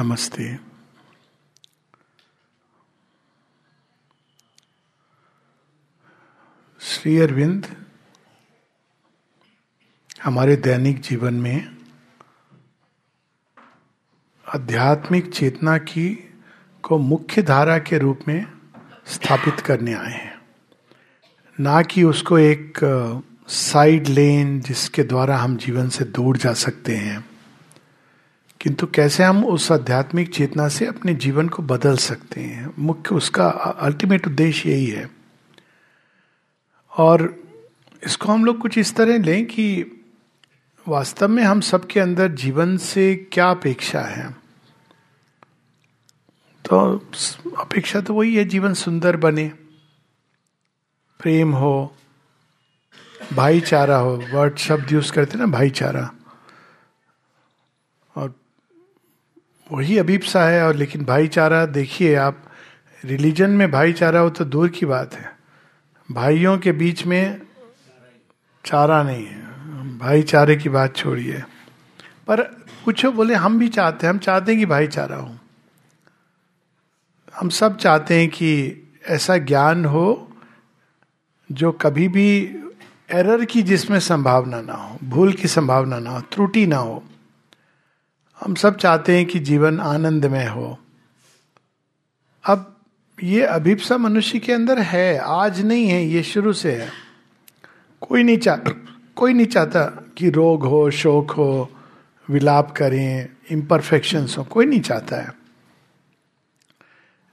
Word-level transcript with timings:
नमस्ते। 0.00 0.56
श्री 6.80 7.18
अरविंद, 7.18 7.86
हमारे 10.24 10.56
दैनिक 10.56 11.00
जीवन 11.00 11.34
में 11.34 11.76
आध्यात्मिक 14.54 15.34
चेतना 15.34 15.78
की 15.78 16.34
को 16.82 16.98
मुख्य 16.98 17.42
धारा 17.42 17.78
के 17.78 17.98
रूप 17.98 18.20
में 18.28 18.52
स्थापित 19.06 19.60
करने 19.60 19.94
आए 19.94 20.12
हैं। 20.12 20.42
ना 21.60 21.82
कि 21.82 22.04
उसको 22.04 22.38
एक 22.38 22.78
साइड 23.48 24.08
लेन 24.08 24.60
जिसके 24.60 25.02
द्वारा 25.02 25.38
हम 25.38 25.56
जीवन 25.56 25.88
से 25.88 26.04
दूर 26.04 26.36
जा 26.36 26.52
सकते 26.52 26.96
हैं। 26.96 27.29
किंतु 28.60 28.86
कैसे 28.86 29.24
हम 29.24 29.44
उस 29.44 29.72
आध्यात्मिक 29.72 30.34
चेतना 30.34 30.68
से 30.68 30.86
अपने 30.86 31.14
जीवन 31.14 31.48
को 31.48 31.62
बदल 31.62 31.96
सकते 31.96 32.40
हैं? 32.40 32.74
मुख्य 32.78 33.14
उसका 33.14 33.48
अल्टीमेट 33.80 34.26
उद्देश्य 34.26 34.70
यही 34.70 34.86
है। 34.86 35.10
और 36.96 37.36
इसको 38.04 38.32
हम 38.32 38.44
लोग 38.44 38.58
कुछ 38.58 38.78
इस 38.78 38.96
तरह 38.96 39.18
लें 39.18 39.46
कि 39.46 39.84
वास्तव 40.88 41.28
में 41.28 41.42
हम 41.42 41.60
सबके 41.60 42.00
अंदर 42.00 42.28
जीवन 42.28 42.76
से 42.76 43.28
क्या 43.32 43.50
अपेक्षा 43.50 44.00
है? 44.00 44.30
तो 46.64 47.06
अपेक्षा 47.58 48.00
तो 48.00 48.14
वही 48.14 48.36
है, 48.36 48.44
जीवन 48.44 48.74
सुंदर 48.74 49.16
बने, 49.16 49.52
प्रेम 51.20 51.52
हो, 51.52 51.96
भाईचारा 53.32 53.96
हो 53.96 54.24
वर्ड 54.32 54.56
शब्द 54.56 54.92
यूज़ 54.92 55.12
करते 55.12 55.38
ना, 55.38 55.46
भाईचारा। 55.46 56.10
वही 59.72 59.98
अभीपसा 59.98 60.44
है 60.44 60.66
और 60.66 60.74
लेकिन 60.74 61.04
भाईचारा, 61.04 61.66
देखिए 61.66 62.14
आप, 62.14 62.42
रिलीजन 63.04 63.50
में 63.50 63.70
भाईचारा 63.70 64.20
हो 64.20 64.30
तो 64.30 64.44
दूर 64.44 64.68
की 64.68 64.86
बात 64.86 65.14
है। 65.14 65.36
भाइयों 66.12 66.58
के 66.58 66.72
बीच 66.72 67.06
में 67.06 67.40
चारा 68.64 69.02
नहीं 69.02 69.26
है। 69.26 69.42
भाईचारे 69.98 70.56
की 70.56 70.68
बात 70.68 70.96
छोड़िए। 70.96 71.42
पर 72.26 72.42
कुछ 72.84 73.06
बोले, 73.06 73.34
हम 73.34 73.58
भी 73.58 73.68
चाहते 73.68 74.06
हैं, 74.06 74.14
हम 74.14 74.18
चाहते 74.18 74.52
हैं 74.52 74.60
कि 74.60 74.66
भाईचारा 74.66 75.16
हो। 75.16 75.36
हम 77.36 77.48
सब 77.48 77.76
चाहते 77.76 78.20
हैं 78.20 78.28
कि 78.28 78.82
ऐसा 79.08 79.36
ज्ञान 79.36 79.84
हो 79.84 80.32
जो 81.52 81.72
कभी 81.72 82.08
भी 82.08 82.56
एरर 83.10 83.44
की 83.44 83.62
जिसमें 83.62 84.00
संभावना 84.00 84.60
ना 84.60 84.72
हो, 84.72 84.98
भूल 85.04 85.32
की 85.32 85.48
संभावना 85.48 85.98
ना 85.98 86.10
हो, 86.10 86.20
त्रुटि 86.20 86.66
ना 86.66 86.76
हो। 86.76 87.04
हम 88.40 88.54
सब 88.54 88.76
चाहते 88.76 89.16
हैं 89.16 89.26
कि 89.26 89.38
जीवन 89.38 89.80
आनंदमय 89.80 90.46
हो। 90.46 90.78
अब 92.44 92.76
ये 93.22 93.42
अभिप्सा 93.42 93.98
मनुष्य 93.98 94.38
के 94.38 94.52
अंदर 94.52 94.78
है, 94.78 95.18
आज 95.18 95.64
नहीं 95.64 95.88
है, 95.88 96.04
ये 96.04 96.22
शुरू 96.22 96.52
से 96.52 96.72
है। 96.72 96.90
कोई 98.00 98.22
नहीं 98.22 98.38
चाह, 98.38 98.56
कोई 99.16 99.34
नहीं 99.34 99.46
चाहता 99.46 99.84
कि 100.16 100.30
रोग 100.30 100.64
हो, 100.64 100.90
शोक 100.90 101.30
हो, 101.30 101.70
विलाप 102.30 102.70
करें 102.70 103.28
इम्परफेक्शंस 103.50 104.38
हो, 104.38 104.44
कोई 104.44 104.66
नहीं 104.66 104.80
चाहता 104.80 105.16
है। 105.16 105.34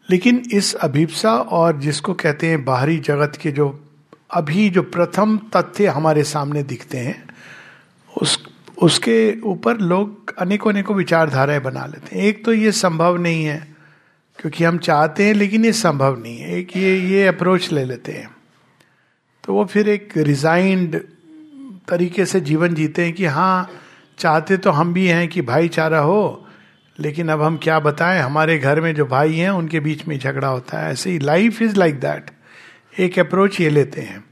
लेकिन 0.10 0.44
इस 0.54 0.74
अभिप्सा 0.74 1.38
और 1.38 1.80
जिसको 1.80 2.14
कहते 2.14 2.48
हैं 2.48 2.66
बाहरी 2.66 2.98
जगत 2.98 3.34
के 3.42 3.52
जो, 3.52 3.86
अभी 4.32 4.70
जो 4.70 4.82
प्रथम 4.82 5.38
तथ्य 5.38 5.88
हमारे 5.88 6.24
सामने 6.24 6.64
दिखते 6.64 6.98
हैं, 6.98 7.30
उस 8.22 8.57
उसके 8.82 9.42
ऊपर 9.42 9.78
लोग 9.78 10.34
अनेकों 10.38 10.72
अनेकों 10.72 10.96
विचारधाराएँ 10.96 11.60
बना 11.60 11.86
लेते 11.86 12.16
हैं। 12.16 12.24
एक 12.26 12.46
तो 12.46 12.54
ये 12.54 12.72
संभव 12.72 13.18
नहीं 13.18 13.46
है, 13.46 13.76
क्योंकि 14.40 14.64
हम 14.64 14.78
चाहते 14.78 15.24
हैं, 15.24 15.34
लेकिन 15.34 15.66
ये 15.66 15.72
संभव 15.74 16.20
नहीं 16.20 16.38
है। 16.38 16.58
एक 16.60 16.78
ये 16.78 17.00
ये 17.00 17.28
अप्रोच 17.28 17.72
ले 17.72 17.86
लेते 17.86 18.12
हैं। 18.12 18.30
तो 19.44 19.54
वो 19.54 19.66
फिर 19.66 19.90
एक 19.90 20.14
रिजाइंड 20.18 21.02
तरीके 21.88 22.26
से 22.26 22.40
जीवन 22.40 22.74
जीते 22.74 23.06
हैं 23.06 23.14
कि 23.14 23.26
हाँ 23.26 23.70
चाहते 24.18 24.58
तो 24.58 24.72
हम 24.72 24.94
भी 24.94 25.08
हैं 25.08 25.28
कि 25.28 25.42
भाईचारा 25.42 26.00
हो, 26.00 26.48
लेकिन 27.00 27.30
अब 27.30 27.42
हम 27.42 27.58
क्या 27.58 27.80
बताएँ? 27.80 28.22
हमारे 28.22 28.60
घर 28.60 28.82
में 28.82 28.96
जो 28.96 29.06
भाई 29.06 29.34
हैं, 29.34 29.50
उनके 29.50 29.80
बीच 29.80 30.08
में 30.08 30.20
झगड़ा 30.20 30.48
होता 30.48 30.80
है। 30.80 30.92
ऐसे 30.92 31.12
ही 31.12 31.20
लाइफ 31.20 31.62
इज़ 31.62 31.76
लाइक 31.76 32.00
दैट 32.00 32.32
एक 33.00 33.20
अप्रोच 33.20 33.62
ये 33.62 33.70
लेते 33.70 34.02
हैं। 34.02 34.24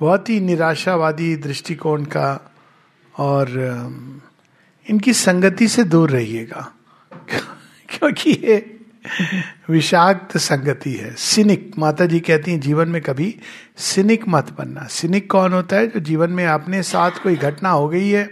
बहुत 0.00 0.28
ही 0.28 0.40
निराशावादी 0.40 1.36
दृष्टिकोण 1.36 2.04
का 2.04 2.49
और 3.20 3.46
इनकी 4.90 5.12
संगति 5.12 5.68
से 5.68 5.84
दूर 5.84 6.10
रहिएगा। 6.10 6.72
क्योंकि 7.88 8.30
ये 8.30 8.80
विषाक्त 9.68 10.36
संगति 10.36 10.92
है, 10.92 11.14
सिनिक। 11.14 11.72
माता 11.78 12.06
जी 12.06 12.20
कहती 12.20 12.52
हैं, 12.52 12.60
जीवन 12.60 12.88
में 12.88 13.02
कभी 13.02 13.40
सिनिक 13.76 14.28
मत 14.28 14.56
बनना। 14.58 14.84
सिनिक 14.84 15.30
कौन 15.30 15.52
होता 15.52 15.76
है 15.76 15.86
जो 15.86 16.00
जीवन 16.00 16.30
में 16.30 16.46
अपने 16.46 16.82
साथ 16.82 17.10
कोई 17.10 17.36
घटना 17.36 17.68
हो 17.68 17.88
गई 17.88 18.08
है, 18.08 18.30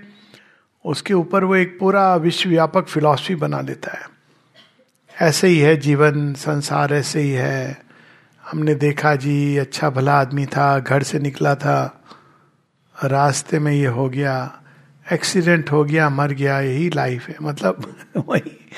उसके 0.84 1.14
ऊपर 1.14 1.44
वो 1.44 1.56
एक 1.56 1.78
पूरा 1.78 2.16
विश्वव्यापक 2.16 2.88
फिलॉसफी 2.88 3.34
बना 3.34 3.60
लेता 3.60 3.98
है। 3.98 4.08
ऐसे 5.20 5.48
ही 5.48 5.58
है 5.58 5.76
जीवन, 5.76 6.34
संसार 6.34 6.94
ऐसे 6.94 7.20
ही 7.20 7.30
है। 7.30 7.82
हमने 8.50 8.74
देखा 8.74 9.14
जी 9.14 9.56
अच्छा 9.56 9.90
भला 9.90 10.20
आदमी 10.20 10.46
था, 10.46 10.78
घर 10.78 11.02
से 11.02 11.18
निकला 11.18 11.54
था, 11.54 12.04
रास्ते 13.04 13.58
में 13.58 13.72
ये 13.72 13.86
हो 13.86 14.08
गया। 14.08 14.62
एक्सीडेंट 15.12 15.72
हो 15.72 15.84
गया, 15.84 16.10
मर 16.10 16.32
गया, 16.32 16.60
यही 16.60 16.90
लाइफ 16.90 17.28
है। 17.28 17.36
मतलब 17.42 17.96
वही, 18.28 18.70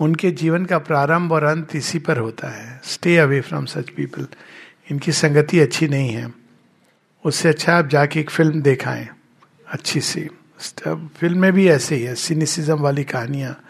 उनके 0.00 0.30
जीवन 0.30 0.64
का 0.64 0.78
प्रारंभ 0.78 1.32
और 1.32 1.44
अंत 1.44 1.76
इसी 1.76 1.98
पर 1.98 2.18
होता 2.18 2.48
है। 2.48 2.80
Stay 2.84 3.16
away 3.16 3.40
from 3.40 3.64
such 3.64 3.90
people 3.90 4.26
इनकी 4.90 5.12
संगति 5.12 5.60
अच्छी 5.60 5.88
नहीं 5.88 6.10
है। 6.10 6.34
उससे 7.24 7.48
अच्छा 7.48 7.76
आप 7.76 7.86
जाके 7.86 8.20
एक 8.20 8.30
फ़िल्म 8.30 8.62
देखाएँ। 8.62 9.08
अच्छी 9.68 10.00
सी। 10.00 10.28
फ़िल्म 10.88 11.38
में 11.38 11.52
भी 11.52 11.68
ऐसे 11.68 11.94
ही 11.94 12.02
है 12.02 12.14
सिनिसिज्म 12.14 12.74
वाली 12.74 13.04
कहानियाँ। 13.04 13.64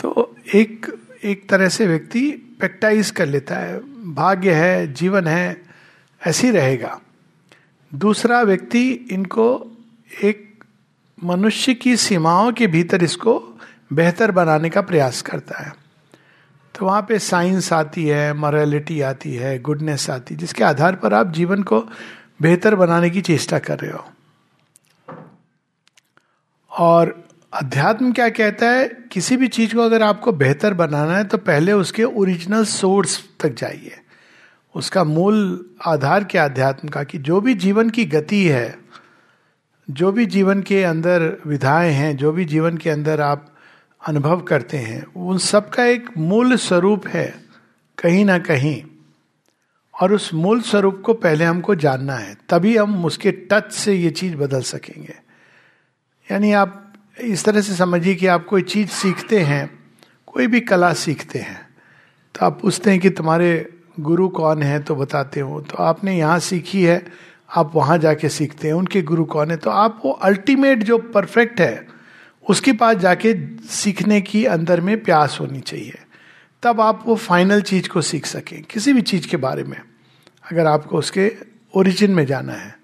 तो 0.00 0.36
एक 0.54 0.86
एक 1.24 1.48
तरह 1.48 1.68
से 1.68 1.86
व्यक्ति 1.86 2.30
पेक्टाइज 2.60 3.10
कर 3.10 3.26
लेता 3.26 3.56
है। 3.56 3.80
भाग्य 4.14 4.52
है, 4.52 4.92
जीवन 4.92 5.26
है, 5.26 5.62
ऐसे 6.26 6.46
ही 6.46 6.52
रहेगा। 6.52 7.00
दूसरा 7.94 8.42
व्यक्ति 8.42 8.92
इनको 8.92 9.72
एक 10.24 10.47
मनुष्य 11.24 11.74
की 11.74 11.96
सीमाओं 11.96 12.52
के 12.52 12.66
भीतर 12.66 13.02
इसको 13.02 13.60
बेहतर 13.92 14.30
बनाने 14.30 14.70
का 14.70 14.80
प्रयास 14.80 15.22
करता 15.22 15.58
है। 15.58 15.72
तो 16.78 16.86
वहाँ 16.86 17.02
पे 17.02 17.18
साइंस 17.18 17.72
आती 17.72 18.06
है, 18.06 18.34
मॉरलिटी 18.34 19.00
आती 19.00 19.34
है, 19.34 19.58
गुडनेस 19.58 20.10
आती 20.10 20.34
है, 20.34 20.40
जिसके 20.40 20.64
आधार 20.64 20.96
पर 20.96 21.14
आप 21.14 21.32
जीवन 21.32 21.62
को 21.62 21.88
बेहतर 22.42 22.74
बनाने 22.74 23.10
की 23.10 23.20
चेष्टा 23.20 23.58
कर 23.58 23.78
रहे 23.78 23.90
हो। 23.90 24.04
और 26.70 27.28
अध्यात्म 27.52 28.12
क्या 28.12 28.28
कहता 28.28 28.70
है? 28.70 28.88
किसी 29.12 29.36
भी 29.36 29.48
चीज़ 29.48 29.74
को 29.74 29.80
अगर 29.80 30.02
आपको 30.02 30.32
बेहतर 30.32 30.74
बनाना 30.74 31.16
है 31.16 31.24
तो 31.24 31.38
पहले 31.38 31.72
उसके 31.72 32.04
ओरिजिनल 32.04 32.64
सोर्स 32.64 33.24
तक 33.40 33.54
जाइए। 33.54 33.98
उसका 34.74 35.04
मूल 35.04 35.66
आधार 35.86 36.24
क्या 36.24 36.44
अध्यात्म 36.44 36.88
का? 36.88 37.04
कि 37.04 37.18
जो 37.18 37.40
भी 37.40 37.54
जीवन 37.54 37.90
की 37.90 38.04
गति 38.04 38.46
है 38.46 38.87
जो 39.90 40.12
भी 40.12 40.26
जीवन 40.26 40.62
के 40.62 40.82
अंदर 40.84 41.36
विधाएँ 41.46 41.92
हैं, 41.92 42.16
जो 42.16 42.32
भी 42.32 42.44
जीवन 42.44 42.76
के 42.76 42.90
अंदर 42.90 43.20
आप 43.20 43.54
अनुभव 44.06 44.40
करते 44.40 44.76
हैं, 44.76 45.04
उन 45.06 45.38
सब 45.38 45.70
का 45.70 45.84
एक 45.84 46.08
मूल 46.18 46.56
स्वरूप 46.56 47.06
है, 47.06 47.34
कहीं 47.98 48.24
ना 48.24 48.38
कहीं। 48.38 48.82
और 49.94 50.12
उस 50.12 50.34
मूल 50.34 50.60
स्वरूप 50.60 51.02
को 51.06 51.14
पहले 51.14 51.44
हमको 51.44 51.74
जानना 51.74 52.14
है, 52.14 52.36
तभी 52.48 52.76
हम 52.76 53.04
उसके 53.04 53.30
टच 53.30 53.72
से 53.72 53.94
ये 53.94 54.10
चीज़ 54.10 54.36
बदल 54.36 54.62
सकेंगे। 54.62 55.14
यानी 56.32 56.52
आप 56.52 56.92
इस 57.20 57.44
तरह 57.44 57.60
से 57.60 57.74
समझिए 57.74 58.14
कि 58.14 58.26
आप 58.26 58.44
कोई 58.44 58.62
चीज़ 58.62 58.88
सीखते 58.88 59.40
हैं, 59.40 59.70
कोई 60.26 60.46
भी 60.46 60.60
कला 60.60 60.92
सीखते 60.92 61.38
हैं 61.38 61.68
तो 62.34 62.46
आप 62.46 62.60
पूछते 62.60 62.90
हैं 62.90 63.00
कि 63.00 63.10
तुम्हारे 63.10 63.68
गुरु 64.00 64.28
कौन 64.28 64.62
है 64.62 64.78
तो 64.82 64.94
बताते 64.96 65.40
हो। 65.40 65.60
तो 65.60 65.76
आपने 65.76 66.16
यहाँ 66.18 66.38
सीखी 66.38 66.82
है 66.84 66.98
आप 67.56 67.72
वहाँ 67.74 67.98
जाके 67.98 68.28
सीखते 68.28 68.68
हैं, 68.68 68.74
उनके 68.74 69.02
गुरु 69.02 69.24
कौन 69.24 69.50
है? 69.50 69.56
तो 69.56 69.70
आप 69.70 70.02
वो 70.04 70.12
अल्टीमेट 70.12 70.82
जो 70.82 70.98
परफेक्ट 70.98 71.60
है, 71.60 71.88
उसके 72.48 72.72
पास 72.72 72.96
जाके 72.96 73.34
सीखने 73.66 74.20
की 74.20 74.44
अंदर 74.44 74.80
में 74.80 75.02
प्यास 75.02 75.38
होनी 75.40 75.60
चाहिए। 75.60 75.98
तब 76.62 76.80
आप 76.80 77.02
वो 77.06 77.16
फाइनल 77.16 77.62
चीज़ 77.62 77.88
को 77.88 78.02
सीख 78.02 78.26
सकें, 78.26 78.62
किसी 78.62 78.92
भी 78.92 79.02
चीज़ 79.02 79.28
के 79.28 79.36
बारे 79.36 79.64
में, 79.64 79.80
अगर 80.52 80.66
आपको 80.66 80.98
उसके 80.98 81.36
ओरिजिन 81.74 82.10
में 82.10 82.26
जाना 82.26 82.52
है। 82.52 82.78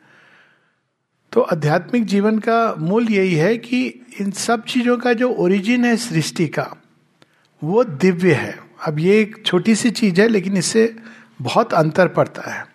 तो 1.33 1.41
आध्यात्मिक 1.41 2.05
जीवन 2.05 2.39
का 2.39 2.75
मूल 2.79 3.09
यही 3.09 3.35
है 3.35 3.59
कि 3.59 4.07
इन 4.21 4.31
सब 4.31 4.65
चीज़ों 4.65 4.99
का 4.99 5.13
जो 5.13 5.31
ओरिजिन 5.31 5.85
है 5.85 5.97
सृष्टि 5.97 6.47
का, 6.49 6.77
वो 7.65 7.85
दिव्य 7.85 8.35
है। 8.35 8.59
अब 8.87 8.99
ये 8.99 9.21
एक 9.21 9.43
छोटी 9.47 9.75
सी 9.75 9.91
चीज़ 9.91 10.21
है, 10.21 10.29
लेकिन 10.29 10.57
इससे 10.57 10.97
बहुत 11.43 11.75
अंतर 11.75 12.09
पड़ता 12.09 12.55
है। 12.55 12.74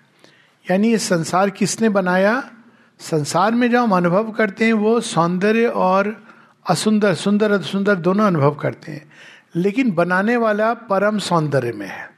यानी 0.71 0.91
ये 0.91 0.97
संसार 0.97 1.49
किसने 1.49 1.89
बनाया? 1.89 2.51
संसार 2.99 3.51
में 3.51 3.71
जो 3.71 3.83
हम 3.83 3.91
अनुभव 3.91 4.31
करते 4.31 4.65
हैं, 4.65 4.73
वो 4.73 5.01
सौंदर्य 5.01 5.65
और 5.65 6.23
असुंदर, 6.69 7.13
सुंदर 7.13 7.61
सुंदर 7.61 7.95
दोनों 7.95 8.27
अनुभव 8.27 8.55
करते 8.55 8.91
हैं। 8.91 9.11
लेकिन 9.55 9.91
बनाने 9.91 10.37
वाला 10.37 10.73
परम 10.73 11.19
सौंदर्य 11.19 11.71
में 11.71 11.87
है। 11.87 12.09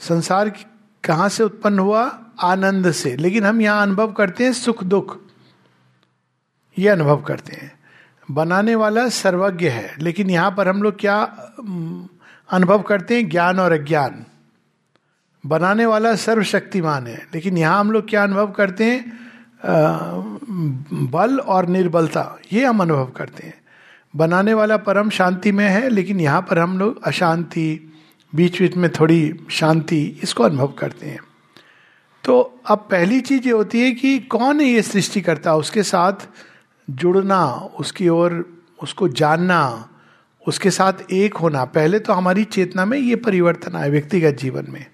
संसार 0.00 0.48
कहाँ 1.04 1.28
से 1.28 1.44
उत्पन्न 1.44 1.78
हुआ? 1.78 2.20
आनंद 2.42 2.90
से। 2.90 3.16
लेकिन 3.16 3.44
हम 3.44 3.60
यहाँ 3.60 3.82
अनुभव 3.82 4.12
करते 4.12 4.44
हैं 4.44 4.52
सुख, 4.52 4.84
दुख। 4.84 5.18
ये 6.78 6.88
अनुभव 6.88 7.16
करते 7.16 7.56
हैं। 7.56 7.72
बनाने 8.30 8.74
वाला 8.74 9.08
सर्वज्ञ 9.08 9.68
है। 9.68 9.96
लेकिन 9.98 10.30
यहाँ 10.30 10.54
पर 10.56 10.68
हम 10.68 10.82
लोग 10.82 11.00
क्या 11.00 11.22
अनुभव 12.50 12.82
करते 12.82 13.16
हैं? 13.16 13.28
ज्ञान 13.28 13.60
और 13.60 13.72
अज्ञान। 13.72 14.24
बनाने 15.46 15.86
वाला 15.86 16.14
सर्वशक्तिमान 16.14 17.06
है। 17.06 17.26
लेकिन 17.34 17.58
यहाँ 17.58 17.80
हम 17.80 17.90
लोग 17.90 18.08
क्या 18.08 18.22
अनुभव 18.22 18.50
करते 18.50 18.84
हैं? 18.84 19.18
बल 21.10 21.38
और 21.38 21.66
निर्बलता, 21.66 22.38
ये 22.52 22.64
हम 22.64 22.80
अनुभव 22.80 23.06
करते 23.06 23.46
हैं। 23.46 23.54
बनाने 24.16 24.54
वाला 24.54 24.76
परम 24.76 25.10
शांति 25.10 25.52
में 25.52 25.68
है, 25.68 25.88
लेकिन 25.88 26.20
यहाँ 26.20 26.46
पर 26.50 26.58
हम 26.58 26.78
लोग 26.78 27.04
अशांति 27.04 27.92
बीच 28.34 28.60
बीच 28.62 28.76
में 28.76 28.90
थोड़ी 28.90 29.46
शांति, 29.50 30.20
इसको 30.22 30.44
अनुभव 30.44 30.66
करते 30.66 31.06
हैं। 31.06 31.20
तो 32.24 32.60
अब 32.66 32.78
पहली 32.90 33.20
चीज़ 33.20 33.46
ये 33.46 33.52
होती 33.52 33.80
है 33.80 33.90
कि 33.92 34.18
कौन 34.18 34.60
है 34.60 34.66
ये 34.66 34.82
सृष्टि 34.82 35.20
करता 35.20 35.54
उसके 35.54 35.82
साथ 35.82 36.12
जुड़ना, 36.90 37.44
उसकी 37.80 38.08
ओर 38.08 38.44
उसको 38.82 39.08
जानना, 39.08 39.88
उसके 40.48 40.70
साथ 40.70 40.92
एक 41.12 41.36
होना। 41.36 41.64
पहले 41.64 41.98
तो 41.98 42.12
हमारी 42.12 42.44
चेतना 42.44 42.84
में 42.84 42.98
ये 42.98 43.16
परिवर्तन 43.16 43.76
आए 43.76 43.90
व्यक्तिगत 43.90 44.34
जीवन 44.34 44.66
में। 44.68 44.86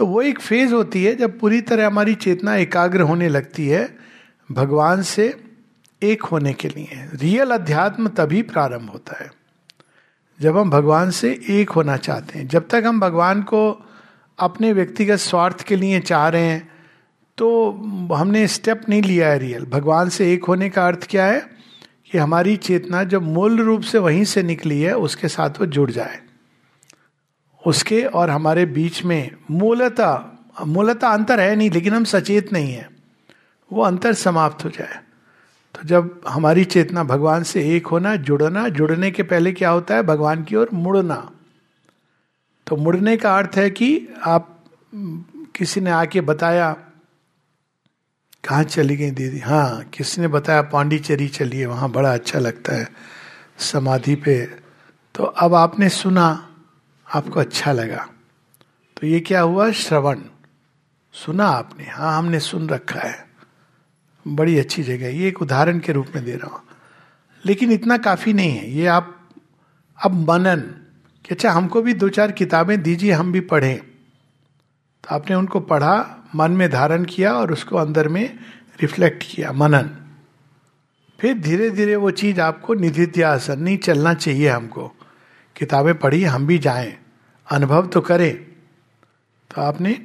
तो 0.00 0.06
वो 0.06 0.20
एक 0.22 0.38
फ़ेज़ 0.40 0.72
होती 0.74 1.02
है 1.04 1.14
जब 1.14 1.38
पूरी 1.38 1.60
तरह 1.60 1.86
हमारी 1.86 2.14
चेतना 2.16 2.54
एकाग्र 2.56 3.00
होने 3.00 3.28
लगती 3.28 3.66
है 3.68 3.82
भगवान 4.48 5.02
से 5.02 5.24
एक 6.02 6.22
होने 6.22 6.52
के 6.52 6.68
लिए। 6.68 7.08
रियल 7.14 7.50
अध्यात्म 7.50 8.08
तभी 8.08 8.40
प्रारंभ 8.42 8.90
होता 8.90 9.18
है, 9.20 9.30
जब 10.40 10.56
हम 10.58 10.70
भगवान 10.70 11.10
से 11.10 11.32
एक 11.50 11.70
होना 11.70 11.96
चाहते 11.96 12.38
हैं। 12.38 12.46
जब 12.48 12.68
तक 12.68 12.82
हम 12.86 13.00
भगवान 13.00 13.42
को 13.42 13.60
अपने 14.38 14.72
व्यक्तिगत 14.72 15.18
स्वार्थ 15.18 15.62
के 15.62 15.76
लिए 15.76 16.00
चाह 16.00 16.28
रहे 16.28 16.46
हैं 16.46 16.68
तो 17.38 17.70
हमने 18.14 18.46
स्टेप 18.46 18.88
नहीं 18.88 19.02
लिया 19.02 19.28
है 19.28 19.38
रियल 19.38 19.66
भगवान 19.66 20.08
से 20.08 20.32
एक 20.32 20.44
होने 20.44 20.70
का 20.70 20.86
अर्थ 20.86 21.06
क्या 21.10 21.26
है? 21.26 21.40
कि 22.12 22.18
हमारी 22.18 22.56
चेतना 22.56 23.04
जब 23.04 23.22
मूल 23.22 23.60
रूप 23.60 23.82
से 23.82 23.98
वहीं 23.98 24.24
से 24.24 24.42
निकली 24.42 24.80
है, 24.80 24.96
उसके 24.96 25.28
साथ 25.28 25.60
वो 25.60 25.66
जुड़ 25.66 25.90
जाए। 25.90 26.18
उसके 27.66 28.04
और 28.04 28.30
हमारे 28.30 28.66
बीच 28.66 29.04
में 29.04 29.30
मूलतः 29.50 30.24
मूलतः 30.66 31.08
अंतर 31.08 31.40
है 31.40 31.56
नहीं, 31.56 31.70
लेकिन 31.70 31.94
हम 31.94 32.04
सचेत 32.04 32.52
नहीं 32.52 32.72
है। 32.72 32.90
वो 33.72 33.82
अंतर 33.82 34.12
समाप्त 34.12 34.64
हो 34.64 34.70
जाए। 34.70 35.00
तो 35.74 35.82
जब 35.84 36.20
हमारी 36.28 36.64
चेतना 36.64 37.04
भगवान 37.04 37.42
से 37.42 37.76
एक 37.76 37.86
होना, 37.86 38.16
जुड़ना, 38.16 38.68
जुड़ने 38.68 39.10
के 39.10 39.22
पहले 39.22 39.52
क्या 39.52 39.70
होता 39.70 39.94
है? 39.94 40.02
भगवान 40.02 40.44
की 40.44 40.56
ओर 40.56 40.70
मुड़ना। 40.72 41.30
तो 42.66 42.76
मुड़ने 42.76 43.16
का 43.16 43.38
अर्थ 43.38 43.56
है 43.56 43.70
कि 43.70 44.08
आप 44.24 44.64
किसी 45.56 45.80
ने 45.80 45.90
आके 45.90 46.20
बताया, 46.20 46.72
कहाँ 48.48 48.64
चली 48.64 48.96
गई 48.96 49.10
दीदी? 49.10 49.38
हाँ 49.38 49.84
किसी 49.84 50.20
ने 50.20 50.28
बताया, 50.28 50.62
पांडिचेरी 50.62 51.28
चलिए, 51.28 51.66
वहाँ 51.66 51.90
बड़ा 51.90 52.14
अच्छा 52.14 52.38
लगता 52.38 52.76
है 52.76 52.88
समाधि 53.58 54.14
पे। 54.14 54.46
तो 55.14 55.24
अब 55.24 55.54
आपने 55.54 55.88
सुना 55.88 56.46
आपको 57.14 57.40
अच्छा 57.40 57.72
लगा। 57.72 58.08
तो 59.00 59.06
ये 59.06 59.20
क्या 59.20 59.40
हुआ? 59.40 59.70
श्रवण। 59.70 60.18
सुना 61.12 61.46
आपने। 61.46 61.84
हाँ 61.84 62.18
हमने 62.18 62.40
सुन 62.40 62.68
रखा 62.68 63.00
है। 63.00 63.28
बड़ी 64.28 64.58
अच्छी 64.58 64.82
जगह 64.82 65.08
ये 65.08 65.28
एक 65.28 65.42
उदाहरण 65.42 65.78
के 65.78 65.92
रूप 65.92 66.06
में 66.14 66.24
दे 66.24 66.32
रहा 66.32 66.54
हूँ। 66.54 66.62
लेकिन 67.46 67.72
इतना 67.72 67.98
काफ़ी 67.98 68.32
नहीं 68.32 68.50
है। 68.50 68.70
ये 68.70 68.86
आप, 68.86 69.28
अब 70.04 70.30
मनन 70.30 70.60
कि 71.24 71.34
अच्छा 71.34 71.50
हमको 71.50 71.82
भी 71.82 71.94
दो 71.94 72.08
चार 72.08 72.32
किताबें 72.32 72.82
दीजिए, 72.82 73.12
हम 73.12 73.32
भी 73.32 73.40
पढ़ें। 73.40 73.78
तो 75.04 75.14
आपने 75.14 75.36
उनको 75.36 75.60
पढ़ा, 75.60 76.24
मन 76.34 76.50
में 76.50 76.70
धारण 76.70 77.04
किया 77.04 77.32
और 77.32 77.52
उसको 77.52 77.76
अंदर 77.76 78.08
में 78.08 78.38
रिफ्लेक्ट 78.80 79.24
किया, 79.30 79.52
मनन। 79.52 79.90
फिर 81.20 81.38
धीरे 81.38 81.70
धीरे 81.70 81.96
वो 81.96 82.10
चीज़ 82.10 82.40
आपको 82.40 82.74
निधिध्यासन, 82.74 83.58
नहीं, 83.58 83.78
चलना 83.78 84.14
चाहिए 84.14 84.48
हमको। 84.48 84.96
किताबें 85.60 85.98
पढ़ी, 85.98 86.24
हम 86.24 86.46
भी 86.46 86.58
जाएँ। 86.58 86.96
अनुभव 87.50 87.86
तो 87.86 88.00
करें। 88.00 88.36
तो 89.54 89.62
आपने 89.62 89.98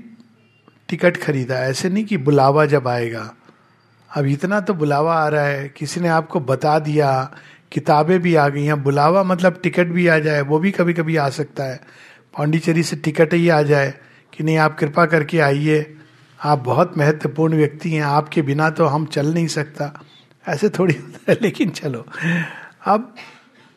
टिकट 0.89 1.17
खरीदा। 1.17 1.59
ऐसे 1.59 1.89
नहीं 1.89 2.05
कि 2.05 2.17
बुलावा 2.17 2.65
जब 2.65 2.87
आएगा। 2.87 3.35
अब 4.17 4.25
इतना 4.25 4.59
तो 4.59 4.73
बुलावा 4.73 5.15
आ 5.15 5.27
रहा 5.27 5.45
है। 5.45 5.69
किसी 5.69 5.99
ने 5.99 6.07
आपको 6.07 6.39
बता 6.39 6.79
दिया, 6.79 7.35
किताबें 7.71 8.19
भी 8.19 8.35
आ 8.35 8.49
गई 8.49 8.65
हैं। 8.65 8.83
बुलावा 8.83 9.23
मतलब 9.23 9.59
टिकट 9.63 9.87
भी 9.87 10.07
आ 10.07 10.19
जाए, 10.19 10.41
वो 10.41 10.59
भी 10.59 10.71
कभी 10.71 10.93
कभी 10.93 11.15
आ 11.15 11.29
सकता 11.29 11.63
है। 11.63 11.77
पाण्डिचेरी 12.37 12.83
से 12.83 12.95
टिकट 12.95 13.33
ही 13.33 13.49
आ 13.49 13.61
जाए 13.61 13.93
कि 14.33 14.43
नहीं, 14.43 14.57
आप 14.57 14.77
कृपा 14.79 15.05
करके 15.05 15.39
आइए। 15.39 15.97
आप 16.43 16.59
बहुत 16.59 16.97
महत्वपूर्ण 16.97 17.55
व्यक्ति 17.55 17.91
हैं। 17.91 18.03
आपके 18.03 18.41
बिना 18.41 18.69
तो 18.69 18.85
हम 18.85 19.05
चल 19.05 19.33
नहीं 19.33 19.47
सकता। 19.47 20.01
ऐसे 20.47 20.69
थोड़ी 20.69 20.93
होता 20.93 21.31
है, 21.31 21.37
लेकिन 21.41 21.69
चलो। 21.69 22.05
अब 22.85 23.15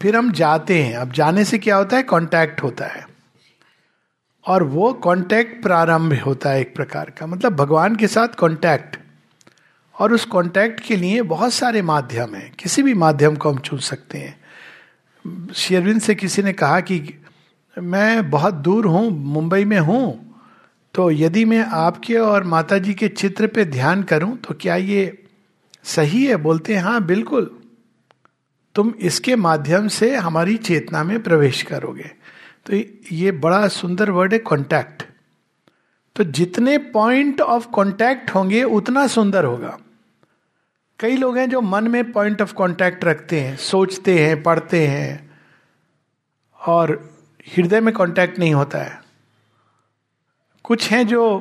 फिर 0.02 0.16
हम 0.16 0.32
जाते 0.32 0.82
हैं। 0.82 0.96
अब 0.96 1.12
जाने 1.12 1.44
से 1.44 1.58
क्या 1.58 1.76
होता 1.76 1.96
है? 1.96 2.02
कांटेक्ट 2.02 2.62
होता 2.62 2.86
है। 2.86 3.06
और 4.46 4.62
वो 4.62 4.92
कांटेक्ट 4.92 5.62
प्रारंभ 5.62 6.12
होता 6.26 6.50
है 6.50 6.60
एक 6.60 6.74
प्रकार 6.76 7.10
का। 7.10 7.26
मतलब 7.26 7.56
भगवान 7.56 7.96
के 7.96 8.06
साथ 8.08 8.28
कांटेक्ट 8.28 8.96
और 10.00 10.12
उस 10.12 10.24
कांटेक्ट 10.24 10.80
के 10.80 10.96
लिए 10.96 11.22
बहुत 11.22 11.52
सारे 11.52 11.82
माध्यम 11.82 12.34
हैं। 12.34 12.52
किसी 12.58 12.82
भी 12.82 12.94
माध्यम 12.94 13.36
को 13.36 13.50
हम 13.50 13.58
चुन 13.58 13.78
सकते 13.78 14.18
हैं। 14.18 15.52
शेरविंद 15.54 16.00
से 16.00 16.14
किसी 16.14 16.42
ने 16.42 16.52
कहा 16.52 16.80
कि, 16.80 17.14
मैं 17.76 18.30
बहुत 18.30 18.54
दूर 18.54 18.86
हूँ, 18.86 19.10
मुंबई 19.10 19.64
में 19.64 19.78
हूँ 19.78 20.24
तो 20.94 21.10
यदि 21.10 21.44
मैं 21.44 21.64
आपके 21.64 22.14
और 22.16 22.44
माता 22.44 22.78
जी 22.78 22.94
के 22.94 23.08
चित्र 23.08 23.46
पे 23.46 23.64
ध्यान 23.64 24.02
करूँ 24.02 24.36
तो 24.36 24.54
क्या 24.54 24.76
ये 24.76 25.26
सही 25.84 26.24
है? 26.26 26.36
बोलते 26.36 26.74
हैं 26.74 26.82
हाँ 26.82 27.04
बिल्कुल। 27.04 27.57
तुम 28.74 28.94
इसके 29.00 29.36
माध्यम 29.36 29.88
से 29.88 30.14
हमारी 30.16 30.56
चेतना 30.56 31.04
में 31.04 31.22
प्रवेश 31.22 31.62
करोगे। 31.62 32.10
तो 32.66 32.76
ये 33.14 33.32
बड़ा 33.32 33.68
सुंदर 33.68 34.10
वर्ड 34.10 34.32
है 34.32 34.38
कॉन्टैक्ट 34.38 35.02
तो 36.16 36.24
जितने 36.24 36.78
पॉइंट 36.78 37.40
ऑफ़ 37.40 37.66
कॉन्टैक्ट 37.66 38.30
होंगे, 38.30 38.62
उतना 38.62 39.06
सुंदर 39.06 39.44
होगा। 39.44 39.78
कई 41.00 41.16
लोग 41.16 41.38
हैं 41.38 41.50
जो 41.50 41.60
मन 41.60 41.88
में 41.88 42.12
पॉइंट 42.12 42.42
ऑफ़ 42.42 42.54
कॉन्टैक्ट 42.54 43.04
रखते 43.04 43.40
हैं, 43.40 43.56
सोचते 43.56 44.18
हैं, 44.18 44.42
पढ़ते 44.42 44.86
हैं, 44.86 45.30
और 46.66 47.16
हृदय 47.56 47.80
में 47.80 47.94
कांटेक्ट 47.94 48.38
नहीं 48.38 48.54
होता 48.54 48.78
है। 48.78 49.02
कुछ 50.64 50.90
हैं 50.90 51.06
जो 51.06 51.38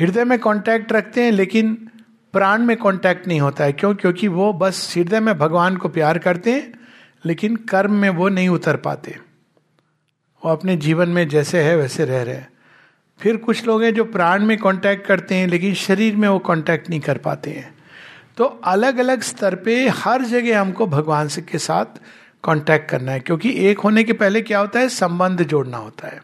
हृदय 0.00 0.24
में 0.24 0.38
कांटेक्ट 0.38 0.92
रखते 0.92 1.24
हैं, 1.24 1.32
लेकिन 1.32 1.90
प्राण 2.36 2.62
में 2.62 2.76
कांटेक्ट 2.76 3.28
नहीं 3.28 3.40
होता 3.40 3.64
है। 3.64 3.72
क्यों? 3.72 3.94
क्योंकि 3.94 4.28
वो 4.28 4.52
बस 4.52 4.94
हृदय 4.96 5.20
में 5.20 5.38
भगवान 5.38 5.76
को 5.76 5.88
प्यार 5.88 6.18
करते 6.18 6.52
हैं, 6.52 6.80
लेकिन 7.24 7.56
कर्म 7.56 7.92
में 7.92 8.10
वो 8.10 8.28
नहीं 8.28 8.48
उतर 8.48 8.76
पाते। 8.76 9.18
वो 10.44 10.52
अपने 10.52 10.76
जीवन 10.76 11.08
में 11.08 11.28
जैसे 11.28 11.62
है, 11.62 11.76
वैसे 11.76 12.04
रह 12.04 12.22
रहे 12.22 12.34
हैं। 12.34 12.48
फिर 13.20 13.36
कुछ 13.36 13.66
लोग 13.66 13.82
हैं 13.82 13.94
जो 13.94 14.04
प्राण 14.04 14.44
में 14.44 14.58
कांटेक्ट 14.58 15.06
करते 15.06 15.34
हैं, 15.34 15.46
लेकिन 15.46 15.74
शरीर 15.74 16.16
में 16.16 16.28
वो 16.28 16.38
कांटेक्ट 16.38 16.90
नहीं 16.90 17.00
कर 17.00 17.18
पाते 17.18 17.50
हैं। 17.50 17.74
तो 18.36 18.44
अलग 18.44 18.98
अलग 18.98 19.20
स्तर 19.20 19.54
पे 19.54 19.88
हर 19.88 20.22
जगह 20.22 20.60
हमको 20.60 20.86
भगवान 20.86 21.28
से 21.28 21.42
के 21.42 21.58
साथ 21.58 21.86
कांटेक्ट 22.44 22.90
करना 22.90 23.12
है, 23.12 23.20
क्योंकि 23.20 23.66
एक 23.66 23.78
होने 23.78 24.04
के 24.04 24.12
पहले 24.12 24.42
क्या 24.42 24.58
होता 24.58 24.80
है? 24.80 24.88
संबंध 24.88 25.42
जोड़ना 25.42 25.76
होता 25.76 26.08
है। 26.08 26.22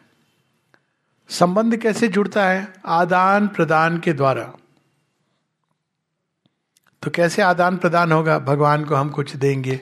संबंध 1.29 1.77
कैसे 1.77 2.09
जुड़ता 2.09 2.49
है? 2.49 2.73
आदान 2.87 3.49
प्रदान 3.49 3.99
के 3.99 4.13
द्वारा। 4.13 4.53
तो 7.03 7.11
कैसे 7.11 7.43
आदान 7.43 7.77
प्रदान 7.77 8.13
होगा? 8.13 8.39
भगवान 8.39 8.85
को 8.85 8.95
हम 8.95 9.09
कुछ 9.11 9.35
देंगे। 9.37 9.77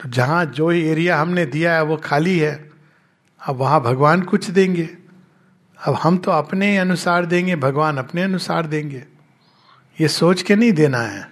तो 0.00 0.08
जहाँ 0.08 0.44
जो 0.46 0.70
एरिया 0.72 1.20
हमने 1.20 1.44
दिया 1.46 1.74
है, 1.74 1.82
वो 1.82 1.96
खाली 1.96 2.38
है। 2.38 2.70
अब 3.42 3.56
वहाँ 3.56 3.80
भगवान 3.82 4.22
कुछ 4.22 4.50
देंगे। 4.50 4.88
अब 5.78 5.94
हम 5.94 6.18
तो 6.18 6.30
अपने 6.30 6.76
अनुसार 6.78 7.26
देंगे, 7.26 7.56
भगवान 7.56 7.96
अपने 7.96 8.22
अनुसार 8.22 8.66
देंगे। 8.66 9.04
ये 9.98 10.08
सोच 10.08 10.42
के 10.42 10.56
नहीं 10.56 10.72
देना 10.72 10.98
है, 10.98 11.28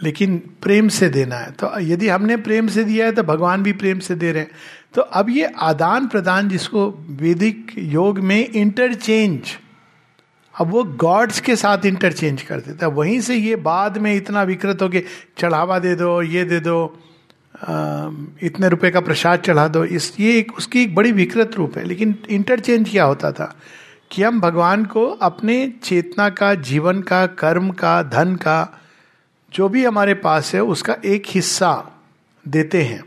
लेकिन 0.00 0.36
प्रेम 0.62 0.88
से 0.88 1.08
देना 1.08 1.36
है। 1.36 1.50
तो 1.52 1.70
यदि 1.80 2.08
हमने 2.08 2.36
प्रेम 2.36 2.68
से 2.68 2.84
दिया 2.84 3.06
है 3.06 3.12
तो 3.12 3.22
भगवान 3.22 3.62
भी 3.62 3.72
प्रेम 3.72 3.98
से 3.98 4.14
दे 4.14 4.32
रहे 4.32 4.42
हैं। 4.42 4.50
तो 4.94 5.02
अब 5.02 5.30
ये 5.30 5.52
आदान 5.60 6.06
प्रदान 6.06 6.48
जिसको 6.48 6.90
वैदिक 7.20 7.74
योग 7.78 8.18
में 8.18 8.48
इंटरचेंज 8.48 9.56
अब 10.58 10.66
वो 10.66 10.84
गॉड्स 10.84 11.40
के 11.40 11.56
साथ 11.56 11.86
इंटरचेंज 11.86 12.42
कर 12.42 12.60
देता 12.60 12.86
है। 12.86 12.92
वहीं 12.92 13.20
से 13.20 13.36
ये 13.36 13.56
बाद 13.56 13.98
में 13.98 14.14
इतना 14.14 14.42
विकृत 14.42 14.82
हो 14.82 14.88
के 14.88 15.04
चढ़ावा 15.38 15.78
दे 15.78 15.94
दो, 15.94 16.22
ये 16.22 16.44
दे 16.44 16.60
दो 16.60 17.00
इतने 18.42 18.68
रुपए 18.68 18.90
का 18.90 19.00
प्रसाद 19.00 19.38
चढ़ा 19.38 19.68
दो। 19.68 19.84
इस, 19.84 20.20
ये 20.20 20.38
एक, 20.38 20.58
उसकी 20.58 20.82
एक 20.82 20.94
बड़ी 20.94 21.12
विकृत 21.12 21.50
रूप 21.54 21.78
है। 21.78 21.84
लेकिन 21.84 22.18
इंटरचेंज 22.30 22.90
क्या 22.90 23.04
होता 23.04 23.32
था? 23.32 23.56
कि 24.10 24.22
हम 24.22 24.40
भगवान 24.40 24.84
को 24.84 25.06
अपने 25.06 25.72
चेतना 25.82 26.28
का, 26.28 26.54
जीवन 26.54 27.02
का, 27.02 27.26
कर्म 27.26 27.70
का, 27.70 28.02
धन 28.02 28.34
का, 28.36 28.80
जो 29.52 29.68
भी 29.68 29.84
हमारे 29.84 30.14
पास 30.14 30.54
है, 30.54 30.62
उसका 30.62 30.96
एक 31.04 31.22
हिस्सा 31.26 31.90
देते 32.48 32.82
हैं। 32.82 33.04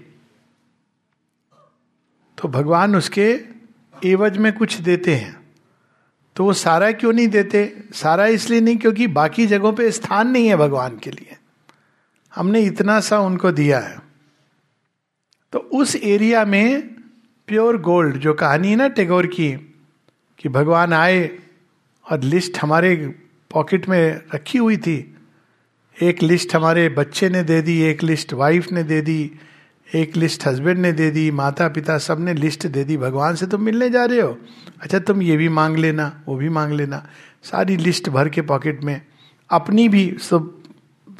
तो 2.42 2.48
भगवान 2.48 2.96
उसके 2.96 3.40
एवज 4.06 4.38
में 4.38 4.54
कुछ 4.54 4.78
देते 4.78 5.16
हैं। 5.16 5.41
तो 6.36 6.44
वो 6.44 6.54
सारा 6.54 6.92
क्यों 6.92 7.14
नहीं 7.14 7.28
देते? 7.28 7.84
सारा 7.94 8.26
इसलिए 8.26 8.62
नहीं 8.62 8.78
क्योंकि 8.78 9.08
बाकी 9.08 9.48
जगहों 9.48 9.74
पे 9.74 9.92
स्थान 9.92 10.28
नहीं 10.28 10.48
है 10.48 10.56
भगवान 10.56 10.98
के 10.98 11.12
लिए। 11.12 11.38
हमने 12.36 12.62
इतना 12.62 13.00
सा 13.00 13.20
उनको 13.20 13.52
दिया 13.52 13.80
है। 13.80 14.00
तो 15.52 15.60
उस 15.60 15.96
एरिया 15.96 16.46
में 16.46 16.82
प्योर 17.48 17.82
गोल्ड, 17.82 18.18
जो 18.18 18.34
कहानी 18.34 18.70
है 18.70 18.76
ना 18.76 18.88
टेगोर 18.88 19.28
की, 19.28 19.76
कि 20.38 20.50
भगवान 20.50 20.94
आए 20.94 21.40
और 22.12 22.22
लिस्ट 22.22 22.58
हमारे 22.58 22.96
पॉकेट 23.52 23.90
में 23.90 24.22
रखी 24.36 24.58
हुई 24.58 24.78
थी। 24.78 25.16
एक 26.02 26.24
लिस्ट 26.24 26.56
हमारे 26.56 26.90
बच्चे 26.90 27.30
ने 27.30 27.44
दे 27.44 27.62
दी, 27.62 27.82
एक 27.82 28.04
लिस्ट 28.04 28.34
वाइफ 28.34 28.72
ने 28.72 28.84
दे 28.84 29.02
दी 29.02 29.32
एक 29.96 30.16
लिस्ट 30.18 30.46
हस्बैंड 30.48 30.78
ने 30.80 30.92
दे 30.92 31.12
दी 31.12 31.32
माता 31.32 31.68
पिता 31.68 31.98
सबने 31.98 32.34
लिस्ट 32.34 32.68
दे 32.68 32.84
दी, 32.84 32.98
भगवान 32.98 33.36
से 33.36 33.48
तुम 33.48 33.62
मिलने 33.62 33.90
जा 33.90 34.06
रहे 34.06 34.22
हो। 34.22 34.38
अच्छा 34.82 35.00
तुम 35.00 35.22
ये 35.22 35.38
भी 35.38 35.50
मांग 35.50 35.78
लेना, 35.78 36.24
वो 36.28 36.36
भी 36.36 36.50
मांग 36.50 36.74
लेना। 36.74 37.08
सारी 37.44 37.78
लिस्ट 37.78 38.10
भर 38.10 38.30
के 38.30 38.42
पॉकेट 38.42 38.84
में। 38.84 39.02
अपनी 39.50 39.90
भी 39.90 40.18
सब, 40.22 40.64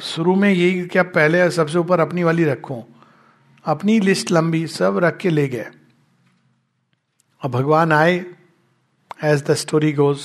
शुरू 0.00 0.34
में 0.34 0.50
यही 0.50 0.82
क्या 0.82 1.02
पहले 1.02 1.50
सबसे 1.50 1.78
ऊपर 1.78 2.00
अपनी 2.00 2.22
वाली 2.22 2.44
रखूँ। 2.44 2.84
अपनी 3.64 4.00
लिस्ट 4.00 4.30
लंबी 4.30 4.66
सब 4.66 4.98
रख 4.98 5.16
के 5.16 5.30
ले 5.30 5.48
गए। 5.48 5.66
और 7.42 7.50
भगवान 7.50 7.92
आए 7.92 8.24
एज 9.24 9.42
द 9.42 9.54
स्टोरी 9.54 9.92
गोज 9.92 10.18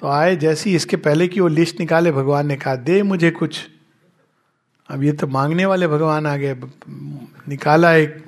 तो 0.00 0.08
आए 0.08 0.36
जैसी 0.36 0.74
इसके 0.74 0.96
पहले 0.96 1.28
की 1.28 1.40
वो 1.40 1.48
लिस्ट 1.48 1.80
निकाले, 1.80 2.12
भगवान 2.12 2.46
ने 2.46 2.56
कहा, 2.56 2.76
दे 2.76 3.02
मुझे 3.02 3.30
कुछ। 3.30 3.68
अब 4.88 5.02
ये 5.02 5.12
तो 5.12 5.26
मांगने 5.26 5.66
वाले 5.66 5.86
भगवान 5.88 6.26
आ 6.26 6.36
गए 6.36 6.54
निकाला 7.48 7.92
एक 7.94 8.22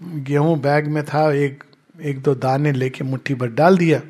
गेहूँ 0.00 0.58
बैग 0.60 0.86
में 0.86 1.04
था, 1.04 1.32
एक 1.32 1.64
एक 2.00 2.20
दो 2.22 2.34
दाने 2.34 2.72
लेके 2.72 3.04
मुट्ठी 3.04 3.34
भर 3.34 3.48
डाल 3.50 3.78
दिया। 3.78 4.00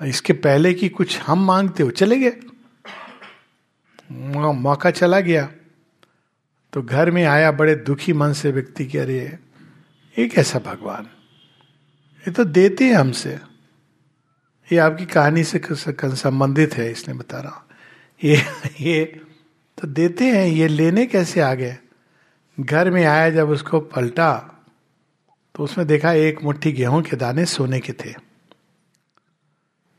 इसके 0.00 0.32
पहले 0.32 0.72
की 0.74 0.88
कुछ 0.88 1.18
हम 1.20 1.44
मांगते 1.46 1.82
हो, 1.82 1.90
चले 1.90 2.18
गए। 2.18 2.32
मौका 4.54 4.90
चला 4.90 5.20
गया। 5.20 5.48
तो 6.72 6.82
घर 6.82 7.10
में 7.10 7.24
आया, 7.24 7.50
बड़े 7.52 7.74
दुखी 7.76 8.12
मन 8.12 8.32
से 8.32 8.50
व्यक्ति 8.50 8.86
के 8.86 8.98
अरे 8.98 9.38
एक 10.16 10.38
ऐसा 10.38 10.58
भगवान? 10.60 11.08
ये 12.24 12.30
तो 12.32 12.44
देते 12.44 12.84
हैं 12.84 12.94
हमसे। 12.94 13.38
ये 14.68 14.78
आपकी 14.78 15.06
कहानी 15.06 15.44
से 15.44 15.60
संबंधित 15.72 16.74
है, 16.74 16.90
इसलिए 16.90 17.16
बता 17.16 17.40
रहा 17.40 17.52
हूँ। 17.52 17.64
ये 18.22 18.42
ये 18.80 19.20
तो 19.78 19.88
देते 19.88 20.24
हैं, 20.24 20.46
ये 20.46 20.68
लेने 20.68 21.06
कैसे 21.06 21.40
आ 21.40 21.54
गए? 21.54 21.76
घर 22.60 22.90
में 22.90 23.04
आया 23.04 23.30
जब 23.30 23.50
उसको 23.50 23.80
पलटा 23.80 24.48
तो 25.54 25.64
उसमें 25.64 25.86
देखा 25.86 26.12
एक 26.12 26.42
मुट्ठी 26.42 26.72
गेहूँ 26.72 27.02
के 27.02 27.16
दाने 27.16 27.44
सोने 27.44 27.80
के 27.80 27.92
थे। 27.92 28.12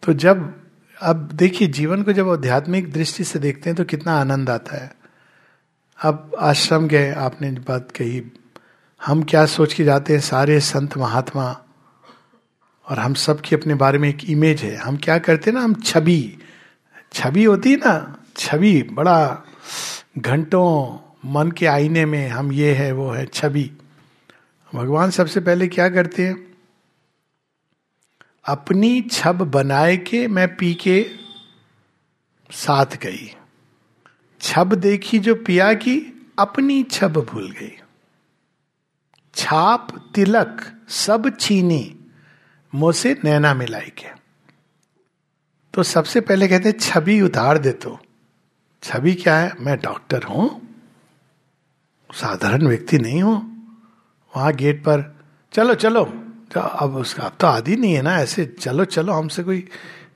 तो 0.03 0.13
जब, 0.13 0.63
अब 1.01 1.29
देखिए, 1.33 1.67
जीवन 1.67 2.03
को 2.03 2.13
जब 2.13 2.29
आध्यात्मिक 2.29 2.91
दृष्टि 2.91 3.23
से 3.23 3.39
देखते 3.39 3.69
हैं 3.69 3.77
तो 3.77 3.83
कितना 3.83 4.13
आनंद 4.13 4.49
आता 4.49 4.83
है। 4.83 4.91
अब 5.99 6.31
आश्रम 6.39 6.87
गए, 6.87 7.11
आपने 7.11 7.51
बात 7.51 7.91
कही, 7.91 8.23
हम 9.01 9.23
क्या 9.23 9.45
सोच 9.45 9.73
के 9.73 9.83
जाते 9.83 10.13
हैं, 10.13 10.19
सारे 10.19 10.59
संत 10.59 10.97
महात्मा, 10.97 11.45
और 12.87 12.99
हम 12.99 13.13
सब 13.13 13.41
की 13.41 13.55
अपने 13.55 13.73
बारे 13.73 13.97
में 13.97 14.09
एक 14.09 14.29
इमेज 14.29 14.61
है। 14.61 14.75
हम 14.75 14.97
क्या 14.97 15.17
करते 15.17 15.49
हैं 15.49 15.57
ना, 15.57 15.63
हम 15.63 15.73
छवि 15.73 16.37
छवि 17.13 17.43
होती 17.43 17.71
है 17.71 17.77
ना, 17.77 18.17
छवि, 18.37 18.81
बड़ा 18.83 19.43
घंटों 20.17 20.99
मन 21.25 21.51
के 21.51 21.65
आईने 21.65 22.05
में 22.05 22.29
हम 22.29 22.51
ये 22.51 22.73
है, 22.73 22.91
वो 22.91 23.11
है 23.11 23.25
छवि। 23.25 23.77
भगवान 24.75 25.11
सबसे 25.11 25.39
पहले 25.39 25.67
क्या 25.67 25.89
करते 25.89 26.27
हैं? 26.27 26.57
अपनी 28.45 29.01
छब 29.01 29.35
बनाए 29.51 29.97
के 29.97 30.27
मैं 30.27 30.55
पी 30.55 30.73
के 30.73 31.09
साथ 32.51 32.85
गई। 32.85 33.35
छब 34.41 34.73
देखी 34.73 35.19
जो 35.19 35.35
पिया 35.35 35.73
की, 35.73 36.29
अपनी 36.39 36.83
छब 36.83 37.13
भूल 37.13 37.51
गई। 37.51 37.77
छाप, 39.35 40.11
तिलक, 40.15 40.81
सब 40.89 41.37
छीनी 41.39 41.99
मोसे 42.75 43.17
नैना 43.23 43.53
मिलाई 43.53 43.89
के। 43.89 44.07
तो 45.73 45.83
सबसे 45.83 46.21
पहले 46.21 46.47
कहते 46.47 46.71
छवि 46.71 47.21
उतार 47.21 47.57
दे 47.57 47.71
तो। 47.71 47.99
छवि 48.83 49.13
क्या 49.13 49.37
है? 49.37 49.53
मैं 49.59 49.79
डॉक्टर 49.81 50.23
हूँ। 50.23 50.61
साधारण 52.13 52.67
व्यक्ति 52.67 52.97
नहीं 52.97 53.23
हूँ। 53.23 53.53
वहाँ 54.37 54.53
गेट 54.53 54.79
पर, 54.79 55.15
चलो 55.53 55.73
चलो 55.73 56.05
तो 56.53 56.59
अब 56.59 56.95
उसका, 56.95 57.23
अब 57.23 57.31
तो 57.39 57.47
आदि 57.47 57.75
नहीं 57.75 57.93
है 57.93 58.01
ना, 58.01 58.19
ऐसे, 58.19 58.45
चलो 58.45 58.85
चलो, 58.85 59.13
हमसे 59.13 59.43
कोई 59.43 59.67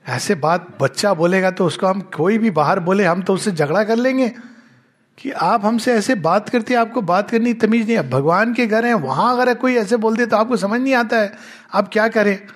ऐसे 0.08 0.34
बात, 0.34 0.78
बच्चा 0.80 1.14
बोलेगा 1.14 1.50
तो 1.50 1.66
उसको 1.66 1.86
हम, 1.86 2.00
कोई 2.00 2.38
भी 2.38 2.50
बाहर 2.50 2.80
बोले, 2.80 3.04
हम 3.04 3.22
तो 3.22 3.34
उससे 3.34 3.50
झगड़ा 3.52 3.84
कर 3.84 3.96
लेंगे। 3.96 4.28
कि 5.18 5.30
आप 5.30 5.64
हमसे 5.64 5.92
ऐसे 5.92 6.14
बात 6.14 6.48
करते 6.48 6.74
हैं 6.74 6.80
आपको 6.80 7.02
बात 7.02 7.30
करनी 7.30 7.54
तमीज 7.54 7.86
नहीं 7.86 7.96
है। 7.96 8.10
भगवान 8.10 8.54
के 8.54 8.66
घर 8.66 8.84
हैं, 8.86 8.94
वहाँ 8.94 9.32
अगर 9.32 9.54
कोई 9.54 9.74
ऐसे 9.74 9.96
बोलते 9.96 10.26
तो 10.26 10.36
आपको 10.36 10.56
समझ 10.56 10.80
नहीं 10.80 10.94
आता 10.94 11.16
है। 11.16 11.32
आप 11.74 11.90
क्या 11.92 12.08
करें? 12.08 12.46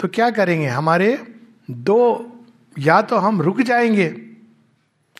तो 0.00 0.08
क्या 0.08 0.30
करेंगे? 0.30 0.66
हमारे 0.66 1.36
दो, 1.70 2.32
या 2.78 3.02
तो 3.02 3.16
हम 3.16 3.42
रुक 3.42 3.60
जाएँगे 3.60 4.27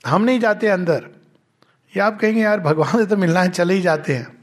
हम 0.09 0.23
नहीं 0.23 0.41
जाते 0.41 0.67
अंदर। 0.67 1.07
या 1.97 2.07
आप 2.07 2.21
कहेंगे, 2.21 2.41
यार, 2.41 2.61
भगवान 2.61 2.99
से 2.99 3.07
तो 3.07 3.17
मिलना 3.17 3.41
है, 3.41 3.49
चले 3.49 3.75
ही 3.75 3.81
जाते 3.81 4.15
हैं। 4.15 4.39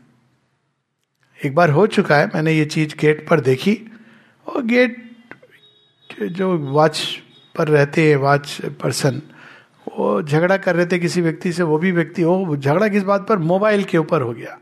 एक 1.46 1.56
बार 1.56 1.70
हो 1.70 1.88
चुका 1.88 2.18
है, 2.18 2.28
मैंने 2.28 2.52
ये 2.52 2.66
चीज़ 2.66 2.96
गेट 3.00 3.28
पर 3.28 3.40
देखी। 3.40 3.82
और 4.48 4.64
गेट 4.64 5.16
जो 6.22 6.58
वॉच 6.58 7.24
पर 7.58 7.68
रहते 7.68 8.10
हैं 8.10 8.18
वॉच 8.18 8.62
पर्सन 8.66 9.22
वो 9.98 10.24
झगड़ा 10.24 10.58
कर 10.58 10.76
रहे 10.76 10.86
थे 10.86 11.00
किसी 11.00 11.22
व्यक्ति 11.22 11.54
से, 11.54 11.64
वो 11.64 11.78
भी 11.78 11.92
व्यक्ति 11.92 12.22
हो 12.22 12.58
झगड़ा 12.58 12.88
किस 12.88 13.04
बात 13.04 13.28
पर? 13.28 13.38
मोबाइल 13.38 13.84
के 13.84 13.98
ऊपर 13.98 14.22
हो 14.22 14.34
गया। 14.34 14.60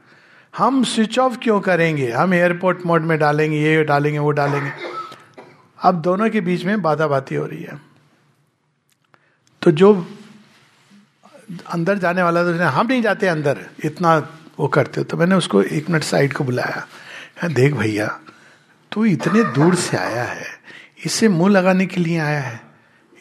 हम 0.57 0.83
स्विच 0.83 1.19
ऑफ़ 1.19 1.37
क्यों 1.37 1.61
करेंगे? 1.61 2.11
हम 2.11 2.33
एयरपोर्ट 2.33 2.85
मोड 2.85 3.01
में 3.01 3.19
डालेंगे, 3.19 3.57
ये 3.59 3.83
डालेंगे, 3.83 4.19
वो 4.19 4.31
डालेंगे। 4.31 4.71
अब 5.83 6.01
दोनों 6.01 6.29
के 6.29 6.41
बीच 6.41 6.65
में 6.65 6.81
बाधा 6.81 7.07
बाती 7.07 7.35
हो 7.35 7.45
रही 7.45 7.63
है। 7.63 7.81
तो 9.61 9.71
जो 9.71 10.07
अंदर 11.67 11.97
जाने 11.97 12.23
वाला 12.23 12.43
तो 12.43 12.53
हम 12.65 12.87
नहीं 12.87 13.01
जाते 13.01 13.27
अंदर, 13.27 13.65
इतना 13.85 14.15
वो 14.59 14.67
करते 14.67 15.01
हो। 15.01 15.03
तो 15.03 15.17
मैंने 15.17 15.35
उसको 15.35 15.61
एक 15.61 15.89
मिनट 15.89 16.03
साइड 16.03 16.33
को 16.33 16.43
बुलाया। 16.43 17.47
देख 17.49 17.73
भैया, 17.73 18.07
तू 18.91 19.05
इतने 19.05 19.43
दूर 19.53 19.75
से 19.75 19.97
आया 19.97 20.23
है, 20.23 20.45
इसे 21.05 21.27
मुँह 21.29 21.49
लगाने 21.51 21.85
के 21.85 22.01
लिए 22.01 22.19
आया 22.19 22.39
है, 22.39 22.59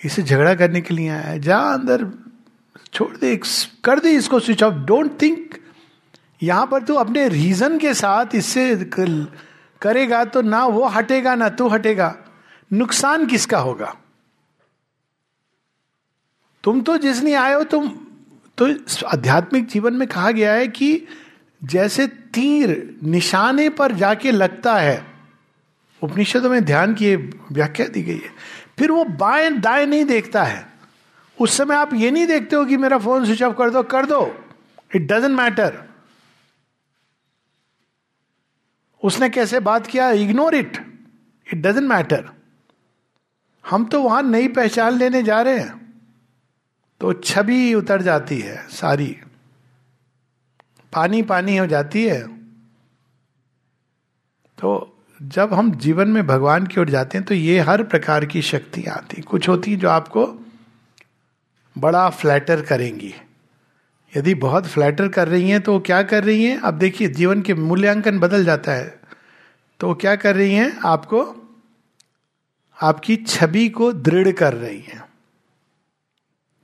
इसे 0.01 0.23
झगड़ा 0.23 0.55
करने 0.55 0.81
के 0.81 0.95
लिए 0.95 1.09
आया 1.09 1.21
है, 1.21 1.39
जा 1.41 1.59
अंदर, 1.59 2.07
छोड़ 2.93 3.17
दे 3.17 3.37
कर 3.85 3.99
दे 3.99 4.11
इसको 4.13 4.41
स्विच 4.41 4.63
ऑफ़ 4.63 4.75
डोंट 4.87 5.21
थिंक 5.23 5.55
यहाँ 6.43 6.67
पर 6.67 6.83
तू 6.83 6.95
अपने 6.97 7.27
रीजन 7.29 7.79
के 7.79 7.95
साथ 7.95 8.35
इससे 8.35 8.75
करेगा 9.81 10.25
तो 10.25 10.43
ना 10.43 10.65
वो 10.67 10.87
हटेगा, 10.89 11.35
ना 11.35 11.49
तू 11.49 11.69
हटेगा। 11.69 12.15
नुकसान 12.71 13.27
किसका 13.27 13.59
होगा? 13.59 13.95
तुम 16.65 16.81
तो 16.81 16.97
जिसने 16.99 17.35
आए 17.35 17.55
हो, 17.55 17.63
तुम 17.65 17.89
तो 18.67 19.07
आध्यात्मिक 19.07 19.67
जीवन 19.67 19.95
में 19.95 20.07
कहा 20.09 20.31
गया 20.31 20.53
है 20.53 20.69
कि 20.69 21.07
जैसे 21.63 22.07
तीर 22.07 22.71
निशाने 23.05 23.69
पर 23.71 23.93
जाके 23.93 24.31
लगता 24.31 24.75
है, 24.77 25.05
उपनिषदों 26.03 26.51
में 26.51 26.65
ध्यान 26.65 26.95
की 26.95 27.15
व्याख्या 27.17 27.87
दी 27.87 28.03
गई 28.03 28.15
है, 28.15 28.31
फिर 28.79 28.91
वो 28.91 29.05
बाएँ 29.05 29.51
दाएँ 29.51 29.87
नहीं 29.87 30.05
देखता 30.05 30.43
है। 30.45 30.67
उस 31.39 31.57
समय 31.57 31.75
आप 31.75 31.95
ये 31.95 32.11
नहीं 32.11 32.27
देखते 32.27 32.57
हो 32.57 32.65
कि 32.65 32.77
मेरा 32.77 32.99
फ़ोन 32.99 33.25
स्विच 33.25 33.43
ऑफ़ 33.43 33.57
कर 33.57 33.71
दो 33.71 33.83
कर 33.83 34.07
दो। 34.07 34.21
इट 34.97 35.03
डजेंट 35.03 35.37
मैटर 35.37 35.83
उसने 39.03 39.29
कैसे 39.31 39.61
बात 39.61 39.87
किया? 39.87 40.11
Ignore 40.11 40.55
it 40.55 40.77
it 41.47 41.55
doesn't 41.57 41.89
matter 41.89 42.31
हम 43.65 43.85
तो 43.85 44.03
वहाँ 44.03 44.23
नई 44.23 44.49
पहचान 44.49 44.99
लेने 44.99 45.23
जा 45.23 45.41
रहे 45.43 45.59
हैं। 45.59 45.92
तो 47.03 47.13
छवि 47.13 47.75
उतर 47.75 48.03
जाती 48.03 48.39
है 48.39 48.69
सारी। 48.69 49.17
पानी 50.93 51.23
पानी 51.23 51.57
हो 51.57 51.67
जाती 51.67 52.05
है। 52.07 52.27
तो 54.59 54.99
जब 55.23 55.53
हम 55.55 55.71
जीवन 55.71 56.09
में 56.09 56.27
भगवान 56.27 56.67
की 56.67 56.81
ओर 56.81 56.91
जाते 56.91 57.19
हैं 57.19 57.27
तो 57.27 57.35
ये 57.35 57.61
हर 57.61 57.83
प्रकार 57.83 58.25
की 58.25 58.43
शक्तियाँ 58.43 58.97
आती 58.97 59.23
कुछ 59.23 59.49
होती 59.49 59.77
जो 59.77 59.89
आपको 59.89 60.27
बड़ा 61.79 62.11
फ्लैटर 62.11 62.63
करेंगी। 62.63 63.15
यदि 64.17 64.35
बहुत 64.35 64.67
फ्लैटर 64.67 65.09
कर 65.09 65.29
रही 65.29 65.51
हैं 65.51 65.61
तो 65.61 65.73
वो 65.73 65.81
क्या 65.81 66.03
कर 66.03 66.25
रही 66.25 66.45
हैं? 66.45 66.59
अब 66.59 66.75
देखिए, 66.75 67.09
जीवन 67.09 67.43
के 67.43 67.55
मूल्यांकन 67.55 68.19
बदल 68.19 68.45
जाता 68.45 68.73
है। 68.73 69.01
तो 69.81 69.95
क्या 69.95 70.17
कर 70.17 70.37
रही 70.37 70.55
हैं? 70.55 70.79
आपको 70.79 71.23
आपकी 72.83 73.17
छवि 73.17 73.69
को 73.69 73.93
दृढ़ 73.93 74.33
कर 74.33 74.55
रही 74.55 74.81
हैं। 74.81 75.12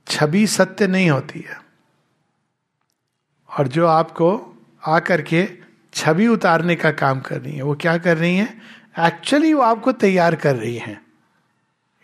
छवि 0.09 0.47
सत्य 0.47 0.87
नहीं 0.87 1.09
होती 1.09 1.39
है। 1.39 1.61
और 3.57 3.67
जो 3.67 3.87
आपको 3.87 4.57
आकर 4.87 5.21
के 5.21 5.49
छवि 5.93 6.27
उतारने 6.27 6.75
का 6.75 6.91
काम 6.91 7.19
कर 7.19 7.41
रही 7.41 7.53
है, 7.53 7.61
वो 7.61 7.75
क्या 7.75 7.97
कर 7.97 8.17
रही 8.17 8.37
है? 8.37 8.61
एक्चुअली 8.99 9.53
वो 9.53 9.61
आपको 9.61 9.91
तैयार 9.91 10.35
कर 10.35 10.55
रही 10.55 10.77
है। 10.77 11.01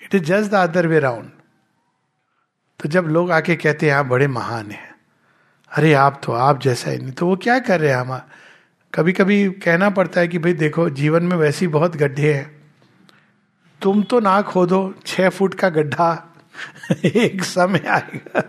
It 0.04 0.16
is 0.16 0.24
just 0.24 0.52
the 0.52 0.54
other 0.54 0.88
way 0.88 1.00
round 1.00 1.30
तो 2.80 2.90
जब 2.90 3.06
लोग 3.06 3.32
आके 3.32 3.56
कहते 3.56 3.86
हैं, 3.86 3.94
आप 3.94 4.06
बड़े 4.06 4.28
महान 4.28 4.72
हैं। 4.72 4.96
अरे 5.78 5.94
आप 5.94 6.22
तो 6.24 6.32
आप 6.32 6.62
जैसा 6.62 6.92
ही 6.92 6.98
नहीं। 6.98 7.12
तो 7.12 7.28
वो 7.28 7.36
क्या 7.36 7.60
कर 7.60 7.80
रहे 7.80 7.90
हैं 7.90 7.98
हम? 7.98 8.22
कभी 8.94 9.14
कभी 9.14 9.50
कहना 9.50 9.90
पड़ता 9.90 10.22
है 10.22 10.28
कि, 10.28 10.40
भाई 10.40 10.54
देखो, 10.54 10.90
जीवन 10.90 11.24
में 11.24 11.38
वैसी 11.38 11.68
बहुत 11.68 11.96
गड्ढे 11.96 12.34
हैं। 12.34 12.74
तुम 13.82 14.04
तो 14.04 14.20
ना 14.20 14.42
खोदो, 14.42 14.96
छह 15.06 15.30
फुट 15.30 15.54
का 15.54 15.70
गड्ढा 15.70 16.35
एक 17.06 17.44
समय 17.44 17.84
आएगा। 17.88 18.44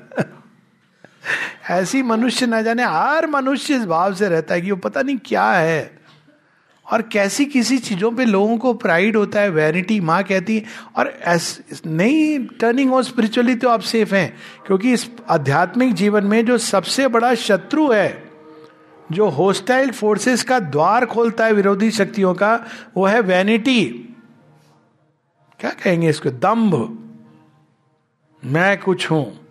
ऐसी 1.71 2.03
मनुष्य 2.03 2.47
ना 2.47 2.63
जाने, 2.63 2.85
हर 2.85 3.27
मनुष्य 3.27 3.75
इस 3.75 3.85
भाव 3.85 4.15
से 4.15 4.29
रहता 4.29 4.55
है 4.55 4.61
कि 4.61 4.71
वो 4.71 4.77
पता 4.77 5.03
नहीं 5.03 5.19
क्या 5.25 5.51
है। 5.51 5.99
और 6.93 7.03
कैसी 7.03 7.45
किसी 7.45 7.79
चीज़ों 7.79 8.13
पे 8.13 8.25
लोगों 8.25 8.59
को 8.59 8.75
प्राइड 8.75 9.17
होता 9.17 9.41
है 9.41 9.49
वैनिटी 9.49 10.01
माँ 10.01 10.23
कहती 10.23 10.57
है, 10.57 10.65
और 10.97 11.15
नहीं 11.87 12.47
टर्निंग 12.47 12.91
हो 12.91 13.03
स्पिरिचुअली 13.03 13.55
तो 13.55 13.69
आप 13.69 13.81
सेफ़ 13.81 14.15
हैं, 14.15 14.37
क्योंकि 14.67 14.93
इस 14.93 15.11
आध्यात्मिक 15.29 15.95
जीवन 15.95 16.25
में 16.25 16.47
जो 16.47 16.59
सबसे 16.59 17.09
बड़ा 17.09 17.35
शत्रु 17.35 17.91
है, 17.93 18.31
जो 19.13 19.29
होस्टाइल 19.29 19.91
फोर्सेस 19.91 20.43
का 20.43 20.59
द्वार 20.59 21.07
खोलता 21.07 21.47
है 21.47 21.53
विरोधी 21.53 21.91
शक्तियों 21.91 22.35
का, 22.35 22.65
वो 22.97 23.07
है 23.07 23.21
वैनिटी 23.21 23.85
क्या 25.61 25.71
कहेंगे 25.71 26.09
इसको? 26.09 26.31
दम्भ। 26.31 27.03
मैं 28.45 28.81
कुछ 28.81 29.11
हूँ। 29.11 29.47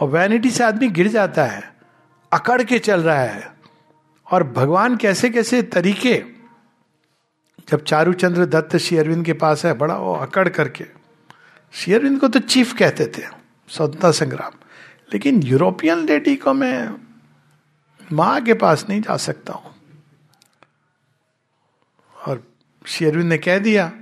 और 0.00 0.08
वैनिटी 0.08 0.50
से 0.50 0.64
आदमी 0.64 0.88
गिर 0.88 1.08
जाता 1.08 1.44
है, 1.44 1.74
अकड़ 2.32 2.62
के 2.62 2.78
चल 2.78 3.00
रहा 3.00 3.20
है। 3.20 3.54
और 4.32 4.44
भगवान 4.44 4.96
कैसे 4.96 5.30
कैसे 5.30 5.62
तरीके, 5.62 6.24
जब 7.68 7.84
चारूचंद्र 7.84 8.46
दत्त 8.46 8.76
श्री 8.76 8.96
अरविंद 8.96 9.24
के 9.24 9.32
पास 9.32 9.64
है, 9.64 9.74
बड़ा 9.74 9.96
वो 9.96 10.14
अकड़ 10.14 10.48
करके। 10.48 10.86
श्री 11.72 11.94
अरविंद 11.94 12.20
को 12.20 12.28
तो 12.28 12.38
चीफ 12.38 12.74
कहते 12.78 13.06
थे, 13.06 13.22
स्वतंत्रता 13.68 14.10
संग्राम। 14.10 14.52
लेकिन 15.12 15.42
यूरोपियन 15.42 15.98
लेडी 15.98 16.36
को 16.36 16.52
मैं 16.52 16.96
माँ 18.12 18.40
के 18.40 18.54
पास 18.54 18.86
नहीं 18.88 19.00
जा 19.00 19.16
सकता 19.16 19.52
हूँ। 19.52 19.74
और 22.26 22.52
श्री 22.86 23.06
अरविंद 23.06 23.28
ने 23.28 23.38
कह 23.38 23.58
दिया 23.58 23.92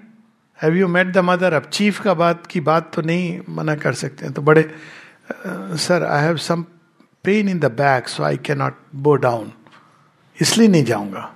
have 0.62 0.76
you 0.76 0.88
met 0.88 1.12
the 1.12 1.18
mother 1.24 1.52
अब 1.52 1.68
चीफ 1.72 2.00
का 2.00 2.14
बात 2.14 2.46
की 2.46 2.60
बात 2.62 2.92
तो 2.94 3.02
नहीं 3.02 3.40
मना 3.48 3.74
कर 3.76 3.92
सकते 3.94 4.24
हैं। 4.24 4.34
तो 4.34 4.42
बड़े 4.42 4.62
sir 5.78 6.04
I 6.04 6.24
have 6.24 6.36
some 6.38 6.62
pain 7.24 7.48
in 7.48 7.58
the 7.58 7.72
back 7.74 8.08
so 8.08 8.22
I 8.22 8.36
can 8.36 8.58
not 8.58 8.76
bow 8.94 9.14
down 9.16 9.52
इसलिए 10.38 10.68
नहीं 10.68 10.84
जाऊँगा। 10.84 11.32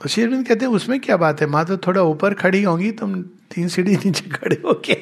तो 0.00 0.08
शेरविंद 0.08 0.46
कहते 0.48 0.64
हैं, 0.64 0.72
उसमें 0.72 0.98
क्या 1.00 1.16
बात 1.16 1.40
है? 1.40 1.46
माँ 1.46 1.64
तो 1.64 1.76
थोड़ा 1.76 2.02
ऊपर 2.02 2.34
खड़ी 2.34 2.62
होंगी, 2.62 2.90
तुम 2.92 3.22
तीन 3.22 3.68
सीढ़ी 3.68 3.96
नीचे 3.96 4.28
खड़े 4.30 4.56
होके। 4.64 4.94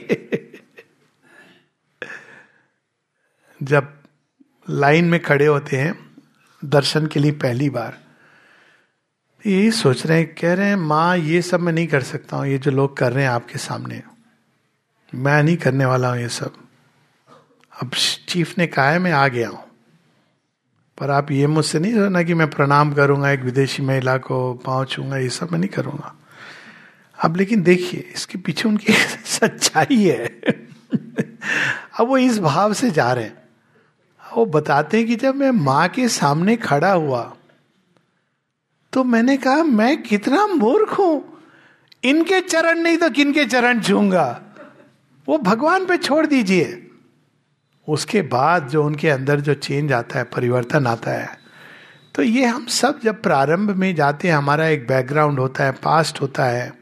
जब 3.60 3.92
लाइन 4.70 5.04
में 5.04 5.20
खड़े 5.22 5.46
होते 5.46 5.76
हैं, 5.76 5.94
दर्शन 6.62 7.06
के 7.06 7.20
लिए 7.20 7.32
पहली 7.32 7.68
बार 7.70 7.98
यही 9.46 9.70
सोच 9.70 10.06
रहे 10.06 10.18
हैं, 10.18 10.34
कह 10.34 10.54
रहे 10.54 10.68
हैं, 10.68 10.76
माँ, 10.76 11.16
ये 11.16 11.42
सब 11.42 11.60
मैं 11.60 11.72
नहीं 11.72 11.86
कर 11.86 12.02
सकता 12.02 12.36
हूँ, 12.36 12.46
ये 12.46 12.58
जो 12.58 12.70
लोग 12.70 12.96
कर 12.96 13.12
रहे 13.12 13.24
हैं 13.24 13.30
आपके 13.30 13.58
सामने। 13.58 14.02
मैं 15.14 15.42
नहीं 15.42 15.56
करने 15.56 15.84
वाला 15.84 16.08
हूँ 16.08 16.18
ये 16.18 16.28
सब। 16.28 16.52
अब 17.82 17.90
चीफ 18.28 18.58
ने 18.58 18.66
कहा 18.66 18.90
है, 18.90 18.98
मैं 18.98 19.12
आ 19.12 19.28
गया 19.28 19.48
हूँ। 19.48 19.64
पर 20.98 21.10
आप 21.10 21.30
ये 21.30 21.46
मुझसे 21.46 21.78
नहीं 21.78 21.92
सोचना 21.92 22.22
कि 22.22 22.34
मैं 22.34 22.50
प्रणाम 22.50 22.92
करूँगा, 22.92 23.30
एक 23.30 23.40
विदेशी 23.40 23.82
महिला 23.82 24.16
को 24.16 24.54
पाँव 24.54 24.84
छूँगा 24.84 25.16
ये 25.16 25.28
सब 25.28 25.52
मैं 25.52 25.58
नहीं 25.58 25.70
करूँगा। 25.70 26.14
अब 27.24 27.36
लेकिन 27.36 27.62
देखिए, 27.62 28.12
इसके 28.14 28.38
पीछे 28.38 28.68
उनकी 28.68 28.92
सच्चाई 29.24 30.04
है। 30.08 30.26
अब 32.00 32.06
वो 32.06 32.18
इस 32.18 32.38
भाव 32.38 32.72
से 32.72 32.90
जा 32.90 33.12
रहे 33.12 33.24
हैं। 33.24 33.42
वो 34.36 34.46
बताते 34.46 34.96
हैं 34.96 35.06
कि 35.06 35.16
जब 35.16 35.34
मैं 35.34 35.50
माँ 35.50 35.88
के 35.88 36.08
सामने 36.08 36.56
खड़ा 36.56 36.92
हुआ 36.92 37.36
तो 38.94 39.04
मैंने 39.04 39.36
कहा, 39.36 39.62
मैं 39.62 40.02
कितना 40.02 40.46
मूर्ख 40.46 40.92
हूँ? 40.92 41.22
इनके 42.04 42.40
चरण 42.40 42.78
नहीं 42.78 42.96
तो 42.98 43.10
किनके 43.10 43.44
चरण 43.46 43.80
छूँगा? 43.80 44.40
वो 45.28 45.38
भगवान 45.38 45.86
पे 45.86 45.96
छोड़ 45.96 46.26
दीजिए। 46.26 46.80
उसके 47.88 48.22
बाद 48.24 48.68
जो 48.68 48.84
उनके 48.84 49.08
अंदर 49.10 49.40
जो 49.40 49.54
चेंज 49.56 49.92
आता 49.92 50.18
है, 50.18 50.24
परिवर्तन 50.26 50.86
आता 50.86 51.10
है 51.10 51.42
तो 52.14 52.22
ये 52.22 52.44
हम 52.44 52.66
सब 52.66 53.00
जब 53.04 53.22
प्रारंभ 53.22 53.70
में 53.70 53.94
जाते 53.94 54.28
हैं, 54.28 54.34
हमारा 54.34 54.66
एक 54.66 54.86
बैकग्राउंड 54.86 55.38
होता 55.38 55.64
है 55.64 55.72
पास्ट 55.84 56.20
होता 56.20 56.44
है, 56.44 56.72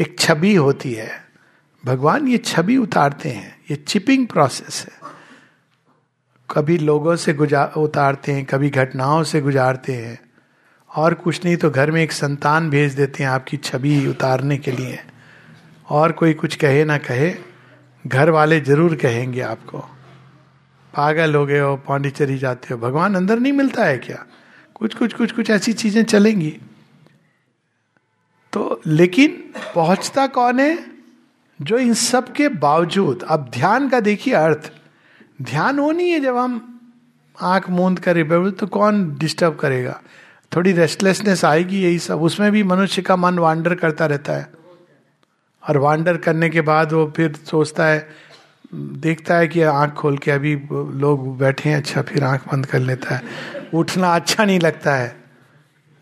एक 0.00 0.18
छवि 0.18 0.54
होती 0.54 0.92
है। 0.92 1.10
भगवान 1.84 2.28
ये 2.28 2.38
छवि 2.38 2.76
उतारते 2.76 3.28
हैं, 3.28 3.56
ये 3.70 3.76
चिपिंग 3.78 4.26
प्रोसेस 4.26 4.84
है। 4.84 5.10
कभी 6.48 6.78
लोगों 6.78 7.16
से 7.16 7.34
गुजार 7.34 7.72
उतारते 7.76 8.32
हैं, 8.32 8.44
कभी 8.44 8.70
घटनाओं 8.70 9.22
से 9.24 9.40
गुजारते 9.40 9.94
हैं। 9.94 10.18
और 10.90 11.14
कुछ 11.14 11.44
नहीं 11.44 11.56
तो 11.56 11.70
घर 11.70 11.90
में 11.90 12.02
एक 12.02 12.12
संतान 12.12 12.70
भेज 12.70 12.94
देते 12.94 13.22
हैं 13.22 13.30
आपकी 13.30 13.56
छवि 13.56 14.06
उतारने 14.06 14.56
के 14.58 14.70
लिए। 14.70 14.98
और 15.88 16.12
कोई 16.12 16.32
कुछ 16.32 16.54
कहे 16.56 16.84
ना 16.84 16.98
कहे, 16.98 17.34
घर 18.06 18.30
वाले 18.30 18.60
ज़रूर 18.60 18.94
कहेंगे 18.96 19.40
आपको। 19.40 19.78
पागल 20.94 21.34
हो 21.34 21.46
गए 21.46 21.58
हो, 21.58 21.76
पांडिचेरी 21.76 22.38
जाते 22.38 22.74
हो, 22.74 22.80
भगवान 22.80 23.14
अंदर 23.14 23.38
नहीं 23.38 23.52
मिलता 23.52 23.84
है 23.84 23.98
क्या? 23.98 24.24
कुछ 24.74 24.94
कुछ 24.94 25.14
कुछ 25.14 25.32
कुछ 25.32 25.50
ऐसी 25.50 25.72
चीज़ें 25.72 26.02
चलेंगी। 26.04 26.56
तो 28.52 28.80
लेकिन 28.86 29.30
पहुँचता 29.74 30.26
कौन 30.26 30.60
है? 30.60 30.78
जो 31.60 31.78
इन 31.78 31.94
सब 31.94 32.32
के 32.32 32.48
बावजूद, 32.48 33.22
अब 33.22 33.50
ध्यान 33.52 33.88
का 33.88 34.00
देखिए 34.00 34.34
अर्थ। 34.34 34.70
ध्यान 35.42 35.78
वो 35.80 35.90
नहीं 35.92 36.10
है 36.10 36.20
जब 36.20 36.36
हम 36.36 36.66
आँख 37.42 37.68
मूंद 37.70 37.98
कर 37.98 38.50
तो 38.50 38.66
कौन 38.66 39.18
डिस्टर्ब 39.18 39.56
करेगा? 39.56 40.00
थोड़ी 40.52 40.72
रेस्टलेसनेस 40.72 41.44
आएगी 41.44 41.82
यही 41.82 41.98
सब। 41.98 42.22
उसमें 42.22 42.50
भी 42.52 42.62
मनुष्य 42.62 43.02
का 43.02 43.16
मन 43.16 43.38
वांडर 43.38 43.74
करता 43.74 44.06
रहता 44.06 44.32
है। 44.32 44.48
और 45.62 45.78
वांडर 45.78 46.16
करने 46.16 46.48
के 46.50 46.60
बाद 46.60 46.92
वो 46.92 47.12
फिर 47.16 47.34
सोचता 47.50 47.86
है, 47.86 48.08
देखता 48.74 49.36
है 49.36 49.48
कि 49.48 49.62
आँख 49.62 49.92
खोल 49.92 50.18
के 50.18 50.30
अभी 50.30 50.54
लोग 50.72 51.38
बैठे 51.38 51.68
हैं 51.68 51.76
अच्छा 51.76 52.02
फिर 52.02 52.24
आँख 52.24 52.52
बंद 52.52 52.66
कर 52.66 52.78
लेता 52.78 53.14
है। 53.14 53.22
उठना 53.74 54.14
अच्छा 54.14 54.44
नहीं 54.44 54.60
लगता 54.60 54.94
है। 54.94 55.16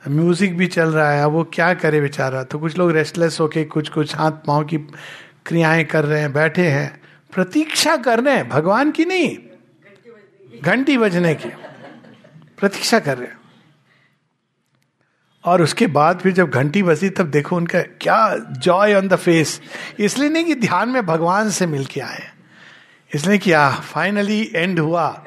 म्यूज़िक 0.02 0.56
भी 0.56 0.66
चल 0.66 0.88
रहा 0.88 1.10
है, 1.10 1.22
अब 1.24 1.32
वो 1.32 1.44
क्या 1.44 1.72
करे 1.74 2.00
बेचारा? 2.00 2.42
तो 2.42 2.58
कुछ 2.58 2.78
लोग 2.78 2.90
रेस्टलेस 2.90 3.40
होके 3.40 3.64
कुछ 3.64 3.88
कुछ 3.88 4.14
हाथ 4.16 4.32
पाँव 4.46 4.64
की 4.64 4.76
क्रियाएँ 5.46 5.84
कर 5.84 6.04
रहे 6.04 6.20
हैं, 6.20 6.32
बैठे 6.32 6.68
हैं। 6.68 7.00
प्रतीक्षा 7.32 7.96
कर 7.96 8.20
रहे 8.20 8.34
हैं, 8.34 8.48
भगवान 8.48 8.90
की 8.90 9.04
नहीं, 9.04 9.36
घंटी 10.62 10.98
बजने 10.98 11.34
की। 11.34 11.48
प्रतीक्षा 12.58 12.98
कर 12.98 13.18
रहे 13.18 13.28
हैं। 13.28 13.37
और 15.48 15.62
उसके 15.62 15.86
बाद 15.86 16.18
फिर 16.18 16.32
जब 16.32 16.50
घंटी 16.50 16.82
बजी 16.82 17.10
तब 17.10 17.26
देखो 17.26 17.56
उनका 17.56 17.80
क्या 17.80 18.36
जॉय 18.38 18.94
ऑन 18.94 19.08
द 19.08 19.16
फेस 19.16 19.60
इसलिए 19.98 20.28
नहीं 20.28 20.44
कि 20.44 20.54
ध्यान 20.54 20.88
में 20.88 21.06
भगवान 21.06 21.50
से 21.50 21.66
मिल 21.66 21.84
के 21.84 22.00
आए। 22.00 22.30
इसलिए 23.14 23.38
क्या 23.38 23.70
फाइनली 23.70 24.52
एंड 24.56 24.78
हुआ। 24.78 25.24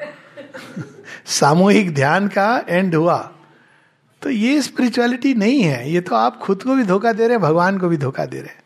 सामूहिक 1.26 1.94
ध्यान 1.94 2.28
का 2.28 2.64
एंड 2.68 2.94
हुआ। 2.94 3.32
तो 4.22 4.30
ये 4.30 4.62
स्पिरिचुअलिटी 4.62 5.34
नहीं 5.34 5.62
है। 5.62 5.92
ये 5.92 6.00
तो 6.00 6.16
आप 6.16 6.38
खुद 6.38 6.62
को 6.62 6.74
भी 6.74 6.82
धोखा 6.82 7.12
दे 7.12 7.22
रहे 7.22 7.32
हैं, 7.32 7.40
भगवान 7.40 7.78
को 7.78 7.88
भी 7.88 7.96
धोखा 7.96 8.24
दे 8.24 8.36
रहे 8.36 8.48
हैं। 8.48 8.62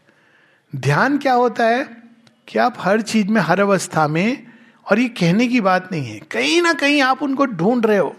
ध्यान 0.77 1.19
क्या 1.19 1.33
होता 1.33 1.64
है 1.64 1.88
कि 2.49 2.59
आप 2.59 2.75
हर 2.79 3.01
चीज़ 3.01 3.29
में, 3.29 3.40
हर 3.40 3.61
अवस्था 3.61 4.09
में, 4.09 4.47
और 4.90 4.99
ये 4.99 5.09
कहने 5.09 5.49
की 5.49 5.61
बात 5.61 5.88
नहीं 5.92 6.07
है, 6.07 6.19
कहीं 6.19 6.62
ना 6.62 6.73
कहीं 6.73 7.03
आप 7.03 7.23
उनको 7.23 7.47
ढूंढ 7.47 7.87
रहे 7.87 7.99
हो। 7.99 8.16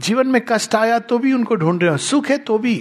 जीवन 0.00 0.26
में 0.26 0.40
कष्ट 0.48 0.74
आया 0.74 0.98
तो 0.98 1.18
भी 1.18 1.32
उनको 1.32 1.54
ढूंढ 1.54 1.82
रहे 1.82 1.90
हो, 1.90 1.96
सुख 1.96 2.26
है 2.26 2.38
तो 2.38 2.58
भी, 2.58 2.76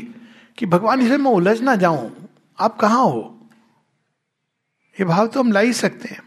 कि 0.57 0.65
भगवान 0.65 1.01
इसे 1.01 1.17
मैं 1.17 1.31
उलझ 1.31 1.59
ना 1.61 1.75
जाऊँ। 1.75 2.11
आप 2.59 2.77
कहाँ 2.79 3.03
हो? 3.03 3.29
ये 4.99 5.05
भाव 5.05 5.27
तो 5.27 5.39
हम 5.39 5.51
ला 5.51 5.59
ही 5.59 5.73
सकते 5.73 6.09
हैं। 6.09 6.21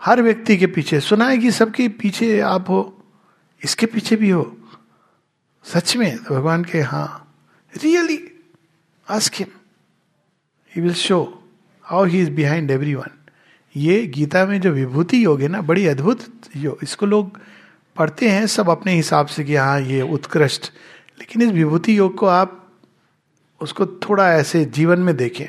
हर 0.00 0.22
व्यक्ति 0.22 0.56
के 0.56 0.66
पीछे, 0.66 1.00
सुना 1.00 1.28
है 1.28 1.38
कि 1.38 1.50
सबके 1.50 1.88
पीछे 1.88 2.40
आप 2.40 2.68
हो, 2.68 3.02
इसके 3.64 3.86
पीछे 3.86 4.16
भी 4.16 4.30
हो। 4.30 4.56
सच 5.64 5.96
में 5.96 6.16
तो 6.18 6.34
भगवान 6.34 6.64
के 6.64 6.80
हाँ। 6.80 7.26
Really 7.72 8.18
ask 9.08 9.34
him 9.34 9.48
he 10.72 10.82
will 10.82 10.94
show 10.94 11.42
how 11.84 12.04
he 12.04 12.20
is 12.20 12.30
behind 12.30 12.70
everyone 12.94 13.10
ये 13.76 14.06
गीता 14.06 14.44
में 14.46 14.60
जो 14.60 14.70
विभूति 14.70 15.24
योग 15.24 15.40
है 15.40 15.48
ना, 15.48 15.60
बड़ी 15.60 15.86
अद्भुत 15.86 16.26
योग, 16.56 16.78
इसको 16.82 17.06
लोग 17.06 17.38
पढ़ते 18.00 18.28
हैं 18.28 18.46
सब 18.46 18.70
अपने 18.70 18.92
हिसाब 18.92 19.26
से 19.26 19.44
कि 19.44 19.56
हाँ 19.56 19.80
ये 19.80 20.02
उत्कृष्ट। 20.02 20.72
लेकिन 21.18 21.42
इस 21.42 21.48
विभूति 21.48 21.98
योग 21.98 22.14
को 22.14 22.26
आप 22.26 22.72
उसको 23.60 23.86
थोड़ा 23.86 24.32
ऐसे 24.32 24.64
जीवन 24.64 24.98
में 24.98 25.16
देखें। 25.16 25.46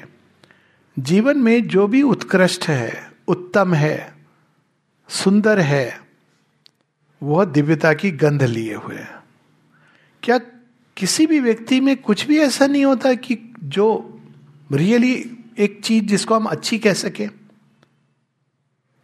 जीवन 0.99 1.37
में 1.37 1.67
जो 1.67 1.87
भी 1.87 2.01
उत्कृष्ट 2.01 2.67
है, 2.67 3.11
उत्तम 3.27 3.73
है, 3.73 4.13
सुंदर 5.09 5.59
है, 5.59 6.01
वह 7.23 7.45
दिव्यता 7.45 7.93
की 7.93 8.11
गंध 8.11 8.43
लिए 8.43 8.75
हुए 8.75 8.99
क्या 10.23 10.37
किसी 10.97 11.27
भी 11.27 11.39
व्यक्ति 11.39 11.79
में 11.79 11.97
कुछ 11.97 12.27
भी 12.27 12.39
ऐसा 12.39 12.67
नहीं 12.67 12.85
होता 12.85 13.13
कि 13.13 13.53
जो 13.63 14.19
रियली 14.71 15.37
एक 15.59 15.81
चीज़ 15.83 16.05
जिसको 16.05 16.35
हम 16.35 16.45
अच्छी 16.45 16.79
कह 16.79 16.93
सके? 16.93 17.29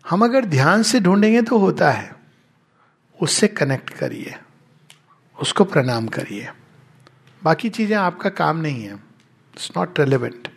हम 0.10 0.24
अगर 0.24 0.46
ध्यान 0.46 0.84
से 0.84 1.00
ढूंढेंगे 1.00 1.42
तो 1.42 1.58
होता 1.58 1.92
है। 1.92 2.17
उससे 3.20 3.48
कनेक्ट 3.50 3.90
करिए। 3.90 4.36
उसको 5.38 5.64
प्रणाम 5.66 6.08
करिए। 6.10 6.48
बाकी 7.42 7.70
चीज़ें 7.70 7.96
आपका 7.98 8.30
काम 8.32 8.58
नहीं 8.58 8.84
है। 8.84 8.94
इट्स 8.94 9.72
नॉट 9.78 10.00
रेलिवेंट 10.00 10.48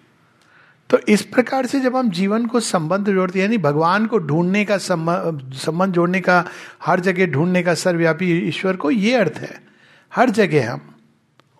तो 0.90 0.98
इस 1.08 1.22
प्रकार 1.24 1.66
से 1.66 1.80
जब 1.80 1.96
हम 1.96 2.08
जीवन 2.10 2.46
को 2.46 2.60
संबंध 2.60 3.06
जोड़ते 3.06 3.38
हैं, 3.38 3.46
यानी 3.46 3.58
भगवान 3.58 4.06
को 4.06 4.18
ढूँढने 4.18 4.64
का 4.64 4.78
संबंध 4.78 5.92
जोड़ने 5.94 6.20
का, 6.20 6.44
हर 6.84 7.00
जगह 7.00 7.26
ढूँढने 7.26 7.62
का 7.62 7.74
सर्वव्यापी 7.74 8.30
ईश्वर 8.48 8.76
को 8.76 8.90
ये 8.90 9.14
अर्थ 9.14 9.34
है, 9.34 9.60
हर 10.12 10.30
जगह 10.30 10.72
हम 10.72 10.80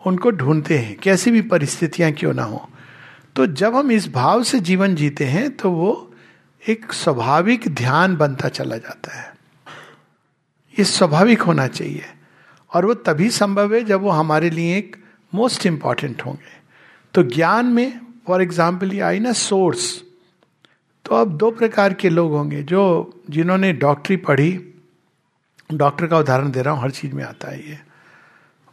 उनको 0.03 0.31
ढूंढते 0.31 0.79
हैं, 0.79 0.97
कैसी 0.99 1.31
भी 1.31 1.41
परिस्थितियाँ 1.43 2.11
क्यों 2.13 2.33
ना 2.35 2.43
हो। 2.43 2.69
तो 3.37 3.47
जब 3.47 3.75
हम 3.75 3.93
इस 3.93 4.09
भाव 4.13 4.43
से 4.43 4.61
जीवन 4.61 4.95
जीते 4.95 5.25
हैं 5.27 5.51
तो 5.57 5.71
वो 5.71 6.15
एक 6.63 6.93
स्वाभाविक 6.93 7.69
ध्यान 7.69 8.17
बनता 8.17 8.49
चला 8.51 8.77
जाता 8.79 9.19
है। 9.19 9.30
ये 10.81 10.85
स्वाभाविक 10.87 11.43
होना 11.43 11.67
चाहिए। 11.69 12.05
और 12.73 12.87
वो 12.87 12.95
तभी 12.97 13.29
संभव 13.33 13.75
है 13.75 13.83
जब 13.85 14.01
वो 14.01 14.11
हमारे 14.13 14.51
लिए 14.51 14.77
एक 14.79 14.97
मोस्ट 15.33 15.67
इंपॉर्टेंट 15.67 16.23
होंगे। 16.27 16.59
तो 17.15 17.23
ज्ञान 17.25 17.67
में 17.69 18.01
फॉर 18.27 18.43
एग्ज़ाम्पल 18.43 18.93
ये 18.93 19.01
आई 19.03 19.19
ना 19.21 19.33
सोर्स 19.35 20.03
तो 21.05 21.15
अब 21.17 21.37
दो 21.37 21.51
प्रकार 21.51 21.95
के 21.95 22.09
लोग 22.09 22.33
होंगे 22.33 22.63
जो 22.63 22.83
जिन्होंने 23.31 23.73
डॉक्टरी 23.75 24.17
पढ़ी। 24.19 24.51
डॉक्टर 25.71 26.07
का 26.07 26.19
उदाहरण 26.19 26.51
दे 26.51 26.63
रहा 26.63 26.75
हूँ, 26.75 26.83
हर 26.83 26.91
चीज़ 26.91 27.15
में 27.15 27.23
आता 27.25 27.51
है 27.51 27.69
ये। 27.69 27.79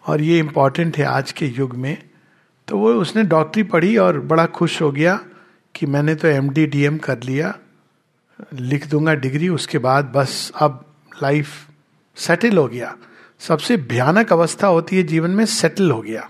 और 0.03 0.21
ये 0.21 0.39
इंपॉर्टेंट 0.39 0.97
है 0.97 1.05
आज 1.05 1.31
के 1.31 1.47
युग 1.47 1.75
में। 1.75 1.97
तो 2.67 2.77
वो 2.77 2.93
उसने 2.93 3.23
डॉक्टरी 3.25 3.63
पढ़ी 3.65 3.95
और 3.97 4.19
बड़ा 4.21 4.45
खुश 4.47 4.81
हो 4.81 4.91
गया 4.91 5.19
कि 5.75 5.85
मैंने 5.85 6.15
तो 6.15 6.27
एम 6.27 6.49
डी 6.49 6.65
डी 6.67 6.83
एम 6.85 6.97
कर 6.97 7.23
लिया। 7.23 7.53
लिख 8.53 8.87
दूँगा 8.87 9.13
डिग्री 9.15 9.49
उसके 9.49 9.77
बाद 9.79 10.11
बस 10.15 10.51
अब 10.55 10.83
लाइफ 11.13 11.66
सेटल 12.17 12.57
हो 12.57 12.67
गया। 12.67 12.95
सबसे 13.41 13.77
भयानक 13.77 14.33
अवस्था 14.33 14.67
होती 14.67 14.97
है 14.97 15.03
जीवन 15.03 15.31
में 15.31 15.45
सेटल 15.45 15.91
हो 15.91 16.01
गया। 16.01 16.29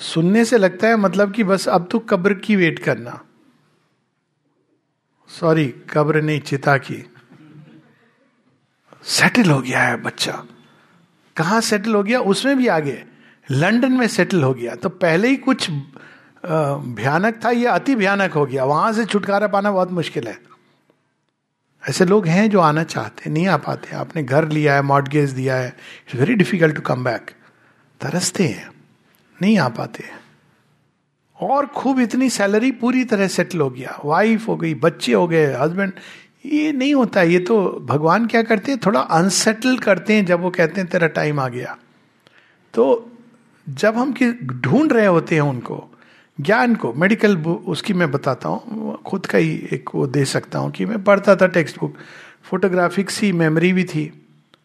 सुनने 0.00 0.44
से 0.44 0.58
लगता 0.58 0.88
है 0.88 0.96
मतलब 0.96 1.32
कि 1.32 1.44
बस 1.44 1.68
अब 1.68 1.88
तो 1.90 1.98
कब्र 1.98 2.34
की 2.34 2.56
वेट 2.56 2.78
करना। 2.78 3.20
सॉरी 5.30 5.66
कब्र 5.92 6.22
नहीं 6.22 6.40
चिता 6.40 6.76
की 6.78 7.04
सेटल 9.04 9.50
हो 9.50 9.60
गया 9.60 9.82
है 9.82 9.96
बच्चा। 10.02 10.32
कहा 11.36 11.60
सेटल 11.60 11.94
हो 11.94 12.02
गया? 12.02 12.20
उसमें 12.20 12.56
भी 12.56 12.66
आगे। 12.66 13.04
लंदन 13.50 13.92
में 13.92 14.06
सेटल 14.08 14.42
हो 14.42 14.52
गया। 14.54 14.74
तो 14.74 14.88
पहले 14.88 15.28
ही 15.28 15.36
कुछ 15.36 15.70
भयानक 15.70 17.40
था, 17.44 17.50
ये 17.50 17.66
अति 17.66 17.94
भयानक 17.94 18.32
हो 18.32 18.44
गया। 18.46 18.64
वहाँ 18.64 18.92
से 18.92 19.04
छुटकारा 19.04 19.46
पाना 19.46 19.70
बहुत 19.72 19.90
मुश्किल 19.90 20.28
है। 20.28 20.38
ऐसे 21.88 22.04
लोग 22.04 22.26
हैं 22.26 22.50
जो 22.50 22.60
आना 22.60 22.82
चाहते, 22.84 23.30
नहीं 23.30 23.46
आ 23.46 23.56
पाते। 23.56 23.96
आपने 23.96 24.22
घर 24.22 24.48
लिया 24.48 24.74
है 24.74 24.82
मॉडगेज 24.82 25.30
दिया 25.30 25.56
है। 25.56 25.68
It's 25.68 26.14
very 26.14 26.34
difficult 26.34 26.74
to 26.74 26.82
come 26.82 27.04
back 27.04 27.30
तरसते 28.00 28.44
हैं। 28.44 28.70
नहीं 29.42 29.58
आ 29.58 29.68
पाते 29.68 30.04
और 31.40 31.66
खूब 31.66 32.00
इतनी 32.00 32.30
सैलरी 32.30 32.70
पूरी 32.70 33.04
तरह 33.04 33.28
सेटल 33.28 33.60
हो 33.60 33.70
गया। 33.70 33.98
वाइफ 34.04 34.48
हो 34.48 34.56
गई, 34.56 34.74
बच्चे 34.74 35.12
हो 35.12 35.28
गए 35.28 35.54
हस्बैंड 35.54 35.92
ये 36.46 36.72
नहीं 36.72 36.94
होता। 36.94 37.22
ये 37.22 37.38
तो 37.38 37.86
भगवान 37.88 38.26
क्या 38.26 38.42
करते 38.42 38.72
हैं? 38.72 38.80
थोड़ा 38.86 39.00
अनसेटल 39.00 39.78
करते 39.78 40.14
हैं, 40.14 40.26
जब 40.26 40.40
वो 40.40 40.50
कहते 40.50 40.80
हैं, 40.80 40.90
तेरा 40.90 41.06
टाइम 41.06 41.40
आ 41.40 41.48
गया। 41.48 41.76
तो 42.74 43.12
जब 43.68 43.96
हम 43.96 44.14
ढूंढ 44.44 44.92
रहे 44.92 45.06
होते 45.06 45.34
हैं 45.34 45.42
उनको 45.42 45.93
ज्ञान 46.38 46.74
को 46.74 46.92
मेडिकल 46.92 47.36
उसकी 47.36 47.92
मैं 47.92 48.10
बताता 48.10 48.48
हूँ, 48.48 49.02
खुद 49.06 49.26
का 49.26 49.38
ही 49.38 49.54
एक 49.72 49.90
वो 49.94 50.06
दे 50.06 50.24
सकता 50.24 50.58
हूँ 50.58 50.70
कि 50.70 50.84
मैं 50.86 51.02
पढ़ता 51.04 51.36
था 51.36 51.46
टेक्स्ट 51.48 51.78
बुक 51.80 51.96
फोटोग्राफिक 52.44 53.10
सी 53.10 53.32
मेमोरी 53.32 53.72
भी 53.72 53.84
थी। 53.84 54.04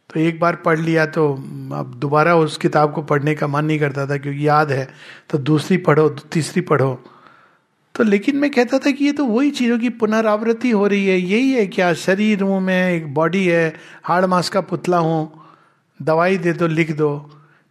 तो 0.09 0.19
एक 0.19 0.39
बार 0.39 0.55
पढ़ 0.55 0.79
लिया 0.79 1.05
तो 1.05 1.31
अब 1.73 1.93
दोबारा 1.97 2.35
उस 2.35 2.57
किताब 2.57 2.93
को 2.93 3.01
पढ़ने 3.03 3.35
का 3.35 3.47
मन 3.47 3.65
नहीं 3.65 3.79
करता 3.79 4.05
था 4.05 4.17
क्योंकि 4.17 4.47
याद 4.47 4.71
है 4.71 4.87
तो 5.29 5.37
दूसरी 5.37 5.77
पढ़ो, 5.77 6.09
तीसरी 6.09 6.61
पढ़ो। 6.63 6.93
तो 7.95 8.03
लेकिन 8.03 8.37
मैं 8.37 8.49
कहता 8.51 8.77
था 8.79 8.91
कि 8.91 9.05
ये 9.05 9.11
तो 9.11 9.25
वही 9.25 9.51
चीज़ों 9.51 9.77
की 9.79 9.89
पुनरावृत्ति 9.91 10.69
हो 10.71 10.85
रही 10.87 11.05
है, 11.05 11.17
यही 11.17 11.51
है 11.51 11.65
क्या 11.67 11.93
शरीर 11.95 12.41
हूँ 12.43 12.59
मैं, 12.61 12.91
एक 12.91 13.13
बॉडी 13.13 13.45
है, 13.45 13.73
हाड़ 14.03 14.25
मास 14.25 14.49
का 14.49 14.61
पुतला 14.61 14.97
हूँ, 14.97 15.31
दवाई 15.99 16.37
दे 16.37 16.53
दो, 16.53 16.67
लिख 16.67 16.95
दो। 16.97 17.17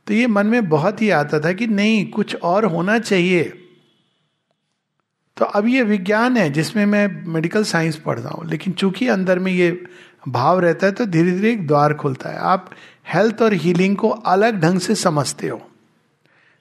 तो 0.06 0.14
ये 0.14 0.26
मन 0.26 0.46
में 0.46 0.68
बहुत 0.68 1.02
ही 1.02 1.10
आता 1.10 1.40
था 1.40 1.52
कि 1.52 1.66
नहीं, 1.66 2.04
कुछ 2.10 2.36
और 2.36 2.64
होना 2.64 2.98
चाहिए। 2.98 3.52
तो 5.38 5.44
अब 5.44 5.66
ये 5.68 5.82
विज्ञान 5.82 6.36
है, 6.36 6.48
जिसमें 6.50 6.84
मैं 6.86 7.24
मेडिकल 7.26 7.64
साइंस 7.64 7.96
पढ़ 7.96 8.18
रहा 8.18 8.30
हूँ, 8.30 8.46
लेकिन 8.46 8.72
चूँकि 8.72 9.08
अंदर 9.08 9.38
में 9.38 9.52
ये 9.52 9.70
भाव 10.28 10.60
रहता 10.60 10.86
है 10.86 10.92
तो 10.92 11.06
धीरे 11.06 11.32
धीरे 11.32 11.50
एक 11.52 11.66
द्वार 11.66 11.94
खुलता 11.94 12.30
है। 12.30 12.38
आप 12.38 12.70
हेल्थ 13.12 13.42
और 13.42 13.52
हीलिंग 13.54 13.96
को 13.96 14.08
अलग 14.08 14.60
ढंग 14.60 14.80
से 14.80 14.94
समझते 14.94 15.48
हो। 15.48 15.60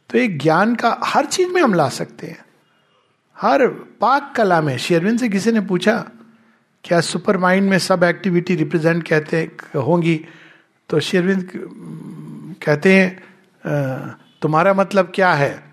तो 0.10 0.18
एक 0.18 0.38
ज्ञान 0.40 0.76
का 0.76 0.98
हर 1.04 1.26
चीज़ 1.26 1.50
में 1.50 1.62
हम 1.62 1.74
ला 1.74 1.90
सकते 1.90 2.28
हैं। 2.28 2.46
हर 3.38 3.68
पाक 4.02 4.32
कला 4.36 4.62
में, 4.62 4.78
शेरविन 4.78 5.18
से 5.18 5.30
किसी 5.30 5.52
ने 5.52 5.62
पूछा, 5.62 5.98
क्या 6.86 7.02
सुपर 7.02 7.38
माइंड 7.38 7.70
में 7.70 7.78
सब 7.80 8.04
एक्टिविटी 8.04 8.56
रिप्रेजेंट 8.56 9.08
कहते 9.08 9.44
होंगी? 9.76 10.20
तो 10.90 11.00
शेरविंद 11.00 11.50
कहते 12.62 12.96
हैं 12.96 14.16
तुम्हारा 14.42 14.74
मतलब 14.74 15.12
क्या 15.16 15.34
है? 15.34 15.64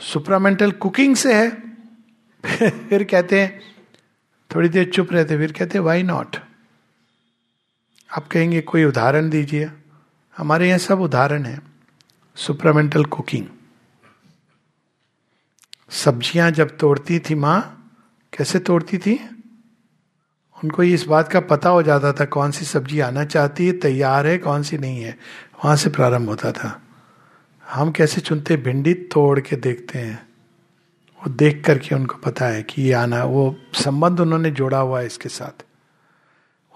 सुपरामेंटल 0.00 0.70
कुकिंग 0.72 1.16
से 1.16 1.34
है 1.34 1.69
फिर 2.88 3.04
कहते 3.04 3.40
हैं, 3.40 3.60
थोड़ी 4.54 4.68
देर 4.68 4.90
चुप 4.90 5.12
रहते, 5.12 5.36
फिर 5.36 5.52
कहते 5.52 5.78
वाई 5.78 6.02
नॉट 6.02 6.36
आप 8.16 8.28
कहेंगे, 8.28 8.60
कोई 8.60 8.84
उदाहरण 8.84 9.30
दीजिए। 9.30 9.70
हमारे 10.36 10.68
यहाँ 10.68 10.78
सब 10.78 11.00
उदाहरण 11.00 11.44
है 11.44 11.62
सुपरामेंटल 12.36 13.04
कुकिंग 13.04 13.46
सब्ज़ियाँ 15.90 16.50
जब 16.50 16.76
तोड़ती 16.76 17.18
थी 17.18 17.34
माँ, 17.34 17.92
कैसे 18.32 18.58
तोड़ती 18.58 18.98
थी? 18.98 19.30
उनको 20.64 20.82
इस 20.82 21.04
बात 21.04 21.32
का 21.32 21.40
पता 21.40 21.68
हो 21.68 21.82
जाता 21.82 22.12
था, 22.12 22.24
कौन 22.24 22.50
सी 22.50 22.64
सब्ज़ी 22.64 23.00
आना 23.00 23.24
चाहती 23.24 23.66
है, 23.66 23.72
तैयार 23.72 24.26
है, 24.26 24.38
कौन 24.38 24.62
सी 24.62 24.78
नहीं 24.78 25.02
है। 25.02 25.18
वहाँ 25.64 25.76
से 25.76 25.90
प्रारंभ 25.90 26.28
होता 26.28 26.52
था। 26.52 26.82
हम 27.68 27.90
कैसे 27.90 28.20
चुनते, 28.20 28.56
भिंडी 28.56 28.94
तोड़ 28.94 29.40
के 29.40 29.56
देखते 29.56 29.98
हैं। 29.98 30.29
वो 31.20 31.30
देख 31.30 31.64
करके 31.64 31.94
उनको 31.94 32.16
पता 32.16 32.46
है 32.46 32.62
कि 32.62 32.82
ये 32.82 32.92
आना, 32.92 33.24
वो 33.24 33.56
संबंध 33.72 34.20
उन्होंने 34.20 34.50
जोड़ा 34.50 34.78
हुआ 34.78 35.00
है 35.00 35.06
इसके 35.06 35.28
साथ। 35.28 35.64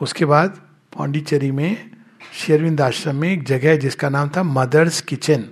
उसके 0.03 0.25
बाद 0.25 0.51
पांडिचेरी 0.99 1.51
में 1.51 1.91
शेरविंद 2.33 2.81
आश्रम 2.81 3.17
में 3.17 3.33
एक 3.33 3.45
जगह 3.45 3.69
है 3.69 3.79
जिसका 3.79 4.09
नाम 4.09 4.31
था 4.37 4.43
मदर्स 4.43 5.01
किचन। 5.01 5.45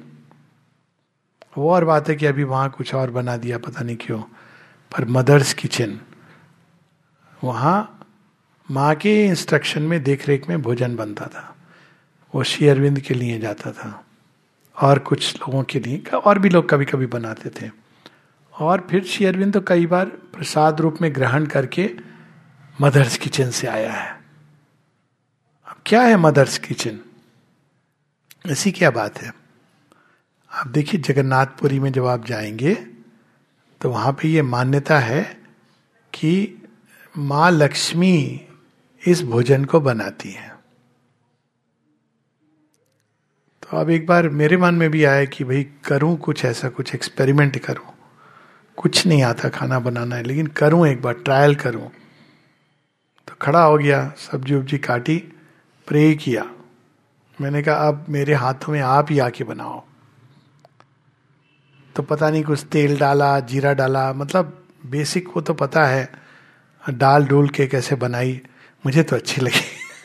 वो 1.58 1.70
और 1.70 1.84
बात 1.84 2.08
है 2.08 2.14
कि 2.14 2.26
अभी 2.26 2.44
वहाँ 2.44 2.70
कुछ 2.70 2.94
और 2.94 3.10
बना 3.10 3.36
दिया, 3.36 3.58
पता 3.58 3.84
नहीं 3.84 3.96
क्यों, 3.96 4.20
पर 4.92 5.04
मदर्स 5.04 5.54
किचन। 5.54 6.00
वहाँ 7.44 8.06
माँ 8.70 8.94
के 8.94 9.26
इंस्ट्रक्शन 9.26 9.82
में 9.82 10.02
देख 10.02 10.28
रेख 10.28 10.48
में 10.48 10.62
भोजन 10.62 10.96
बनता 10.96 11.26
था। 11.26 11.56
वो 12.34 12.42
शेयरविंद 12.42 13.00
के 13.00 13.14
लिए 13.14 13.38
जाता 13.38 13.72
था। 13.72 14.04
और 14.82 14.98
कुछ 14.98 15.36
लोगों 15.36 15.62
के 15.62 15.80
लिए, 15.80 16.02
और 16.24 16.38
भी 16.38 16.48
लोग 16.48 16.70
कभी 16.70 16.84
कभी 16.84 17.06
बनाते 17.06 17.50
थे। 17.50 17.81
और 18.54 18.86
फिर 18.90 19.04
शेयरविंद 19.04 19.54
तो 19.54 19.60
कई 19.60 19.86
बार 19.86 20.06
प्रसाद 20.06 20.80
रूप 20.80 20.98
में 21.02 21.14
ग्रहण 21.14 21.46
करके 21.46 21.90
मदर्स 22.80 23.16
किचन 23.18 23.50
से 23.50 23.66
आया 23.66 23.92
है। 23.92 24.10
अब 25.68 25.76
क्या 25.86 26.02
है 26.02 26.16
मदर्स 26.16 26.58
किचन? 26.58 27.00
ऐसी 28.46 28.72
क्या 28.72 28.90
बात 28.90 29.18
है? 29.22 29.34
आप 30.52 30.68
देखिए, 30.68 31.00
जगन्नाथपुरी 31.00 31.78
में 31.80 31.92
जब 31.92 32.06
आप 32.06 32.26
जाएँगे 32.26 32.74
तो 33.80 33.90
वहाँ 33.90 34.12
पे 34.12 34.28
ये 34.28 34.42
मान्यता 34.42 34.98
है 34.98 35.22
कि 36.14 36.62
माँ 37.18 37.50
लक्ष्मी 37.50 38.46
इस 39.06 39.22
भोजन 39.22 39.64
को 39.64 39.80
बनाती 39.80 40.30
है। 40.30 40.48
तो 43.62 43.76
अब 43.76 43.90
एक 43.90 44.06
बार 44.06 44.28
मेरे 44.28 44.56
मन 44.56 44.74
में 44.74 44.90
भी 44.90 45.04
आया 45.04 45.24
कि 45.24 45.44
भाई 45.44 45.62
करूँ 45.84 46.16
कुछ 46.16 46.44
ऐसा, 46.44 46.68
कुछ 46.68 46.94
एक्सपेरिमेंट 46.94 47.58
करूँ। 47.58 48.01
कुछ 48.82 49.06
नहीं 49.06 49.22
आता 49.22 49.48
खाना 49.48 49.80
बनाना 49.80 50.16
है 50.16 50.22
लेकिन 50.22 50.46
करूँ 50.46 50.88
एक 50.88 51.02
बार 51.02 51.14
ट्रायल 51.14 51.54
करूँ। 51.54 51.90
तो 53.28 53.34
खड़ा 53.42 53.62
हो 53.62 53.78
गया, 53.78 54.14
सब्ज़ी 54.18 54.54
उब्जी 54.54 54.78
काटी 54.78 55.32
प्रे 55.86 56.14
किया। 56.14 56.50
मैंने 57.40 57.62
कहा, 57.62 57.74
अब 57.74 58.06
मेरे 58.08 58.34
हाथों 58.34 58.72
में 58.72 58.80
आप 58.80 59.06
ही 59.10 59.18
आके 59.18 59.44
बनाओ। 59.44 59.84
तो 61.96 62.02
पता 62.02 62.30
नहीं 62.30 62.42
कुछ 62.42 62.64
तेल 62.64 62.98
डाला, 62.98 63.40
जीरा 63.40 63.72
डाला 63.72 64.12
मतलब 64.12 64.66
बेसिक 64.86 65.28
वो 65.28 65.40
तो 65.40 65.54
पता 65.54 65.86
है 65.86 66.12
डाल 66.90 67.26
डोल 67.26 67.48
के 67.48 67.66
कैसे 67.66 67.94
बनाई, 67.94 68.40
मुझे 68.86 69.02
तो 69.02 69.16
अच्छी 69.16 69.40
लगी। 69.40 69.64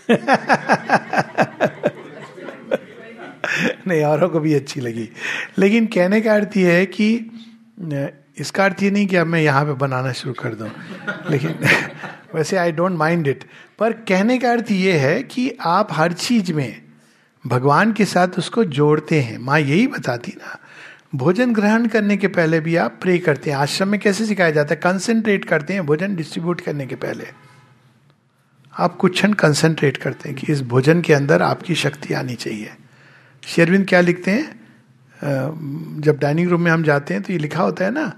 नहीं, 3.88 4.04
औरों 4.04 4.30
को 4.30 4.40
भी 4.40 4.54
अच्छी 4.54 4.82
लगी। 4.82 5.10
लेकिन 5.58 5.86
कहने 5.86 6.22
का 6.22 6.34
अर्थ 6.34 6.58
यह 6.58 6.74
है 6.74 6.86
कि 6.86 7.32
इसका 8.38 8.66
अर्थ 8.66 8.84
ये 8.84 8.92
नहीं 8.92 9.08
कि 9.08 9.16
अब 9.16 9.28
मैं 9.28 9.42
यहाँ 9.42 9.66
पे 9.66 9.74
बनाना 9.74 10.12
शुरू 10.12 10.34
कर 10.34 10.56
दूँ। 10.56 10.70
लेकिन 11.30 11.56
वैसे 12.36 12.58
आई 12.58 12.72
डोंट 12.72 12.92
माइंड 12.92 13.28
इट 13.28 13.44
पर 13.80 13.94
कहने 13.94 14.38
का 14.38 14.52
अर्थ 14.52 14.72
ये 14.72 14.94
है 14.94 15.24
कि 15.24 15.52
आप 15.62 15.88
हर 15.92 16.14
चीज़ 16.14 16.54
में 16.54 16.82
भगवान 17.48 17.94
के 17.94 18.06
साथ 18.06 18.28
उसको 18.38 18.64
जोड़ते 18.64 19.22
हैं। 19.22 19.38
माँ 19.38 19.60
यही 19.60 19.88
बताती 19.88 20.34
ना, 20.38 20.60
भोजन 21.16 21.54
ग्रहण 21.54 21.88
करने 21.88 22.18
के 22.18 22.28
पहले 22.28 22.60
भी 22.60 22.76
आप 22.76 23.00
प्रे 23.02 23.18
करते 23.18 23.50
हैं। 23.50 23.58
आश्रम 23.58 23.88
में 23.88 24.00
कैसे 24.00 24.26
सिखाया 24.26 24.52
जाता 24.52 24.74
है? 24.74 24.82
कंसेंट्रेट 24.84 25.46
करते 25.46 25.74
हैं 25.74 25.86
भोजन 25.86 26.16
डिस्ट्रीब्यूट 26.16 26.62
करने 26.62 26.86
के 26.86 26.96
पहले। 26.96 27.28
आप 28.80 28.96
कुछ 28.96 29.14
क्षण 29.14 29.34
कंसेंट्रेट 29.34 29.98
करते 29.98 30.30
हैं 30.30 30.38
कि 30.38 30.52
इस 30.54 30.62
भोजन 30.62 31.02
के 31.02 31.14
अंदर 31.14 31.42
आपकी 31.42 31.76
शक्ति 31.76 32.14
आनी 32.14 32.36
चाहिए। 32.36 32.70
शेरविंद 33.48 33.88
क्या 33.88 34.02
लिखते 34.02 34.32
हैं? 34.32 34.68
जब 36.02 36.18
डाइनिंग 36.18 36.50
रूम 36.50 36.62
में 36.62 36.72
हम 36.72 36.84
जाते 36.84 37.14
हैं 37.14 37.24
तो 37.24 37.34
ये 37.34 37.40
लिखा 37.40 37.64
होता 37.64 37.86
है 37.86 37.92
ना 37.92 38.14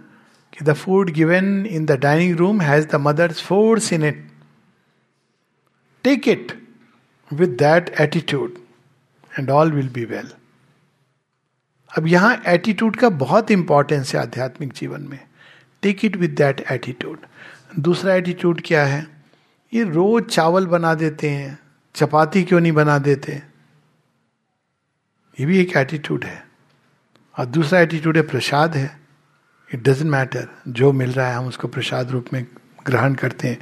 the 0.64 0.74
food 0.74 1.10
given 1.10 1.66
in 1.66 1.86
the 1.86 1.92
dining 1.92 2.36
room 2.38 2.62
has 2.62 2.88
the 2.88 2.96
mother's 2.96 3.42
force 3.42 3.94
in 3.94 4.04
it 4.04 4.28
take 6.04 6.28
it 6.28 6.52
with 7.34 7.50
that 7.50 7.90
attitude 8.02 8.58
and 9.40 9.50
all 9.50 9.72
will 9.72 9.90
be 9.90 10.06
well 10.06 10.32
अब 11.98 12.08
यहाँ 12.08 12.42
एटीट्यूड 12.48 12.96
का 12.96 13.10
बहुत 13.10 13.52
इंपॉर्टेंस 13.52 14.16
है 14.16 14.22
आध्यात्मिक 14.22 14.74
जीवन 14.74 15.02
में। 15.02 15.20
Take 15.82 16.06
it 16.06 16.16
with 16.16 16.32
that 16.32 16.60
attitude 16.72 17.20
दूसरा 17.80 18.14
एटीट्यूड 18.14 18.62
क्या 18.66 18.86
है? 18.86 19.08
ये 19.74 19.84
रोज 19.84 20.24
चावल 20.24 20.66
बना 20.68 20.94
देते 20.94 21.30
हैं, 21.30 21.60
चपाती 21.96 22.44
क्यों 22.44 22.60
नहीं 22.60 22.72
बना 22.72 22.98
देते? 23.00 23.34
ये 25.40 25.46
भी 25.46 25.60
एक 25.60 25.76
एटीट्यूड 25.78 26.26
है। 26.26 26.44
और 27.40 27.46
दूसरा 27.46 27.80
एटीट्यूड 27.80 28.18
है 28.18 28.24
प्रसाद 28.24 28.76
है। 28.76 28.99
इट 29.74 29.84
डजेंट 29.84 30.10
मैटर 30.12 30.48
जो 30.68 30.92
मिल 30.92 31.12
रहा 31.12 31.28
है, 31.28 31.36
हम 31.36 31.48
उसको 31.48 31.68
प्रसाद 31.68 32.12
रूप 32.12 32.26
में 32.34 32.46
ग्रहण 32.86 33.14
करते 33.14 33.48
हैं। 33.48 33.60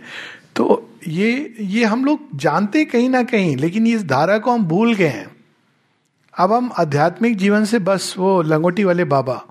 तो 0.55 0.89
ये 1.07 1.55
ये 1.59 1.83
हम 1.85 2.05
लोग 2.05 2.27
जानते 2.35 2.85
कहीं 2.85 3.09
ना 3.09 3.23
कहीं, 3.23 3.55
लेकिन 3.57 3.87
इस 3.87 4.05
धारा 4.05 4.37
को 4.37 4.51
हम 4.51 4.65
भूल 4.65 4.93
गए 4.95 5.07
हैं। 5.07 5.35
अब 6.33 6.53
हम 6.53 6.71
आध्यात्मिक 6.77 7.37
जीवन 7.37 7.65
से 7.65 7.79
बस 7.79 8.13
वो 8.17 8.41
लंगोटी 8.41 8.83
वाले 8.83 9.03
बाबा, 9.03 9.41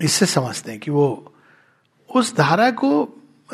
इससे 0.00 0.26
समझते 0.26 0.70
हैं 0.70 0.80
कि 0.80 0.90
वो 0.90 1.34
उस 2.10 2.36
धारा 2.36 2.70
को 2.70 2.90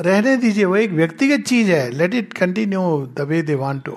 रहने 0.01 0.37
दीजिए। 0.37 0.65
वो 0.65 0.77
एक 0.77 0.91
व्यक्तिगत 0.91 1.45
चीज़ 1.47 1.71
है। 1.71 1.91
Let 1.91 2.15
it 2.15 2.33
continue 2.33 2.81
the 3.17 3.21
way 3.21 3.43
they 3.43 3.55
want 3.55 3.83
to 3.85 3.97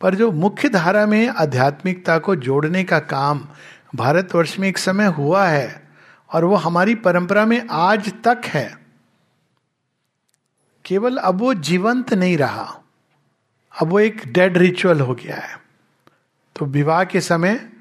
पर 0.00 0.14
जो 0.14 0.30
मुख्य 0.32 0.68
धारा 0.68 1.06
में 1.06 1.28
आध्यात्मिकता 1.28 2.18
को 2.18 2.36
जोड़ने 2.36 2.84
का 2.84 2.98
काम 2.98 3.46
भारतवर्ष 3.94 4.58
में 4.58 4.68
एक 4.68 4.78
समय 4.78 5.06
हुआ 5.06 5.46
है 5.46 5.81
और 6.32 6.44
वो 6.44 6.54
हमारी 6.54 6.94
परंपरा 6.94 7.46
में 7.46 7.66
आज 7.70 8.12
तक 8.24 8.40
है। 8.44 8.78
केवल 10.84 11.16
अब 11.16 11.38
वो 11.40 11.54
जीवंत 11.54 12.14
नहीं 12.14 12.38
रहा। 12.38 12.80
अब 13.82 13.88
वो 13.88 14.00
एक 14.00 14.22
डेड 14.26 14.58
रिचुअल 14.58 15.00
हो 15.00 15.14
गया 15.14 15.36
है। 15.36 15.60
तो 16.56 16.66
विवाह 16.66 17.04
के 17.04 17.20
समय 17.20 17.72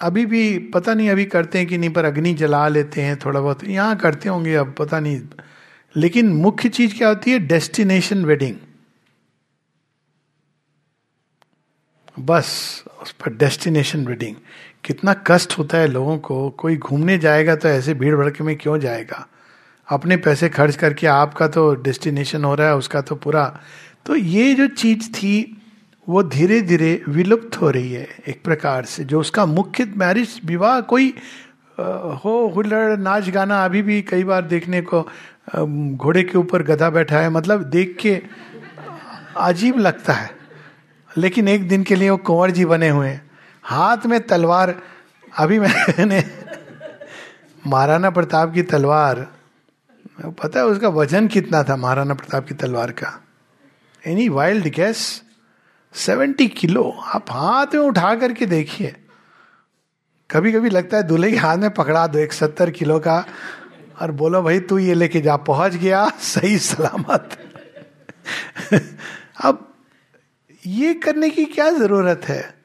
अभी 0.00 0.26
भी 0.26 0.58
पता 0.58 0.94
नहीं 0.94 1.10
अभी 1.10 1.24
करते 1.24 1.58
हैं 1.58 1.66
कि 1.66 1.78
नहीं, 1.78 1.90
पर 1.90 2.04
अग्नि 2.04 2.34
जला 2.34 2.68
लेते 2.68 3.02
हैं 3.02 3.18
थोड़ा 3.18 3.40
बहुत। 3.40 3.64
यहाँ 3.64 3.96
करते 3.96 4.28
होंगे 4.28 4.54
अब, 4.54 4.74
पता 4.78 5.00
नहीं। 5.00 5.22
लेकिन 5.96 6.28
मुख्य 6.28 6.68
चीज़ 6.68 6.98
क्या 6.98 7.08
होती 7.08 7.30
है? 7.30 7.38
डेस्टिनेशन 7.38 8.24
वेडिंग 8.24 8.56
बस, 12.18 12.84
उस 13.02 13.12
पर 13.12 13.34
डेस्टिनेशन 13.34 14.06
वेडिंग 14.06 14.36
कितना 14.86 15.14
कष्ट 15.26 15.58
होता 15.58 15.78
है 15.78 15.86
लोगों 15.88 16.18
को, 16.18 16.50
कोई 16.50 16.76
घूमने 16.76 17.18
जाएगा 17.18 17.54
तो 17.56 17.68
ऐसे 17.68 17.94
भीड़ 17.94 18.14
भड़के 18.16 18.44
में 18.44 18.56
क्यों 18.56 18.78
जाएगा? 18.80 19.26
अपने 19.88 20.16
पैसे 20.16 20.48
खर्च 20.48 20.76
करके 20.76 21.06
आपका 21.06 21.48
तो 21.48 21.74
डेस्टिनेशन 21.74 22.44
हो 22.44 22.54
रहा 22.54 22.66
है, 22.66 22.76
उसका 22.76 23.00
तो 23.00 23.14
पूरा। 23.14 23.44
तो 24.06 24.16
ये 24.16 24.54
जो 24.54 24.66
चीज़ 24.66 25.10
थी, 25.10 25.62
वो 26.08 26.22
धीरे 26.22 26.60
धीरे 26.60 27.02
विलुप्त 27.08 27.60
हो 27.60 27.70
रही 27.70 27.92
है 27.92 28.08
एक 28.28 28.42
प्रकार 28.44 28.84
से, 28.84 29.04
जो 29.04 29.20
उसका 29.20 29.46
मुख्य 29.46 29.84
मैरिज 29.96 30.40
विवाह, 30.44 30.80
कोई 30.80 31.14
हो, 31.78 32.52
हुल्लड़, 32.54 32.96
नाच 32.96 33.28
गाना, 33.30 33.64
अभी 33.64 33.82
भी 33.82 34.00
कई 34.02 34.24
बार 34.24 34.42
देखने 34.42 34.82
को 34.82 35.02
घोड़े 35.96 36.22
के 36.22 36.38
ऊपर 36.38 36.62
गधा 36.62 36.90
बैठा 36.90 37.18
है 37.18 37.30
मतलब 37.30 37.62
देख 37.62 37.96
के 38.00 38.20
अजीब 39.36 39.78
लगता 39.78 40.12
है। 40.12 40.30
लेकिन 41.18 41.48
एक 41.48 41.68
दिन 41.68 41.82
के 41.82 41.94
लिए 41.94 42.10
वो 42.10 42.16
कुंवर 42.16 42.50
जी 42.50 42.64
बने 42.64 42.88
हुए 42.88 43.08
हैं। 43.08 43.25
हाथ 43.66 44.06
में 44.06 44.26
तलवार, 44.26 44.82
अभी 45.38 45.58
मैंने 45.58 46.24
महाराणा 47.66 48.10
प्रताप 48.10 48.52
की 48.52 48.62
तलवार, 48.62 49.28
पता 50.26 50.60
है 50.60 50.66
उसका 50.66 50.88
वज़न 50.88 51.28
कितना 51.28 51.62
था 51.62 51.76
महाराणा 51.76 52.14
प्रताप 52.14 52.46
की 52.46 52.54
तलवार 52.54 52.90
का? 52.90 53.24
Any 54.06 54.28
wild 54.28 54.68
guess 54.68 55.22
seventy 55.94 56.48
kilo. 56.48 56.96
आप 57.04 57.24
हाथ 57.30 57.66
में 57.66 57.82
उठा 57.82 58.14
करके 58.14 58.46
देखिए। 58.46 58.96
कभी 60.30 60.52
कभी 60.52 60.70
लगता 60.70 60.96
है 60.96 61.02
दूल्हे 61.02 61.30
के 61.30 61.36
हाथ 61.36 61.56
में 61.56 61.70
पकड़ा 61.70 62.06
दो, 62.06 62.18
एक 62.18 62.32
सत्तर 62.32 62.70
किलो 62.70 62.98
का, 62.98 63.24
और 64.02 64.10
बोलो, 64.12 64.42
भाई, 64.42 64.60
तू 64.60 64.78
ये 64.78 64.94
लेके 64.94 65.20
जा। 65.20 65.36
पहुँच 65.36 65.74
गया, 65.74 66.08
सही 66.08 66.58
सलामत। 66.58 67.38
अब 69.44 69.74
ये 70.66 70.94
करने 70.94 71.30
की 71.30 71.44
क्या 71.44 71.70
ज़रूरत 71.70 72.22
है? 72.24 72.55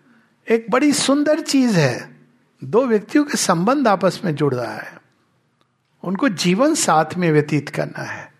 एक 0.52 0.66
बड़ी 0.70 0.94
सुंदर 0.94 1.40
चीज़ 1.40 1.80
है। 1.80 2.16
दो 2.64 2.86
व्यक्तियों 2.86 3.24
के 3.24 3.38
संबंध 3.38 3.88
आपस 3.88 4.22
में 4.26 4.36
जुड़ 4.36 4.56
रहा 4.56 4.76
है। 4.76 5.02
उनको 6.04 6.30
जीवन 6.30 6.76
साथ 6.76 7.06
में 7.18 7.32
व्यतीत 7.32 7.70
करना 7.70 8.04
है। 8.04 8.34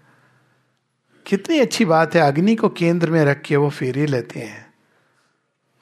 कितनी 1.26 1.60
अच्छी 1.60 1.86
बात 1.86 2.16
है, 2.16 2.22
अग्नि 2.22 2.56
को 2.56 2.70
केंद्र 2.70 3.12
में 3.12 3.26
रख 3.26 3.42
के 3.42 3.56
वो 3.56 3.70
फेरी 3.70 4.06
लेते 4.06 4.40
हैं। 4.40 4.74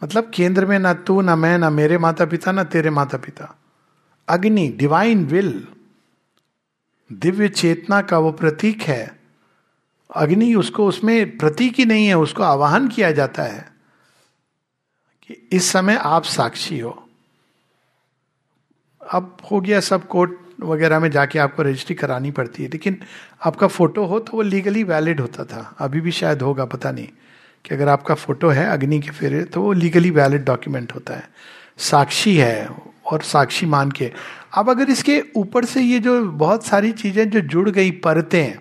मतलब 0.03 0.31
केंद्र 0.33 0.65
में 0.65 0.79
ना 0.79 0.93
तू, 0.93 1.21
ना 1.21 1.35
मैं, 1.35 1.57
ना 1.57 1.69
मेरे 1.69 1.97
माता 1.97 2.25
पिता 2.25 2.51
ना 2.51 2.63
तेरे 2.63 2.89
माता 2.89 3.17
पिता 3.17 3.59
अग्नि 4.29 4.69
डिवाइन 4.69 5.25
विल 5.25 5.67
दिव्य 7.11 7.49
चेतना 7.49 8.01
का 8.01 8.17
वो 8.17 8.31
प्रतीक 8.31 8.81
है। 8.81 9.19
अग्नि 10.15 10.55
उसको, 10.55 10.87
उसमें 10.87 11.37
प्रतीक 11.37 11.73
ही 11.77 11.85
नहीं 11.85 12.07
है, 12.07 12.17
उसको 12.17 12.43
आवाहन 12.43 12.87
किया 12.87 13.11
जाता 13.11 13.43
है। 13.43 13.68
इस 15.51 15.71
समय 15.71 15.95
आप 15.95 16.23
साक्षी 16.23 16.79
हो। 16.79 17.09
अब 19.13 19.37
हो 19.51 19.61
गया 19.61 19.79
सब 19.79 20.07
कोर्ट 20.07 20.31
वगैरह 20.61 20.99
में 20.99 21.11
जाके 21.11 21.39
आपको 21.39 21.63
रजिस्ट्री 21.63 21.95
करानी 21.95 22.31
पड़ती 22.31 22.63
है। 22.63 22.69
लेकिन 22.69 22.97
आपका 23.45 23.67
फ़ोटो 23.67 24.05
हो 24.05 24.19
तो 24.19 24.31
वो 24.33 24.41
लीगली 24.41 24.83
वैलिड 24.83 25.19
होता 25.19 25.43
था। 25.43 25.75
अभी 25.79 26.01
भी 26.01 26.11
शायद 26.11 26.41
होगा, 26.41 26.65
पता 26.65 26.91
नहीं। 26.91 27.07
कि 27.65 27.75
अगर 27.75 27.87
आपका 27.87 28.15
फ़ोटो 28.15 28.49
है, 28.49 28.65
अग्नि 28.65 28.99
के 28.99 29.09
फेरे 29.09 29.43
तो 29.43 29.61
वो 29.61 29.73
लीगली 29.73 30.09
वैलिड 30.09 30.45
डॉक्यूमेंट 30.45 30.95
होता 30.95 31.13
है। 31.13 31.29
साक्षी 31.77 32.37
है 32.37 32.69
और 33.05 33.21
साक्षी 33.21 33.65
मान 33.65 33.91
के। 33.91 34.11
अब 34.53 34.69
अगर 34.69 34.89
इसके 34.89 35.23
ऊपर 35.35 35.65
से 35.65 35.81
ये 35.81 35.99
जो 35.99 36.25
बहुत 36.25 36.65
सारी 36.65 36.91
चीज़ें 36.91 37.29
जो 37.29 37.39
जुड़ 37.39 37.69
गई, 37.69 37.91
परतें, 37.91 38.53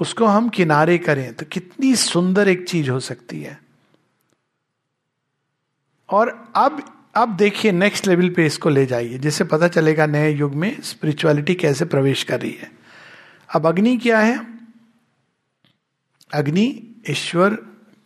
उसको 0.00 0.26
हम 0.26 0.48
किनारे 0.48 0.98
करें 0.98 1.34
तो 1.34 1.46
कितनी 1.46 1.96
सुंदर 1.96 2.48
एक 2.48 2.68
चीज़ 2.68 2.90
हो 2.90 3.00
सकती 3.00 3.42
है। 3.42 3.71
और 6.12 6.52
अब 6.56 6.82
अब 7.14 7.36
देखिए 7.36 7.72
नेक्स्ट 7.72 8.06
लेवल 8.06 8.28
पे 8.30 8.46
इसको 8.46 8.68
ले 8.68 8.86
जाइए, 8.86 9.18
जिससे 9.18 9.44
पता 9.44 9.68
चलेगा 9.68 10.06
नए 10.06 10.30
युग 10.30 10.54
में 10.54 10.80
स्पिरिचुअलिटी 10.82 11.54
कैसे 11.54 11.84
प्रवेश 11.84 12.22
कर 12.24 12.40
रही 12.40 12.52
है। 12.52 12.70
अब 13.54 13.66
अग्नि 13.66 13.96
क्या 13.96 14.18
है? 14.18 14.36
अग्नि 16.34 16.94
ईश्वर 17.10 17.54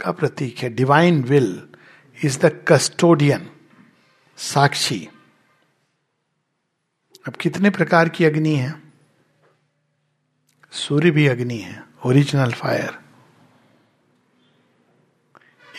का 0.01 0.13
प्रतीक 0.13 0.59
है 0.59 0.69
divine 0.69 1.23
will 1.23 1.69
is 2.25 2.39
the 2.41 2.65
custodian 2.69 3.51
साक्षी। 4.39 5.09
अब 7.27 7.35
कितने 7.35 7.71
प्रकार 7.71 8.09
की 8.09 8.25
अग्नि 8.25 8.55
है? 8.55 8.75
सूर्य 10.73 11.11
भी 11.11 11.27
अग्नि 11.27 11.59
है 11.59 11.83
ओरिजिनल 12.07 12.53
फायर 12.53 12.99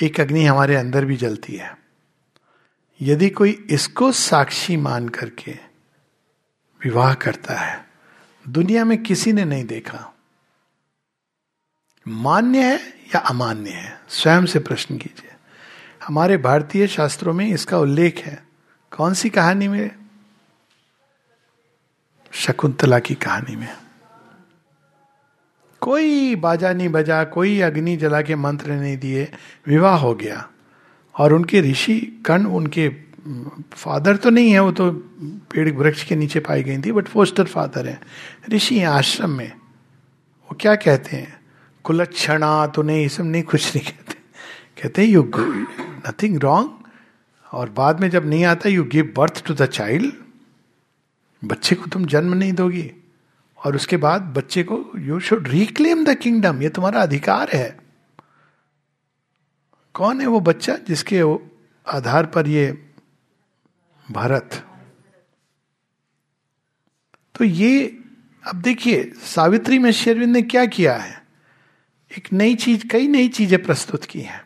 एक 0.03 0.19
अग्नि 0.19 0.45
हमारे 0.45 0.75
अंदर 0.75 1.05
भी 1.05 1.15
जलती 1.17 1.55
है। 1.55 1.86
यदि 3.01 3.29
कोई 3.29 3.67
इसको 3.69 4.11
साक्षी 4.11 4.77
मान 4.77 5.09
करके 5.09 5.51
विवाह 6.83 7.13
करता 7.13 7.53
है, 7.53 7.87
दुनिया 8.49 8.85
में 8.85 9.03
किसी 9.03 9.33
ने 9.33 9.45
नहीं 9.45 9.65
देखा। 9.65 10.13
मान्य 12.07 12.73
है 12.73 12.89
या 12.89 13.19
अमान्य 13.19 13.69
है? 13.69 14.01
स्वयं 14.09 14.45
से 14.45 14.59
प्रश्न 14.59 14.97
कीजिए। 14.97 15.31
हमारे 16.07 16.37
भारतीय 16.37 16.87
शास्त्रों 16.87 17.33
में 17.33 17.47
इसका 17.47 17.79
उल्लेख 17.79 18.17
है। 18.17 18.47
कौन 18.91 19.13
सी 19.13 19.29
कहानी 19.29 19.67
में? 19.67 19.95
शकुंतला 22.31 22.99
की 22.99 23.15
कहानी 23.15 23.55
में। 23.55 23.77
कोई 25.81 26.35
बाजा 26.35 26.73
नहीं 26.73 26.89
बजा, 26.89 27.23
कोई 27.23 27.59
अग्नि 27.59 27.97
जला 27.97 28.21
के 28.21 28.35
मंत्र 28.35 28.71
नहीं 28.71 28.97
दिए, 28.97 29.33
विवाह 29.67 29.97
हो 29.97 30.15
गया। 30.15 30.49
और 31.17 31.33
उनके 31.33 31.61
ऋषि 31.61 31.99
कर्ण 32.25 32.45
उनके 32.45 32.89
फादर 33.73 34.15
तो 34.15 34.29
नहीं 34.29 34.51
है, 34.51 34.59
वो 34.59 34.71
तो 34.71 34.91
पेड़ 35.51 35.69
वृक्ष 35.71 36.03
के 36.03 36.15
नीचे 36.15 36.39
पाई 36.39 36.63
गई 36.63 36.77
थी 36.77 36.91
बट 36.91 37.07
फोस्टर 37.07 37.45
फादर 37.45 37.87
हैं। 37.87 37.99
ऋषि 38.49 38.77
हैं 38.79 38.87
आश्रम 38.87 39.29
में। 39.29 39.51
वो 39.51 40.57
क्या 40.61 40.75
कहते 40.75 41.15
हैं? 41.15 41.39
कुलक्षणा 41.83 42.67
तो 42.67 42.81
नहीं, 42.81 43.01
ये 43.01 43.09
सब 43.09 43.23
नहीं, 43.23 43.43
कुछ 43.43 43.75
नहीं 43.75 43.85
कहते। 43.85 44.13
कहते 44.81 45.01
हैं 45.01 45.09
यू 45.09 45.31
नथिंग 46.07 46.37
रॉन्ग 46.39 46.69
और 47.51 47.69
बाद 47.69 47.99
में 47.99 48.09
जब 48.09 48.25
नहीं 48.25 48.45
आता 48.45 48.69
you 48.69 48.83
give 48.83 49.13
birth 49.17 49.43
to 49.45 49.53
the 49.53 49.65
child 49.65 50.13
बच्चे 51.41 51.75
को 51.75 51.87
तुम 51.87 52.05
जन्म 52.05 52.33
नहीं 52.33 52.53
दोगी। 52.53 52.91
और 53.57 53.75
उसके 53.75 53.97
बाद 53.97 54.21
बच्चे 54.37 54.63
को 54.63 54.79
you 54.99 55.19
should 55.19 55.47
reclaim 55.47 56.03
the 56.05 56.15
kingdom 56.17 56.61
ये 56.61 56.69
तुम्हारा 56.69 57.01
अधिकार 57.01 57.49
है। 57.53 57.86
कौन 59.97 60.21
है 60.21 60.27
वो 60.27 60.39
बच्चा 60.39 60.75
जिसके 60.75 61.21
आधार 61.87 62.25
पर 62.25 62.47
ये 62.47 62.91
भारत? 64.11 64.65
तो 67.35 67.43
ये, 67.43 67.99
अब 68.47 68.61
देखिए, 68.61 69.11
सावित्री 69.15 69.79
में 69.79 69.91
शेरविंद 69.91 70.33
ने 70.33 70.41
क्या 70.41 70.65
किया 70.65 70.95
है? 70.95 71.25
एक 72.17 72.33
नई 72.33 72.55
चीज़, 72.55 72.87
कई 72.87 73.07
नई 73.07 73.27
चीज़ें 73.27 73.63
प्रस्तुत 73.63 74.05
की 74.05 74.21
हैं। 74.21 74.41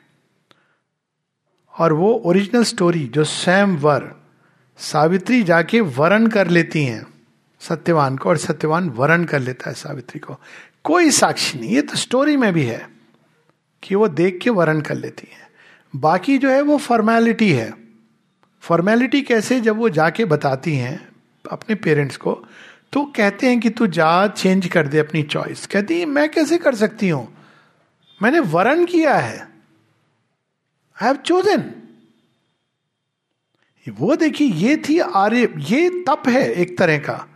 और 1.79 1.93
वो 1.93 2.13
ओरिजिनल 2.13 2.63
स्टोरी 2.63 3.07
जो 3.07 3.23
स्वयं 3.23 3.77
वर, 3.77 4.15
सावित्री 4.77 5.43
जाके 5.43 5.81
वरण 5.81 6.27
कर 6.27 6.47
लेती 6.47 6.83
हैं, 6.83 7.07
सत्यवान 7.59 8.17
को, 8.17 8.29
और 8.29 8.37
सत्यवान 8.37 8.89
वरण 8.89 9.25
कर 9.25 9.39
लेता 9.39 9.69
है 9.69 9.75
सावित्री 9.75 10.19
को। 10.19 10.39
कोई 10.83 11.11
साक्षी 11.11 11.59
नहीं, 11.59 11.69
ये 11.69 11.81
तो 11.81 11.95
स्टोरी 11.95 12.37
में 12.37 12.53
भी 12.53 12.63
है। 12.63 13.00
कि 13.83 13.95
वो 13.95 14.07
देख 14.07 14.39
के 14.41 14.49
वरण 14.49 14.81
कर 14.81 14.95
लेती 14.95 15.27
है। 15.31 15.49
बाकी 15.95 16.37
जो 16.37 16.49
है 16.49 16.61
वो 16.61 16.77
फॉर्मेलिटी 16.77 17.51
है। 17.51 17.73
फॉर्मेलिटी 18.61 19.21
कैसे 19.21 19.59
जब 19.61 19.77
वो 19.77 19.89
जाके 19.89 20.25
बताती 20.25 20.75
हैं 20.75 21.09
अपने 21.51 21.75
पेरेंट्स 21.75 22.17
को 22.17 22.45
तो 22.93 23.05
कहते 23.05 23.47
हैं 23.47 23.59
कि 23.59 23.69
तू 23.69 23.87
जा 23.87 24.27
चेंज 24.27 24.67
कर 24.67 24.87
दे 24.87 24.99
अपनी 24.99 25.23
चॉइस 25.23 25.67
कहती 25.67 25.99
है, 25.99 26.05
मैं 26.05 26.29
कैसे 26.31 26.57
कर 26.57 26.75
सकती 26.75 27.09
हूँ? 27.09 27.37
मैंने 28.21 28.39
वरण 28.39 28.85
किया 28.85 29.15
है। 29.15 29.39
आई 29.39 31.05
हैव 31.05 31.15
चोजन 31.15 31.71
वो 33.89 34.15
देखिए, 34.15 34.47
ये 34.47 34.77
थी 34.77 34.99
आर्य, 34.99 35.53
ये 35.57 35.89
तप 35.89 36.23
है 36.27 36.53
एक 36.53 36.77
तरह 36.77 36.97
का। 36.97 37.27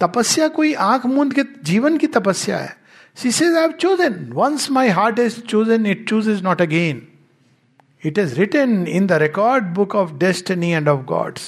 तपस्या 0.00 0.48
कोई 0.48 0.74
आँख 0.74 1.06
मूंद 1.06 1.34
के, 1.34 1.42
जीवन 1.64 1.96
की 1.98 2.06
तपस्या 2.06 2.58
है। 2.58 2.76
She 3.16 3.32
says 3.32 3.54
I 3.54 3.60
have 3.60 3.72
chosen 3.72 4.30
once 4.32 4.70
my 4.70 4.88
heart 4.88 5.18
is 5.18 5.40
chosen 5.40 5.86
it 5.86 6.08
choose 6.08 6.30
is 6.30 6.42
not 6.42 6.62
again 6.62 7.08
it 8.04 8.18
is 8.18 8.34
written 8.34 8.86
in 8.88 9.06
the 9.06 9.12
record 9.12 9.64
book 9.64 9.94
of 9.94 10.12
destiny 10.12 10.70
and 10.70 10.88
of 10.88 11.40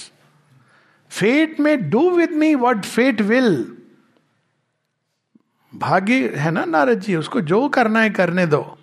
fate 1.11 1.61
में 1.61 1.91
do 1.91 2.11
with 2.11 2.31
me 2.31 2.55
what 2.55 2.85
fate 2.85 3.21
will 3.21 3.73
भाग्य 5.75 6.33
है 6.37 6.51
ना 6.51 6.65
नारद 6.65 7.01
जी? 7.01 7.17
उसको 7.17 7.41
जो 7.41 7.69
करना 7.69 8.01
है, 8.01 8.11
करने 8.11 8.47
दो। 8.47 8.79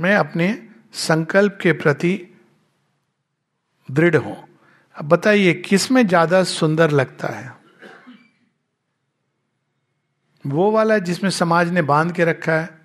मैं 0.00 0.16
अपने 0.16 0.62
संकल्प 0.92 1.58
के 1.62 1.72
प्रति 1.72 2.28
दृढ़ 3.90 4.16
हूँ। 4.16 4.36
अब 4.96 5.08
बताइए, 5.08 5.52
किसमें 5.54 6.06
ज़्यादा 6.06 6.44
सुंदर 6.44 6.90
लगता 6.90 7.28
है? 7.28 7.61
वो 10.46 10.70
वाला 10.70 10.98
जिसमें 10.98 11.30
समाज 11.30 11.70
ने 11.70 11.82
बाँध 11.82 12.12
के 12.12 12.24
रखा 12.24 12.52
है, 12.52 12.78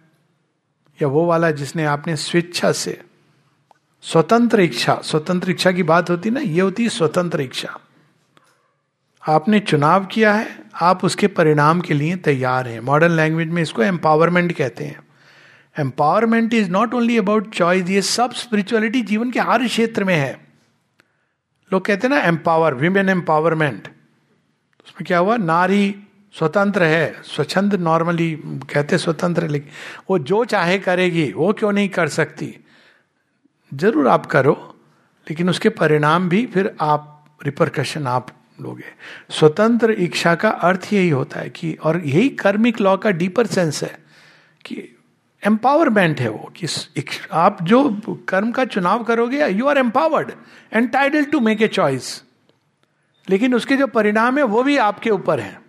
या 1.02 1.08
वो 1.08 1.26
वाला 1.26 1.52
जिसने 1.52 1.86
आपने 1.86 2.16
स्वेच्छा 2.16 2.72
से, 2.72 3.02
स्वतंत्र 4.02 4.62
इच्छा 4.62 5.00
स्वतंत्र 5.04 5.52
इच्छा 5.52 5.72
की 5.72 5.84
बात 5.84 6.10
होती 6.10 6.30
ना, 6.30 6.40
ये 6.40 6.62
होती 6.62 6.84
है 6.84 6.90
स्वतंत्र 6.90 7.42
इच्छा। 7.42 7.80
आपने 9.28 9.60
चुनाव 9.60 10.06
किया 10.06 10.34
है, 10.34 10.64
आप 10.82 11.04
उसके 11.04 11.28
परिणाम 11.28 11.82
के 11.82 11.94
लिए 11.94 12.16
तैयार 12.16 12.68
हैं। 12.68 12.80
मॉडर्न 12.80 13.12
लैंग्वेज 13.12 13.50
में 13.50 13.62
इसको 13.62 13.84
एम्पावरमेंट 13.84 14.54
कहते 14.54 14.86
हैं। 14.86 15.00
Empowerment 15.80 16.54
is 16.54 16.70
not 16.70 16.94
only 16.94 17.18
about 17.18 17.54
choice, 17.54 17.90
ये 17.90 18.02
सब 18.02 18.34
स्पिरिचुअलिटी 18.34 19.02
जीवन 19.02 19.32
के 19.32 19.40
हर 19.40 19.68
क्षेत्र 19.68 20.04
में 20.04 20.16
है। 20.16 20.48
लोग 21.74 21.86
कहते 21.86 22.08
हैं 22.08 22.16
ना, 22.16 22.22
एम्पावर 22.22 22.74
विमेन 22.74 23.10
एम्पावरमेंट 23.10 23.88
उसमें 24.86 25.06
क्या 25.06 25.18
हुआ? 25.18 25.38
नारी 25.38 25.96
स्वतंत्र 26.36 26.84
है, 26.84 27.22
स्वच्छंद 27.24 27.74
नॉर्मली 27.76 28.32
कहते 28.74 28.98
स्वतंत्र 28.98 29.48
लेकिन 29.48 29.70
वो 30.10 30.20
जो 30.20 30.46
चाहे 30.46 30.78
करेगी, 30.78 31.32
वो 31.32 31.54
क्यों 31.54 31.72
नहीं 31.72 31.90
कर 31.90 32.08
सकती? 32.08 32.58
ज़रूर 33.72 34.08
आप 34.08 34.26
करो, 34.26 34.54
लेकिन 35.28 35.50
उसके 35.50 35.70
परिणाम 35.70 36.30
भी 36.30 36.46
फिर 36.46 36.76
आप 36.82 37.38
रिपरकशन 37.46 38.08
आप 38.08 38.28
लोगे। 38.62 38.84
स्वतंत्र 39.30 39.92
इच्छा 39.92 40.36
का 40.36 40.50
अर्थ 40.50 40.88
यही 40.94 41.10
होता 41.10 41.40
है 41.40 41.50
कि, 41.50 41.74
और 41.74 42.02
यही 42.06 42.30
कर्मिक 42.30 42.82
लॉ 42.82 42.98
का 42.98 43.12
डीपर 43.12 43.46
सेंस 43.46 43.84
है 43.84 43.98
कि 44.66 44.96
एम्पावरमेंट 45.44 46.20
है 46.20 46.30
वो, 46.30 46.52
कि 46.58 46.68
आप 47.32 47.64
जो 47.64 47.90
कर्म 48.30 48.52
का 48.52 48.66
चुनाव 48.66 49.04
करोगे 49.04 49.48
you 49.48 49.68
are 49.68 49.78
empowered 49.78 50.32
entitle 50.74 51.24
to 51.24 51.40
make 51.40 51.62
a 51.62 51.68
choice 51.68 52.24
लेकिन 53.30 53.56
उसके 53.56 53.76
जो 53.76 53.88
परिणाम 53.88 54.38
है, 54.38 54.44
वो 54.44 54.64
भी 54.64 54.78
आपके 54.78 55.10
ऊपर 55.10 55.40
है। 55.40 55.67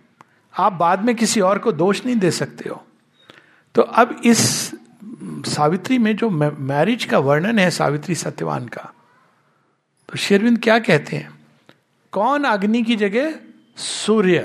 आप 0.59 0.73
बाद 0.73 1.05
में 1.05 1.15
किसी 1.15 1.41
और 1.41 1.59
को 1.59 1.71
दोष 1.71 2.05
नहीं 2.05 2.15
दे 2.15 2.31
सकते 2.31 2.69
हो। 2.69 2.83
तो 3.75 3.81
अब 3.81 4.21
इस 4.25 4.71
सावित्री 5.45 5.97
में 5.97 6.15
जो 6.15 6.29
मैरिज 6.29 7.05
का 7.05 7.19
वर्णन 7.19 7.59
है 7.59 7.71
सावित्री 7.71 8.15
सत्यवान 8.15 8.67
का 8.67 8.93
तो 10.09 10.17
शेरविंद 10.17 10.59
क्या 10.63 10.79
कहते 10.79 11.15
हैं? 11.15 11.39
कौन 12.11 12.43
अग्नि 12.43 12.83
की 12.83 12.95
जगह 12.95 13.35
सूर्य 13.77 14.39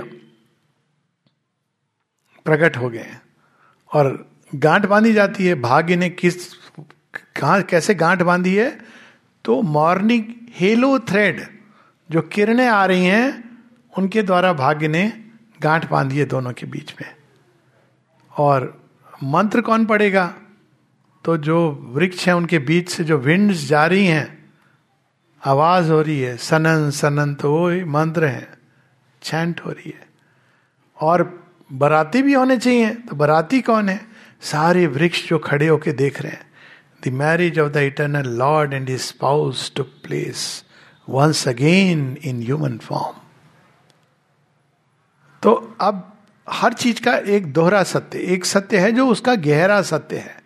प्रकट 2.44 2.77
हो 2.77 2.90
गए 2.90 3.16
और 3.92 4.31
गांठ 4.55 4.87
बांधी 4.87 5.12
जाती 5.12 5.46
है 5.46 5.55
भाग्य 5.55 5.96
ने 5.96 6.11
किस, 6.11 6.55
कहा, 7.37 7.61
कैसे 7.61 7.94
गांठ 7.94 8.22
बांधी 8.22 8.55
है? 8.57 8.81
तो 9.44 9.62
मॉर्निंग 9.62 10.24
हेलो 10.50 10.98
थ्रेड, 10.98 11.61
जो 12.11 12.20
किरणें 12.22 12.68
आ 12.68 12.87
रही 12.87 13.05
हैं, 13.05 13.59
उनके 13.98 14.22
द्वारा 14.22 14.53
भाग्य 14.53 14.88
ने 14.88 15.23
गांठ 15.64 15.90
बांधी 15.90 16.18
है 16.18 16.24
दोनों 16.27 16.53
के 16.53 16.66
बीच 16.66 16.94
में। 17.00 17.11
और 18.31 18.72
मंत्र 19.24 19.61
कौन 19.61 19.85
पड़ेगा 19.87 20.27
तो 21.24 21.37
जो 21.38 21.59
वृक्ष 21.94 22.27
है, 22.29 22.35
उनके 22.37 22.59
बीच 22.61 22.88
से 22.88 23.05
जो 23.05 23.18
विंड्स 23.18 23.64
जा 23.66 23.85
रही 23.87 24.07
हैं, 24.07 24.53
आवाज़ 25.42 25.90
हो 25.92 26.00
रही 26.03 26.20
है, 26.20 26.37
सनन 26.38 26.90
सनन 26.90 27.35
तो 27.35 27.53
वो 27.53 27.70
मंत्र 27.90 28.24
है 28.27 28.48
चैंट 29.22 29.61
हो 29.61 29.70
रही 29.70 29.90
है। 29.90 30.07
और 31.00 31.22
बराती 31.72 32.22
भी 32.22 32.33
होने 32.33 32.57
चाहिए 32.57 32.90
तो 32.90 33.16
बराती 33.16 33.61
कौन 33.61 33.88
है? 33.88 34.00
सारे 34.42 34.87
वृक्ष 34.87 35.29
जो 35.29 35.38
खड़े 35.38 35.68
होके 35.68 35.92
देख 35.94 36.20
रहे 36.22 36.33
हैं। 36.33 36.46
The 37.05 37.12
marriage 37.14 37.59
of 37.59 37.72
the 37.72 37.77
eternal 37.77 38.29
lord 38.38 38.72
and 38.74 38.88
his 38.90 39.00
spouse 39.00 39.72
to 39.77 39.83
place 39.83 40.64
once 41.09 41.48
again 41.48 42.16
in 42.24 42.42
human 42.42 42.79
form 42.79 43.16
तो 45.44 45.52
अब 45.80 46.12
हर 46.46 46.72
चीज़ 46.72 47.00
का 47.02 47.16
एक 47.16 47.52
दोहरा 47.52 47.83
सत्य, 47.83 48.18
एक 48.18 48.44
सत्य 48.44 48.78
है 48.78 48.92
जो 48.92 49.07
उसका 49.09 49.35
गहरा 49.35 49.80
सत्य 49.83 50.16
है। 50.16 50.42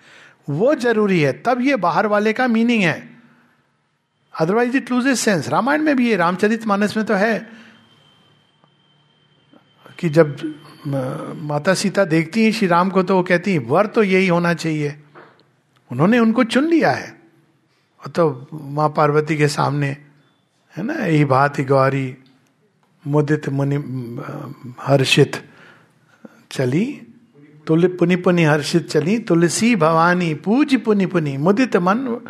वो 0.49 0.75
ज़रूरी 0.75 1.21
है, 1.21 1.33
तब 1.43 1.61
ये 1.61 1.77
बाहर 1.77 2.07
वाले 2.07 2.33
का 2.33 2.49
मीनिंग 2.49 2.83
है। 2.83 3.19
Otherwise 4.35 4.77
it 4.77 4.91
lose 4.91 5.09
sense 5.19 5.49
Ramayana 5.49 5.83
में 5.83 5.97
भी 5.97 6.11
है 6.11 6.17
रामचरित 6.17 6.67
मानस 6.67 6.97
में 6.97 7.07
तो 7.07 7.15
है 7.15 7.49
कि 9.99 10.09
जब 10.09 10.37
माता 10.87 11.75
सीता 11.75 12.05
देखती 12.05 12.45
हैं, 12.45 12.53
श्री 12.53 12.67
राम 12.67 12.91
को 12.91 13.03
तो 13.03 13.17
वो 13.17 13.23
कहती 13.23 13.53
हैं, 13.53 13.59
वर 13.59 13.87
तो 13.87 14.03
यही 14.03 14.29
होना 14.29 14.55
चाहिए। 14.55 15.03
उन्होंने 15.91 16.19
उनको 16.19 16.45
चुन 16.45 16.65
लिया 16.65 16.91
है। 16.91 17.11
तो 18.15 18.47
माँ 18.55 18.89
पार्वती 18.89 19.37
के 19.37 19.49
सामने, 19.49 19.97
है 20.77 20.83
ना, 20.83 20.95
यही 20.95 21.25
बात 21.25 21.61
गौरी 21.61 22.17
मुदित 23.07 23.49
मुनि 23.49 23.77
हर्षित 24.81 25.37
चली, 26.51 27.03
तुल, 27.67 27.87
पुनि 27.89 28.17
पुनि 28.17 28.45
हर्षित 28.45 28.89
चली, 28.89 29.19
तुलसी 29.19 29.77
भवानी, 29.77 30.35
पूज 30.35 30.83
पुनि 30.83 31.07
पुनि, 31.07 31.37
मुदित 31.37 31.77
मन 31.77 32.21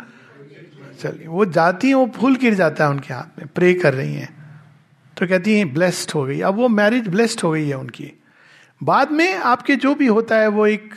चली। 1.01 1.27
वो 1.27 1.45
जाती 1.45 1.87
है, 1.87 1.93
वो 1.93 2.11
फूल 2.15 2.35
गिर 2.35 2.53
जाता 2.53 2.83
है 2.83 2.89
उनके 2.89 3.13
हाथ 3.13 3.39
में, 3.39 3.47
प्रे 3.47 3.73
कर 3.73 3.93
रही 3.93 4.13
हैं। 4.13 4.37
तो 5.17 5.27
कहती 5.27 5.57
हैं 5.57 5.73
ब्लेस्ड 5.73 6.11
हो 6.15 6.23
गई। 6.23 6.39
अब 6.41 6.55
वो 6.55 6.67
मैरिज 6.67 7.07
ब्लेस्ड 7.07 7.41
हो 7.41 7.51
गई 7.51 7.67
है 7.67 7.77
उनकी। 7.77 8.11
बाद 8.83 9.11
में 9.11 9.35
आपके 9.35 9.75
जो 9.75 9.95
भी 9.95 10.07
होता 10.07 10.35
है, 10.35 10.47
वो 10.47 10.67
एक 10.67 10.95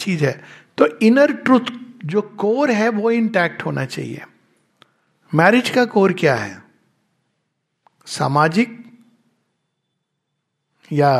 चीज़ 0.00 0.24
है। 0.24 0.42
तो 0.78 0.86
इनर 0.98 1.32
ट्रुथ 1.32 1.60
जो 2.04 2.22
कोर 2.22 2.70
है, 2.70 2.88
वो 2.88 3.10
इंटैक्ट 3.10 3.64
होना 3.66 3.84
चाहिए। 3.84 4.22
मैरिज 5.34 5.70
का 5.70 5.84
कोर 5.84 6.12
क्या 6.12 6.34
है? 6.34 6.62
सामाजिक 8.06 8.81
या 10.92 11.12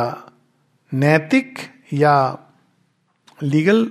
नैतिक 0.91 1.59
या 1.93 2.15
लीगल 3.43 3.85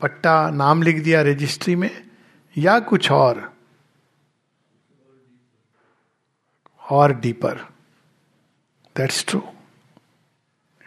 पट्टा 0.00 0.50
नाम 0.50 0.82
लिख 0.82 1.02
दिया 1.04 1.22
रजिस्ट्री 1.22 1.76
में, 1.76 1.90
या 2.56 2.78
कुछ 2.80 3.10
और। 3.10 3.52
और 6.82 7.12
deeper 7.20 7.60
that's 8.96 9.24
true 9.28 9.42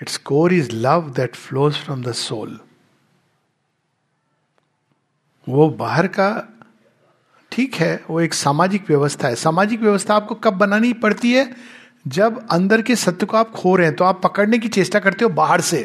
it's 0.01 0.17
core 0.17 0.53
is 0.53 0.71
love 0.71 1.09
that 1.09 1.36
flows 1.36 1.78
from 1.78 2.03
the 2.03 2.11
soul 2.11 2.59
वो 5.47 5.69
बाहर 5.69 6.07
का 6.07 6.30
ठीक 7.51 7.75
है, 7.75 8.03
वो 8.09 8.21
एक 8.21 8.34
सामाजिक 8.34 8.88
व्यवस्था 8.89 9.28
है। 9.28 9.36
सामाजिक 9.36 9.80
व्यवस्था 9.80 10.15
आपको 10.15 10.36
कब 10.36 10.53
बनानी 10.53 10.93
पड़ती 10.93 11.32
है? 11.34 11.45
जब 12.08 12.47
अंदर 12.47 12.82
के 12.82 12.95
सत्य 12.95 13.26
को 13.26 13.38
आप 13.38 13.51
खो 13.51 13.76
रहे 13.76 13.88
हैं 13.88 13.95
तो 13.95 14.03
आप 14.03 14.22
पकड़ने 14.24 14.58
की 14.58 14.68
चेष्टा 14.70 14.99
करते 14.99 15.26
हो 15.26 15.30
बाहर 15.32 15.62
से। 15.62 15.82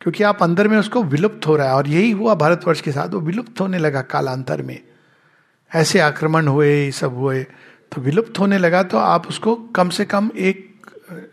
क्योंकि 0.00 0.22
आप 0.24 0.42
अंदर 0.42 0.68
में 0.68 0.76
उसको 0.78 1.02
विलुप्त 1.02 1.46
हो 1.46 1.56
रहा 1.56 1.66
है, 1.66 1.74
और 1.74 1.88
यही 1.88 2.10
हुआ 2.10 2.34
भारतवर्ष 2.34 2.80
के 2.80 2.92
साथ, 2.92 3.08
वो 3.08 3.20
विलुप्त 3.20 3.60
होने 3.60 3.78
लगा 3.78 4.02
कालांतर 4.02 4.62
में। 4.62 4.78
ऐसे 5.70 5.98
आक्रमण 6.00 6.46
हुए, 6.46 6.74
ये 6.74 6.90
सब 6.92 7.14
हुए 7.14 7.42
तो 7.92 8.00
विलुप्त 8.00 8.38
होने 8.38 8.58
लगा 8.58 8.82
तो 8.82 8.98
आप 8.98 9.26
उसको 9.28 9.54
कम 9.74 9.88
से 9.88 10.04
कम 10.04 10.30
एक 10.36 10.68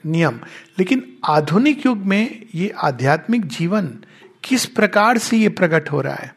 नियम। 0.05 0.39
लेकिन 0.79 1.03
आधुनिक 1.25 1.85
युग 1.85 1.97
में 1.97 2.45
ये 2.55 2.69
आध्यात्मिक 2.77 3.45
जीवन 3.47 3.87
किस 4.43 4.65
प्रकार 4.65 5.17
से 5.17 5.37
ये 5.37 5.49
प्रकट 5.49 5.91
हो 5.91 6.01
रहा 6.01 6.13
है? 6.13 6.35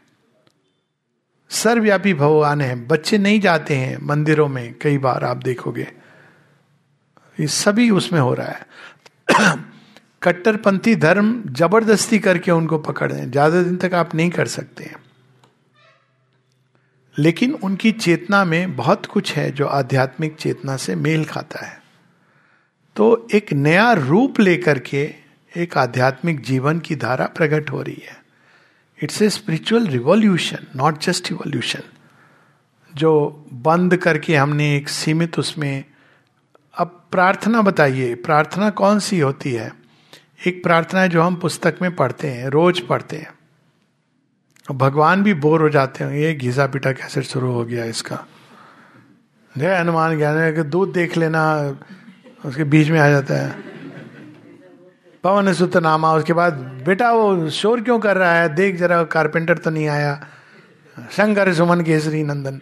सर्वव्यापी 1.50 2.14
भगवान 2.14 2.60
है, 2.60 2.74
बच्चे 2.86 3.18
नहीं 3.18 3.40
जाते 3.40 3.76
हैं 3.76 3.98
मंदिरों 4.02 4.48
में, 4.48 4.74
कई 4.82 4.98
बार 4.98 5.24
आप 5.24 5.36
देखोगे। 5.36 5.86
ये 7.40 7.46
सभी 7.46 7.90
उसमें 7.90 8.20
हो 8.20 8.34
रहा 8.34 8.48
है। 8.48 8.66
कट्टरपंथी 10.22 10.94
धर्म 10.96 11.42
ज़बरदस्ती 11.50 12.18
करके 12.18 12.50
उनको 12.50 12.78
पकड़ 12.78 13.12
दें 13.12 13.30
ज़्यादा 13.30 13.62
दिन 13.62 13.76
तक 13.76 13.94
आप 13.94 14.14
नहीं 14.14 14.30
कर 14.30 14.46
सकते 14.46 14.90
लेकिन 17.16 17.54
उनकी 17.54 17.92
चेतना 17.92 18.44
में 18.44 18.76
बहुत 18.76 19.06
कुछ 19.06 19.32
है 19.32 19.50
जो 19.50 19.66
आध्यात्मिक 19.66 20.36
चेतना 20.36 20.76
से 20.76 20.94
मेल 20.94 21.24
खाता 21.24 21.66
है। 21.66 21.82
तो 22.96 23.28
एक 23.34 23.52
नया 23.52 23.92
रूप 23.92 24.40
लेकर 24.40 24.78
के 24.78 25.02
एक 25.52 25.76
आध्यात्मिक 25.78 26.40
जीवन 26.40 26.78
की 26.78 26.96
धारा 26.96 27.26
प्रकट 27.26 27.70
हो 27.70 27.82
रही 27.82 28.02
है। 28.08 28.16
It's 29.02 29.22
a 29.22 29.28
spiritual 29.30 29.86
revolution 29.86 30.66
not 30.76 31.00
just 31.02 31.30
revolution 31.30 31.82
जो 32.94 33.44
बंद 33.52 33.96
करके 33.96 34.36
हमने 34.36 34.76
एक 34.76 34.88
सीमित 34.88 35.38
उसमें 35.38 35.84
प्रार्थना 37.12 37.62
बताइए, 37.62 38.14
प्रार्थना 38.14 38.70
कौन 38.70 38.98
सी 38.98 39.20
होती 39.20 39.52
है? 39.52 39.74
एक 40.46 40.62
प्रार्थना 40.62 41.00
है 41.00 41.08
जो 41.08 41.22
हम 41.22 41.36
पुस्तक 41.36 41.74
में 41.82 41.96
पढ़ते 41.96 42.28
हैं, 42.28 42.48
रोज 42.48 42.80
पढ़ते 42.80 43.16
हैं। 43.16 43.34
भगवान 44.76 45.22
भी 45.22 45.34
बोर 45.34 45.62
हो 45.62 45.68
जाते 45.68 46.04
हैं, 46.04 46.12
ये 46.12 46.34
घिसा 46.34 46.66
पिटा 46.66 46.92
कैसे 46.92 47.22
शुरू 47.22 47.52
हो 47.52 47.64
गया 47.64 47.84
इसका? 47.84 48.26
जय 49.58 49.74
हनुमान 49.76 50.18
ज्ञान 50.18 50.62
दूध 50.62 50.92
देख 50.92 51.16
लेना, 51.16 51.74
उसके 52.44 52.64
बीच 52.64 52.88
में 52.88 53.00
आ 53.00 53.08
जाता 53.08 53.34
है। 53.34 53.54
पवन 55.24 55.52
सुत 55.52 55.76
नामा, 55.76 56.12
उसके 56.12 56.32
बाद, 56.32 56.52
बेटा 56.86 57.12
वो 57.12 57.50
शोर 57.50 57.80
क्यों 57.80 57.98
कर 57.98 58.16
रहा 58.16 58.32
है? 58.32 58.54
देख 58.54 58.76
जरा, 58.76 59.04
कारपेंटर 59.04 59.58
तो 59.58 59.70
नहीं 59.70 59.88
आया। 59.88 60.26
शंकर 61.12 61.54
सुमन 61.54 61.80
केसरी 61.80 62.22
नंदन। 62.22 62.60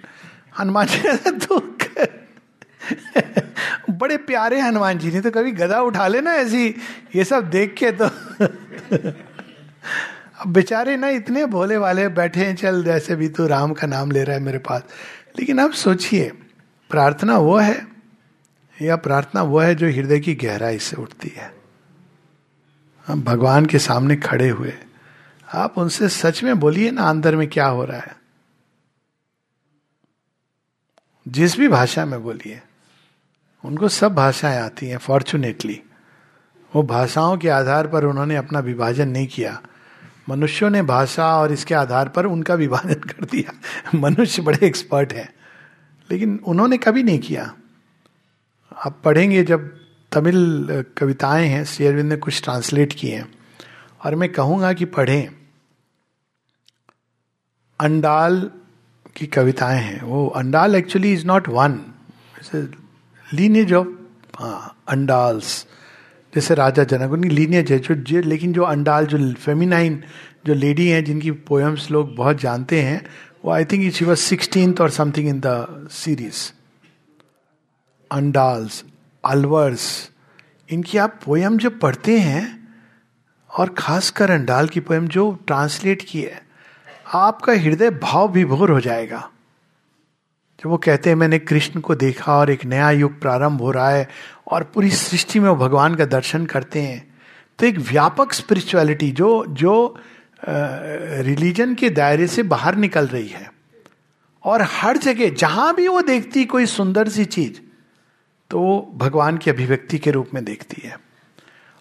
हनुमान 0.58 0.86
जी 0.86 1.16
तो 1.30 1.78
बड़े 3.98 4.16
प्यारे 4.16 4.60
हनुमान 4.60 4.98
जी 4.98 5.10
ने 5.10 5.20
तो 5.20 5.30
कभी 5.30 5.52
गदा 5.52 5.80
उठा 5.80 6.06
लेना 6.08 6.34
ऐसी, 6.34 6.66
ये 7.16 7.24
सब 7.24 7.50
देख 7.50 7.74
के 7.74 7.92
तो। 7.92 8.04
अब 10.38 10.52
बेचारे 10.52 10.96
ना 10.96 11.08
इतने 11.08 11.44
भोले 11.46 11.76
वाले 11.76 12.08
बैठे 12.08 12.44
हैं, 12.44 12.56
चल 12.56 12.84
जैसे 12.84 13.16
भी 13.16 13.28
तू 13.28 13.46
राम 13.46 13.72
का 13.72 13.86
नाम 13.86 14.10
ले 14.10 14.22
रहा 14.24 14.36
है 14.36 14.42
मेरे 14.42 14.58
पास। 14.58 14.82
लेकिन 15.38 15.58
अब 15.58 15.72
सोचिए, 15.72 16.30
प्रार्थना 16.90 17.38
वो 17.38 17.56
है, 17.56 17.86
या 18.82 18.96
प्रार्थना 18.96 19.42
वो 19.42 19.58
है 19.58 19.74
जो 19.74 19.86
हृदय 19.86 20.20
की 20.20 20.34
गहराई 20.34 20.78
से 20.78 20.96
उठती 20.96 21.28
है। 21.28 21.52
हम 23.06 23.22
भगवान 23.22 23.66
के 23.66 23.78
सामने 23.78 24.16
खड़े 24.16 24.48
हुए, 24.48 24.72
आप 25.54 25.78
उनसे 25.78 26.08
सच 26.08 26.42
में 26.42 26.58
बोलिए 26.60 26.90
ना 26.90 27.02
अंदर 27.02 27.36
में 27.36 27.48
क्या 27.48 27.66
हो 27.66 27.84
रहा 27.84 27.98
है। 27.98 28.16
जिस 31.28 31.58
भी 31.58 31.68
भाषा 31.68 32.04
में 32.06 32.22
बोलिए। 32.22 32.60
उनको 33.64 33.88
सब 33.88 34.14
भाषाएँ 34.14 34.58
आती 34.58 34.86
हैं 34.86 34.98
फॉर्चुनेटली 34.98 35.82
वो 36.76 36.82
भाषाओं 36.82 37.38
के 37.38 37.48
आधार 37.48 37.86
पर 37.86 38.04
उन्होंने 38.04 38.36
अपना 38.36 38.58
विभाजन 38.58 39.08
नहीं 39.08 39.26
किया। 39.26 39.62
मनुष्यों 40.28 40.70
ने 40.70 40.82
भाषा 40.82 41.36
और 41.36 41.52
इसके 41.52 41.74
आधार 41.74 42.08
पर 42.08 42.26
उनका 42.26 42.54
विभाजन 42.54 42.94
कर 42.94 43.24
दिया। 43.24 43.52
मनुष्य 43.98 44.42
बड़े 44.42 44.66
एक्सपर्ट 44.66 45.12
हैं। 45.12 45.34
लेकिन 46.10 46.40
उन्होंने 46.46 46.78
कभी 46.78 47.02
नहीं 47.02 47.18
किया। 47.18 47.54
आप 48.86 49.02
पढ़ेंगे 49.04 49.44
जब 49.44 49.80
तमिल 50.12 50.68
कविताएँ 50.98 51.48
हैं 51.48 51.64
शेयरविंद 51.64 52.10
ने 52.10 52.16
कुछ 52.16 52.42
ट्रांसलेट 52.42 52.92
किए 52.92 53.16
हैं। 53.16 53.38
और 54.04 54.14
मैं 54.14 54.32
कहूँगा 54.32 54.72
कि 54.72 54.84
पढ़ें। 54.84 55.28
अंडाल 57.80 58.50
की 59.16 59.26
कविताएँ 59.26 59.80
हैं। 59.80 60.02
वो 60.02 60.26
Andal 60.28 60.74
actually 60.74 61.12
is 61.12 61.26
not 61.26 61.48
one 61.48 61.80
lineage 63.34 63.72
of 63.72 63.86
Andals 64.88 65.66
जैसे 66.32 66.54
राजा 66.54 66.84
जनक 66.84 67.12
उनकी 67.12 67.28
लीनियज 67.28 67.72
है, 67.72 67.78
जो 67.78 68.20
लेकिन 68.20 68.52
जो 68.52 68.62
अंडाल 68.62 69.06
जो 69.06 69.32
फेमिनाइन 69.34 70.02
जो 70.46 70.54
लेडी 70.54 70.88
हैं, 70.88 71.04
जिनकी 71.04 71.30
पोएम्स 71.30 71.90
लोग 71.90 72.14
बहुत 72.16 72.40
जानते 72.40 72.80
हैं, 72.82 73.04
वो 73.44 73.50
I 73.52 73.64
think 73.64 73.92
she 73.94 74.04
was 74.04 74.18
sixteen 74.18 74.74
और 74.80 74.90
something 74.90 75.28
in 75.28 75.40
the 75.46 75.88
series 75.92 76.50
Andals 78.10 78.84
Alvars 79.24 79.88
इनकी 80.68 80.98
आप 80.98 81.18
पोएम 81.24 81.56
जो 81.58 81.70
पढ़ते 81.70 82.18
हैं, 82.18 82.58
और 83.50 83.74
खासकर 83.78 84.30
अंडाल 84.30 84.68
की 84.68 84.80
पोएम 84.80 85.08
जो 85.08 85.30
ट्रांसलेट 85.46 86.02
की 86.08 86.20
है, 86.22 86.42
आपका 87.14 87.52
हृदय 87.52 87.90
भाव 87.92 88.32
विभोर 88.32 88.70
हो 88.70 88.80
जाएगा। 88.80 89.28
जब 90.60 90.70
वो 90.70 90.76
कहते 90.76 91.10
हैं, 91.10 91.16
मैंने 91.16 91.38
कृष्ण 91.38 91.80
को 91.80 91.94
देखा 91.94 92.36
और 92.38 92.50
एक 92.50 92.64
नया 92.64 92.90
युग 92.90 93.20
प्रारंभ 93.20 93.60
हो 93.60 93.70
रहा 93.70 93.90
है 93.90 94.08
और 94.46 94.64
पूरी 94.64 94.90
सृष्टि 94.90 95.40
में 95.40 95.48
वो 95.48 95.56
भगवान 95.56 95.94
का 95.94 96.04
दर्शन 96.04 96.46
करते 96.46 96.80
हैं। 96.80 97.06
तो 97.58 97.66
एक 97.66 97.78
व्यापक 97.78 98.32
स्पिरिचुअलिटी 98.32 99.10
जो 99.10 99.44
जो 99.48 99.98
रिलीजन 100.44 101.74
के 101.74 101.90
दायरे 101.90 102.26
से 102.26 102.42
बाहर 102.42 102.76
निकल 102.76 103.06
रही 103.06 103.28
है। 103.28 103.50
और 104.44 104.62
हर 104.62 104.96
जगह, 104.96 105.28
जहाँ 105.28 105.74
भी 105.74 105.88
वो 105.88 106.00
देखती 106.00 106.44
कोई 106.44 106.66
सुंदर 106.66 107.08
सी 107.08 107.24
चीज़ 107.24 107.60
तो 108.50 108.60
वो 108.60 108.94
भगवान 108.96 109.36
की 109.36 109.50
अभिव्यक्ति 109.50 109.98
के 109.98 110.10
रूप 110.10 110.30
में 110.34 110.44
देखती 110.44 110.82
है। 110.84 110.98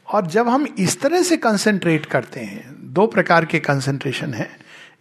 और 0.07 0.27
जब 0.27 0.47
हम 0.47 0.65
इस 0.79 0.99
तरह 1.01 1.21
से 1.21 1.37
कंसंट्रेट 1.37 2.05
करते 2.05 2.39
हैं, 2.39 2.75
दो 2.93 3.07
प्रकार 3.07 3.45
के 3.45 3.59
कंसंट्रेशन 3.59 4.33
है। 4.33 4.49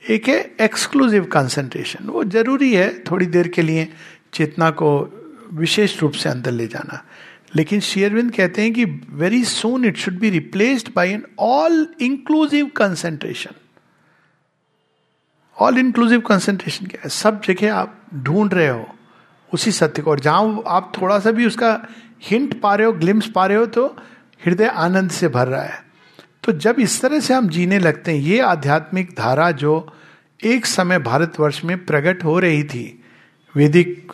एक 0.02 0.28
है 0.28 0.54
एक्सक्लूसिव 0.60 1.24
कंसंट्रेशन 1.24 2.06
वो 2.06 2.24
ज़रूरी 2.24 2.72
है 2.74 2.88
थोड़ी 3.00 3.26
देर 3.26 3.48
के 3.48 3.62
लिए 3.62 3.88
चेतना 4.32 4.70
को 4.70 4.90
विशेष 5.52 6.00
रूप 6.02 6.12
से 6.12 6.28
अंदर 6.28 6.50
ले 6.50 6.66
जाना। 6.66 7.02
लेकिन 7.56 7.80
शेयरविंद 7.80 8.34
कहते 8.34 8.62
हैं 8.62 8.72
कि 8.72 8.84
very 9.10 9.44
soon 9.44 9.84
it 9.84 9.96
should 9.96 10.18
be 10.18 10.30
replaced 10.30 10.88
by 10.96 11.10
an 11.10 11.24
all 11.38 11.86
inclusive 12.00 12.66
concentration 12.66 13.54
all 15.56 15.78
inclusive 15.78 16.20
concentration 16.20 16.86
क्या 16.86 17.00
है? 17.04 17.10
सब 17.10 17.40
जगह 17.42 17.74
आप 17.74 18.00
ढूंढ 18.14 18.54
रहे 18.54 18.68
हो 18.68 18.86
उसी 19.54 19.72
सत्य 19.72 20.02
को। 20.02 20.10
और 20.10 20.20
जहाँ 20.20 20.62
आप 20.66 20.92
थोड़ा 21.00 21.18
सा 21.18 21.30
भी 21.30 21.46
उसका 21.46 21.86
हिंट 22.22 22.60
पा 22.60 22.74
रहे 22.74 22.86
हो 22.86 22.92
ग्लिम्स 22.92 23.30
पा 23.34 23.46
रहे 23.46 23.56
हो 23.56 23.66
तो 23.66 23.86
हृदय 24.46 24.66
आनंद 24.66 25.10
से 25.10 25.28
भर 25.28 25.48
रहा 25.48 25.62
है। 25.62 25.85
तो 26.46 26.52
जब 26.52 26.76
इस 26.78 27.00
तरह 27.02 27.20
से 27.20 27.34
हम 27.34 27.48
जीने 27.48 27.78
लगते 27.78 28.10
हैं, 28.10 28.18
ये 28.18 28.40
आध्यात्मिक 28.40 29.10
धारा 29.18 29.50
जो 29.50 29.92
एक 30.44 30.66
समय 30.66 30.98
भारतवर्ष 30.98 31.64
में 31.64 31.84
प्रकट 31.86 32.24
हो 32.24 32.38
रही 32.38 32.62
थी, 32.64 33.02
वैदिक 33.54 34.12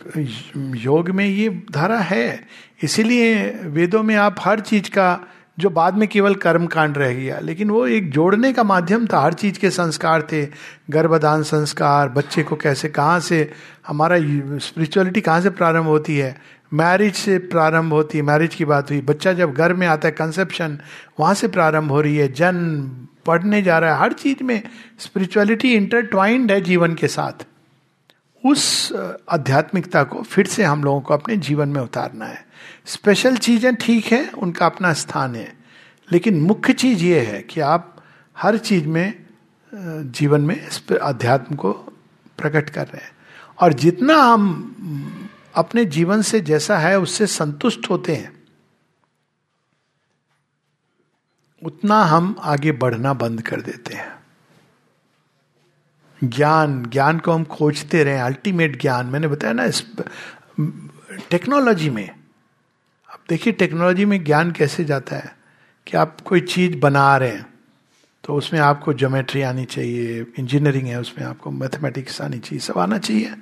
योग 0.75 1.09
में 1.09 1.25
ये 1.25 1.49
धारा 1.71 1.99
है। 1.99 2.47
इसीलिए 2.83 3.45
वेदों 3.63 4.03
में 4.03 4.15
आप 4.15 4.35
हर 4.39 4.59
चीज़ 4.59 4.89
का, 4.89 5.19
जो 5.59 5.69
बाद 5.69 5.93
में 5.93 6.07
केवल 6.07 6.35
कर्म 6.35 6.65
कांड 6.65 6.97
रह 6.97 7.13
गया, 7.13 7.39
लेकिन 7.39 7.69
वो 7.69 7.85
एक 7.87 8.09
जोड़ने 8.11 8.53
का 8.53 8.63
माध्यम 8.63 9.05
था। 9.07 9.19
हर 9.19 9.33
चीज़ 9.33 9.59
के 9.59 9.69
संस्कार 9.69 10.27
थे, 10.31 10.45
गर्भदान 10.89 11.43
संस्कार, 11.43 12.09
बच्चे 12.09 12.43
को 12.43 12.55
कैसे, 12.55 12.89
कहाँ 12.89 13.19
से, 13.19 13.51
हमारा 13.87 14.17
स्पिरिचुअलिटी 14.59 15.21
कहाँ 15.21 15.41
से 15.41 15.49
प्रारंभ 15.49 15.85
होती 15.85 16.17
है 16.17 16.35
मैरिज 16.73 17.15
से 17.15 17.37
प्रारंभ 17.37 17.93
होती 17.93 18.17
है 18.17 18.23
मैरिज 18.23 18.55
की 18.55 18.65
बात 18.65 18.91
हुई। 18.91 19.01
बच्चा 19.01 19.33
जब 19.33 19.53
घर 19.53 19.73
में 19.73 19.87
आता 19.87 20.07
है 20.07 20.11
कंसेप्शन 20.11 20.79
वहाँ 21.19 21.33
से 21.33 21.47
प्रारंभ 21.47 21.91
हो 21.91 22.01
रही 22.01 22.17
है। 22.17 22.31
जन्म 22.33 23.07
पढ़ने 23.25 23.61
जा 23.61 23.79
रहा 23.79 23.93
है, 23.93 23.99
हर 23.99 24.13
चीज़ 24.13 24.43
में 24.43 24.61
स्पिरिचुअलिटी 24.99 25.73
इंटरट्वाइंड 25.73 26.51
है 26.51 26.61
जीवन 26.61 26.95
के 26.95 27.07
साथ। 27.07 27.45
उस 28.43 28.93
आध्यात्मिकता 29.29 30.03
को 30.03 30.21
फिर 30.21 30.47
से 30.47 30.63
हम 30.63 30.83
लोगों 30.83 31.01
को 31.01 31.13
अपने 31.13 31.37
जीवन 31.37 31.69
में 31.69 31.81
उतारना 31.81 32.25
है। 32.25 32.45
स्पेशल 32.85 33.37
चीज़ें 33.37 33.75
ठीक 33.75 34.05
है, 34.05 34.29
उनका 34.29 34.65
अपना 34.65 34.93
स्थान 34.93 35.35
है। 35.35 35.53
लेकिन 36.11 36.41
मुख्य 36.41 36.73
चीज़ 36.73 37.03
ये 37.03 37.19
है 37.19 37.41
कि 37.41 37.61
आप 37.61 37.95
हर 38.37 38.57
चीज़ 38.57 38.87
में 38.87 39.13
जीवन 40.11 40.41
में 40.41 40.67
अध्यात्म 41.01 41.55
को 41.55 41.71
प्रकट 42.37 42.69
कर 42.69 42.83
रहे 42.83 43.03
हैं। 43.03 43.11
और 43.61 43.73
जितना 43.73 44.17
हम 44.17 45.22
अपने 45.55 45.85
जीवन 45.85 46.21
से 46.21 46.39
जैसा 46.41 46.77
है, 46.77 46.97
उससे 46.99 47.27
संतुष्ट 47.27 47.89
होते 47.89 48.15
हैं। 48.15 48.31
उतना 51.61 52.01
हम 52.03 52.35
आगे 52.39 52.71
बढ़ना 52.71 53.13
बंद 53.13 53.41
कर 53.41 53.61
देते 53.61 53.93
हैं। 53.93 54.11
ज्ञान 56.21 56.83
ज्ञान 56.85 57.19
को 57.19 57.31
हम 57.31 57.43
खोजते 57.43 58.03
रहे 58.03 58.19
अल्टीमेट 58.19 58.81
ज्ञान। 58.81 59.05
मैंने 59.05 59.27
बताया 59.27 59.53
ना, 59.53 59.63
इस 59.63 59.83
टेक्नोलॉजी 61.29 61.89
में, 61.89 62.09
अब 62.09 63.19
देखिए 63.29 63.53
टेक्नोलॉजी 63.53 64.05
में 64.05 64.23
ज्ञान 64.23 64.51
कैसे 64.51 64.85
जाता 64.85 65.15
है 65.15 65.35
कि 65.87 65.97
आप 65.97 66.21
कोई 66.21 66.41
चीज़ 66.41 66.77
बना 66.79 67.17
रहे 67.17 67.29
हैं 67.29 67.53
तो 68.23 68.33
उसमें 68.33 68.59
आपको 68.59 68.93
ज्योमेट्री 68.93 69.41
आनी 69.41 69.65
चाहिए 69.65 70.25
इंजीनियरिंग 70.39 70.87
है 70.87 70.99
उसमें 70.99 71.25
आपको 71.25 71.51
मैथमेटिक्स 71.51 72.21
आनी 72.21 72.39
चाहिए, 72.39 72.59
सब 72.59 72.77
आना 72.77 72.97
चाहिए। 72.97 73.33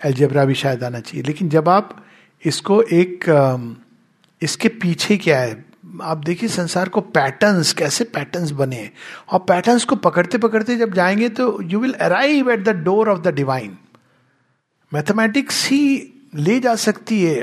एल्जेब्रा 0.00 0.44
भी 0.44 0.54
शायद 0.54 0.84
आना 0.84 1.00
चाहिए। 1.00 1.22
लेकिन 1.22 1.48
जब 1.48 1.68
आप 1.68 2.04
इसको 2.44 2.82
एक 2.82 3.24
इसके 4.42 4.68
पीछे 4.68 5.16
क्या 5.16 5.40
है? 5.40 5.64
आप 6.02 6.18
देखिए 6.18 6.48
संसार 6.48 6.88
को 6.88 7.00
पैटर्न्स 7.00 7.72
कैसे 7.72 8.04
पैटर्न्स 8.04 8.50
बने 8.50 8.90
और 9.32 9.38
पैटर्न्स 9.40 9.84
को 9.84 9.96
पकड़ते 9.96 10.38
पकड़ते 10.38 10.76
जब 10.76 10.92
जाएँगे 10.94 11.28
तो 11.28 11.62
you 11.62 11.78
will 11.80 11.92
arrive 11.92 12.50
at 12.50 12.64
the 12.64 12.76
door 12.84 13.08
of 13.08 13.20
the 13.20 13.34
divine 13.34 13.76
mathematics 14.92 15.66
ही 15.68 16.12
ले 16.34 16.58
जा 16.60 16.74
सकती 16.76 17.22
है। 17.22 17.42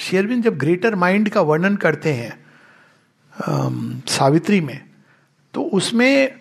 शेयरविन 0.00 0.42
जब 0.42 0.56
ग्रेटर 0.58 0.94
माइंड 0.94 1.28
का 1.28 1.40
वर्णन 1.40 1.76
करते 1.76 2.12
हैं 2.12 2.40
सावित्री 4.08 4.60
में 4.60 4.80
तो 5.54 5.62
उसमें 5.62 6.34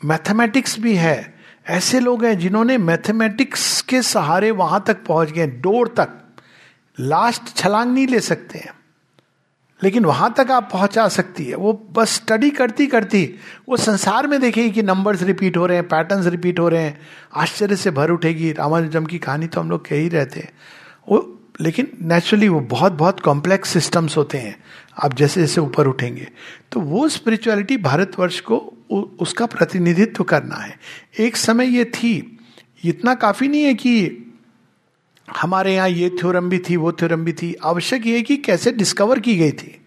मैथमेटिक्स 0.00 0.78
भी 0.80 0.94
है। 0.96 1.33
ऐसे 1.68 2.00
लोग 2.00 2.24
हैं 2.24 2.38
जिन्होंने 2.38 2.78
मैथमेटिक्स 2.78 3.82
के 3.82 4.02
सहारे 4.02 4.50
वहाँ 4.50 4.84
तक 4.86 5.04
पहुँच 5.06 5.30
गए, 5.30 5.46
डोर 5.46 5.88
तक। 5.88 6.08
लास्ट 7.00 7.56
छलांग 7.56 7.94
नहीं 7.94 8.06
ले 8.06 8.20
सकते 8.20 8.58
हैं। 8.58 8.74
लेकिन 9.82 10.04
वहाँ 10.04 10.34
तक 10.36 10.50
आप 10.50 10.68
पहुँचा 10.72 11.08
सकती 11.08 11.44
है। 11.44 11.54
वो 11.54 11.88
बस 11.92 12.10
स्टडी 12.10 12.50
करती 12.50 12.86
करती, 12.86 13.34
वो 13.68 13.76
संसार 13.76 14.26
में 14.26 14.40
देखेगी 14.40 14.70
कि 14.70 14.82
नंबर्स 14.82 15.22
रिपीट 15.22 15.56
हो 15.56 15.66
रहे 15.66 15.76
हैं 15.76 15.88
पैटर्न्स 15.88 16.26
रिपीट 16.26 16.58
हो 16.58 16.68
रहे 16.68 16.82
हैं। 16.82 17.00
आश्चर्य 17.34 17.76
से 17.76 17.90
भर 17.90 18.10
उठेगी, 18.10 18.52
रामानुजम 18.52 19.06
की 19.06 19.18
कहानी 19.18 19.46
तो 19.46 19.60
हम 19.60 19.70
लोग 19.70 19.88
कह 19.88 19.96
ही 19.96 20.08
रहते 20.08 20.40
हैं 20.40 20.52
वो, 21.08 21.40
लेकिन 21.60 21.88
नेचुरली 22.02 22.48
वो 22.48 22.60
बहुत 22.60 22.92
बहुत 22.92 23.20
कॉम्प्लेक्स 23.20 23.68
सिस्टम्स 23.68 24.16
होते 24.16 24.38
हैं। 24.38 24.64
आप 25.04 25.14
जैसे 25.14 25.40
जैसे 25.40 25.60
ऊपर 25.60 25.86
उठेंगे। 25.86 26.28
तो 26.72 26.80
वो 26.80 27.08
स्पिरिचुअलिटी 27.08 27.76
भारतवर्ष 27.76 28.40
को 28.40 28.73
उसका 28.90 29.46
प्रतिनिधित्व 29.46 30.24
करना 30.24 30.56
है। 30.56 30.78
एक 31.20 31.36
समय 31.36 31.76
ये 31.76 31.84
थी, 31.84 32.38
इतना 32.84 33.14
काफ़ी 33.14 33.48
नहीं 33.48 33.62
है 33.62 33.74
कि 33.74 34.20
हमारे 35.28 35.74
यहाँ 35.74 35.88
ये 35.88 36.08
थ्योरम 36.10 36.48
भी 36.48 36.58
थी, 36.58 36.76
वो 36.76 36.92
थ्योरम 36.92 37.24
भी 37.24 37.32
थी। 37.32 37.54
आवश्यक 37.64 38.06
ये 38.06 38.20
कि 38.22 38.36
कैसे 38.38 38.72
डिस्कवर 38.72 39.20
की 39.20 39.36
गई 39.36 39.52
थी, 39.52 39.80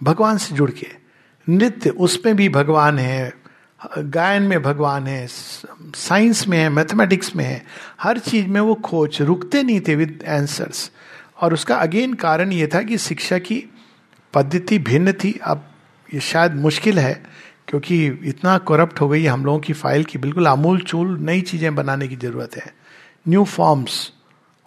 भगवान 0.00 0.38
से 0.38 0.54
जुड़ 0.54 0.70
के। 0.70 0.86
नृत्य 1.46 1.90
उसमें 1.90 2.34
भी 2.36 2.48
भगवान 2.48 2.98
है, 2.98 3.32
गायन 3.80 4.42
में 4.42 4.62
भगवान 4.62 5.06
है 5.06 5.26
साइंस 5.28 6.46
में 6.48 6.58
है 6.58 6.68
मैथमेटिक्स 6.68 7.34
में 7.36 7.44
है। 7.44 7.64
हर 8.00 8.18
चीज़ 8.18 8.46
में 8.46 8.60
वो 8.60 8.74
खोज, 8.74 9.20
रुकते 9.22 9.62
नहीं 9.62 9.80
थे 9.80 9.94
विद 9.94 10.24
आंसर्स 10.28 10.90
और 11.40 11.54
उसका 11.54 11.76
अगेन 11.76 12.14
कारण 12.14 12.52
ये 12.52 12.66
था 12.66 12.82
कि 12.82 12.98
शिक्षा 12.98 13.38
की 13.38 13.62
पद्धति 14.34 14.78
भिन्न 14.80 15.12
थी। 15.14 15.32
अब 15.42 15.68
ये 16.08 16.20
शायद 16.20 16.54
मुश्किल 16.54 16.98
है 16.98 17.22
क्योंकि 17.68 18.06
इतना 18.06 18.58
करप्ट 18.58 19.00
हो 19.00 19.08
गई 19.08 19.22
है 19.22 19.28
हम 19.28 19.44
लोगों 19.44 19.60
की 19.60 19.72
फ़ाइल 19.72 20.04
की। 20.04 20.18
बिल्कुल 20.18 20.48
आमूल 20.48 20.80
चूल 20.80 21.18
नई 21.18 21.40
चीज़ें 21.40 21.74
बनाने 21.74 22.08
की 22.08 22.16
ज़रूरत 22.16 22.56
है। 22.56 22.74
न्यू 23.28 23.44
फॉर्म्स 23.44 24.12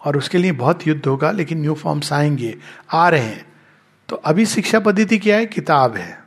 और 0.04 0.16
उसके 0.16 0.38
लिए 0.38 0.52
बहुत 0.52 0.86
युद्ध 0.86 1.06
होगा, 1.06 1.30
लेकिन 1.30 1.60
न्यू 1.60 1.74
फॉर्म्स 1.74 2.12
आएँगे। 2.12 2.58
आ 2.92 3.08
रहे 3.08 3.24
हैं। 3.24 3.46
तो 4.08 4.16
अभी 4.16 4.46
शिक्षा 4.46 4.80
पद्धति 4.80 5.18
क्या 5.18 5.36
है? 5.36 5.46
किताब 5.46 5.96
है। 5.96 6.24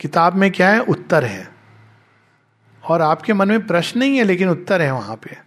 किताब 0.00 0.34
में 0.34 0.52
क्या 0.52 0.70
है? 0.70 0.80
उत्तर 0.80 1.24
है। 1.24 1.52
और 2.84 3.02
आपके 3.02 3.32
मन 3.32 3.48
में 3.48 3.66
प्रश्न 3.66 4.00
नहीं 4.00 4.16
है, 4.16 4.24
लेकिन 4.24 4.48
उत्तर 4.48 4.82
है 4.82 4.92
वहाँ 4.92 5.16
पे। 5.16 5.38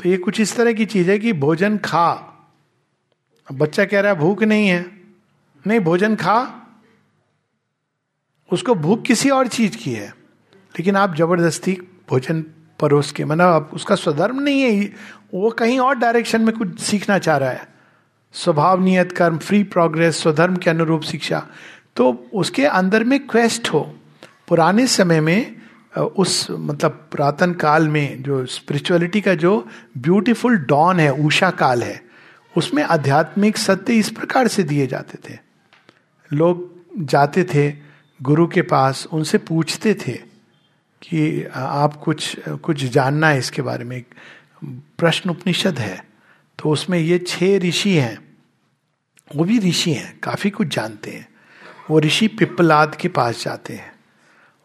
तो 0.00 0.08
ये 0.08 0.16
कुछ 0.16 0.40
इस 0.40 0.56
तरह 0.56 0.72
की 0.72 0.86
चीज़ 0.86 1.10
है 1.10 1.18
कि 1.18 1.32
भोजन 1.32 1.78
खा। 1.78 2.26
बच्चा 3.52 3.84
कह 3.84 4.00
रहा 4.00 4.12
है, 4.12 4.18
भूख 4.18 4.42
नहीं 4.42 4.68
है। 4.68 5.00
नहीं, 5.66 5.80
भोजन 5.80 6.16
खा। 6.16 6.59
उसको 8.52 8.74
भूख 8.74 9.02
किसी 9.02 9.30
और 9.30 9.46
चीज़ 9.46 9.76
की 9.76 9.92
है। 9.92 10.08
लेकिन 10.54 10.96
आप 10.96 11.16
ज़बरदस्ती 11.16 11.72
भोजन 12.10 12.44
परोस 12.80 13.12
के 13.12 13.24
मतलब 13.24 13.70
उसका 13.74 13.94
स्वधर्म 13.94 14.40
नहीं 14.40 14.62
है, 14.62 14.92
वो 15.34 15.50
कहीं 15.50 15.78
और 15.78 15.94
डायरेक्शन 15.94 16.40
में 16.40 16.56
कुछ 16.56 16.80
सीखना 16.80 17.18
चाह 17.18 17.36
रहा 17.36 17.50
है। 17.50 17.68
स्वभाव, 18.32 18.82
नियत, 18.84 19.12
कर्म 19.12 19.38
फ्री 19.38 19.62
प्रोग्रेस 19.62 20.22
स्वधर्म 20.22 20.56
के 20.56 20.70
अनुरूप 20.70 21.02
शिक्षा। 21.02 21.46
तो 21.96 22.26
उसके 22.34 22.64
अंदर 22.64 23.04
में 23.04 23.26
क्वेस्ट 23.26 23.68
हो। 23.68 23.94
पुराने 24.48 24.86
समय 24.86 25.20
में 25.20 25.56
उस 25.98 26.46
मतलब 26.50 26.90
पुरातन 26.90 27.52
काल 27.52 27.88
में 27.88 28.22
जो 28.22 28.46
स्पिरिचुअलिटी 28.46 29.20
का 29.20 29.34
जो 29.34 29.68
ब्यूटीफुल 29.98 30.56
डॉन 30.56 31.00
है, 31.00 31.12
उषा 31.12 31.50
काल 31.50 31.82
है, 31.82 32.02
उसमें 32.56 32.82
आध्यात्मिक 32.82 33.56
सत्य 33.56 33.94
इस 33.94 34.10
प्रकार 34.10 34.48
से 34.48 34.62
दिए 34.62 34.86
जाते 34.86 35.18
थे। 35.30 35.38
लोग 36.32 36.80
जाते 36.96 37.44
थे 37.44 37.89
गुरु 38.20 38.46
के 38.46 38.62
पास 38.62 39.06
उनसे 39.12 39.38
पूछते 39.38 39.94
थे 39.94 40.12
कि 41.02 41.44
आप 41.54 41.94
कुछ 41.96 42.36
कुछ 42.62 42.84
जानना 42.84 43.28
है 43.28 43.38
इसके 43.38 43.62
बारे 43.62 43.84
में? 43.84 44.02
प्रश्न 44.98 45.30
उपनिषद 45.30 45.78
है 45.78 46.04
तो 46.58 46.70
उसमें 46.70 46.98
ये 46.98 47.18
छह 47.18 47.56
ऋषि 47.58 47.94
हैं। 47.96 48.18
वो 49.36 49.44
भी 49.44 49.58
ऋषि 49.58 49.92
हैं, 49.92 50.18
काफ़ी 50.22 50.50
कुछ 50.50 50.68
जानते 50.68 51.10
हैं। 51.10 51.28
वो 51.90 52.00
ऋषि 52.00 52.28
पिप्पलाद 52.28 52.94
के 52.94 53.08
पास 53.08 53.42
जाते 53.44 53.74
हैं 53.74 53.92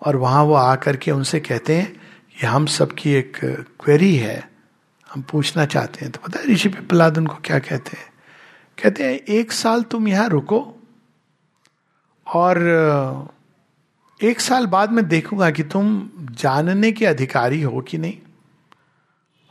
और 0.01 0.15
वहाँ 0.15 0.43
वो 0.43 0.53
आकर 0.53 0.97
के 0.97 1.11
उनसे 1.11 1.39
कहते 1.39 1.75
हैं 1.75 1.91
कि 2.39 2.45
हम 2.47 2.65
सबकी 2.67 3.11
एक 3.11 3.39
क्वेरी 3.79 4.15
है, 4.15 4.49
हम 5.09 5.21
पूछना 5.21 5.65
चाहते 5.65 6.01
हैं। 6.01 6.11
तो 6.11 6.19
पता 6.27 6.39
है 6.39 6.45
ऋषि 6.45 6.69
पिप्पलाद 6.69 7.17
उनको 7.17 7.35
क्या 7.45 7.59
कहते 7.59 7.97
हैं? 7.97 8.09
कहते 8.77 9.03
हैं, 9.03 9.19
एक 9.19 9.51
साल 9.51 9.83
तुम 9.83 10.07
यहाँ 10.07 10.27
रुको 10.29 10.59
और 12.27 13.33
एक 14.19 14.39
साल 14.39 14.65
बाद 14.67 14.91
मैं 14.91 15.07
देखूँगा 15.07 15.49
कि 15.51 15.63
तुम 15.63 16.09
जानने 16.31 16.91
के 16.91 17.05
अधिकारी 17.05 17.61
हो 17.61 17.81
कि 17.81 17.97
नहीं। 17.97 18.17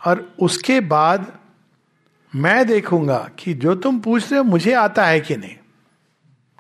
और 0.01 0.37
उसके 0.41 0.81
बाद 0.81 1.33
मैं 2.33 2.67
देखूँगा 2.67 3.19
कि 3.39 3.55
जो 3.55 3.75
तुम 3.75 3.99
पूछ 4.01 4.31
रहे 4.31 4.39
हो 4.39 4.45
मुझे 4.45 4.73
आता 4.73 5.07
है 5.07 5.21
कि 5.21 5.37
नहीं। 5.37 5.57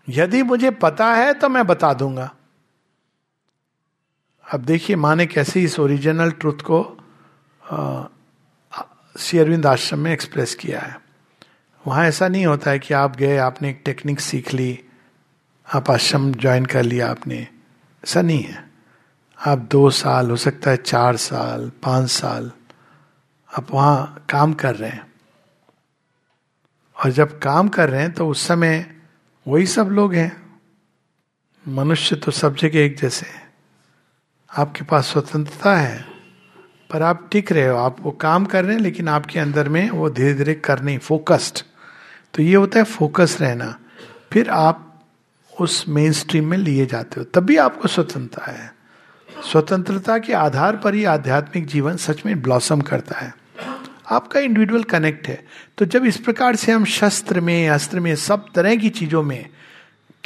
यदि 0.08 0.42
मुझे 0.42 0.70
पता 0.70 1.12
है 1.14 1.32
तो 1.34 1.48
मैं 1.48 1.66
बता 1.66 1.92
दूँगा। 1.92 2.34
अब 4.44 4.60
देखिए, 4.60 4.96
माँ 4.96 5.14
ने 5.16 5.26
कैसे 5.26 5.62
इस 5.62 5.78
ओरिजिनल 5.80 6.30
ट्रुथ 6.30 6.62
को 6.70 6.82
शेयरविंद 9.18 9.66
आश्रम 9.66 9.98
में 9.98 10.12
एक्सप्रेस 10.12 10.54
किया 10.54 10.80
है। 10.80 10.98
वहाँ 11.84 12.04
ऐसा 12.06 12.28
नहीं 12.28 12.46
होता 12.46 12.70
है 12.70 12.78
कि 12.78 12.94
आप 12.94 13.16
गए, 13.16 13.36
आपने 13.36 13.70
एक 13.70 13.82
टेक्निक 13.84 14.20
सीख 14.20 14.52
ली, 14.54 14.78
आप 15.66 15.90
आश्रम 15.90 16.32
ज्वाइन 16.32 16.66
कर 16.66 16.82
लिया 16.82 17.10
आपने। 17.10 17.46
ऐसा 18.04 18.22
नहीं 18.22 18.42
है। 18.42 18.64
आप 19.38 19.58
दो 19.58 19.90
साल, 19.90 20.30
हो 20.30 20.36
सकता 20.36 20.70
है 20.70 20.76
चार 20.76 21.16
साल, 21.16 21.70
पाँच 21.82 22.10
साल, 22.10 22.52
आप 23.58 23.70
वहाँ 23.70 24.24
काम 24.30 24.52
कर 24.52 24.74
रहे 24.76 24.90
हैं। 24.90 25.12
और 26.96 27.10
जब 27.10 27.38
काम 27.38 27.68
कर 27.68 27.90
रहे 27.90 28.00
हैं 28.00 28.12
तो 28.12 28.28
उस 28.28 28.46
समय 28.46 29.00
वही 29.46 29.66
सब 29.66 29.88
लोग 29.88 30.14
हैं। 30.14 30.60
मनुष्य 31.68 32.16
तो 32.16 32.30
सब 32.30 32.56
जगह 32.56 32.80
एक 32.80 32.96
जैसे 32.98 33.26
हैं। 33.26 33.42
आपके 34.50 34.84
पास 34.84 35.06
स्वतंत्रता 35.06 35.76
है, 35.76 36.04
पर 36.90 37.02
आप 37.02 37.28
टिक 37.32 37.52
रहे 37.52 37.66
हो। 37.66 37.76
आप 37.76 37.96
वो 38.00 38.10
काम 38.10 38.44
कर 38.44 38.64
रहे 38.64 38.74
हैं, 38.76 38.82
लेकिन 38.82 39.08
आपके 39.08 39.38
अंदर 39.38 39.68
में 39.68 39.88
वो 39.90 40.10
धीरे 40.10 40.34
धीरे 40.34 40.54
कर 40.54 40.80
नहीं 40.80 40.98
फोकस्ड 40.98 41.62
तो 42.34 42.42
ये 42.42 42.54
होता 42.54 42.78
है 42.78 42.84
फोकस 42.84 43.36
रहना। 43.40 43.78
फिर 44.32 44.50
आप 44.50 44.93
उस 45.60 45.84
मेन 45.88 46.12
स्ट्रीम 46.12 46.46
में 46.46 46.58
लिए 46.58 46.86
जाते 46.86 47.20
हो 47.20 47.24
तभी 47.24 47.56
आपको 47.56 47.88
स्वतंत्रता 47.88 48.50
है। 48.52 48.72
स्वतंत्रता 49.52 50.18
के 50.18 50.32
आधार 50.32 50.76
पर 50.76 50.94
ही 50.94 51.04
आध्यात्मिक 51.04 51.66
जीवन 51.66 51.96
सच 51.96 52.24
में 52.26 52.42
ब्लॉसम 52.42 52.80
करता 52.80 53.18
है। 53.18 53.34
आपका 54.10 54.40
इंडिविजुअल 54.40 54.82
कनेक्ट 54.82 55.28
है। 55.28 55.44
तो 55.78 55.84
जब 55.84 56.04
इस 56.04 56.16
प्रकार 56.16 56.56
से 56.56 56.72
हम 56.72 56.84
शस्त्र 56.84 57.40
में 57.40 57.68
अस्त्र 57.68 58.00
में 58.00 58.14
सब 58.16 58.46
तरह 58.54 58.76
की 58.76 58.90
चीज़ों 58.90 59.22
में 59.22 59.48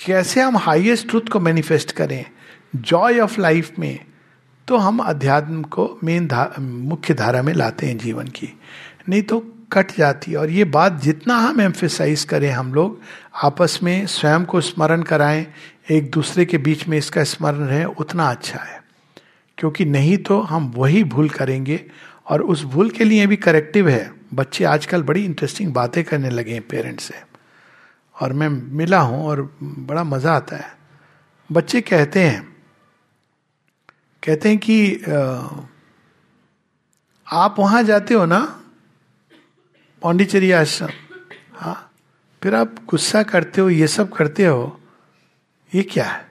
कैसे 0.07 0.41
हम 0.41 0.57
हाईएस्ट 0.57 1.09
ट्रुथ 1.09 1.29
को 1.33 1.41
मैनिफेस्ट 1.41 1.93
करें 1.93 2.24
जॉय 2.76 3.18
ऑफ़ 3.18 3.41
लाइफ 3.41 3.79
में 3.79 3.99
तो 4.68 4.76
हम 4.76 4.99
अध्यात्म 4.99 5.62
को 5.62 5.99
मेन 6.05 6.26
धा, 6.26 6.53
मुख्य 6.61 7.14
धारा 7.14 7.43
में 7.43 7.55
लाते 7.55 7.87
हैं 7.87 7.99
जीवन 7.99 8.29
की। 8.29 8.59
नहीं 9.09 9.22
तो 9.22 9.58
कट 9.73 9.97
जाती 9.97 10.31
है। 10.31 10.39
और 10.39 10.51
ये 10.51 10.64
बात 10.64 11.01
जितना 11.01 11.37
हम 11.37 11.61
एम्फेसाइज 11.61 12.25
करें 12.25 12.51
हम 12.51 12.75
लोग, 12.75 13.01
आपस 13.43 13.79
में 13.83 14.07
स्वयं 14.07 14.45
को 14.45 14.61
स्मरण 14.61 15.03
कराएँ, 15.03 15.47
एक 15.91 16.11
दूसरे 16.11 16.45
के 16.45 16.59
बीच 16.59 16.87
में 16.89 16.99
इसका 16.99 17.25
स्मरण 17.25 17.59
रहे, 17.59 17.85
उतना 17.85 18.31
अच्छा 18.31 18.59
है। 18.59 18.83
क्योंकि 19.59 19.85
नहीं 19.85 20.16
तो 20.19 20.41
हम 20.41 20.73
वही 20.77 21.05
भूल 21.05 21.29
करेंगे। 21.29 21.85
और 22.27 22.43
उस 22.43 22.64
भूल 22.64 22.91
के 22.91 23.05
लिए 23.05 23.27
भी 23.27 23.37
करेक्टिव 23.37 23.89
है। 23.89 24.12
बच्चे 24.35 24.64
आजकल 24.64 25.03
बड़ी 25.03 25.25
इंटरेस्टिंग 25.25 25.73
बातें 25.73 26.03
करने 26.05 26.31
लगे 26.31 26.53
हैं 26.53 26.66
पेरेंट्स 26.69 27.05
से। 27.05 27.14
और 28.16 28.33
मैं 28.33 28.49
मिला 28.49 29.01
हूँ 29.01 29.25
और 29.27 29.43
बड़ा 29.62 30.05
मज़ा 30.05 30.33
आता 30.33 30.57
है। 30.57 30.77
बच्चे 31.51 31.81
कहते 31.81 32.23
हैं 32.23 32.43
कहते 34.23 34.49
हैं 34.49 34.59
कि 34.59 34.97
आप 37.27 37.57
वहाँ 37.59 37.83
जाते 37.83 38.14
हो 38.14 38.27
ना 38.27 38.41
पौंडीचेरी 40.03 40.51
आश्रम। 40.53 40.89
हाँ। 41.53 41.93
फिर 42.43 42.55
आप 42.55 42.75
गुस्सा 42.89 43.23
करते 43.23 43.61
हो, 43.61 43.71
ये 43.71 43.87
सब 43.89 44.13
करते 44.13 44.45
हो, 44.45 44.81
ये 45.75 45.83
क्या 45.83 46.05
है? 46.05 46.29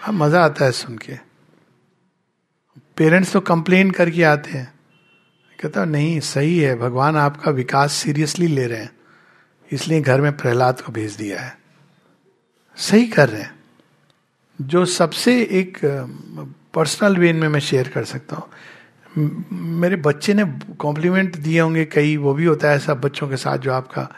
हाँ 0.00 0.12
मज़ा 0.12 0.44
आता 0.44 0.64
है 0.64 0.72
सुन 0.72 0.98
के। 0.98 1.16
पेरेंट्स 2.96 3.32
तो 3.32 3.40
कंप्लेन 3.40 3.90
करके 3.90 4.22
आते 4.22 4.50
हैं। 4.50 4.72
कहता 5.58 5.84
नहीं, 5.84 6.20
सही 6.20 6.58
है, 6.58 6.74
भगवान 6.76 7.16
आपका 7.16 7.50
विकास 7.50 7.92
सीरियसली 7.92 8.46
ले 8.46 8.66
रहे 8.66 8.78
हैं। 8.78 8.96
इसलिए 9.72 10.00
घर 10.00 10.20
में 10.20 10.36
प्रहलाद 10.36 10.80
को 10.80 10.92
भेज 10.92 11.12
दिया 11.12 11.40
है। 11.40 11.58
सही 12.76 13.06
कर 13.06 13.28
रहे 13.28 13.42
हैं। 13.42 13.54
जो 14.60 14.84
सबसे 14.84 15.42
एक 15.42 15.78
पर्सनल 16.74 17.16
वेन 17.16 17.36
में 17.36 17.48
मैं 17.48 17.60
शेयर 17.60 17.88
कर 17.88 18.04
सकता 18.04 18.36
हूँ। 18.36 18.48
मेरे 19.52 19.96
बच्चे 19.96 20.34
ने 20.34 20.44
कॉम्प्लीमेंट 20.78 21.36
दिए 21.36 21.60
होंगे, 21.60 21.84
कई, 21.84 22.16
वो 22.16 22.34
भी 22.34 22.44
होता 22.44 22.70
है 22.70 22.78
सब 22.78 23.00
बच्चों 23.00 23.28
के 23.28 23.36
साथ 23.36 23.58
जो 23.58 23.72
आपका 23.72 24.08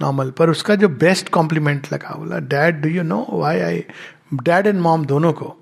नॉर्मल 0.00 0.30
पर 0.30 0.50
उसका 0.50 0.74
जो 0.74 0.88
बेस्ट 0.88 1.28
कॉम्प्लीमेंट 1.28 1.92
लगा, 1.92 2.14
बोला 2.14 2.38
dad 2.38 2.80
do 2.80 2.88
you 2.88 3.02
know 3.02 3.26
why 3.30 3.60
I 3.60 3.84
dad 4.34 4.66
and 4.66 4.80
mom 4.80 5.06
दोनों 5.06 5.32
को 5.32 5.56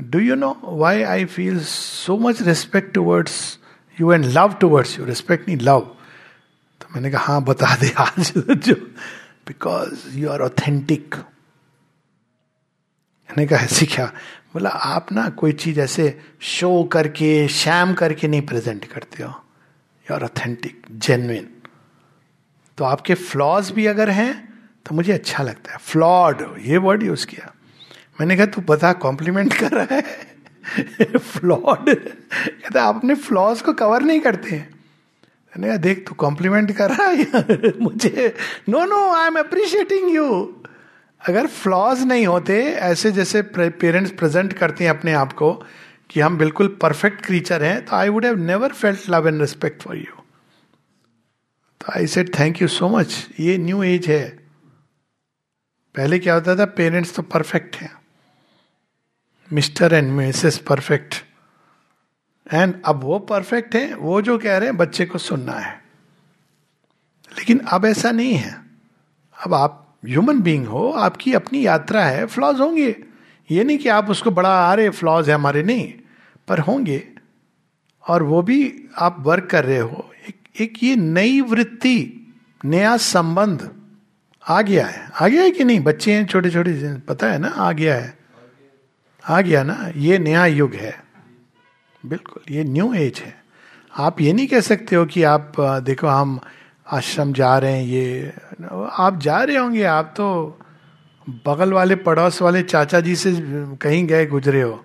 do 0.00 0.18
you 0.18 0.34
know 0.34 0.60
why 0.64 1.02
I 1.02 1.24
feel 1.24 1.60
so 1.60 2.16
much 2.18 2.42
respect 2.42 2.94
towards 2.94 3.58
you 4.00 4.12
and 4.12 4.24
love 4.24 4.54
towards 4.60 4.98
you 4.98 5.04
respect 5.04 5.48
नहीं 5.48 5.58
लव 5.58 5.80
तो 6.80 6.86
मैंने 6.94 7.10
कहा 7.10 7.24
हाँ 7.24 7.44
बता 7.44 7.76
दे 7.76 7.92
आज 7.98 8.32
जो 8.50 8.74
बिकॉज़ 9.48 10.18
यू 10.18 10.28
आर 10.28 10.40
ऑथेंटिक 10.40 11.14
मैंने 13.30 13.46
कहा, 13.46 13.64
ऐसी 13.64 13.86
क्या? 13.86 14.12
बोला 14.54 14.70
आप 14.70 15.12
ना 15.12 15.28
कोई 15.28 15.52
चीज़ 15.52 15.80
ऐसे 15.80 16.20
शो 16.40 16.84
करके 16.84 17.48
शैम 17.48 17.94
करके 17.94 18.28
नहीं 18.28 18.42
प्रेजेंट 18.42 18.84
करते 18.84 19.22
हो। 19.22 19.30
यू 20.00 20.14
आर 20.14 20.24
ऑथेंटिक 20.24 20.86
जेन्युइन 20.92 21.48
तो 22.78 22.84
आपके 22.84 23.14
फ्लॉज 23.14 23.70
भी 23.70 23.86
अगर 23.86 24.10
हैं 24.10 24.50
तो 24.86 24.94
मुझे 24.94 25.12
अच्छा 25.12 25.42
लगता 25.42 25.72
है। 25.72 25.78
फ्लॉड 25.78 26.56
ये 26.60 26.76
वर्ड 26.76 27.02
यूज़ 27.02 27.26
किया। 27.26 27.54
मैंने 28.20 28.36
कहा, 28.36 28.46
तू 28.46 28.60
बता 28.60 28.92
कॉम्प्लीमेंट 28.92 29.54
कर 29.54 29.70
रहा 29.72 29.86
है? 29.90 30.02
फ्लॉड 31.18 31.94
कहता 32.44 32.82
आप 32.82 32.96
अपने 32.96 33.14
फ्लॉज 33.14 33.62
को 33.62 33.72
कवर 33.72 34.02
नहीं 34.02 34.20
करते 34.20 34.50
हैं. 34.50 34.70
मैंने 35.48 35.68
कहा, 35.68 35.76
देख, 35.76 36.08
तू 36.08 36.14
कॉम्प्लीमेंट 36.14 36.76
कर 36.76 36.90
रहा 36.90 37.08
है 37.08 37.78
मुझे? 37.80 38.36
No 38.68 38.84
no 38.84 39.12
I 39.12 39.26
am 39.26 39.38
appreciating 39.38 40.14
you 40.14 40.56
अगर 41.28 41.46
फ्लॉज 41.46 42.02
नहीं 42.02 42.26
होते, 42.26 42.62
ऐसे 42.64 43.12
जैसे 43.12 43.42
पेरेंट्स 43.42 44.12
प्रेजेंट 44.12 44.52
करते 44.52 44.84
हैं 44.84 44.90
अपने 44.90 45.12
आप 45.12 45.32
को 45.32 45.52
कि 46.10 46.20
हम 46.20 46.38
बिल्कुल 46.38 46.68
परफेक्ट 46.82 47.24
क्रीचर 47.26 47.62
हैं 47.62 47.84
तो 47.84 47.96
I 47.96 48.08
would 48.08 48.24
have 48.24 48.38
never 48.38 48.72
felt 48.72 49.08
love 49.10 49.28
and 49.28 49.40
respect 49.40 49.82
for 49.82 49.96
you 49.96 50.22
तो 51.80 51.92
I 51.96 52.06
said 52.06 52.38
thank 52.38 52.62
you 52.62 52.68
so 52.68 52.88
much 52.88 53.26
ये 53.40 53.56
न्यू 53.58 53.82
एज 53.82 54.08
है। 54.08 54.28
पहले 55.94 56.18
क्या 56.18 56.34
होता 56.34 56.56
था 56.56 56.64
पेरेंट्स 56.66 57.14
तो 57.14 57.22
परफेक्ट 57.22 57.76
हैं। 57.76 57.92
Mr 59.50 59.94
and 59.94 60.10
Mrs 60.12 60.58
perfect 60.58 61.14
and 62.52 62.74
अब 62.86 63.00
वो 63.04 63.18
परफेक्ट 63.18 63.74
है, 63.74 63.94
वो 63.94 64.20
जो 64.22 64.38
कह 64.38 64.56
रहे 64.58 64.68
हैं, 64.68 64.76
बच्चे 64.76 65.06
को 65.06 65.18
सुनना 65.18 65.52
है। 65.52 65.72
लेकिन 67.38 67.58
अब 67.68 67.84
ऐसा 67.86 68.10
नहीं 68.10 68.34
है। 68.34 68.54
अब 69.36 69.54
आप 69.54 69.89
ह्यूमन 70.06 70.40
बीइंग 70.40 70.66
हो 70.66 70.90
आपकी 70.90 71.34
अपनी 71.34 71.66
यात्रा 71.66 72.04
है 72.04 72.26
फ्लॉज 72.26 72.60
होंगे। 72.60 72.96
ये 73.50 73.64
नहीं 73.64 73.78
कि 73.78 73.88
आप 73.88 74.10
उसको 74.10 74.30
बड़ा 74.30 74.48
आ 74.48 74.74
रहे 74.74 74.90
फ्लॉज 74.90 75.28
है 75.28 75.34
हमारे। 75.34 75.62
नहीं 75.62 75.94
पर 76.48 76.58
होंगे। 76.58 77.08
और 78.08 78.22
वो 78.22 78.42
भी 78.42 78.84
आप 78.98 79.16
वर्क 79.20 79.44
कर 79.44 79.64
रहे 79.64 79.78
हो। 79.78 80.12
एक, 80.28 80.60
एक 80.60 80.82
ये 80.82 80.96
नई 80.96 81.40
वृत्ति 81.40 82.32
नया 82.64 82.96
संबंध 82.96 83.70
आ 84.48 84.62
गया 84.62 84.86
है। 84.86 85.10
आ 85.20 85.28
गया 85.28 85.42
है 85.42 85.50
कि 85.50 85.64
नहीं? 85.64 85.80
बच्चे 85.80 86.12
हैं 86.12 86.26
छोटे 86.26 86.50
छोटे 86.50 86.98
पता 86.98 87.26
है 87.26 87.38
ना? 87.38 87.48
आ 87.48 87.72
गया 87.72 87.94
है। 87.94 88.18
आ 89.28 89.40
गया 89.40 89.62
ना? 89.62 89.92
ये 89.96 90.18
नया 90.18 90.46
युग 90.46 90.74
है। 90.74 91.04
बिल्कुल 92.06 92.54
ये 92.54 92.64
न्यू 92.64 92.94
एज 92.94 93.18
है। 93.18 93.44
आप 93.98 94.20
ये 94.20 94.32
नहीं 94.32 94.46
कह 94.46 94.60
सकते 94.60 94.96
हो 94.96 95.06
कि 95.06 95.22
आप 95.22 95.52
देखो 95.60 96.06
हम 96.06 96.40
आश्रम 96.90 97.32
जा 97.32 97.58
रहे 97.58 97.72
हैं 97.72 97.84
ये 97.84 98.32
आप 98.92 99.18
जा 99.20 99.42
रहे 99.42 99.56
होंगे 99.56 99.82
आप 99.82 100.14
तो 100.16 100.26
बगल 101.46 101.72
वाले 101.72 101.96
पड़ोस 101.96 102.42
वाले 102.42 102.62
चाचा 102.62 103.00
जी 103.00 103.16
से 103.16 103.32
कहीं 103.82 104.06
गए 104.06 104.26
गुजरे 104.26 104.62
हो। 104.62 104.84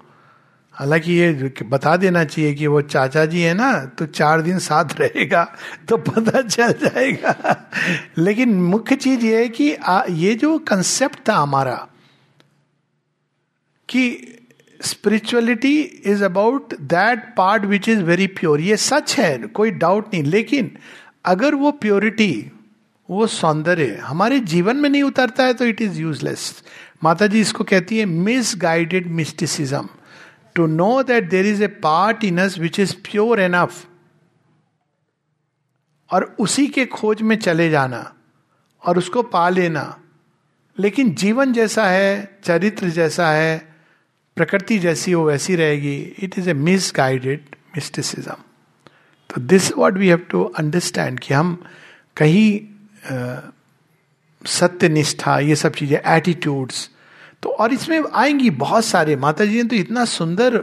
हालाँकि 0.73 1.13
ये 1.13 1.53
बता 1.63 1.95
देना 1.97 2.23
चाहिए 2.23 2.53
कि 2.53 2.67
वो 2.67 2.81
चाचा 2.81 3.25
जी 3.25 3.41
है 3.41 3.53
ना 3.53 3.71
तो 3.85 4.05
चार 4.05 4.41
दिन 4.41 4.59
साथ 4.59 4.85
रहेगा 4.99 5.43
तो 5.89 5.97
पता 5.97 6.41
चल 6.41 6.71
जाएगा। 6.71 7.69
लेकिन 8.17 8.53
मुख्य 8.55 8.95
चीज़ 8.95 9.25
ये 9.25 9.37
है 9.37 9.49
कि 9.49 9.73
आ, 9.73 10.03
ये 10.09 10.35
जो 10.35 10.57
कंसेप्ट 10.59 11.29
था 11.29 11.33
हमारा 11.33 11.75
कि 13.89 14.05
spirituality 14.81 15.79
is 15.81 16.23
about 16.23 16.73
that 16.81 17.33
part 17.37 17.65
which 17.65 17.89
is 17.89 18.01
very 18.03 18.27
pure 18.27 18.61
ये 18.61 18.77
सच 18.77 19.15
है 19.19 19.37
कोई 19.37 19.71
डाउट 19.71 20.13
नहीं। 20.13 20.23
लेकिन 20.23 20.71
अगर 21.25 21.55
वो 21.55 21.71
प्योरिटी 21.71 22.51
वो 23.09 23.27
सौंदर्य 23.27 23.95
हमारे 23.95 24.39
जीवन 24.39 24.77
में 24.77 24.89
नहीं 24.89 25.03
उतरता 25.03 25.45
है 25.45 25.53
तो 25.53 25.65
इट 25.65 25.81
इज़ 25.81 25.99
यूजलेस 25.99 26.63
माता 27.03 27.27
जी 27.27 27.41
इसको 27.41 27.63
कहती 27.63 27.97
है 27.97 28.05
misguided 28.57 29.07
mysticism 29.07 29.89
to 30.55 30.65
know 30.65 31.03
that 31.03 31.29
there 31.29 31.45
is 31.45 31.63
a 31.63 31.67
part 31.67 32.23
in 32.23 32.37
us 32.37 32.57
which 32.59 32.79
is 32.79 32.95
pure 32.95 33.39
enough 33.39 33.85
और 36.11 36.35
उसी 36.39 36.67
के 36.67 36.85
खोज 36.85 37.21
में 37.21 37.35
चले 37.35 37.69
जाना 37.69 38.13
और 38.85 38.97
उसको 38.97 39.23
पा 39.23 39.49
लेना। 39.49 39.99
लेकिन 40.79 41.13
जीवन 41.15 41.53
जैसा 41.53 41.85
है, 41.85 42.39
चरित्र 42.43 42.89
जैसा 42.89 43.29
है, 43.29 43.75
प्रकृति 44.35 44.79
जैसी 44.79 45.11
हो, 45.11 45.23
वैसी 45.23 45.55
रहेगी। 45.55 45.95
It 45.95 46.39
is 46.39 46.49
a 46.49 46.53
misguided 46.95 47.45
mysticism 47.75 48.35
तो 49.35 49.41
this 49.41 49.71
what 49.73 49.97
we 49.97 50.07
have 50.07 50.25
to 50.29 50.43
understand 50.59 51.19
कि 51.19 51.33
हम 51.33 51.55
कहीं 52.17 52.59
सत्य 54.41 54.89
निष्ठा 54.89 55.37
ये 55.39 55.55
सब 55.55 55.73
चीज़ें 55.73 55.99
एटीट्यूड्स 56.07 56.89
तो 57.43 57.49
और 57.49 57.73
इसमें 57.73 58.01
आएँगी 58.13 58.49
बहुत 58.49 58.85
सारे। 58.85 59.15
माता 59.15 59.45
जी 59.45 59.61
ने 59.63 59.69
तो 59.69 59.75
इतना 59.75 60.05
सुंदर 60.05 60.57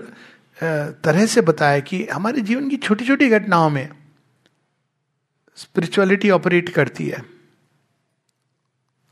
तरह 1.04 1.26
से 1.26 1.40
बताया 1.40 1.80
कि 1.80 2.04
हमारे 2.06 2.40
जीवन 2.40 2.68
की 2.68 2.76
छोटी 2.76 3.04
छोटी 3.06 3.28
घटनाओं 3.28 3.68
में 3.70 3.88
स्पिरिचुअलिटी 5.56 6.30
ऑपरेट 6.30 6.68
करती 6.68 7.08
है। 7.08 7.22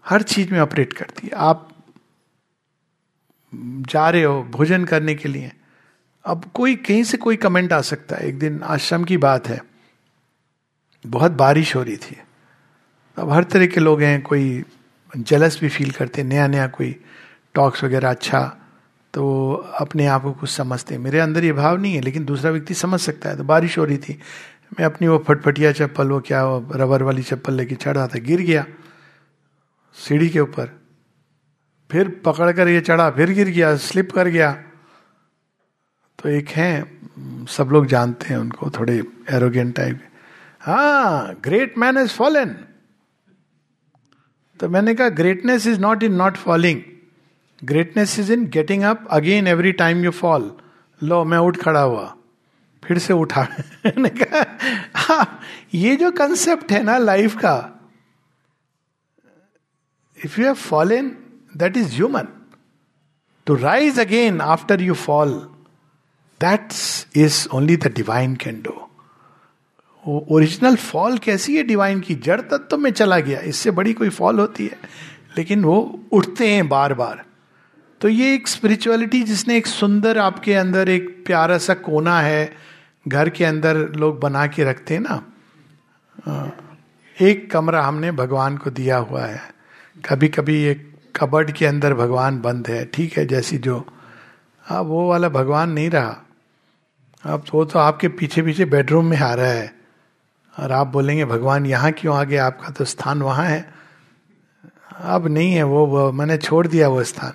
हर 0.07 0.23
चीज़ 0.23 0.53
में 0.53 0.61
ऑपरेट 0.61 0.93
करती 0.93 1.27
है। 1.27 1.33
आप 1.35 1.69
जा 3.89 4.09
रहे 4.11 4.23
हो 4.23 4.43
भोजन 4.51 4.85
करने 4.85 5.15
के 5.15 5.29
लिए 5.29 5.53
अब 6.31 6.45
कोई, 6.55 6.75
कहीं 6.77 7.05
से 7.05 7.17
कोई 7.17 7.37
कमेंट 7.37 7.73
आ 7.73 7.81
सकता 7.81 8.17
है। 8.17 8.29
एक 8.29 8.39
दिन 8.39 8.63
आश्रम 8.63 9.05
की 9.05 9.17
बात 9.17 9.49
है। 9.49 9.65
बहुत 11.07 11.33
बारिश 11.33 11.77
हो 11.77 11.83
रही 11.83 11.97
थी। 11.97 12.17
अब 13.19 13.31
हर 13.31 13.45
तरह 13.45 13.67
के 13.67 13.81
लोग 13.81 14.03
हैं, 14.03 14.23
कोई 14.23 14.65
जलस 15.17 15.61
भी 15.61 15.69
फील 15.69 15.91
करते 15.91 16.23
नया 16.23 16.47
नया 16.47 16.67
कोई 16.67 16.97
टॉक्स 17.55 17.85
वगैरह 17.85 18.11
अच्छा 18.11 18.57
तो 19.15 19.55
अपने 19.81 20.07
आप 20.07 20.23
को 20.23 20.33
कुछ 20.33 20.51
समझते 20.51 20.99
मेरे 20.99 21.19
अंदर 21.19 21.45
ये 21.45 21.53
भाव 21.53 21.77
नहीं 21.77 21.95
है, 21.95 22.01
लेकिन 22.01 22.25
दूसरा 22.25 22.51
व्यक्ति 22.51 22.75
समझ 22.75 23.01
सकता 23.01 23.29
है। 23.29 23.37
तो 23.37 23.45
बारिश 23.45 23.79
हो 23.79 23.85
रही 23.85 23.99
थी। 23.99 24.19
मैं 24.79 24.87
अपनी 24.87 25.09
वो 25.09 25.19
फटफटिया 25.19 25.73
चप्पल, 25.73 26.09
वो 26.09 26.21
क्या, 26.21 26.45
वो 26.45 26.73
रबर 26.75 27.03
वाली 27.03 27.23
चप्पल 27.23 27.55
लेके 27.55 27.75
चढ़ा 27.75 28.07
था, 28.07 28.19
गिर 28.19 28.41
गया। 28.41 28.67
सीढ़ी 29.95 30.29
के 30.29 30.41
ऊपर। 30.41 30.71
फिर 31.93 32.09
पकड़ 32.25 32.53
कर 32.53 32.69
ये 32.69 32.81
चढ़ा, 32.81 33.11
फिर 33.11 33.31
गिर 33.31 33.49
गया 33.49 33.77
स्लिप 33.77 34.13
कर 34.13 34.29
गया। 34.29 34.65
तो 36.23 36.29
एक 36.29 36.49
हैं 36.49 37.47
सब 37.47 37.69
लोग 37.73 37.87
जानते 37.87 38.27
हैं 38.29 38.37
उनको 38.37 38.71
थोड़े 38.71 39.03
एरोगेंट 39.31 39.77
टाइप 39.77 40.01
हाँ 40.61 41.35
ग्रेट 41.35 41.79
मैन 41.79 41.99
इज़ 41.99 42.11
फॉलन 42.11 42.57
तो 44.61 44.69
मैंने 44.69 44.95
कहा 44.95 45.09
greatness 45.09 45.67
is 45.67 45.81
not 45.81 46.03
in 46.03 46.15
not 46.15 46.37
falling 46.37 46.83
greatness 47.65 48.19
is 48.19 48.33
in 48.33 48.47
getting 48.47 48.83
up 48.83 49.07
again 49.11 49.47
every 49.47 49.73
time 49.73 50.05
you 50.05 50.11
fall 50.11 50.57
लो 51.03 51.25
मैं 51.25 51.39
उठ 51.39 51.57
खड़ा 51.57 51.81
हुआ। 51.81 52.17
फिर 52.85 52.99
से 52.99 53.13
उठा। 53.13 53.43
मैंने 53.87 54.09
कहा 54.09 54.57
हाँ, 54.95 55.41
ये 55.75 55.97
जो 55.97 56.11
कंसेप्ट 56.11 56.73
है 56.73 56.83
ना 56.83 56.99
लाइफ 56.99 57.37
का 57.37 57.81
if 60.25 60.41
you 60.41 60.47
have 60.47 60.55
fallen 60.55 61.09
that 61.57 61.77
is 61.77 61.95
human 61.95 62.29
to 63.47 63.55
rise 63.55 64.01
again 64.01 64.41
after 64.41 64.83
you 64.83 64.95
fall 64.95 65.50
that 66.41 66.69
is 67.17 67.49
only 67.49 67.77
the 67.77 67.87
divine 67.87 68.35
can 68.35 68.63
do 68.63 68.87
original 70.31 70.77
fall 70.77 71.19
कैसी 71.19 71.57
है 71.57 71.63
डिवाइन 71.63 72.01
की? 72.01 72.15
जड़ 72.15 72.41
तत्व 72.41 72.79
में 72.79 72.91
चला 72.91 73.19
गया। 73.19 73.41
इससे 73.41 73.71
बड़ी 73.71 73.93
कोई 73.93 74.09
फॉल 74.09 74.39
होती 74.41 74.67
है। 74.67 74.79
लेकिन 75.39 75.65
वो 75.65 76.01
उठते 76.13 76.49
हैं 76.49 76.69
बार 76.69 76.95
बार 76.95 77.25
तो 78.01 78.09
ये 78.09 78.35
एक 78.35 78.49
स्पिरिचुअलिटी 78.49 79.23
जिसने 79.23 79.57
एक 79.57 79.67
सुंदर 79.67 80.19
आपके 80.19 80.55
अंदर 80.55 80.89
एक 80.89 81.23
प्यारा 81.27 81.59
सा 81.59 81.75
कोना 81.75 82.21
है, 82.21 82.57
घर 83.09 83.29
के 83.29 83.45
अंदर 83.45 83.77
लोग 83.77 84.21
बना 84.21 84.47
के 84.47 84.65
रखते 84.65 84.95
हैं 84.95 85.01
ना। 85.01 85.27
एक 87.21 87.51
कमरा 87.51 87.85
हमने 87.85 88.13
भगवान 88.13 88.57
को 88.57 88.71
दिया 88.71 88.97
हुआ 88.97 89.23
है। 89.23 89.55
कभी 90.09 90.29
कभी 90.29 90.63
एक 90.63 90.95
कबर्ड 91.17 91.51
के 91.51 91.67
अंदर 91.67 91.95
भगवान 91.95 92.41
बंद 92.41 92.69
है। 92.69 92.85
ठीक 92.85 93.19
है, 93.19 93.27
जैसी 93.27 93.59
जो। 93.59 93.87
अब 94.69 94.87
वो 94.87 95.09
वाला 95.09 95.29
भगवान 95.29 95.71
नहीं 95.71 95.91
रहा। 95.91 96.30
अब 97.25 97.45
वो 97.55 97.65
तो 97.65 97.79
आपके 97.79 98.09
पीछे 98.09 98.43
पीछे 98.43 98.65
बेडरूम 98.65 99.07
में 99.07 99.19
आ 99.19 99.35
रहा 99.35 99.47
है। 99.47 99.75
और 100.59 100.73
आप 100.73 100.87
बोलेंगे 100.87 101.25
भगवान 101.25 101.67
यहाँ 101.67 101.93
क्यों 101.93 102.17
आ 102.17 102.25
गया? 102.25 102.47
आपका 102.47 102.69
तो 102.69 102.85
स्थान 102.85 103.23
वहाँ 103.23 103.45
है। 103.45 103.75
अब 105.01 105.27
नहीं 105.27 105.53
है 105.53 105.63
वो, 105.63 105.87
वो 105.87 106.13
मैंने 106.13 106.39
छोड़ 106.39 106.67
दिया 106.67 106.89
वो 106.89 107.05
स्थान। 107.05 107.33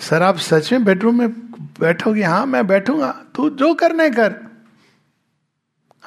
सर 0.00 0.22
आप 0.22 0.36
सच 0.36 0.72
में 0.72 0.84
बेडरूम 0.84 1.18
में 1.18 1.32
बैठोगे? 1.80 2.22
हाँ 2.22 2.46
मैं 2.46 2.66
बैठूँगा। 2.66 3.24
तू 3.34 3.50
जो 3.50 3.74
करने 3.74 4.10
कर। 4.10 4.34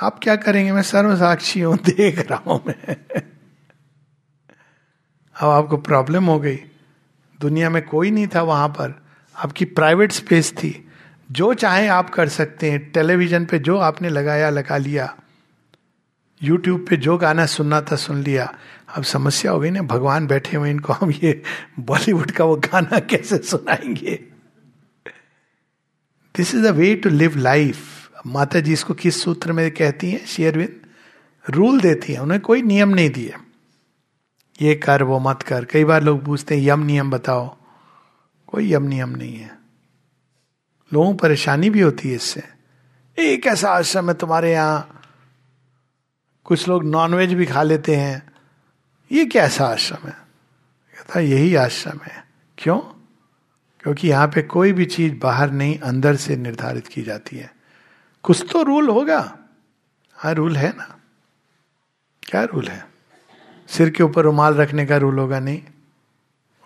आप 0.02 0.20
क्या 0.24 0.36
करेंगे? 0.36 0.72
मैं 0.72 0.82
सर्व 0.82 1.16
साक्षी 1.16 1.62
हूँ 1.62 1.78
देख 1.86 2.32
रहा 2.32 2.44
हूँ 2.48 2.64
मैं। 2.68 2.96
अब 5.42 5.50
आपको 5.50 5.78
प्रॉब्लम 5.78 6.26
हो 6.26 6.40
गई। 6.40 6.60
दुनिया 7.42 7.70
में 7.70 7.86
कोई 7.86 8.12
नहीं 8.12 8.28
था 8.28 8.42
वहाँ 8.42 8.70
पर। 8.70 9.04
आपकी 9.36 9.66
प्राइवेट 9.66 10.12
स्पेस 10.12 10.52
थी। 10.52 10.91
जो 11.32 11.54
चाहे 11.54 11.88
आप 11.88 12.10
कर 12.10 12.30
सकते 12.30 12.72
हैं, 12.72 12.92
टेलीविज़न 12.92 13.46
पे 13.46 13.60
जो 13.60 13.78
आपने 13.78 14.10
लगाया, 14.10 14.50
लगा 14.50 14.78
लिया 14.78 15.18
यूट्यूब 16.44 16.86
पे 16.90 16.98
जो 16.98 17.18
गाना 17.18 17.46
सुनना 17.46 17.82
था, 17.82 17.96
सुन 17.96 18.24
लिया। 18.24 18.56
अब 18.96 19.04
समस्या 19.04 19.52
हो 19.52 19.60
गई 19.60 19.70
ना, 19.70 19.82
भगवान 19.82 20.28
बैठे 20.28 20.58
हुए 20.58 20.72
इनको 20.72 20.94
हम 20.94 21.12
ये 21.12 21.44
बॉलीवुड 21.80 22.32
का 22.32 22.44
वो 22.44 22.56
गाना 22.56 23.00
कैसे 23.00 23.38
सुनाएँगे? 23.38 24.16
This 26.38 26.56
is 26.56 26.68
a 26.68 26.72
way 26.72 26.96
to 26.96 27.10
live 27.10 27.38
life 27.38 27.78
माता 28.28 28.60
जी 28.60 28.74
इसको 28.74 28.94
किस 28.94 29.24
सूत्र 29.24 29.52
में 29.52 29.72
कहती 29.72 30.12
हैं 30.12 30.26
शेयरविंद 30.26 30.82
रूल 31.50 31.82
देती 31.82 32.14
है, 32.14 32.22
उन्हें 32.22 32.42
कोई 32.42 32.62
नियम 32.62 32.90
नहीं 32.90 33.10
दिए। 33.10 33.34
ये 34.62 34.76
कर, 34.76 35.04
वो 35.04 35.20
मत 35.20 35.42
कर। 35.42 35.66
कई 35.66 35.84
बार 35.84 36.04
लोग 36.04 36.26
पूछते 36.26 36.56
हैं, 36.56 36.64
यम 36.64 36.80
नियम 36.80 37.12
बताओ। 37.12 37.58
कोई 38.48 38.74
यम 38.74 38.84
नियम 38.84 39.10
नहीं 39.10 39.38
है। 39.38 39.61
लोगों 40.94 41.16
परेशानी 41.16 41.70
भी 41.70 41.82
होती 41.82 42.10
है 42.10 42.16
इससे। 42.16 42.44
एक 43.20 43.48
ऐसा 43.48 43.70
आश्रम 43.70 44.08
है 44.10 44.14
तुम्हारे 44.14 44.52
यहाँ, 44.52 45.02
कुछ 46.44 46.68
लोग 46.68 46.86
नॉनवेज 46.86 47.34
भी 47.34 47.46
खा 47.46 47.64
लेते 47.64 47.96
हैं। 47.96 48.32
ये 49.12 49.26
कैसा 49.26 49.66
आश्रम 49.66 50.08
है? 50.08 50.14
कहता 50.98 51.20
यही 51.20 51.56
आश्रम 51.56 52.00
है। 52.04 52.26
क्यों? 52.58 52.78
क्योंकि 53.80 54.10
यहाँ 54.10 54.28
पे 54.28 54.42
कोई 54.42 54.74
भी 54.74 54.86
चीज़ 54.86 55.16
बाहर 55.20 55.52
नहीं, 55.52 55.80
अंदर 55.80 56.16
से 56.16 56.36
निर्धारित 56.36 56.88
की 56.88 57.02
जाती 57.02 57.38
है। 57.38 57.56
कुछ 58.24 58.46
तो 58.52 58.64
रूल 58.64 58.90
होगा। 58.90 59.38
हाँ 60.14 60.34
रूल 60.34 60.58
है 60.58 60.78
ना। 60.78 61.00
क्या 62.24 62.44
रूल 62.44 62.68
है? 62.68 62.88
सिर 63.68 63.90
के 63.90 64.04
ऊपर 64.04 64.22
रुमाल 64.22 64.54
रखने 64.54 64.86
का 64.86 64.98
रूल 64.98 65.20
होगा 65.20 65.40
नहीं। 65.40 65.64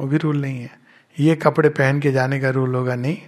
वो 0.02 0.08
भी 0.08 0.18
रूल 0.18 0.38
नहीं 0.38 0.62
है। 0.62 0.80
ये 1.20 1.36
कपड़े 1.36 1.70
पहन 1.70 2.00
के 2.00 2.12
जाने 2.12 2.40
का 2.40 2.50
रूल 2.50 2.76
होगा 2.76 2.96
नहीं। 2.96 3.22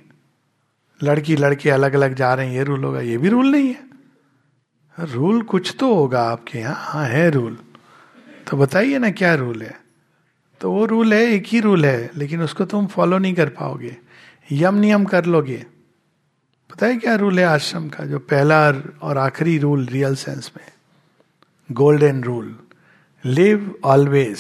लड़की 1.04 1.36
लड़के 1.36 1.70
अलग 1.70 1.94
अलग 1.94 2.14
जा 2.14 2.34
रहे 2.34 2.48
हैं, 2.48 2.56
ये 2.56 2.64
रूल 2.64 2.84
होगा, 2.84 3.02
ये 3.02 3.18
भी 3.18 3.30
रूल 3.30 3.52
नहीं 3.52 3.68
है। 3.68 3.88
रूल 4.98 5.42
कुछ 5.42 5.76
तो 5.80 5.94
होगा 5.96 6.22
आपके 6.22 6.60
यहाँ। 6.60 6.76
हाँ 6.78 7.06
है 7.06 7.30
रूल 7.30 7.58
तो 8.48 8.58
बताइए 8.58 8.98
ना, 8.98 9.10
क्या 9.12 9.34
रूल 9.36 9.62
है? 9.62 9.80
तो 10.62 10.72
वो 10.72 10.86
रूल 10.86 11.14
है, 11.14 11.22
एक 11.34 11.48
ही 11.48 11.60
रूल 11.60 11.86
है, 11.86 12.10
लेकिन 12.16 12.42
उसको 12.42 12.66
तुम 12.66 12.88
फॉलो 12.88 13.18
नहीं 13.18 13.34
कर 13.34 13.50
पाओगे। 13.50 13.98
यम 14.52 14.76
नियम 14.76 15.06
कर 15.06 15.26
लोगे। 15.26 15.66
पता 16.70 16.86
है 16.86 16.98
क्या 16.98 17.16
रूल 17.16 17.40
है 17.40 17.46
आश्रम 17.46 17.88
का? 17.90 18.06
जो 18.06 18.20
पहला 18.20 18.60
और 19.02 19.18
आखिरी 19.18 19.58
रूल 19.58 19.86
रियल 19.86 20.16
सेंस 20.16 20.52
में। 20.58 20.66
Golden 21.70 22.24
rule 22.24 22.56
live 23.26 23.74
always 23.84 24.40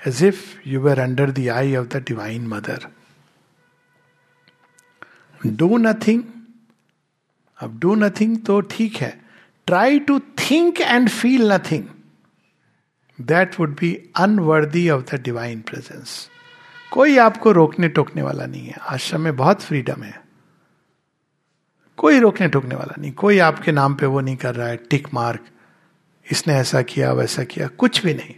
as 0.00 0.22
if 0.24 0.44
you 0.66 0.80
were 0.80 0.98
under 0.98 1.30
the 1.30 1.48
eye 1.48 1.76
of 1.76 1.86
the 1.86 2.04
divine 2.08 2.46
mother 2.46 2.86
do 5.46 5.76
nothing 5.76 6.22
अब 7.60 7.78
डू 7.78 7.94
नथिंग 7.94 8.38
तो 8.46 8.60
ठीक 8.60 8.96
है. 8.96 9.20
Try 9.66 9.98
to 9.98 10.18
think 10.18 10.80
and 10.80 11.08
feel 11.08 11.52
nothing 11.52 11.84
that 13.20 13.60
would 13.60 13.76
be 13.80 14.10
unworthy 14.16 14.90
of 14.90 15.16
the 15.16 15.20
divine 15.20 15.60
presence 15.60 16.30
कोई 16.92 17.18
आपको 17.18 17.52
रोकने 17.52 17.88
टोकने 17.88 18.22
वाला 18.22 18.46
नहीं 18.46 18.66
है. 18.66 18.72
आश्रम 18.72 19.20
में 19.20 19.36
बहुत 19.36 19.62
फ्रीडम 19.62 20.02
है. 20.02 20.22
कोई 21.96 22.18
रोकने 22.18 22.48
टोकने 22.48 22.74
वाला 22.74 22.94
नहीं. 22.98 23.12
कोई 23.12 23.38
आपके 23.38 23.72
नाम 23.72 23.94
पे 23.94 24.06
वो 24.06 24.20
नहीं 24.20 24.36
कर 24.36 24.54
रहा 24.54 24.68
है. 24.68 24.76
टिक 24.76 25.08
मार्क 25.14 25.44
इसने 26.30 26.54
ऐसा 26.54 26.82
किया, 26.82 27.12
वैसा 27.12 27.44
किया. 27.44 27.66
कुछ 27.66 28.02
भी 28.02 28.14
नहीं. 28.14 28.34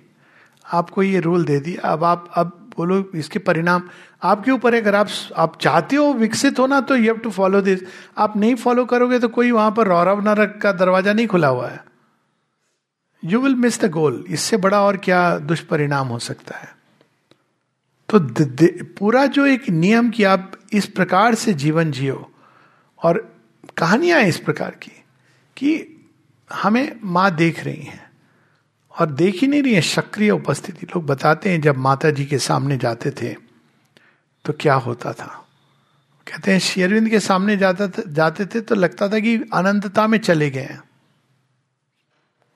आपको 0.72 1.03
ये 1.03 1.20
रूल 1.20 1.44
दे 1.44 1.61
दिया. 1.61 1.88
अब 1.88 2.05
आप, 2.05 2.30
अब 2.34 2.59
बोलो 2.77 3.05
इसके 3.14 3.39
परिणाम 3.41 3.83
आपके 4.23 4.51
ऊपर 4.51 4.75
है। 4.75 4.81
अगर 4.81 4.95
आप 4.95 5.09
आप 5.37 5.59
चाहते 5.61 5.97
हो 5.97 6.12
विकसित 6.14 6.59
होना 6.59 6.81
तो 6.81 6.97
you 6.97 7.05
have 7.05 7.18
to 7.18 7.31
follow 7.31 7.61
this 7.61 7.81
आप 8.18 8.37
नहीं 8.37 8.55
फॉलो 8.57 8.85
करोगे 8.85 9.18
तो 9.18 9.29
कोई 9.29 9.51
वहाँ 9.51 9.71
पर 9.71 9.89
रौरव 9.89 10.21
नरक 10.25 10.59
का 10.62 10.73
दरवाज़ा 10.73 11.12
नहीं 11.12 11.27
खुला 11.27 11.49
हुआ 11.49 11.68
है। 11.68 11.85
You 13.23 13.41
will 13.41 13.55
miss 13.55 13.81
the 13.81 13.91
goal 13.91 14.25
इससे 14.29 14.57
बड़ा 14.57 14.83
और 14.83 14.97
क्या 14.97 15.39
दुष्परिणाम 15.39 16.09
हो 16.09 16.18
सकता 16.18 16.57
है? 16.57 16.68
तो 18.09 18.18
द, 18.18 18.41
द, 18.41 18.87
पूरा 18.99 19.27
जो 19.27 19.47
एक 19.47 19.68
नियम 19.71 20.11
कि 20.11 20.25
आप 20.25 20.53
इस 20.73 20.87
प्रकार 20.87 21.35
से 21.35 21.53
जीवन 21.55 21.91
जियो 21.91 22.31
और 22.99 23.18
कहानियाँ 23.79 24.21
इस 24.23 24.39
प्रकार 24.39 24.71
की 24.83 24.93
कि 25.57 25.73
हमें 26.51 27.01
माँ 27.05 27.31
देख 27.37 27.64
रही 27.64 27.83
हैं। 27.83 28.09
और 29.01 29.11
देख 29.11 29.34
ही 29.34 29.46
नहीं 29.48 29.62
रही 29.62 29.74
है, 29.74 29.80
सक्रिय 29.80 30.30
उपस्थिति। 30.30 30.86
लोग 30.86 31.07
बताते 31.07 31.51
हैं, 31.51 31.61
जब 31.61 31.76
माता 31.78 32.11
जी 32.11 32.24
के 32.24 32.38
सामने 32.38 32.76
जाते 32.76 33.11
थे 33.12 33.34
तो 34.44 34.53
क्या 34.53 34.74
होता 34.76 35.12
था? 35.12 35.26
कहते 36.26 36.53
हैं 36.53 36.59
शेरविंद 36.59 37.09
के 37.09 37.20
सामने 37.20 37.57
जाता 37.57 37.88
था, 37.88 38.03
जाते 38.09 38.46
थे 38.46 38.61
तो 38.61 38.74
लगता 38.74 39.09
था 39.09 39.18
कि 39.18 39.36
अनंतता 39.55 40.07
में 40.07 40.18
चले 40.18 40.51
गए 40.51 40.76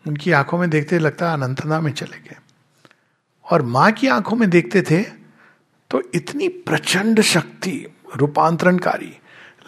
उनकी 0.04 0.32
आँखों 0.32 0.58
में 0.58 0.68
देखते 0.70 0.98
लगता 0.98 1.32
अनंतता 1.32 1.80
में 1.80 1.92
चले 1.92 2.18
गए। 2.18 2.36
और 3.46 3.62
माँ 3.64 3.90
की 3.92 4.08
आँखों 4.08 4.36
में 4.36 4.48
देखते 4.50 4.82
थे 4.82 5.02
तो 5.90 6.02
इतनी 6.14 6.48
प्रचंड 6.48 7.20
शक्ति, 7.20 7.86
रूपांतरणकारी। 8.16 9.12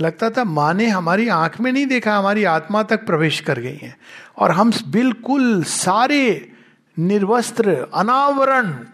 लगता 0.01 0.31
था, 0.31 0.45
माँ 0.45 0.73
ने 0.75 0.87
हमारी 0.89 1.29
आँख 1.29 1.61
में 1.61 1.71
नहीं 1.73 1.87
देखा, 1.87 2.17
हमारी 2.17 2.45
आत्मा 2.47 2.83
तक 2.83 3.07
प्रवेश 3.07 3.41
कर 3.41 3.61
गई 3.61 3.77
है। 3.77 3.97
और 4.39 4.51
हम 4.51 4.73
बिल्कुल 4.87 5.63
सारे 5.65 6.53
निर्वस्त्र, 6.99 7.91
अनावरण, 7.95 8.87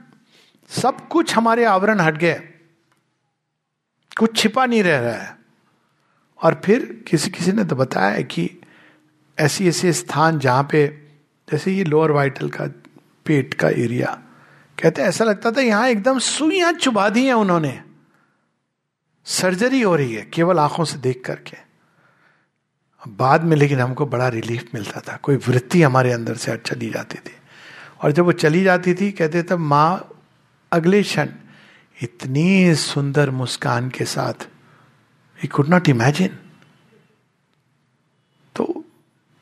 सब 0.69 1.09
कुछ 1.09 1.35
हमारे 1.35 1.65
आवरण 1.65 2.01
हट 2.01 2.19
गए। 2.19 2.35
कुछ 4.19 4.37
छिपा 4.37 4.67
नहीं 4.67 4.83
रह 4.83 5.01
रहा 5.01 5.15
है। 5.15 5.37
और 6.43 6.63
फिर 6.65 7.05
किसी 7.09 7.31
किसी 7.31 7.53
ने 7.53 7.65
तो 7.65 7.77
बताया 7.77 8.21
कि 8.21 8.61
ऐसी, 9.39 9.69
ऐसे 9.69 9.93
स्थान 9.93 10.39
जहाँ 10.39 10.69
पे, 10.71 11.09
जैसे 11.53 11.73
ये 11.73 11.85
लोअर 11.85 12.11
वाइटल 12.11 12.51
का, 12.51 12.67
पेट 13.27 13.55
का 13.55 13.69
एरिया 13.69 14.23
कहते 14.83 15.03
ऐसा 15.03 15.25
लगता 15.25 15.51
था 15.53 15.61
यहाँ 15.61 15.89
एकदम 15.89 16.19
सुइयाँ 16.19 16.73
चुबा 16.73 17.09
दी 17.09 17.27
हैं 17.27 17.35
उन्होंने। 17.35 17.83
सर्जरी 19.25 19.83
हो 19.83 19.97
रही 19.97 20.15
है, 20.15 20.23
केवल 20.23 20.59
आँखों 20.59 20.85
से 20.85 20.99
देख 20.99 21.23
करके। 21.27 21.57
बाद 23.09 23.45
में 23.45 23.57
लेकिन 23.57 23.81
हमको 23.81 24.07
बड़ा 24.07 24.29
रिलीफ 24.29 24.69
मिलता 24.75 25.01
था। 25.01 25.17
कोई 25.17 25.37
वृत्ति 25.37 25.83
हमारे 25.83 26.13
अंदर 26.13 26.35
से 26.35 26.57
चली 26.57 26.91
जाती 26.91 27.15
थी। 27.15 27.37
और 28.03 28.13
जब 28.13 28.25
वो 28.25 28.33
चली 28.33 28.63
जाती 28.65 28.95
थी, 28.95 29.11
कहते 29.11 29.43
तब 29.43 29.59
माँ 29.59 30.09
अगले 30.73 31.03
क्षण 31.03 31.29
इतनी 32.03 32.75
सुंदर 32.75 33.31
मुस्कान 33.31 33.89
के 33.91 34.05
साथ 34.05 34.47
ही 35.39 35.49
कुड 35.49 35.69
नॉट 35.69 35.89
इमेजिन 35.89 36.39
तो 38.57 38.85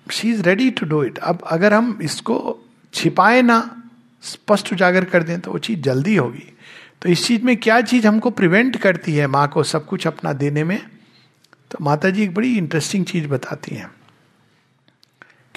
she 0.07 0.31
is 0.31 0.43
ready 0.43 0.71
to 0.71 0.87
do 0.87 1.03
it 1.05 1.19
अब 1.19 1.43
अगर 1.47 1.75
हम 1.75 1.99
इसको 2.03 2.59
छिपाए 2.95 3.43
ना, 3.43 3.83
स्पष्ट 4.23 4.73
उजागर 4.73 5.05
कर 5.05 5.23
दें 5.23 5.41
तो 5.41 5.53
वो 5.53 5.59
चीज़ 5.59 5.81
जल्दी 5.81 6.17
होगी। 6.17 6.53
तो 7.03 7.09
इस 7.09 7.27
चीज़ 7.27 7.43
में 7.43 7.57
क्या 7.57 7.81
चीज़ 7.81 8.07
हमको 8.07 8.31
प्रिवेंट 8.31 8.77
करती 8.77 9.15
है 9.15 9.27
माँ 9.27 9.47
को 9.49 9.63
सब 9.63 9.87
कुछ 9.87 10.07
अपना 10.07 10.33
देने 10.33 10.65
में? 10.65 10.81
तो 11.71 11.79
माता 11.81 12.11
जी 12.11 12.23
एक 12.23 12.35
बड़ी 12.35 12.57
इंटरेस्टिंग 12.59 13.05
चीज़ 13.05 13.29
बताती 13.29 13.75
हैं। 13.75 13.91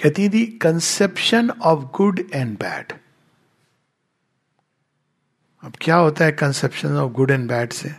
कहती 0.03 0.27
थी 0.29 0.45
conception 0.61 1.49
of 1.49 1.83
good 1.97 2.19
and 2.33 2.57
bad 2.59 2.93
अब 5.63 5.73
क्या 5.81 5.95
होता 5.95 6.25
है 6.25 6.31
conception 6.31 6.95
of 6.97 7.11
good 7.11 7.31
and 7.31 7.47
bad 7.49 7.73
से? 7.73 7.91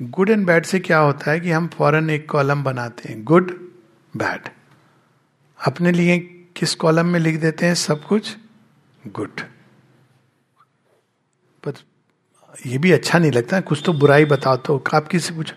गुड 0.00 0.30
एंड 0.30 0.46
बैड 0.46 0.66
से 0.66 0.78
क्या 0.80 0.98
होता 0.98 1.30
है 1.30 1.40
कि 1.40 1.50
हम 1.50 1.66
फॉरन 1.68 2.10
एक 2.10 2.30
कॉलम 2.30 2.62
बनाते 2.64 3.08
हैं 3.08 3.24
गुड 3.24 3.50
बैड 4.16 4.48
अपने 5.58 5.92
लिए 5.92 6.18
किस 6.56 6.74
कॉलम 6.74 7.06
में 7.06 7.18
लिख 7.20 7.40
देते 7.40 7.66
हैं? 7.66 7.74
सब 7.74 8.04
कुछ 8.04 8.36
गुड 9.06 9.40
पर 11.62 11.74
ये 12.66 12.78
भी 12.78 12.92
अच्छा 12.92 13.18
नहीं 13.18 13.32
लगता, 13.32 13.60
कुछ 13.60 13.82
तो 13.86 13.92
बुराई 13.92 14.24
बताओ 14.24 14.56
तो 14.56 14.82
आप 14.94 15.08
किसी 15.08 15.34
पूछो, 15.34 15.54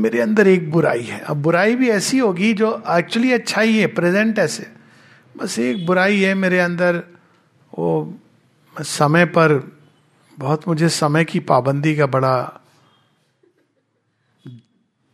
मेरे 0.00 0.20
अंदर 0.20 0.48
एक 0.48 0.70
बुराई 0.70 1.02
है। 1.02 1.20
अब 1.20 1.42
बुराई 1.42 1.74
भी 1.74 1.90
ऐसी 1.90 2.18
होगी 2.18 2.52
जो 2.54 2.72
एक्चुअली 2.90 3.32
अच्छा 3.32 3.60
ही 3.60 3.78
है 3.78 3.86
प्रेजेंट 3.86 4.38
ऐसे। 4.38 4.75
बस 5.36 5.58
एक 5.58 5.84
बुराई 5.86 6.20
है 6.20 6.34
मेरे 6.34 6.58
अंदर। 6.58 7.02
वो 7.72 8.18
समय 8.76 9.24
पर 9.24 9.52
बहुत 10.38 10.68
मुझे 10.68 10.88
समय 10.88 11.24
की 11.24 11.40
पाबंदी 11.40 11.94
का 11.96 12.06
बड़ा 12.06 12.60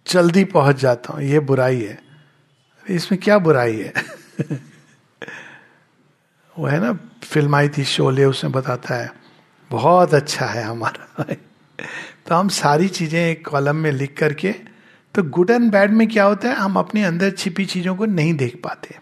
जल्दी 0.06 0.44
पहुँच 0.44 0.76
जाता 0.76 1.12
हूँ। 1.12 1.22
ये 1.22 1.40
बुराई 1.40 1.80
है। 1.80 1.98
इसमें 2.86 3.20
क्या 3.20 3.38
बुराई 3.38 3.76
है? 3.76 3.92
वो 6.56 6.66
है 6.66 6.80
ना, 6.80 6.92
फ़िल्म 7.24 7.54
आई 7.56 7.68
थी 7.68 7.84
शोले, 7.84 8.24
उसमें 8.24 8.52
बताता 8.52 8.94
है, 8.94 9.12
बहुत 9.70 10.14
अच्छा 10.14 10.46
है 10.46 10.62
हमारा 10.62 11.24
तो 12.28 12.34
हम 12.34 12.48
सारी 12.48 12.88
चीज़ें 12.88 13.20
एक 13.20 13.46
कॉलम 13.48 13.76
में 13.76 13.90
लिख 13.92 14.16
करके 14.18 14.52
तो 15.14 15.22
गुड 15.22 15.50
एंड 15.50 15.70
बैड 15.72 15.90
में 15.90 16.06
क्या 16.08 16.24
होता 16.24 16.48
है, 16.48 16.54
हम 16.54 16.76
अपने 16.78 17.04
अंदर 17.04 17.30
छिपी 17.30 17.64
चीज़ों 17.66 17.94
को 17.96 18.04
नहीं 18.06 18.34
देख 18.34 18.60
पाते। 18.64 18.98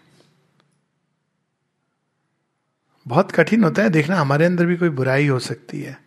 बहुत 3.10 3.32
कठिन 3.32 3.64
होता 3.64 3.82
है 3.82 3.90
देखना, 3.90 4.16
हमारे 4.16 4.44
अंदर 4.44 4.66
भी 4.66 4.76
कोई 4.76 4.88
बुराई 4.88 5.26
हो 5.26 5.38
सकती 5.38 5.80
है। 5.80 6.00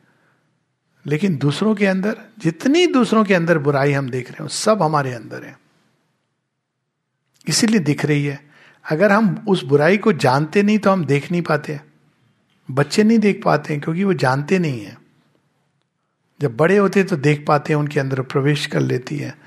लेकिन 1.06 1.38
दूसरों 1.38 1.76
के 1.76 1.86
अंदर, 1.86 2.18
जितनी 2.40 2.88
दूसरों 2.88 3.24
के 3.24 3.34
अंदर 3.34 3.58
बुराई 3.58 3.92
हम 3.92 4.10
देख 4.10 4.32
रहे 4.32 4.44
हो, 4.44 4.48
सब 4.48 4.82
हमारे 4.82 5.14
अंदर 5.14 5.44
है। 5.44 5.60
इसीलिए 7.48 7.80
दिख 7.80 8.06
रही 8.06 8.26
है। 8.26 8.40
अगर 8.92 9.12
हम 9.12 9.46
उस 9.48 9.64
बुराई 9.64 9.98
को 9.98 10.14
जानते 10.14 10.64
नहीं 10.64 10.80
तो 10.80 10.92
हम 10.92 11.06
देख 11.06 11.32
नहीं 11.32 11.42
पाते 11.42 11.80
बच्चे 12.72 13.04
नहीं 13.04 13.20
देख 13.20 13.42
पाते 13.46 13.78
क्योंकि 13.78 14.04
वो 14.04 14.14
जानते 14.14 14.60
नहीं 14.60 14.86
है। 14.86 14.98
जब 16.42 16.58
बड़े 16.58 16.78
होते 16.78 17.04
तो 17.04 17.16
देख 17.16 17.46
पाते 17.48 17.74
हैं, 17.74 17.80
उनके 17.80 18.00
अंदर 18.00 18.22
प्रवेश 18.22 18.66
कर 18.66 18.80
लेती 18.80 19.18
है। 19.18 19.38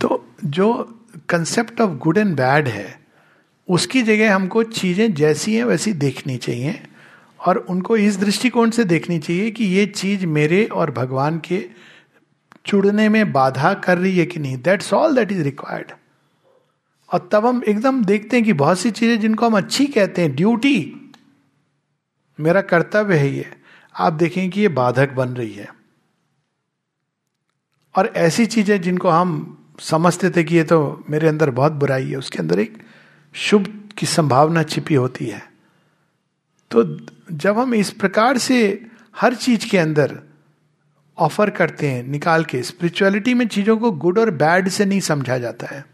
तो 0.00 0.36
जो 0.44 0.98
concept 1.28 1.80
of 1.80 1.90
good 1.90 2.18
and 2.18 2.36
bad 2.36 2.68
है, 2.68 3.00
उसकी 3.68 4.02
जगह 4.02 4.34
हमको 4.34 4.62
चीज़ें 4.62 5.14
जैसी 5.14 5.54
हैं, 5.56 5.64
वैसी 5.64 5.92
देखनी 5.92 6.36
चाहिए। 6.36 6.82
और 7.44 7.58
उनको 7.58 7.96
इस 7.96 8.18
दृष्टिकोण 8.18 8.70
से 8.70 8.84
देखनी 8.84 9.18
चाहिए 9.18 9.50
कि 9.50 9.64
ये 9.64 9.86
चीज़ 9.86 10.26
मेरे 10.26 10.64
और 10.64 10.90
भगवान 10.90 11.38
के 11.38 11.58
जुड़ने 12.66 13.08
में 13.08 13.32
बाधा 13.32 13.74
कर 13.74 13.98
रही 13.98 14.18
है 14.18 14.26
कि 14.26 14.40
नहीं। 14.40 14.56
That's 14.56 14.92
all 14.92 15.14
that 15.16 15.32
is 15.32 15.42
required 15.42 15.92
और 17.10 17.28
तब 17.32 17.46
हम 17.46 17.62
एकदम 17.68 18.04
देखते 18.04 18.36
हैं 18.36 18.44
कि 18.44 18.52
बहुत 18.52 18.78
सी 18.78 18.90
चीज़ें 18.90 19.20
जिनको 19.20 19.46
हम 19.46 19.56
अच्छी 19.56 19.86
कहते 19.86 20.22
हैं। 20.22 20.34
ड्यूटी 20.36 21.00
मेरा 22.38 22.60
कर्तव्य 22.60 23.16
है 23.16 23.32
ये। 23.32 23.46
आप 23.94 24.12
देखें 24.12 24.50
कि 24.50 24.60
ये 24.60 24.68
बाधक 24.68 25.12
बन 25.12 25.28
रही 25.28 25.52
है। 25.52 25.68
और 27.94 28.06
ऐसी 28.06 28.46
चीज़ें 28.46 28.80
जिनको 28.80 29.08
हम 29.08 29.58
समझते 29.80 30.30
थे 30.30 30.44
कि 30.44 30.56
ये 30.56 30.64
तो 30.64 31.04
मेरे 31.10 31.28
अंदर 31.28 31.50
बहुत 31.50 31.72
बुराई 31.72 32.08
है, 32.10 32.16
उसके 32.16 32.38
अंदर 32.38 32.60
एक 32.60 32.82
शुभ 33.34 33.90
की 33.98 34.06
संभावना 34.06 34.62
छिपी 34.62 34.94
होती 34.94 35.26
है। 35.26 35.53
तो 36.70 37.06
जब 37.32 37.58
हम 37.58 37.74
इस 37.74 37.90
प्रकार 37.90 38.38
से 38.38 38.86
हर 39.16 39.34
चीज़ 39.34 39.70
के 39.70 39.78
अंदर 39.78 40.18
ऑफ़र 41.18 41.50
करते 41.50 41.88
हैं, 41.88 42.08
निकाल 42.08 42.44
के 42.44 42.62
स्पिरिचुअलिटी 42.62 43.34
में 43.34 43.48
चीज़ों 43.48 43.76
को 43.76 43.90
गुड 43.90 44.18
और 44.18 44.30
बैड 44.30 44.68
से 44.68 44.84
नहीं 44.84 45.00
समझा 45.00 45.38
जाता 45.38 45.66
है। 45.66 45.86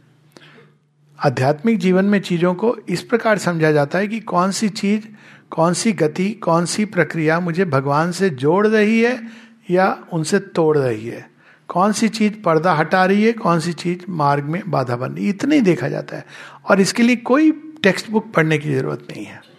आध्यात्मिक 1.27 1.79
जीवन 1.79 2.05
में 2.05 2.21
चीज़ों 2.21 2.55
को 2.55 2.77
इस 2.89 3.03
प्रकार 3.03 3.39
समझा 3.39 3.73
जाता 3.73 3.99
है 3.99 4.09
कि 4.09 4.21
कौन 4.21 4.51
सी 4.51 4.69
चीज़, 4.69 5.03
कौन 5.51 5.75
सी 5.75 5.93
गति, 5.93 6.31
कौन 6.31 6.65
सी 6.65 6.85
प्रक्रिया 6.85 7.41
मुझे 7.41 7.65
भगवान 7.65 8.13
से 8.13 8.31
जोड़ 8.31 8.67
रही 8.67 9.01
है 9.01 9.29
या 9.71 10.05
उनसे 10.13 10.39
तोड़ 10.39 10.79
रही 10.79 11.07
है। 11.07 11.31
कौन 11.69 11.93
सी 11.93 12.09
चीज़ 12.09 12.43
पर्दा 12.43 12.73
हटा 12.73 13.05
रही 13.05 13.25
है, 13.25 13.33
कौन 13.33 13.61
सी 13.61 13.73
चीज़ 13.73 13.99
मार्ग 14.09 14.45
में 14.45 14.71
बाधा 14.71 14.97
बन 14.97 15.13
रही 15.13 15.25
है। 15.25 15.31
इतना 15.31 15.55
ही 15.55 15.61
देखा 15.61 15.89
जाता 15.89 16.17
है। 16.17 16.27
और 16.71 16.81
इसके 16.81 17.03
लिए 17.03 17.17
कोई 17.17 17.51
टेक्स्ट 17.83 18.11
बुक 18.11 18.33
पढ़ने 18.33 18.59
की 18.59 18.75
ज़रूरत 18.75 19.07
नहीं 19.11 19.25
है। 19.25 19.50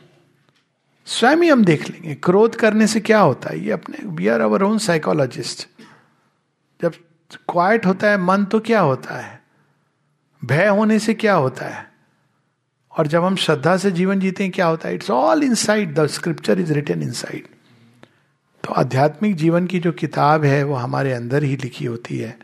स्वयं 1.12 1.38
ही 1.38 1.50
हम 1.50 1.64
देख 1.66 1.90
लेंगे। 1.90 2.16
क्रोध 2.16 2.56
करने 2.56 2.88
से 2.88 3.00
क्या 3.00 3.20
होता 3.20 3.50
है? 3.50 3.60
ये 3.60 3.72
अपने 3.72 3.98
we 4.06 4.28
are 4.28 4.42
our 4.42 4.64
own 4.64 4.78
psychologist 4.78 5.68
जब 6.82 6.94
क्वाइट 7.50 7.86
होता 7.86 8.10
है, 8.10 8.18
मन 8.18 8.46
तो 8.46 8.60
क्या 8.60 8.80
होता 8.80 9.16
है? 9.16 9.42
भय 10.46 10.68
होने 10.68 11.00
से 11.00 11.14
क्या 11.14 11.34
होता 11.34 11.66
है? 11.66 11.92
और 12.98 13.08
जब 13.08 13.24
हम 13.24 13.36
श्रद्धा 13.36 13.78
से 13.78 13.92
जीवन 13.92 14.20
जीते 14.20 14.44
हैं, 14.44 14.52
क्या 14.52 14.66
होता 14.66 14.90
है? 14.90 14.96
It's 14.96 15.12
all 15.12 15.44
inside 15.56 15.94
the 15.94 16.08
scripture 16.08 16.60
is 16.60 16.74
written 16.74 17.02
inside 17.12 17.48
तो 18.64 18.74
आध्यात्मिक 18.74 19.36
जीवन 19.36 19.68
की 19.68 19.80
जो 19.80 19.92
किताब 19.92 20.44
है, 20.44 20.64
वो 20.64 20.76
हमारे 20.76 21.14
अंदर 21.14 21.44
ही 21.44 21.56
लिखी 21.56 21.86
होती 21.86 22.18
है। 22.18 22.40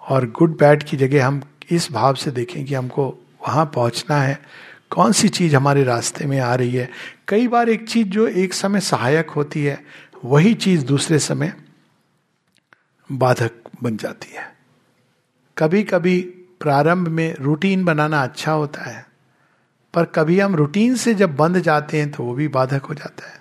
और 0.00 0.30
गुड 0.30 0.58
बैड 0.58 0.82
की 0.82 0.96
जगह 0.96 1.26
हम 1.26 1.42
इस 1.70 1.92
भाव 1.92 2.14
से 2.14 2.30
देखें 2.30 2.64
कि 2.64 2.74
हमको 2.74 3.08
वहाँ 3.48 3.66
पहुँचना 3.74 4.16
है। 4.16 4.42
कौन 4.90 5.12
सी 5.12 5.28
चीज़ 5.28 5.56
हमारे 5.56 5.84
रास्ते 5.84 6.26
में 6.26 6.40
आ 6.40 6.54
रही 6.54 6.74
है? 6.74 6.88
कई 7.28 7.48
बार 7.48 7.68
एक 7.68 7.88
चीज़ 7.88 8.08
जो 8.08 8.26
एक 8.26 8.54
समय 8.54 8.80
सहायक 8.80 9.30
होती 9.30 9.64
है, 9.64 9.82
वही 10.24 10.54
चीज़ 10.54 10.84
दूसरे 10.86 11.18
समय 11.18 11.52
बाधक 13.10 13.52
बन 13.82 13.96
जाती 13.96 14.34
है। 14.34 14.54
कभी 15.56 15.82
कभी 15.82 16.20
प्रारंभ 16.60 17.08
में 17.08 17.34
रूटीन 17.34 17.84
बनाना 17.84 18.22
अच्छा 18.22 18.52
होता 18.52 18.84
है, 18.84 19.06
पर 19.94 20.04
कभी 20.04 20.38
हम 20.40 20.54
रूटीन 20.56 20.96
से 20.96 21.14
जब 21.14 21.36
बंद 21.36 21.58
जाते 21.60 21.98
हैं 22.00 22.10
तो 22.10 22.24
वो 22.24 22.34
भी 22.34 22.48
बाधक 22.48 22.84
हो 22.84 22.94
जाता 22.94 23.30
है। 23.30 23.40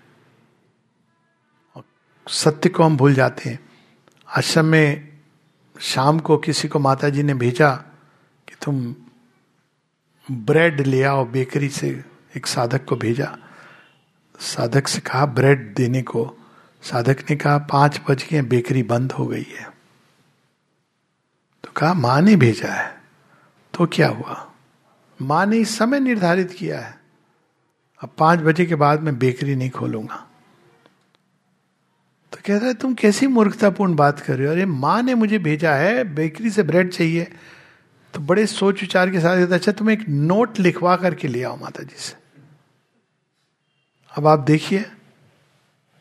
सत्य 2.28 2.70
को 2.70 2.84
हम 2.84 2.98
भूल 2.98 3.14
जाते 3.14 3.50
हैं। 3.50 3.60
आश्रम 4.30 4.66
में 4.66 5.18
शाम 5.76 6.20
को 6.20 6.38
किसी 6.38 6.68
को 6.68 6.80
माता 6.80 7.10
जी 7.10 7.24
ने 7.24 7.34
भेजा 7.34 7.72
कि 8.48 8.56
तुम 8.64 8.96
ब्रेड 10.28 10.82
ले 10.82 11.04
आओ, 11.04 11.26
बेकरी 11.26 11.70
से 11.70 12.04
एक 12.38 12.48
साधक 12.48 12.86
को 12.86 12.96
भेजा। 12.96 13.38
साधक 14.40 14.88
से 14.88 15.00
कहा, 15.00 15.26
ब्रेड 15.26 15.76
देने 15.76 16.02
को। 16.02 16.38
साधक 16.82 17.20
ने 17.30 17.36
कहा, 17.36 17.58
पाँच 17.58 18.02
बज 18.10 18.26
गए, 18.32 18.42
बेकरी 18.42 18.84
बंद 18.84 19.12
हो 19.12 19.28
गई 19.28 19.48
है। 19.60 19.72
तो 21.64 21.72
कहा, 21.78 21.94
माँ 21.94 22.22
ने 22.22 22.36
भेजा 22.36 22.74
है। 22.74 23.02
तो 23.74 23.86
क्या 23.86 24.08
हुआ? 24.08 24.52
माँ 25.22 25.46
ने 25.46 25.66
समय 25.66 26.00
निर्धारित 26.00 26.52
किया 26.52 26.80
है। 26.80 27.00
अब 28.04 28.10
पाँच 28.18 28.40
बजे 28.40 28.66
के 28.66 28.76
बाद 28.76 29.02
मैं 29.02 29.20
बेकरी 29.20 29.56
नहीं 29.56 29.70
खोलूँगा। 29.70 30.28
तो 32.32 32.38
कहता 32.46 32.66
है, 32.66 32.74
तुम 32.74 32.94
कैसी 32.94 33.28
मूर्खतापूर्ण 33.28 33.96
बात 33.96 34.20
कर 34.20 34.38
रहे 34.38 34.48
हो? 34.48 34.54
अरे, 34.54 34.66
माँ 34.66 35.04
ने 35.04 35.16
मुझे 35.16 35.40
भेजा 35.40 35.74
है, 35.74 36.04
बेकरी 36.04 36.50
से 36.50 36.64
ब्रेड 36.64 36.92
चाहिए। 36.92 37.32
तो 38.14 38.20
बड़े 38.20 38.46
सोच 38.46 38.82
विचार 38.82 39.10
के 39.10 39.20
साथ 39.20 39.48
अच्छा 39.48 39.72
तुम 39.72 39.90
एक 39.90 40.10
नोट 40.10 40.60
लिखवा 40.60 40.96
करके 40.96 41.28
ले 41.28 41.44
आओ 41.44 41.58
माता 41.58 41.84
जी 41.84 41.96
से। 41.98 42.25
अब 44.16 44.28
आप 44.28 44.39
देखिए, 44.39 44.86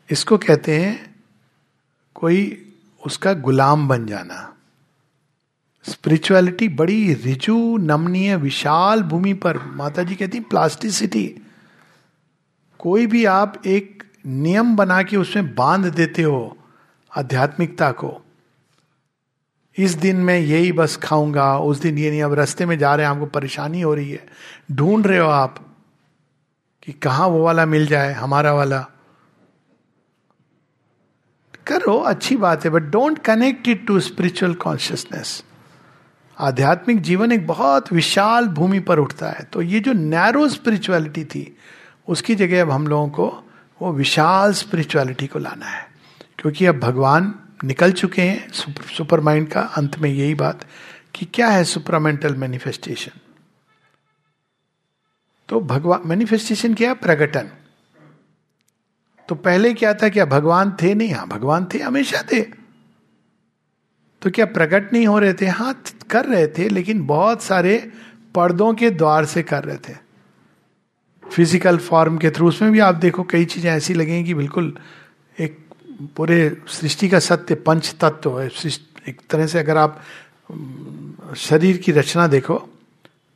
इसको 0.09 0.37
कहते 0.39 0.77
हैं 0.77 1.15
कोई 2.17 2.41
उसका 3.03 3.33
गुलाम 3.33 3.89
बन 3.89 4.07
जाना। 4.07 4.51
स्पिरिचुअलिटी 5.85 6.69
बड़ी 6.69 7.15
रिजु 7.15 7.57
नमनीय, 7.79 8.37
विशाल 8.37 9.03
भूमि 9.03 9.33
पर। 9.35 9.59
माता 9.77 10.03
जी 10.03 10.15
कहती 10.15 10.41
प्लास्टिसिटी 10.41 11.27
कोई 12.81 13.07
भी 13.07 13.25
आप 13.25 13.63
एक 13.67 14.03
नियम 14.27 14.77
बना 14.77 15.03
के 15.03 15.17
उसमें 15.17 15.55
बाँध 15.55 15.93
देते 15.95 16.23
हो 16.23 16.57
आध्यात्मिकता 17.13 17.91
को, 17.93 18.21
इस 19.77 19.95
दिन 19.95 20.17
मैं 20.17 20.39
यही 20.39 20.73
बस 20.73 20.97
खाऊँगा, 20.97 21.59
उस 21.59 21.79
दिन 21.79 21.99
ये 21.99 22.11
नहीं, 22.11 22.23
अब 22.23 22.35
रास्ते 22.35 22.67
में 22.67 22.79
जा 22.79 22.95
रहे 22.95 23.07
हैं 23.07 23.13
आपको 23.13 23.27
परेशानी 23.27 23.81
हो 23.81 23.95
रही 23.95 24.11
है। 24.11 24.27
ढूंढ 24.73 25.07
रहे 25.07 25.19
हो 25.19 25.29
आप 25.29 25.65
कि 26.87 26.93
कहा 26.93 27.27
वो 27.27 27.45
वाला 27.45 27.67
मिल 27.67 27.87
जाए, 27.87 28.13
हमारा 28.13 28.53
वाला। 28.53 28.87
करो, 31.67 31.99
अच्छी 31.99 32.37
बात 32.37 32.65
है 32.65 32.71
but 32.71 32.83
don't 32.83 33.19
connect 33.19 33.69
it 33.69 33.87
to 33.87 34.01
spiritual 34.01 34.55
consciousness 34.55 35.45
आध्यात्मिक 36.39 37.01
जीवन 37.01 37.33
एक 37.33 37.47
बहुत 37.47 37.93
विशाल 37.93 38.49
भूमि 38.49 38.81
पर 38.81 38.99
उठता 38.99 39.31
है। 39.31 39.45
तो 39.45 39.63
ये 39.63 39.81
जो 39.81 39.93
नैरो 39.93 40.49
स्पिरिचुअलिटी 40.49 41.25
थी, 41.25 41.57
उसकी 42.09 42.35
जगह 42.35 42.63
अब 42.63 42.71
हम 42.71 42.87
लोगों 42.87 43.09
को 43.09 43.51
वो 43.83 43.93
विशाल 43.93 44.53
स्पिरिचुअलिटी 44.53 45.27
को 45.27 45.39
लाना 45.39 45.67
है। 45.67 45.89
क्योंकि 46.39 46.67
अब 46.67 46.79
भगवान 46.79 47.35
निकल 47.65 47.93
चुके 47.93 48.23
हैं 48.23 48.49
सुपर 48.97 49.21
माइंड 49.21 49.49
का 49.49 49.61
अंत 49.61 49.99
में 49.99 50.11
यही 50.11 50.35
बात 50.35 50.65
कि 51.15 51.27
क्या 51.27 51.49
है 51.49 51.65
सुपरामेंटल 51.65 52.35
मैनिफेस्टेशन 52.35 53.21
तो 55.49 55.61
भगवान 55.63 56.01
मैनिफेस्टेशन 56.07 56.75
क्या 56.75 56.95
प्रकटन 56.97 57.51
तो 59.29 59.35
पहले 59.37 59.73
क्या 59.75 59.93
था, 59.95 60.09
क्या 60.09 60.25
भगवान 60.27 60.71
थे? 60.83 60.95
नहीं 60.95 61.13
हाँ 61.13 61.27
भगवान 61.29 61.67
थे, 61.75 61.79
हमेशा 61.79 62.23
थे। 62.33 62.41
तो 64.23 64.31
क्या 64.31 64.47
प्रकट 64.47 64.93
नहीं 64.93 65.07
हो 65.07 65.19
रहे 65.19 65.35
थे? 65.35 65.47
हाँ 65.47 65.83
कर 66.11 66.25
रहे 66.25 66.47
थे, 66.49 66.69
लेकिन 66.69 67.05
बहुत 67.07 67.43
सारे 67.43 67.77
पर्दों 68.35 68.73
के 68.75 68.91
द्वार 68.91 69.25
से 69.25 69.43
कर 69.43 69.65
रहे 69.65 69.77
थे। 69.79 69.95
फ़िज़िकल 71.25 71.79
फॉर्म 71.79 72.19
के 72.19 72.31
थ्रू 72.31 72.49
उसमें 72.49 72.71
भी 72.73 72.79
आप 72.81 72.95
देखो, 72.97 73.23
कई 73.25 73.45
चीज़ें 73.45 73.71
ऐसी 73.71 73.95
लगेंगी 73.95 74.25
कि 74.25 74.35
बिल्कुल 74.35 74.77
एक 75.39 75.59
पूरे 76.17 76.57
सृष्टि 76.71 77.09
का 77.09 77.19
सत्य, 77.21 77.55
पंच 77.57 77.95
तत्व 78.01 78.41
है। 78.41 78.49
एक 79.09 79.21
तरह 79.31 79.47
से 79.47 79.59
अगर 79.59 79.77
आप 79.79 80.01
शरीर 81.39 81.77
की 81.77 81.93
रचना 81.93 82.27
देखो 82.29 82.57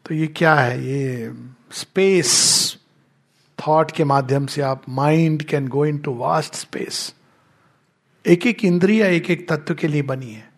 तो 0.07 0.15
ये 0.15 0.27
क्या 0.29 0.55
है? 0.55 0.85
ये 0.85 1.33
स्पेस 1.73 2.77
थॉट 3.67 3.91
के 3.91 4.05
माध्यम 4.05 4.47
से 4.47 4.63
आप 4.63 4.83
mind 4.89 5.43
can 5.43 5.69
go 5.69 5.87
into 5.99 6.15
vast 6.15 6.55
space 6.55 7.15
एक 8.27 8.47
एक 8.47 8.65
इंद्रिया, 8.65 9.07
एक 9.07 9.31
एक 9.31 9.49
तत्व 9.49 9.75
के 9.75 9.89
लिए 9.89 10.03
बनी 10.03 10.33
है। 10.33 10.53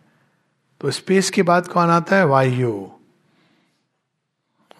तो 0.81 0.91
स्पेस 0.91 1.29
के 1.29 1.43
बाद 1.43 1.67
कौन 1.67 1.89
आता 1.89 2.15
है? 2.15 2.25
वायु। 2.25 2.87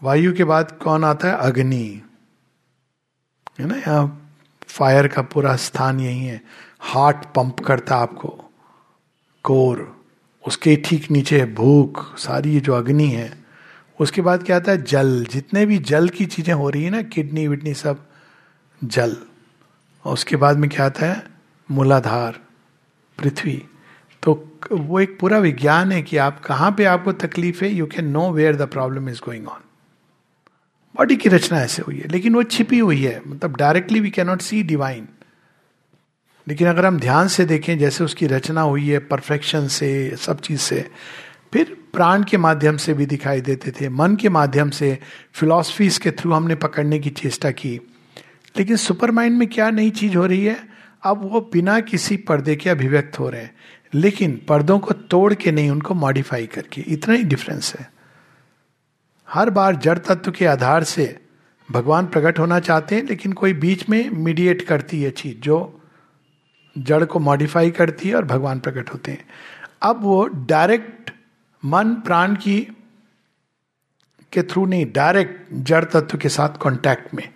वायु 0.04 0.34
के 0.34 0.44
बाद 0.44 0.80
कौन 0.84 1.04
आता 1.04 1.28
है? 1.28 1.38
अग्नि। 1.38 2.02
है 3.60 3.66
ना? 3.66 3.76
यहाँ 3.76 4.34
फायर 4.68 5.08
का 5.08 5.22
पूरा 5.22 5.56
स्थान 5.56 6.00
यही 6.00 6.26
है। 6.26 6.42
हार्ट 6.80 7.18
पंप 7.18 7.60
करता 7.60 7.96
आपको। 7.96 8.52
कोर 9.44 10.06
उसके 10.48 10.76
ठीक 10.76 11.12
नीचे 11.12 11.46
भूख, 11.46 12.18
सारी 12.18 12.60
जो 12.60 12.74
अग्नि 12.74 13.08
है 13.08 13.41
उसके 14.02 14.22
बाद 14.22 14.44
क्या 14.44 14.56
आता 14.56 14.72
है? 14.72 14.82
जल। 14.84 15.26
जितने 15.32 15.66
भी 15.66 15.78
जल 15.78 16.10
की 16.10 16.26
चीज़ें 16.26 16.54
हो 16.54 16.70
रही 16.70 16.84
है 16.84 16.90
ना, 16.90 17.02
किडनी, 17.02 17.48
विडनी 17.48 17.74
सब, 17.74 18.06
जल। 18.84 19.18
और 20.06 20.14
उसके 20.14 20.36
बाद 20.36 20.58
में 20.58 20.70
क्या 20.70 20.86
आता 20.86 21.06
है? 21.06 21.24
मूलाधार, 21.72 22.40
पृथ्वी। 23.18 23.64
तो 24.24 24.60
वो 24.72 25.00
एक 25.00 25.20
पूरा 25.20 25.38
विज्ञान 25.38 25.92
है 25.92 26.02
कि 26.02 26.18
आप 26.18 26.40
कहाँ 26.40 26.72
पे 26.72 26.86
आपको 26.86 27.12
तकलीफ़ 27.12 27.64
है 27.64 27.72
you 27.72 27.86
can 27.86 28.08
know 28.08 28.32
where 28.32 28.56
the 28.56 28.62
problem 28.62 29.10
is 29.10 29.20
going 29.26 29.48
on 29.48 29.62
body 30.96 31.16
की 31.16 31.30
रचना 31.30 31.62
ऐसे 31.62 31.82
हुई 31.82 31.98
है, 31.98 32.08
लेकिन 32.08 32.36
वो 32.36 32.44
छिपी 32.44 32.80
हुई 32.80 33.04
है। 33.04 33.22
मतलब 33.28 33.58
directly 33.58 34.00
we 34.00 34.10
cannot 34.10 34.42
see 34.42 34.64
divine 34.64 35.08
लेकिन 36.48 36.68
अगर 36.68 36.86
हम 36.86 37.00
ध्यान 37.00 37.28
से 37.28 37.46
देखें, 37.46 37.78
जैसे 37.80 38.04
उसकी 38.04 38.28
रचना 38.28 38.62
हुई 38.62 38.90
है 38.90 39.00
परफेक्शन 39.00 39.68
से, 39.68 40.16
सब 40.18 40.40
चीज़ 40.40 40.60
से, 40.60 40.90
फिर 41.54 41.78
प्राण 41.94 42.24
के 42.24 42.38
माध्यम 42.38 42.78
से 42.78 42.94
भी 42.94 43.06
दिखाई 43.06 43.42
देते 43.42 43.72
थे, 43.72 43.90
मन 43.90 44.16
के 44.16 44.30
माध्यम 44.30 44.70
से 44.70 45.00
फिलॉसफीज 45.34 45.98
के 45.98 46.12
थ्रू 46.12 46.34
हमने 46.34 46.56
पकड़ने 46.56 47.00
की 47.00 47.10
चेष्टा 47.10 47.52
की। 47.52 47.82
लेकिन 48.58 48.76
सुपर 48.76 49.12
माइंड 49.12 49.38
में 49.38 49.48
क्या 49.48 49.70
नई 49.70 49.90
चीज़ 49.90 50.18
हो 50.18 50.26
रही 50.26 50.46
है? 50.46 50.68
अब 51.04 51.32
वो 51.32 51.50
बिना 51.54 51.80
किसी 51.80 52.18
पर्दे 52.18 52.56
के 52.56 52.70
अभिव्यक्त 52.70 53.20
हो 53.20 53.30
रहे 53.30 53.42
हैं। 53.42 53.56
लेकिन 53.94 54.42
पर्दों 54.48 54.80
को 54.80 54.94
तोड़ 54.94 55.34
के 55.34 55.52
नहीं, 55.52 55.70
उनको 55.70 55.94
मॉडिफाई 55.94 56.48
करके। 56.48 56.82
इतना 56.82 57.14
ही 57.14 57.24
डिफरेंस 57.24 57.76
है। 57.80 57.92
हर 59.30 59.50
बार 59.50 59.76
जड़ 59.76 59.98
तत्व 59.98 60.32
के 60.32 60.46
आधार 60.46 60.84
से 60.84 61.20
भगवान 61.72 62.06
प्रकट 62.06 62.40
होना 62.40 62.60
चाहते 62.60 62.96
हैं, 62.96 63.04
लेकिन 63.04 63.34
कोई 63.34 63.54
बीच 63.54 63.90
में 63.90 64.10
मीडिएट 64.10 64.62
करती 64.62 65.02
है 65.02 65.12
चीज़ 65.12 65.38
जो 65.38 65.82
जड़ 66.78 67.06
को 67.06 67.20
मॉडिफाई 67.20 67.72
करती 67.72 68.10
है 68.10 68.16
और 68.16 68.26
भगवान 68.26 68.60
प्रकट 68.60 68.94
होते 68.94 69.12
हैं। 69.12 69.26
अब 69.82 70.00
वो 70.02 70.28
डायरेक्ट 70.28 71.12
मन 71.66 71.94
प्राण 71.94 72.36
की 72.36 72.68
के 74.34 74.44
थ्रू 74.44 74.66
नहीं 74.66 74.86
डायरेक्ट 74.92 75.54
जड़ 75.54 75.84
तत्व 75.84 76.18
के 76.18 76.30
साथ 76.30 76.50
कांटेक्ट 76.50 77.14
में। 77.14 77.34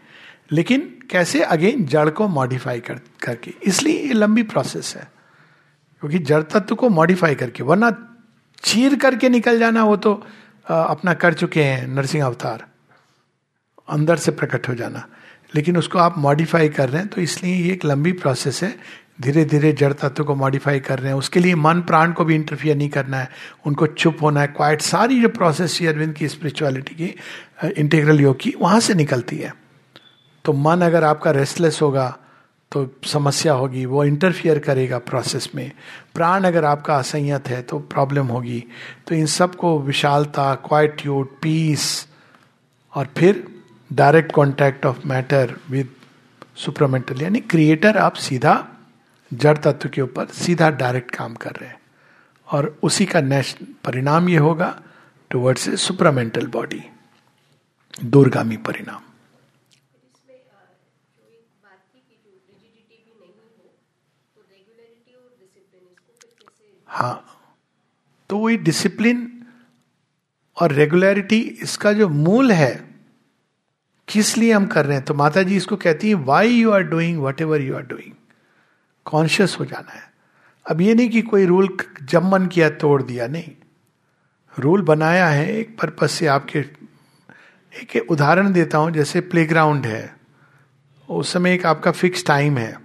लेकिन 0.52 1.00
कैसे 1.12 1.42
अगेन 1.42 1.86
जड़ 1.86 2.10
को 2.10 2.28
मॉडिफाई 2.28 2.80
कर 2.80 3.00
करके? 3.24 3.54
इसलिए 3.64 4.00
ये 4.08 4.14
लंबी 4.14 4.44
प्रोसेस 4.44 4.96
है। 4.96 5.12
क्योंकि 6.00 6.20
जड़ 6.20 6.44
तत्व 6.44 6.76
को 6.76 6.90
मॉडिफाई 6.90 7.36
करके 7.36 7.64
वरना 7.64 8.18
चीर 8.64 8.96
करके 8.96 9.30
निकल 9.30 9.60
जाना 9.60 9.84
वो 9.84 9.98
तो 9.98 10.28
आ, 10.72 10.84
अपना 10.84 11.14
कर 11.14 11.34
चुके 11.34 11.64
हैं 11.64 11.88
नरसिंह 11.88 12.26
अवतार। 12.26 12.68
अंदर 13.90 14.16
से 14.16 14.32
प्रकट 14.32 14.70
हो 14.70 14.74
जाना। 14.76 15.08
लेकिन 15.56 15.78
उसको 15.78 16.00
आप 16.00 16.18
मॉडिफाई 16.18 16.70
कर 16.70 16.90
रहे 16.90 17.02
हैं 17.02 17.08
तो 17.08 17.22
इसलिए 17.22 17.56
ये 17.56 17.74
एक 17.74 17.86
लंबी 17.86 18.12
प्रोसेस 18.12 18.64
है। 18.64 18.80
धीरे 19.22 19.46
धीरे 19.46 19.72
जड़ 19.72 19.94
तत्व 19.94 20.24
को 20.24 20.36
मॉडिफाई 20.36 20.80
कर 20.80 21.00
रहे 21.00 21.08
हैं। 21.08 21.18
उसके 21.18 21.40
लिए 21.40 21.56
मन 21.56 21.82
प्राण 21.82 22.12
को 22.12 22.26
भी 22.26 22.36
इंटरफियर 22.36 22.76
नहीं 22.76 22.90
करना 22.90 23.18
है। 23.18 23.30
उनको 23.66 23.88
चुप 23.88 24.18
होना 24.22 24.42
है। 24.42 24.48
क्वाइट 24.48 24.82
सारी 24.82 25.22
जो 25.22 25.30
प्रोसेस 25.30 25.82
अरविंद 25.84 26.14
की 26.14 26.28
स्पिरिचुअलिटी 26.28 26.96
की 26.96 27.16
इंटीग्रल 27.78 28.22
योग 28.22 28.40
की, 28.40 28.54
वहाँ 28.60 28.80
से 28.80 28.94
निकलती 28.94 29.38
है। 29.38 29.56
तो 30.46 30.54
मन 30.54 30.82
अगर 30.82 31.04
आपका 31.04 31.32
रेस्टलेस 31.32 31.80
होगा 31.82 32.18
तो 32.72 32.96
समस्या 33.06 33.54
होगी। 33.54 33.86
वो 33.86 34.04
इंटरफियर 34.04 34.60
करेगा 34.60 34.98
प्रोसेस 34.98 35.50
में। 35.56 35.72
प्राण 36.16 36.44
अगर 36.44 36.66
आपका 36.66 36.96
असंयत 36.96 37.48
है 37.48 37.62
तो 37.62 37.80
प्रॉब्लम 37.80 38.28
होगी। 38.28 38.64
तो 39.08 39.16
इन 39.16 39.26
सबको 39.26 39.80
विशालता 39.80 40.56
क्वाइट्यूड 40.56 41.28
पीस 41.42 42.08
और 42.96 43.08
फिर 43.18 43.48
direct 43.94 44.32
contact 44.32 44.86
of 44.86 45.08
matter 45.08 45.56
with 45.70 45.90
supermental 46.56 47.22
यानी 47.22 47.40
क्रिएटर 47.40 47.98
आप 47.98 48.14
सीधा 48.14 48.68
जड़ 49.36 49.58
तत्व 49.58 49.90
के 49.90 50.02
ऊपर 50.02 50.28
सीधा 50.36 50.70
डायरेक्ट 50.72 51.12
काम 51.16 51.34
कर 51.36 51.52
रहे 51.52 51.70
हैं। 51.70 51.80
और 52.48 52.78
उसी 52.84 53.06
का 53.06 53.22
नेशनल 53.22 53.74
परिणाम 53.84 54.30
ये 54.30 54.38
होगा 54.38 54.70
टुवर्ड्स 55.32 55.68
ए 55.68 55.76
सुपरामेंटल 55.78 56.48
बॉडी 56.48 56.84
दूरगामी 58.06 58.58
परिणाम। 58.60 59.02
हाँ 66.88 67.24
तो 68.30 68.38
वही 68.38 68.58
डिसिप्लिन 68.58 69.32
और 70.58 70.72
रेगुलरिटी 70.72 71.40
इसका 71.64 71.92
जो 71.94 72.08
मूल 72.10 72.52
है, 72.52 72.74
किस 74.08 74.38
लिए 74.38 74.52
हम 74.54 74.66
कर 74.68 74.86
रहे 74.86 74.98
हैं? 74.98 75.06
तो 75.06 75.14
माता 75.14 75.44
जी 75.44 75.56
इसको 75.58 75.76
कहती 75.78 76.10
है 76.10 76.14
why 76.26 76.50
you 76.50 76.72
are 76.72 76.84
doing 76.84 77.22
whatever 77.42 77.62
you 77.62 77.76
are 77.76 77.86
doing 77.86 78.14
conscious 79.06 79.58
हो 79.60 79.66
जाना 79.66 79.94
है। 79.94 80.04
अब 80.66 80.82
ये 80.82 80.94
नहीं 80.94 81.10
कि 81.10 81.22
कोई 81.22 81.46
रूल 81.46 81.78
जब 82.04 82.24
मन 82.24 82.46
किया, 82.46 82.70
तोड़ 82.70 83.02
दिया, 83.04 83.28
नहीं। 83.28 83.52
रूल 84.60 84.82
बनाया 84.82 85.28
है, 85.28 85.58
एक 85.58 85.78
पर्पज 85.80 86.10
से 86.10 86.28
आपके, 86.28 86.60
एक 87.74 88.12
उदाहरण 88.12 88.52
देता 88.54 88.78
हूँ, 88.78 88.92
जैसे 88.92 89.22
प्लेग्राउंड 89.22 89.86
है। 89.86 90.16
उस 91.10 91.34
समय 91.34 91.54
एक 91.54 91.66
आपका 91.66 91.92
फिक्स 91.92 92.26
टाइम 92.26 92.58
है। 92.58 92.78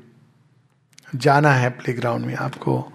जाना 1.15 1.53
है 1.53 1.71
प्लेग्राउंड 1.71 2.27
में, 2.27 2.35
आपको 2.35 2.93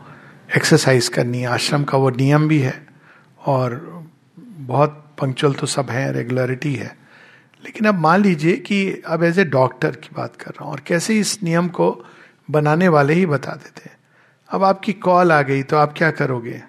एक्सरसाइज 0.58 1.08
करनी 1.08 1.40
है, 1.40 1.48
आश्रम 1.48 1.84
का 1.84 1.98
वो 1.98 2.10
नियम 2.10 2.48
भी 2.48 2.60
है, 2.60 2.88
और 3.40 4.06
बहुत 4.40 5.02
पंक्चुअल 5.22 5.54
तो 5.54 5.68
सब 5.68 5.90
है 5.90 6.12
रेगुलरिटी 6.14 6.74
है। 6.76 6.96
लेकिन 7.64 7.88
अब 7.88 7.96
मान 7.96 8.22
लीजिए 8.22 8.56
कि 8.58 9.02
अब 9.08 9.24
एज 9.24 9.40
ए 9.40 9.44
डॉक्टर 9.46 9.96
की 9.96 10.10
बात 10.16 10.36
कर 10.36 10.52
रहा 10.52 10.64
हूँ, 10.64 10.72
और 10.72 10.80
कैसे 10.80 11.20
इस 11.20 11.44
नियम 11.44 11.68
को 11.68 12.06
बनाने 12.50 12.88
वाले 12.88 13.14
ही 13.14 13.26
बता 13.26 13.52
देते 13.54 13.90
अब 14.50 14.64
आपकी 14.64 14.94
कॉल 14.94 15.32
आ 15.32 15.42
गई 15.42 15.64
तो 15.64 15.78
आप 15.78 15.94
क्या 15.98 16.10
करोगे? 16.12 16.62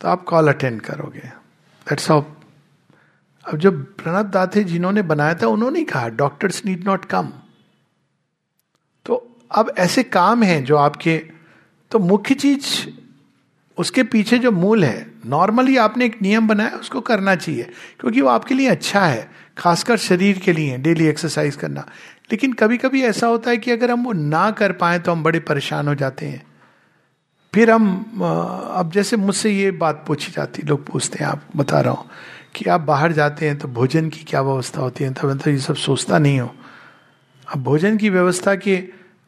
तो 0.00 0.08
आप 0.08 0.24
कॉल 0.24 0.48
अटेंड 0.48 0.80
करोगे। 0.80 1.20
दैट्स 1.86 2.10
ऑफ़ 2.10 2.24
अब 3.46 3.58
जो 3.58 3.70
प्रणब 3.72 4.30
दाथे 4.30 4.64
जिन्होंने 4.64 5.02
बनाया 5.02 5.34
था, 5.34 5.46
उन्होंने 5.46 5.84
कहा 5.84 6.08
डॉक्टर्स 6.08 6.64
नीड 6.66 6.84
नॉट 6.84 7.04
कम 7.04 7.32
तो 9.06 9.14
अब 9.50 9.72
ऐसे 9.78 10.02
काम 10.02 10.42
हैं 10.42 10.64
जो 10.64 10.76
आपके 10.76 11.16
तो 11.92 11.98
मुख्य 11.98 12.34
चीज़ 12.34 12.66
उसके 13.78 14.02
पीछे 14.02 14.38
जो 14.38 14.50
मूल 14.52 14.84
है 14.84 15.10
नॉर्मली 15.26 15.76
आपने 15.76 16.04
एक 16.04 16.20
नियम 16.22 16.48
बनाया, 16.48 16.70
उसको 16.70 17.00
करना 17.00 17.34
चाहिए, 17.36 17.62
क्योंकि 18.00 18.20
वो 18.20 18.28
आपके 18.28 18.54
लिए 18.54 18.68
अच्छा 18.68 19.04
है, 19.06 19.30
खासकर 19.58 19.96
शरीर 19.96 20.38
के 20.38 20.52
लिए 20.52 20.76
डेली 20.78 21.06
एक्सरसाइज 21.06 21.56
करना। 21.56 21.86
लेकिन 22.32 22.52
कभी 22.52 22.76
कभी 22.78 23.02
ऐसा 23.02 23.26
होता 23.26 23.50
है 23.50 23.56
कि 23.56 23.70
अगर 23.70 23.90
हम 23.90 24.04
वो 24.04 24.12
ना 24.12 24.50
कर 24.50 24.72
पाए 24.72 24.98
तो 24.98 25.12
हम 25.12 25.22
बड़े 25.22 25.40
परेशान 25.40 25.88
हो 25.88 25.94
जाते 25.94 26.26
हैं। 26.26 26.42
फिर 27.54 27.70
हम 27.70 28.20
अब 28.20 28.90
जैसे 28.94 29.16
मुझसे 29.16 29.50
ये 29.50 29.70
बात 29.72 30.04
पूछी 30.06 30.32
जाती, 30.32 30.62
लोग 30.62 30.86
पूछते 30.86 31.18
हैं, 31.18 31.26
आप 31.26 31.42
बता 31.56 31.80
रहा 31.80 31.92
हूँ 31.92 32.08
कि 32.54 32.64
आप 32.70 32.80
बाहर 32.80 33.12
जाते 33.12 33.46
हैं 33.46 33.58
तो 33.58 33.68
भोजन 33.68 34.08
की 34.08 34.24
क्या 34.24 34.40
व्यवस्था 34.42 34.80
होती 34.80 35.04
है? 35.04 35.12
तब 35.12 35.38
तो 35.38 35.50
ये 35.50 35.58
सब 35.58 35.74
सोचता 35.76 36.18
नहीं 36.18 36.40
हो। 36.40 36.54
अब 37.46 37.62
भोजन 37.62 37.96
की 37.96 38.10
व्यवस्था 38.10 38.54
के 38.56 38.76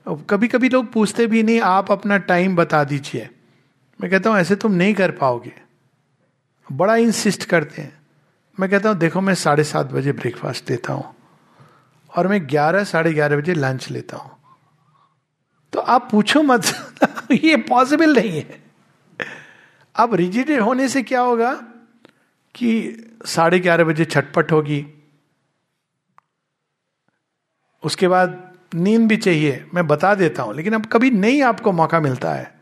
कभी 0.07 0.49
कभी 0.49 0.69
लोग 0.69 0.93
पूछते 0.93 1.27
भी 1.27 1.43
नहीं, 1.43 1.61
आप 1.61 1.91
अपना 1.93 2.17
टाइम 2.19 2.57
बता 2.57 2.83
दीजिए। 2.85 3.29
मैं 4.01 4.11
कहता 4.11 4.31
हूँ, 4.31 4.39
ऐसे 4.39 4.57
तुम 4.57 4.73
नहीं 4.73 4.95
कर 4.95 5.11
पाओगे। 5.11 5.53
बड़ा 6.69 6.97
इंसिस्ट 6.97 7.45
करते 7.45 7.83
हैं। 7.83 7.93
मैं 8.59 8.71
कहता 8.71 8.89
हूँ, 8.89 8.99
देखो, 8.99 9.21
मैं 9.21 9.35
साढ़े 9.35 9.65
सात 9.65 9.93
बजे 9.93 10.13
ब्रेकफास्ट 10.13 10.67
देता 10.67 10.93
हूँ। 10.93 11.05
और 12.15 12.29
मैं 12.29 12.49
ग्यारह, 12.49 12.85
साढ़े 12.85 13.13
ग्यारह 13.13 13.37
बजे 13.37 13.55
लंच 13.55 13.91
लेता 13.91 14.17
हूँ। 14.17 14.31
तो 15.73 15.81
आप 15.81 16.09
पूछो 16.11 16.43
मत। 16.43 16.63
ये 17.33 17.57
पॉसिबल 17.57 18.17
नहीं 18.17 18.31
है। 18.31 18.63
अब 19.97 20.15
रिजिड 20.15 20.61
होने 20.61 20.89
से 20.89 21.03
क्या 21.03 21.21
होगा 21.21 21.55
कि 22.55 22.97
साढ़े 23.27 23.59
ग्यारह 23.59 23.85
बजे 23.85 24.05
छटपट 24.05 24.53
होगी। 24.53 24.87
उसके 27.83 28.09
बाद 28.09 28.53
नींद 28.75 29.09
भी 29.09 29.17
चाहिए, 29.17 29.67
मैं 29.75 29.87
बता 29.87 30.15
देता 30.15 30.43
हूँ, 30.43 30.55
लेकिन 30.55 30.73
अब 30.73 30.87
कभी 30.87 31.11
नहीं 31.11 31.43
आपको 31.43 31.73
मौका 31.73 32.01
मिलता 32.01 32.33
है। 32.33 32.59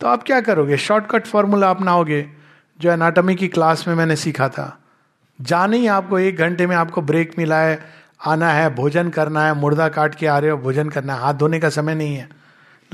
तो 0.00 0.06
आप 0.06 0.22
क्या 0.22 0.40
करोगे? 0.40 0.76
शॉर्टकट 0.76 1.26
फॉर्मूला 1.26 1.70
अपनाओगे 1.70 2.30
जो 2.80 2.90
एनाटॉमी 2.90 3.34
की 3.34 3.48
क्लास 3.48 3.88
में 3.88 3.94
मैंने 3.94 4.16
सीखा 4.16 4.48
था। 4.48 4.78
जाने 5.40 5.78
ही 5.78 5.86
आपको 5.86 6.18
एक 6.18 6.36
घंटे 6.36 6.66
में 6.66 6.76
आपको 6.76 7.02
ब्रेक 7.02 7.38
मिला 7.38 7.58
है 7.58 8.01
आना 8.26 8.48
है, 8.48 8.74
भोजन 8.74 9.08
करना 9.08 9.46
है, 9.46 9.54
मुर्दा 9.54 9.88
काट 9.88 10.14
के 10.14 10.26
आ 10.26 10.38
रहे 10.38 10.50
हो, 10.50 10.56
भोजन 10.56 10.88
करना 10.88 11.14
है। 11.14 11.20
हाथ 11.20 11.34
धोने 11.34 11.60
का 11.60 11.68
समय 11.68 11.94
नहीं 11.94 12.16
है। 12.16 12.28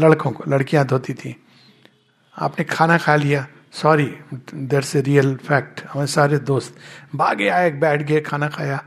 लड़कों 0.01 0.31
को, 0.31 0.45
लड़कियाँ 0.49 0.87
धोती 0.87 1.15
थी। 1.15 1.47
आपने 2.39 2.65
खाना 2.65 2.99
खा 2.99 3.17
लिया। 3.17 3.47
Sorry 3.73 4.19
that's 4.55 4.97
a 4.97 5.01
real 5.01 5.37
fact 5.37 5.83
हमारे 5.85 6.07
सारे 6.07 6.39
दोस्त 6.39 6.77
भागे 7.15 7.49
आए, 7.49 7.71
बैठ 7.71 8.03
गए, 8.03 8.21
खाना 8.21 8.49
खाया। 8.49 8.85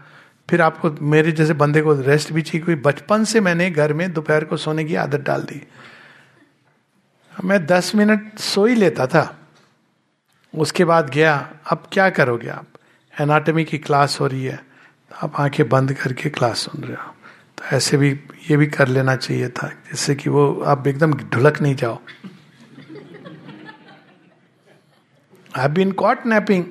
फिर 0.50 0.62
आपको, 0.62 0.92
मेरे 1.02 1.32
जैसे 1.32 1.54
बंदे 1.54 1.82
को 1.82 1.94
रेस्ट 1.94 2.34
भी 2.34 2.42
चाहिए 2.42 2.66
कोई 2.66 2.76
बचपन 2.76 3.24
से 3.24 3.40
मैंने 3.40 3.72
घर 3.72 3.94
में 3.94 4.14
दोपहर 4.14 4.44
को 4.44 4.58
सोने 4.58 4.84
की 4.84 4.96
आदत 4.96 5.20
डाल 5.20 5.42
दी। 5.42 5.68
मैं 7.44 7.66
दस 7.66 7.96
मिनट 7.96 8.40
सो 8.40 8.66
ही 8.66 8.76
लेता 8.76 9.08
था। 9.08 9.38
उसके 10.58 10.86
बाद 10.86 11.10
गया, 11.10 11.54
अब 11.72 11.84
क्या 11.92 12.10
करोगे 12.10 12.50
आप? 12.50 12.66
एनाटॉमी 13.22 13.64
की 13.64 13.78
क्लास 13.78 14.20
हो 14.20 14.28
रही 14.28 14.46
है। 14.46 14.71
आप 15.12 15.36
आँखें 15.36 15.68
बंद 15.70 15.94
करके 15.94 16.30
क्लास 16.30 16.60
सुन 16.60 16.84
रहे 16.84 16.98
हो। 16.98 17.14
तो 17.58 17.76
ऐसे 17.76 17.98
भी, 17.98 18.10
ये 18.50 18.58
भी 18.58 18.68
कर 18.68 18.88
लेना 18.88 19.16
चाहिए 19.16 19.50
था, 19.50 19.68
जिससे 19.68 20.16
कि 20.16 20.30
वो, 20.30 20.62
आप 20.62 20.88
एकदम 20.88 21.14
ढुलक 21.14 21.62
नहीं 21.62 21.76
जाओ। 21.76 22.00
I 25.58 25.68
been 25.68 25.92
caught 25.92 26.26
napping 26.26 26.66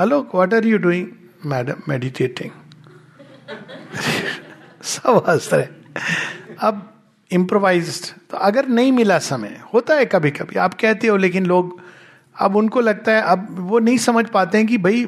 hello 0.00 0.20
what 0.34 0.54
are 0.54 0.66
you 0.66 0.78
doing 0.78 1.06
madam 1.46 1.82
meditating 1.88 2.50
सब 4.82 5.24
हंस 5.28 5.48
रहे 5.52 5.66
अब 6.58 6.86
इम्प्रोवाइज 7.30 8.14
तो 8.30 8.36
अगर 8.36 8.68
नहीं 8.68 8.92
मिला 8.92 9.18
समय, 9.18 9.60
होता 9.74 9.94
है 9.94 10.06
कभी 10.06 10.30
कभी 10.30 10.58
आप 10.58 10.74
कहते 10.74 11.06
हो, 11.06 11.16
लेकिन 11.16 11.46
लोग, 11.46 11.80
अब 12.36 12.56
उनको 12.56 12.80
लगता 12.80 13.12
है, 13.12 13.22
अब 13.22 13.46
वो 13.60 13.78
नहीं 13.78 13.98
समझ 13.98 14.26
पाते 14.26 14.58
हैं 14.58 14.66
कि 14.66 14.78
भाई 14.78 15.04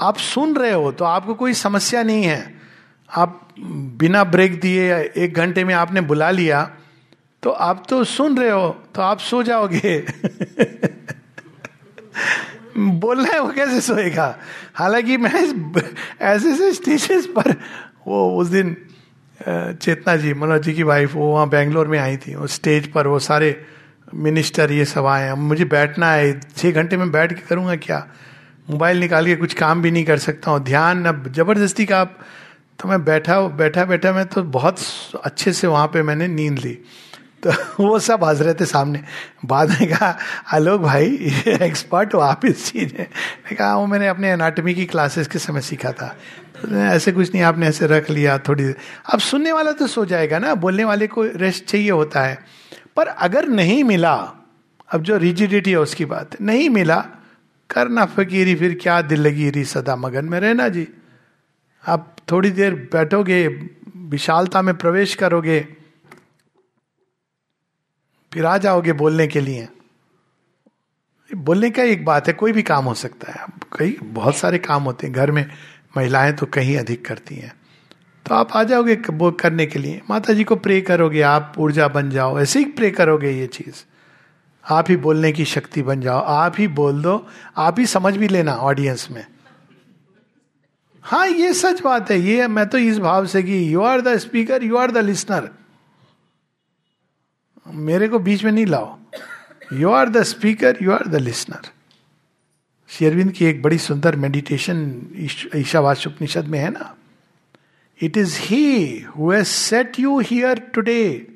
आप 0.00 0.16
सुन 0.16 0.54
रहे 0.56 0.72
हो 0.72 0.90
तो 0.92 1.04
आपको 1.04 1.34
कोई 1.34 1.54
समस्या 1.54 2.02
नहीं 2.02 2.24
है। 2.24 2.54
आप 3.10 3.48
बिना 4.00 4.22
ब्रेक 4.24 4.60
दिए 4.60 4.94
एक 5.16 5.34
घंटे 5.34 5.64
में 5.64 5.74
आपने 5.74 6.00
बुला 6.00 6.30
लिया 6.30 6.70
तो 7.42 7.50
आप 7.50 7.82
तो 7.88 8.02
सुन 8.04 8.38
रहे 8.38 8.50
हो 8.50 8.68
तो 8.94 9.02
आप 9.02 9.18
सो 9.18 9.42
जाओगे। 9.42 9.98
बोलना 12.76 13.32
है 13.32 13.40
वो 13.40 13.52
कैसे 13.52 13.80
सोएगा? 13.80 14.36
हालाँकि 14.74 15.16
मैं 15.16 15.30
ऐसे 15.32 16.50
ऐसे 16.50 16.72
स्टेजेस 16.72 17.26
पर 17.36 17.50
वो 18.06 18.40
उस 18.40 18.48
दिन 18.48 18.76
चेतना 19.40 20.16
जी, 20.16 20.34
मनोज 20.34 20.62
जी 20.62 20.72
की 20.74 20.82
वाइफ 20.82 21.14
वो 21.14 21.26
वहाँ 21.32 21.48
बेंगलोर 21.48 21.88
में 21.88 21.98
आई 21.98 22.16
थी। 22.16 22.34
उस 22.34 22.54
स्टेज 22.54 22.92
पर 22.92 23.06
वो 23.06 23.18
सारे 23.18 23.64
मिनिस्टर 24.14 24.72
ये 24.72 24.84
सब 24.84 25.06
आए। 25.06 25.34
मुझे 25.34 25.64
बैठना 25.64 26.12
है 26.12 26.40
छः 26.56 26.72
घंटे 26.72 26.96
में 26.96 27.10
बैठ 27.12 27.32
के 27.32 27.40
करूँगा 27.48 27.76
क्या? 27.76 28.06
मोबाइल 28.70 29.00
निकाल 29.00 29.26
के 29.26 29.36
कुछ 29.36 29.54
काम 29.54 29.82
भी 29.82 29.90
नहीं 29.90 30.04
कर 30.04 30.18
सकता 30.18 30.50
हूँ। 30.50 30.60
ध्यान, 30.60 31.04
अब 31.04 31.32
ज़बरदस्ती 31.32 31.86
का 31.86 32.00
आप 32.00 32.18
तो 32.78 32.88
मैं 32.88 33.04
बैठा 33.04 33.40
बैठा 33.40 33.84
बैठा, 33.84 34.12
मैं 34.12 34.26
तो 34.26 34.42
बहुत 34.42 34.76
अच्छे 35.24 35.52
से 35.52 35.66
वहाँ 35.66 35.86
पे 35.86 36.02
मैंने 36.02 36.28
नींद 36.28 36.58
ली। 36.58 36.78
तो 37.46 37.50
वो 37.80 37.98
सब 37.98 38.24
हंस 38.24 38.40
रहे 38.40 38.54
थे 38.54 38.66
सामने। 38.66 39.02
बाद 39.44 39.70
में 39.70 39.88
कहा 39.88 40.18
आलोक 40.52 40.80
भाई 40.80 41.06
एक्सपर्ट 41.62 42.14
हो, 42.14 42.18
आप 42.18 42.44
इस 42.44 42.72
चीज़ 42.72 42.94
में 42.94 43.06
कहा, 43.56 43.76
वो 43.76 43.86
मैंने 43.86 44.08
अपने 44.08 44.30
एनाटॉमी 44.30 44.74
की 44.74 44.86
क्लासेस 44.86 45.28
के 45.28 45.38
समय 45.38 45.60
सीखा 45.60 45.92
था। 45.92 46.16
तो 46.62 46.76
ऐसे 46.76 47.12
कुछ 47.12 47.34
नहीं, 47.34 47.44
आपने 47.44 47.66
ऐसे 47.66 47.86
रख 47.86 48.10
लिया 48.10 48.38
थोड़ी 48.38 48.64
अब 49.12 49.18
सुनने 49.18 49.52
वाला 49.52 49.72
तो 49.72 49.86
सो 49.86 50.04
जाएगा 50.04 50.38
ना, 50.38 50.54
बोलने 50.54 50.84
वाले 50.84 51.06
को 51.06 51.24
रेस्ट 51.24 51.64
चाहिए 51.64 51.90
होता 51.90 52.20
है। 52.20 52.38
पर 52.96 53.06
अगर 53.06 53.48
नहीं 53.48 53.84
मिला, 53.84 54.14
अब 54.92 55.02
जो 55.02 55.16
रिजिडिटी 55.16 55.70
है 55.70 55.78
उसकी 55.78 56.04
बात, 56.04 56.40
नहीं 56.40 56.70
मिला 56.70 57.04
करना 57.70 58.04
फकीरी, 58.04 58.54
फिर 58.54 58.78
क्या 58.82 59.02
दिल 59.02 59.20
लगी 59.20 59.50
री 59.50 59.64
सदा 59.64 59.96
मगन 59.96 60.24
में 60.24 60.40
रहना 60.40 60.68
जी? 60.68 60.88
आप 61.86 62.16
थोड़ी 62.30 62.50
देर 62.50 62.74
बैठोगे, 62.74 63.46
विशालता 63.96 64.62
में 64.62 64.78
प्रवेश 64.78 65.14
करोगे, 65.14 65.60
फिर 68.32 68.44
आ 68.44 68.58
जाओगे 68.58 68.92
बोलने 68.92 69.26
के 69.26 69.40
लिए। 69.40 69.68
बोलने 71.34 71.70
का 71.70 71.82
एक 71.82 72.04
बात 72.04 72.26
है, 72.26 72.32
कोई 72.32 72.52
भी 72.52 72.62
काम 72.62 72.84
हो 72.84 72.94
सकता 72.94 73.32
है। 73.32 73.46
कई, 73.78 73.98
बहुत 74.02 74.36
सारे 74.36 74.58
काम 74.58 74.82
होते 74.82 75.06
हैं। 75.06 75.16
घर 75.16 75.30
में 75.30 75.50
महिलाएँ 75.96 76.32
तो 76.32 76.46
कहीं 76.46 76.78
अधिक 76.78 77.04
करती 77.04 77.34
हैं। 77.34 77.54
तो 78.26 78.34
आप 78.34 78.52
आ 78.52 78.64
जाओगे 78.64 78.98
वो 79.10 79.32
करने 79.32 79.66
के 79.66 79.78
लिए। 79.78 80.02
माता 80.10 80.32
जी 80.32 80.44
को 80.44 80.56
प्रे 80.56 80.80
करोगे, 80.80 81.20
आप 81.20 81.54
ऊर्जा 81.58 81.88
बन 81.88 82.10
जाओ। 82.10 82.40
ऐसे 82.40 82.58
ही 82.58 82.64
प्रे 82.64 82.90
करोगे 82.90 83.30
ये 83.30 83.46
चीज़। 83.46 83.89
आप 84.64 84.90
ही 84.90 84.96
बोलने 84.96 85.32
की 85.32 85.44
शक्ति 85.44 85.82
बन 85.82 86.00
जाओ। 86.00 86.20
आप 86.20 86.54
ही 86.58 86.68
बोल 86.68 87.02
दो। 87.02 87.26
आप 87.56 87.78
ही 87.78 87.86
समझ 87.86 88.16
भी 88.16 88.28
लेना 88.28 88.52
ऑडियंस 88.52 89.08
में। 89.10 89.26
हाँ 91.02 91.26
ये 91.28 91.52
सच 91.54 91.80
बात 91.82 92.10
है। 92.10 92.20
ये 92.20 92.46
मैं 92.46 92.66
तो 92.68 92.78
इस 92.78 92.98
भाव 92.98 93.26
से 93.26 93.42
कि 93.42 93.74
you 93.74 93.82
are 93.82 94.00
the 94.00 94.16
speaker 94.16 94.64
you 94.64 94.76
are 94.76 94.90
the 94.90 94.98
listener 94.98 95.48
मेरे 97.66 98.08
को 98.08 98.18
बीच 98.18 98.44
में 98.44 98.52
नहीं 98.52 98.66
लाओ। 98.66 98.98
You 99.72 99.90
are 99.90 100.08
the 100.08 100.22
speaker 100.22 100.78
you 100.82 100.92
are 100.92 101.06
the 101.06 101.16
listener 101.16 101.68
शेरविंद 102.88 103.32
की 103.32 103.44
एक 103.44 103.62
बड़ी 103.62 103.78
सुंदर 103.78 104.16
मेडिटेशन 104.16 104.80
ईशावास 105.56 106.06
उपनिषद 106.06 106.44
में 106.44 106.58
है 106.58 106.70
ना? 106.70 106.94
It 108.02 108.16
is 108.16 108.38
he 108.38 109.00
who 109.00 109.42
set 109.44 110.00
you 110.00 110.18
here 110.20 110.58
today 110.74 111.26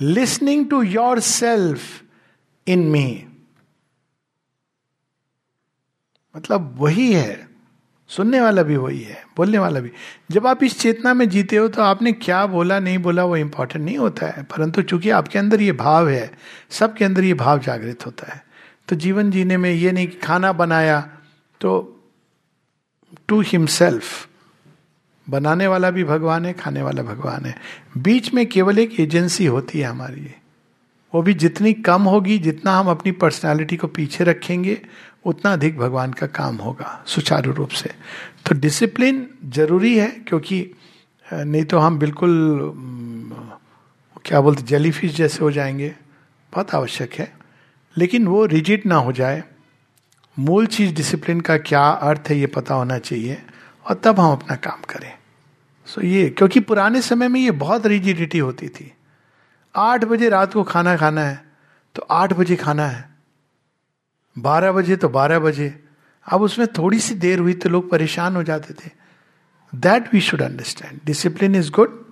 listening 0.00 0.68
to 0.70 0.82
yourself 1.20 2.03
in 2.66 2.86
me 2.88 3.24
मतलब 6.34 6.74
वही 6.78 7.12
है। 7.12 7.48
सुनने 8.10 8.40
वाला 8.40 8.62
भी 8.62 8.76
वही 8.76 9.00
है, 9.00 9.24
बोलने 9.36 9.58
वाला 9.58 9.80
भी। 9.80 9.90
जब 10.30 10.46
आप 10.46 10.62
इस 10.64 10.78
चेतना 10.80 11.12
में 11.14 11.28
जीते 11.28 11.56
हो 11.56 11.68
तो 11.68 11.82
आपने 11.82 12.12
क्या 12.12 12.44
बोला, 12.46 12.78
नहीं 12.80 12.98
बोला, 12.98 13.24
वो 13.24 13.36
इंपॉर्टेंट 13.36 13.84
नहीं 13.84 13.98
होता 13.98 14.26
है। 14.26 14.42
परंतु 14.42 14.82
चूँकि 14.82 15.10
आपके 15.10 15.38
अंदर 15.38 15.60
ये 15.60 15.72
भाव 15.72 16.08
है, 16.08 16.30
सबके 16.70 17.04
अंदर 17.04 17.24
ये 17.24 17.34
भाव 17.34 17.58
जागृत 17.58 18.06
होता 18.06 18.32
है। 18.32 18.44
तो 18.88 18.96
जीवन 18.96 19.30
जीने 19.30 19.56
में 19.56 19.70
ये 19.70 19.92
नहीं 19.92 20.06
कि 20.06 20.16
खाना 20.16 20.52
बनाया 20.52 21.00
तो 21.60 21.90
टू 23.28 23.40
हिमसेल्फ 23.40 24.28
बनाने 25.26 25.66
वाला 25.66 25.90
भी 25.90 26.04
भगवान 26.04 26.46
है, 26.46 26.52
खाने 26.52 26.82
वाला 26.82 27.02
भगवान 27.02 27.44
है। 27.44 27.56
बीच 27.98 28.32
में 28.34 28.46
केवल 28.46 28.78
एक 28.78 29.00
एजेंसी 29.00 29.46
होती 29.46 29.80
है 29.80 29.86
हमारी। 29.86 30.34
वो 31.14 31.22
भी 31.22 31.34
जितनी 31.34 31.72
कम 31.72 32.02
होगी, 32.02 32.38
जितना 32.38 32.78
हम 32.78 32.88
अपनी 32.88 33.12
पर्सनालिटी 33.12 33.76
को 33.76 33.86
पीछे 33.86 34.24
रखेंगे, 34.24 34.82
उतना 35.24 35.52
अधिक 35.52 35.78
भगवान 35.78 36.12
का 36.12 36.26
काम 36.26 36.56
होगा, 36.56 37.04
सुचारू 37.06 37.52
रूप 37.52 37.68
से। 37.68 37.90
तो 38.46 38.54
डिसिप्लिन 38.54 39.30
ज़रूरी 39.44 39.98
है, 39.98 40.08
क्योंकि 40.08 40.70
नहीं 41.32 41.64
तो 41.64 41.78
हम 41.78 41.98
बिल्कुल 41.98 42.60
क्या 44.24 44.40
बोलते 44.40 44.62
जेलीफिश 44.62 45.16
जैसे 45.16 45.38
हो 45.38 45.50
जाएँगे। 45.50 45.88
बहुत 46.52 46.74
आवश्यक 46.74 47.12
है। 47.12 47.32
लेकिन 47.98 48.26
वो 48.26 48.46
रिजिड 48.46 48.82
ना 48.86 48.96
हो 48.96 49.12
जाए। 49.12 49.44
मूल 50.38 50.66
चीज़ 50.66 50.94
डिसिप्लिन 50.94 51.40
का 51.40 51.56
क्या 51.56 51.90
अर्थ 51.90 52.22
है, 52.28 52.38
ये 52.38 52.46
पता 52.46 52.74
होना 52.74 52.98
चाहिए, 52.98 53.42
और 53.86 54.00
तब 54.04 54.20
हम 54.20 54.32
अपना 54.32 54.56
काम 54.56 54.82
करें। 54.90 55.12
सो 55.86 56.00
so 56.00 56.06
ये, 56.06 56.30
क्योंकि 56.30 56.60
पुराने 56.60 57.02
समय 57.02 57.28
में 57.28 57.40
ये 57.40 57.50
बहुत 57.50 57.86
रिजिडिटी 57.86 58.38
होती 58.38 58.68
थी। 58.68 58.92
आठ 59.74 60.04
बजे 60.04 60.28
रात 60.28 60.52
को 60.52 60.62
खाना 60.64 60.96
खाना 60.96 61.20
है 61.20 61.42
तो 61.94 62.06
आठ 62.10 62.32
बजे 62.32 62.56
खाना 62.56 62.86
है। 62.86 63.08
बारह 64.36 64.72
बजे 64.72 64.96
तो 64.96 65.08
बारह 65.10 65.38
बजे। 65.38 65.68
अब 66.26 66.42
उसमें 66.42 66.66
थोड़ी 66.78 66.98
सी 66.98 67.14
देर 67.16 67.38
हुई 67.38 67.54
तो 67.54 67.68
लोग 67.68 67.90
परेशान 67.90 68.36
हो 68.36 68.42
जाते 68.42 68.74
थे। 68.74 68.90
That 69.72 70.12
we 70.14 70.20
should 70.20 70.42
understand 70.42 71.00
discipline 71.04 71.54
is 71.54 71.70
good 71.70 72.02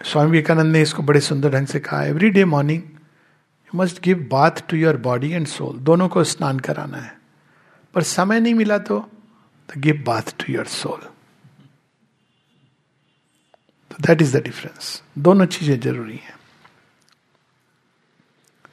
Swami 0.00 0.30
Vivekananda 0.30 0.72
ने 0.72 0.82
इसको 0.82 1.02
बड़े 1.02 1.20
सुंदर 1.20 1.50
ढंग 1.50 1.66
से 1.66 1.80
कहा 1.80 2.02
every 2.04 2.30
day 2.30 2.44
morning 2.46 2.82
you 2.82 3.78
must 3.78 4.02
give 4.02 4.26
bath 4.32 4.62
to 4.70 4.76
your 4.76 4.96
body 5.02 5.30
and 5.32 5.46
soul 5.46 5.78
दोनों 5.80 6.08
को 6.08 6.24
स्नान 6.24 6.58
कराना 6.60 6.98
है। 6.98 7.16
पर 7.94 8.02
समय 8.04 8.40
नहीं 8.40 8.54
मिला 8.54 8.78
तो 8.80 8.98
give 9.68 10.02
bath 10.06 10.34
to 10.38 10.52
your 10.52 10.66
soul 10.68 11.08
that 14.00 14.22
is 14.22 14.36
the 14.36 14.42
difference 14.42 15.02
दोनों 15.18 15.46
चीज़ें 15.48 15.78
ज़रूरी 15.80 16.16
हैं। 16.16 16.37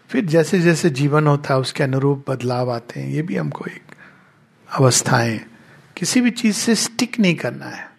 फिर 0.09 0.25
जैसे 0.25 0.59
जैसे 0.59 0.89
जीवन 0.89 1.27
होता 1.27 1.53
है 1.53 1.59
उसके 1.59 1.83
अनुरूप 1.83 2.25
बदलाव 2.29 2.71
आते 2.71 2.99
हैं। 2.99 3.09
ये 3.09 3.21
भी 3.21 3.35
हमको 3.35 3.65
एक 3.65 3.95
अवस्थाएँ 4.69 5.39
किसी 5.97 6.21
भी 6.21 6.31
चीज़ 6.31 6.55
से 6.55 6.75
स्टिक 6.75 7.19
नहीं 7.19 7.35
करना 7.35 7.65
है। 7.65 7.89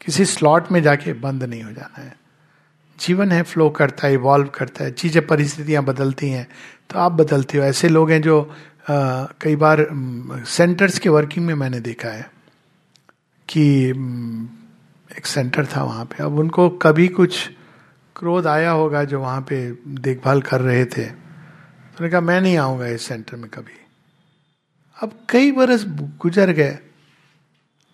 किसी 0.00 0.24
स्लॉट 0.24 0.72
में 0.72 0.82
जाके 0.82 1.12
बंद 1.12 1.44
नहीं 1.44 1.62
हो 1.62 1.72
जाना 1.72 2.02
है। 2.02 2.16
जीवन 2.98 3.32
है 3.32 3.42
फ्लो 3.42 3.70
करता 3.70 4.06
है 4.06 4.14
इवॉल्व 4.14 4.46
करता 4.46 4.84
है। 4.84 4.92
चीज़ें 4.92 5.26
परिस्थितियाँ 5.26 5.84
बदलती 5.84 6.30
हैं। 6.30 6.46
तो 6.90 6.98
आप 6.98 7.12
बदलते 7.12 7.58
हो। 7.58 7.64
ऐसे 7.64 7.88
लोग 7.88 8.10
हैं 8.10 8.22
जो 8.22 8.42
आ, 8.90 9.24
कई 9.40 9.56
बार 9.56 9.86
सेंटर्स 10.46 10.98
के 10.98 11.08
वर्किंग 11.08 11.46
में 11.46 11.54
मैंने 11.54 11.80
देखा 11.80 12.08
है 12.08 12.30
कि 13.48 13.62
एक 15.10 15.26
सेंटर 15.26 15.66
था 15.66 15.82
वहाँ 15.84 16.04
पे। 16.04 16.22
अब 16.22 16.38
उनको 16.38 16.68
कभी 16.70 17.08
कुछ 17.08 17.50
क्रोध 18.20 18.46
आया 18.46 18.70
होगा 18.70 19.04
जो 19.04 19.20
वहाँ 19.20 19.40
पे 19.40 19.70
देखभाल 19.88 20.42
कर 20.42 20.60
रहे 20.60 20.84
थे। 20.84 21.04
उन्होंने 21.04 22.08
तो 22.08 22.10
कहा, 22.10 22.20
मैं 22.20 22.40
नहीं 22.40 22.56
आऊँगा 22.56 22.86
इस 22.86 23.02
सेंटर 23.02 23.36
में 23.36 23.50
कभी। 23.50 23.86
अब 25.02 25.12
कई 25.28 25.52
बरस 25.52 25.84
गुजर 26.22 26.50
गए। 26.50 26.78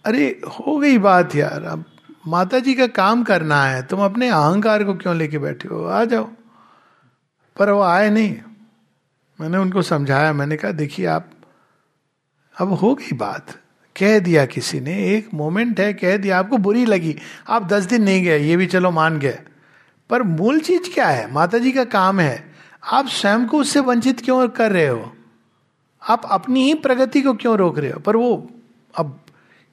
अरे, 0.05 0.41
हो 0.47 0.79
गई 0.79 0.99
बात 0.99 1.35
यार, 1.35 1.65
अब 1.65 1.85
माता 2.27 2.59
जी 2.59 2.75
का 2.75 2.87
काम 2.87 3.25
करना 3.25 3.65
है, 3.65 3.83
तुम 3.83 4.01
अपने 4.01 4.29
अहंकार 4.29 4.85
को 4.85 4.95
क्यों 4.95 5.17
लेके 5.17 5.39
बैठे 5.39 5.69
हो? 5.69 5.85
आ 5.85 6.05
जाओ। 6.05 6.31
पर 7.59 7.71
वो 7.71 7.83
आए 7.83 8.11
नहीं। 8.11 8.39
मैंने 9.41 9.59
उनको 9.59 9.83
समझाया, 9.83 10.33
मैंने 10.33 10.57
कहा, 10.57 10.73
देखिए, 10.73 11.07
आप, 11.07 11.31
अब 12.61 12.73
हो 12.73 12.95
गई 12.95 13.17
बात। 13.17 13.51
कह 13.99 14.19
दिया 14.19 14.47
किसी 14.47 14.81
ने, 14.81 15.11
एक 15.11 15.29
मोमेंट 15.35 15.81
है, 15.81 15.93
कह 15.93 16.17
दिया, 16.17 16.39
आपको 16.39 16.59
बुरी 16.59 16.85
लगी। 16.85 17.17
आप 17.49 17.67
दस 17.67 17.85
दिन 17.85 18.03
नहीं 18.03 18.25
गए, 18.25 18.39
ये 18.39 18.57
भी 18.57 18.67
चलो 18.67 18.91
मान 18.91 19.19
गए। 19.19 19.39
पर 20.11 20.23
मूल 20.23 20.61
चीज़ 20.61 20.95
क्या 20.95 21.07
है? 21.07 21.33
माता 21.33 21.59
जी 21.59 21.73
का 21.73 21.85
काम 21.85 22.21
है। 22.21 22.55
आप 22.93 23.07
स्वयं 23.07 23.47
को 23.47 23.59
उससे 23.59 23.81
वंचित 23.81 24.21
क्यों 24.21 24.49
कर 24.49 24.73
रहे 24.73 24.89
हो? 24.89 25.17
आप 26.09 26.23
अपनी 26.25 26.65
ही 26.65 26.75
प्रगति 26.75 27.23
को 27.23 27.35
क्यों 27.35 27.59
रोक 27.59 27.79
रहे 27.79 27.91
हो? 27.91 28.01
पर 28.01 28.17
वो, 28.17 28.51
अब 28.99 29.21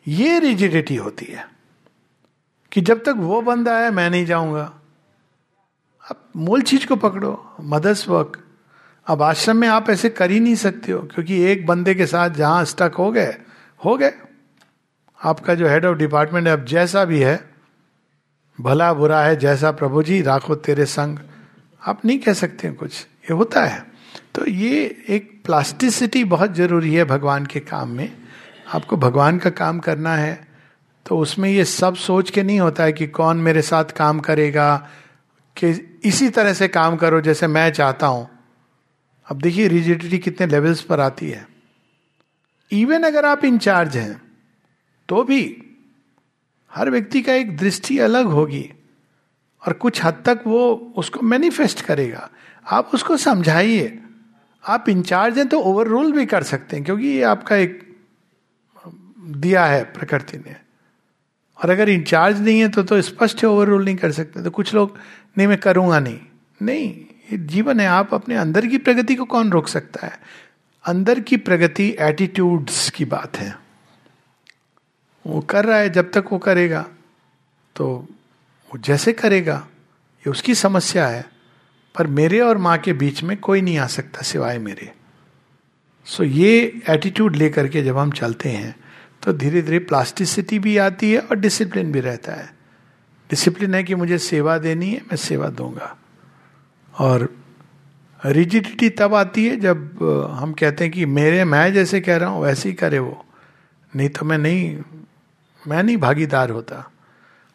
ये 0.08 0.40
रिजिडिटी 0.40 0.96
होती 0.96 1.26
है 1.26 1.48
कि 2.72 2.82
जब 2.82 3.00
तक 3.00 3.14
वो 3.18 3.42
बंदा 3.42 3.78
है, 3.78 3.92
मैं 3.92 4.10
नहीं 4.10 4.26
जाऊँगा। 4.26 4.74
अब 6.12 6.30
मूल 6.36 6.62
चीज़ 6.62 6.88
को 6.88 6.96
पकड़ो। 6.96 7.56
Mother's 7.62 8.10
work. 8.10 8.44
अब 9.08 9.22
आश्रम 9.22 9.58
में 9.58 9.68
आप 9.68 9.90
ऐसे 9.90 10.10
कर 10.10 10.32
ही 10.32 10.40
नहीं 10.40 10.56
सकते 10.56 10.92
हो, 10.92 11.00
क्योंकि 11.00 11.42
एक 11.42 11.66
बंदे 11.66 11.96
के 11.96 12.06
साथ 12.06 12.30
जहाँ 12.30 12.66
स्टक 12.66 12.94
हो 12.98 13.12
गए 13.12 13.38
हो 13.86 13.98
गए। 13.98 14.14
आपका 15.24 15.56
जो 15.56 15.68
हेड 15.68 15.86
ऑफ़ 15.86 15.98
डिपार्टमेंट 15.98 16.48
है, 16.48 16.54
अब 16.54 16.66
जैसा 16.66 17.06
भी 17.06 17.20
है 17.20 17.53
भला 18.60 18.92
बुरा 18.94 19.22
है, 19.22 19.36
जैसा 19.36 19.72
प्रभु 19.72 20.04
जी 20.04 20.22
राखो 20.22 20.56
तेरे 20.58 20.86
संग। 20.86 21.18
आप 21.82 22.06
नहीं 22.06 22.20
कह 22.20 22.34
सकते 22.34 22.72
कुछ। 22.72 23.02
ये 23.02 23.34
होता 23.34 23.64
है। 23.66 23.86
तो 24.36 24.46
ये 24.46 24.84
एक 25.10 25.32
प्लास्टिसिटी 25.46 26.24
बहुत 26.26 26.54
ज़रूरी 26.56 26.94
है 26.94 27.06
भगवान 27.06 27.46
के 27.46 27.60
काम 27.62 27.90
में। 27.90 28.12
आपको 28.74 28.98
भगवान 28.98 29.38
का 29.40 29.50
काम 29.52 29.80
करना 29.80 30.16
है 30.16 30.48
तो 31.06 31.18
उसमें 31.18 31.50
ये 31.50 31.64
सब 31.66 31.96
सोच 31.96 32.30
के 32.30 32.44
नहीं 32.44 32.60
होता 32.60 32.84
है 32.84 32.92
कि 32.94 33.08
कौन 33.10 33.38
मेरे 33.38 33.62
साथ 33.62 33.86
काम 33.92 34.20
करेगा, 34.20 34.76
कि 35.58 36.00
इसी 36.04 36.30
तरह 36.30 36.54
से 36.54 36.68
काम 36.68 36.96
करो 36.98 37.20
जैसे 37.22 37.48
मैं 37.48 37.72
चाहता 37.72 38.08
हूँ। 38.08 38.28
अब 39.28 39.42
देखिए, 39.42 39.68
रिजिडिटी 39.68 40.18
कितने 40.18 40.48
लेवल्स 40.48 40.82
पर 40.82 41.00
आती 41.00 41.30
है। 41.30 41.46
इवन 42.72 43.04
अगर 43.04 43.26
आप 43.26 43.44
इंचार्ज 43.46 43.98
हैं 43.98 44.22
तो 45.10 45.24
भी 45.24 45.42
हर 46.74 46.90
व्यक्ति 46.90 47.22
का 47.22 47.34
एक 47.34 47.58
दृष्टि 47.58 47.98
अलग 48.00 48.26
होगी 48.26 48.70
और 49.62 49.74
कुछ 49.74 50.04
हद 50.04 50.22
तक 50.26 50.44
वो 50.48 50.94
उसको 50.98 51.22
मैनिफेस्ट 51.22 51.82
करेगा। 51.82 52.30
आप 52.68 52.92
उसको 52.94 53.18
समझाइए। 53.18 54.00
आप 54.64 54.90
इंचार्ज 54.90 55.38
हैं 55.38 55.48
तो 55.48 55.60
ओवर 55.60 55.88
रूल 55.88 56.12
भी 56.12 56.26
कर 56.26 56.44
सकते 56.44 56.76
हैं, 56.76 56.86
क्योंकि 56.86 57.08
ये 57.08 57.24
आपका 57.24 57.56
एक 57.56 57.82
दिया 59.20 59.66
है 59.66 59.84
प्रकृति 59.84 60.38
ने। 60.38 60.56
और 61.60 61.70
अगर 61.70 61.90
इंचार्ज 61.90 62.42
नहीं 62.42 62.60
है 62.60 62.70
तो 62.70 62.84
तो 62.84 63.02
स्पष्ट 63.02 63.46
ओवर 63.46 63.68
रूल 63.68 63.86
नहीं 63.86 63.96
कर 63.96 64.12
सकते। 64.12 64.44
तो 64.44 64.50
कुछ 64.50 64.74
लोग, 64.74 64.98
नहीं, 65.38 65.48
मैं 65.48 65.58
करूँगा 65.58 66.00
नहीं। 66.00 66.20
नहीं, 66.62 66.90
ये 67.32 67.38
जीवन 67.38 67.80
है। 67.80 67.88
आप 67.88 68.14
अपने 68.14 68.36
अंदर 68.36 68.66
की 68.66 68.78
प्रगति 68.78 69.16
को 69.16 69.26
कौन 69.26 69.52
रोक 69.52 69.68
सकता 69.68 70.06
है? 70.08 70.20
अंदर 70.86 71.20
की 71.20 71.38
प्रगति 71.38 71.96
एटीट्यूड्स 72.00 72.90
की 72.90 73.06
बात 73.06 73.38
है। 73.38 73.63
वो 75.26 75.42
कर 75.42 75.66
रहा 75.66 75.78
है, 75.78 75.90
जब 75.90 76.12
तक 76.12 76.26
वो 76.32 76.38
करेगा 76.40 76.86
तो 77.76 77.86
वो 78.72 78.78
जैसे 78.80 79.14
करेगा, 79.14 79.56
ये 80.26 80.32
उसकी 80.32 80.56
समस्या 80.56 81.08
है, 81.08 81.26
पर 81.96 82.08
मेरे 82.10 82.40
और 82.40 82.58
माँ 82.58 82.78
के 82.78 82.94
बीच 82.94 83.24
में 83.24 83.36
कोई 83.38 83.62
नहीं 83.62 83.78
आ 83.78 83.88
सकता 83.88 84.22
सिवाय 84.22 84.58
मेरे। 84.60 84.92
सो 86.08 86.24
ये 86.24 86.82
एटीट्यूड 86.90 87.36
लेकर 87.36 87.68
के 87.68 87.84
जब 87.84 87.98
हम 87.98 88.12
चलते 88.12 88.50
हैं 88.50 88.76
तो 89.24 89.34
धीरे 89.34 89.62
धीरे 89.62 89.80
प्लास्टिसिटी 89.82 90.60
भी 90.60 90.76
आती 90.80 91.12
है 91.12 91.20
और 91.20 91.40
डिसिप्लिन 91.40 91.92
भी 91.92 92.00
रहता 92.00 92.34
है। 92.34 92.52
डिसिप्लिन 93.30 93.76
है 93.76 93.84
कि 93.84 93.96
मुझे 93.96 94.18
सेवा 94.18 94.58
देनी 94.58 94.90
है, 94.92 95.02
मैं 95.02 95.18
सेवा 95.18 95.48
दूँगा। 95.50 95.96
और 96.94 97.30
रिजिडिटी 98.20 98.90
तब 98.90 99.14
आती 99.16 99.46
है 99.48 99.56
जब 99.60 100.00
हम 100.34 100.54
कहते 100.54 100.84
हैं 100.84 100.94
कि 100.94 101.06
मेरे, 101.06 101.44
मैं 101.46 101.74
जैसे 101.74 102.02
कह 102.02 102.18
रहा 102.18 102.30
हूँ, 102.30 102.44
वैसे 102.44 102.70
ही 102.70 102.76
करे 102.76 103.00
वो। 103.00 103.26
नहीं 103.94 104.10
तो 104.10 104.26
मैं 104.26 104.38
नहीं 104.38 104.78
मैं 105.68 105.84
नहीं 105.84 105.98
भागीदार 105.98 106.50
होता। 106.50 106.92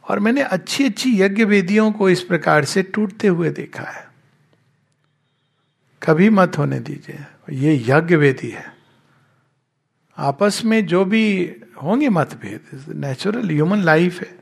और 0.08 0.20
मैंने 0.20 0.42
अच्छी 0.42 0.86
अच्छी 0.86 1.22
यज्ञ 1.22 1.44
वेदियों 1.44 1.92
को 1.92 2.10
इस 2.10 2.22
प्रकार 2.22 2.64
से 2.64 2.82
टूटते 2.82 3.28
हुए 3.28 3.50
देखा 3.50 3.82
है। 3.82 4.08
कभी 6.02 6.30
मत 6.30 6.58
होने 6.58 6.80
दीजिए। 6.80 7.18
ये 7.50 7.84
यज्ञ 7.86 8.16
वेदी 8.16 8.50
है। 8.50 8.72
आपस 10.18 10.62
में 10.64 10.86
जो 10.86 11.04
भी 11.04 11.56
होंगे 11.82 12.08
मतभेद 12.08 12.84
नेचुरल 12.88 13.48
ह्यूमन 13.48 13.78
लाइफ 13.78 14.20
है। 14.20 14.38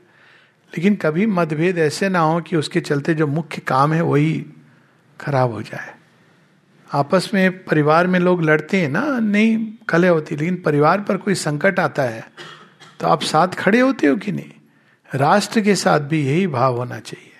लेकिन 0.67 0.95
कभी 0.95 1.25
मतभेद 1.25 1.77
ऐसे 1.77 2.09
ना 2.09 2.19
हो 2.19 2.41
कि 2.41 2.55
उसके 2.55 2.81
चलते 2.81 3.13
जो 3.13 3.27
मुख्य 3.27 3.61
काम 3.61 3.93
है 3.93 4.01
वही 4.01 4.45
खराब 5.21 5.51
हो 5.51 5.61
जाए। 5.61 5.95
आपस 6.93 7.31
में 7.33 7.63
परिवार 7.63 8.07
में 8.07 8.19
लोग 8.19 8.43
लड़ते 8.43 8.81
हैं 8.81 8.89
ना, 8.89 9.19
नहीं 9.19 9.73
कले 9.89 10.07
होती, 10.07 10.35
लेकिन 10.35 10.61
परिवार 10.65 11.01
पर 11.01 11.17
कोई 11.17 11.35
संकट 11.35 11.79
आता 11.79 12.03
है 12.03 12.31
तो 12.99 13.07
आप 13.07 13.21
साथ 13.21 13.47
खड़े 13.47 13.79
होते 13.79 14.07
हो 14.07 14.15
कि 14.15 14.31
नहीं? 14.31 14.51
राष्ट्र 15.11 15.61
के 15.61 15.75
साथ 15.75 15.99
भी 15.99 16.25
यही 16.27 16.47
भाव 16.47 16.77
होना 16.77 16.99
चाहिए। 16.99 17.33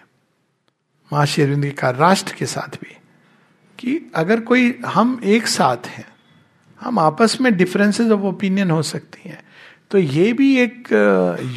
माँ 1.11 1.25
शेरविंद 1.25 1.71
का 1.73 1.89
राष्ट्र 1.89 2.33
के 2.33 2.45
साथ 2.45 2.75
भी 2.75 2.95
कि 3.79 4.11
अगर 4.15 4.41
कोई 4.41 4.79
हम 4.85 5.19
एक 5.23 5.47
साथ 5.47 5.87
हैं, 5.87 6.05
हम 6.81 6.99
आपस 6.99 7.37
में 7.41 7.55
डिफरेंसेस 7.57 8.11
ऑफ़ 8.11 8.21
ओपिनियन 8.21 8.71
हो 8.71 8.81
सकती 8.81 9.29
हैं। 9.29 9.41
तो 9.91 9.97
ये 9.97 10.31
भी 10.33 10.55
एक 10.59 10.87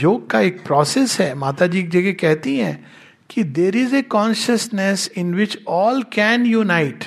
योग 0.02 0.28
का 0.30 0.40
एक 0.40 0.64
प्रोसेस 0.64 1.18
है। 1.20 1.34
माता 1.34 1.66
जी 1.66 1.78
एक 1.78 1.90
जगह 1.90 2.12
कहती 2.12 2.56
हैं 2.58 2.86
कि 3.30 3.42
there 3.44 3.76
is 3.76 3.94
a 3.96 4.02
consciousness 4.02 5.10
in 5.16 5.34
which 5.34 5.58
all 5.68 6.02
can 6.02 6.46
unite 6.46 7.04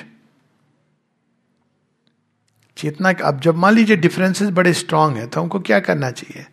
चेतना, 2.76 3.12
अब 3.24 3.40
जब 3.40 3.56
मान 3.56 3.74
लीजिए 3.74 3.96
डिफरेंसेस 3.96 4.48
बड़े 4.50 4.72
स्ट्रांग 4.72 5.16
है 5.16 5.26
तो 5.26 5.40
हमको 5.40 5.60
क्या 5.60 5.80
करना 5.80 6.10
चाहिए? 6.10 6.46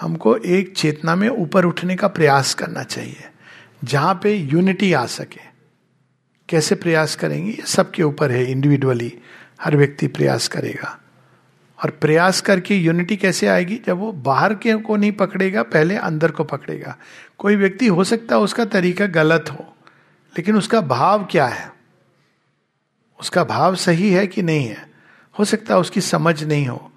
हमको 0.00 0.36
एक 0.36 0.72
चेतना 0.76 1.14
में 1.14 1.28
ऊपर 1.28 1.64
उठने 1.64 1.96
का 1.96 2.08
प्रयास 2.08 2.54
करना 2.54 2.82
चाहिए, 2.82 3.28
जहाँ 3.84 4.14
पे 4.22 4.34
यूनिटी 4.34 4.92
आ 4.92 5.04
सके। 5.06 5.48
कैसे 6.48 6.74
प्रयास 6.74 7.14
करेंगे? 7.16 7.50
ये 7.50 7.66
सबके 7.66 8.02
ऊपर 8.02 8.30
है 8.30 8.50
इंडिविजुअली 8.50 9.12
हर 9.62 9.76
व्यक्ति 9.76 10.06
प्रयास 10.06 10.48
करेगा। 10.48 10.96
और 11.78 11.90
प्रयास 11.90 12.40
करके 12.40 12.76
यूनिटी 12.76 13.16
कैसे 13.16 13.46
आएगी? 13.46 13.80
जब 13.86 13.98
वो 13.98 14.12
बाहर 14.12 14.54
के 14.54 14.74
को 14.74 14.96
नहीं 14.96 15.12
पकड़ेगा, 15.12 15.62
पहले 15.62 15.96
अंदर 15.96 16.30
को 16.30 16.44
पकड़ेगा। 16.44 16.96
कोई 17.38 17.56
व्यक्ति 17.56 17.86
हो 17.86 18.04
सकता 18.04 18.36
है 18.36 18.40
उसका 18.40 18.64
तरीका 18.64 19.06
गलत 19.06 19.50
हो, 19.50 19.74
लेकिन 20.34 20.56
उसका 20.56 20.80
भाव 20.80 21.24
क्या 21.30 21.46
है? 21.46 21.72
उसका 23.20 23.44
भाव 23.44 23.74
सही 23.74 24.10
है 24.10 24.26
कि 24.26 24.42
नहीं 24.42 24.66
है? 24.66 24.90
हो 25.38 25.44
सकता 25.44 25.74
है 25.74 25.80
उसकी 25.80 26.00
समझ 26.00 26.42
नहीं 26.44 26.66
हो, 26.66 26.90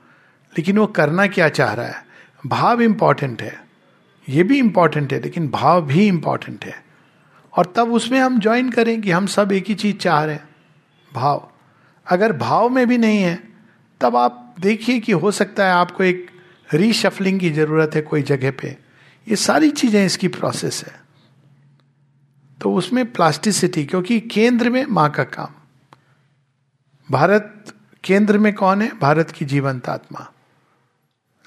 लेकिन 0.58 0.78
वो 0.78 0.88
करना 0.88 1.28
क्या 1.28 1.50
चाह 1.50 1.74
रहा 1.74 1.86
है? 1.86 2.12
भाव 2.45 2.82
इंपॉर्टेंट 2.82 3.41
है। 3.41 3.65
ये 4.30 4.44
भी 4.44 4.57
इंपॉर्टेंट 4.57 5.14
है, 5.14 5.20
लेकिन 5.20 5.49
भाव 5.49 5.86
भी 5.86 6.07
इंपॉर्टेंट 6.07 6.65
है। 6.65 6.86
और 7.57 7.74
तब 7.76 7.94
उसमें 7.94 8.20
हम 8.20 8.40
ज्वाइन 8.40 8.70
करें 8.70 9.02
कि 9.02 9.11
हम 9.11 9.26
सब 9.26 9.52
एक 9.52 9.65
ही 9.68 9.76
चीज़ 9.76 9.98
चाह 9.98 10.24
रहे 10.24 10.36
हैं, 10.36 10.49
भाव। 11.14 11.52
अगर 12.07 12.34
भाव 12.34 12.70
में 12.70 12.88
भी 12.88 12.98
नहीं 12.98 13.18
है, 13.18 13.44
तब 14.02 14.15
आप 14.15 14.56
देखिए 14.60 14.99
कि 14.99 15.11
हो 15.11 15.32
सकता 15.32 15.65
है 15.65 15.72
आपको 15.72 16.03
एक 16.03 16.32
रीशफलिंग 16.74 17.40
की 17.40 17.49
ज़रूरत 17.49 17.91
है 17.95 18.02
कोई 18.02 18.22
जगह 18.22 18.52
पे। 18.52 18.78
ये 19.28 19.36
सारी 19.36 19.72
चीज़ें 19.72 20.06
इसकी 20.06 20.28
प्रोसेस 20.28 20.84
है। 20.88 21.03
तो 22.61 22.74
उसमें 22.74 23.14
प्लास्टिसिटी 23.14 23.86
क्योंकि 23.86 24.20
केंद्र 24.20 24.70
में 24.70 24.86
माँ 24.86 25.11
का 25.11 25.24
काम। 25.24 25.49
भारत 27.11 27.74
केंद्र 28.03 28.38
में 28.38 28.53
कौन 28.53 28.82
है? 28.82 28.99
भारत 28.99 29.32
की 29.32 29.45
जीवंत 29.45 29.90
आत्मा। 29.90 30.33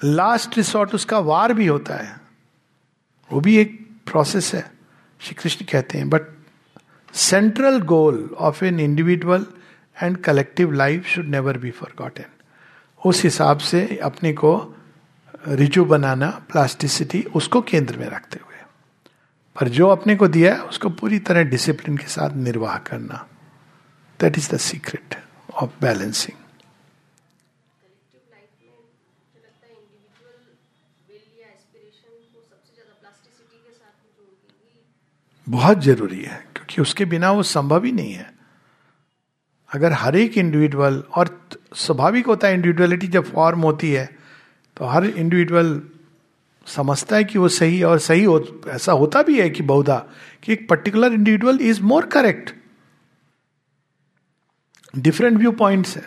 लास्ट 0.03 0.57
रिसोर्ट 0.57 0.95
उसका 0.95 1.19
वार 1.19 1.53
भी 1.53 1.67
होता 1.67 1.95
है। 1.95 2.19
वो 3.31 3.39
भी 3.39 3.57
एक 3.57 3.89
प्रोसेस 4.05 4.53
है, 4.55 4.71
श्री 5.19 5.35
कृष्ण 5.35 5.65
कहते 5.71 5.97
हैं। 5.97 6.09
But 6.09 6.21
central 7.13 7.81
goal 7.81 8.35
of 8.37 8.65
an 8.65 8.79
individual 8.79 9.45
and 10.03 10.17
collective 10.17 10.71
life 10.71 11.05
should 11.05 11.25
never 11.25 11.57
be 11.57 11.71
forgotten 11.71 12.25
उस 13.05 13.23
हिसाब 13.23 13.57
से 13.57 13.97
अपने 13.97 14.33
को 14.33 14.75
रिजु 15.47 15.85
बनाना 15.85 16.29
प्लास्टिसिटी 16.51 17.23
उसको 17.35 17.61
केंद्र 17.61 17.97
में 17.97 18.07
रखते 18.07 18.39
हुए। 18.45 18.57
पर 19.59 19.67
जो 19.67 19.87
अपने 19.87 20.15
को 20.15 20.27
दिया 20.27 20.53
है, 20.53 20.61
उसको 20.61 20.89
पूरी 20.89 21.19
तरह 21.19 21.43
डिसिप्लिन 21.43 21.97
के 21.97 22.07
साथ 22.07 22.35
निर्वाह 22.35 22.77
करना। 22.77 23.27
That 24.19 24.37
is 24.37 24.55
the 24.55 24.57
secret 24.57 25.23
of 25.53 25.71
balancing 25.81 26.46
बहुत 35.47 35.81
ज़रूरी 35.81 36.21
है, 36.21 36.43
क्योंकि 36.55 36.81
उसके 36.81 37.05
बिना 37.05 37.31
वो 37.31 37.43
संभव 37.45 37.83
ही 37.85 37.91
नहीं 37.91 38.13
है। 38.13 38.29
अगर 39.69 39.93
हर 39.93 40.15
एक 40.15 40.37
इंडिविजुअल 40.37 41.03
और 41.11 41.29
स्वाभाविक 41.75 42.25
होता 42.27 42.47
है 42.47 42.53
इंडिविजुअलिटी 42.53 43.07
जब 43.07 43.25
फॉर्म 43.25 43.61
होती 43.61 43.91
है 43.91 44.05
तो 44.77 44.85
हर 44.85 45.05
इंडिविजुअल 45.05 45.81
समझता 46.67 47.15
है 47.15 47.23
कि 47.23 47.39
वो 47.39 47.47
सही 47.49 47.81
और 47.83 47.99
सही 47.99 48.23
हो, 48.23 48.63
ऐसा 48.67 48.91
होता 48.91 49.21
भी 49.23 49.39
है 49.39 49.49
कि 49.49 49.63
बहुधा, 49.63 49.97
कि 50.43 50.53
एक 50.53 50.67
particular 50.69 51.13
individual 51.13 51.59
is 51.61 51.81
more 51.83 52.05
correct 52.07 52.53
different 54.93 55.37
view 55.37 55.51
points 55.53 55.95
है। 55.97 56.03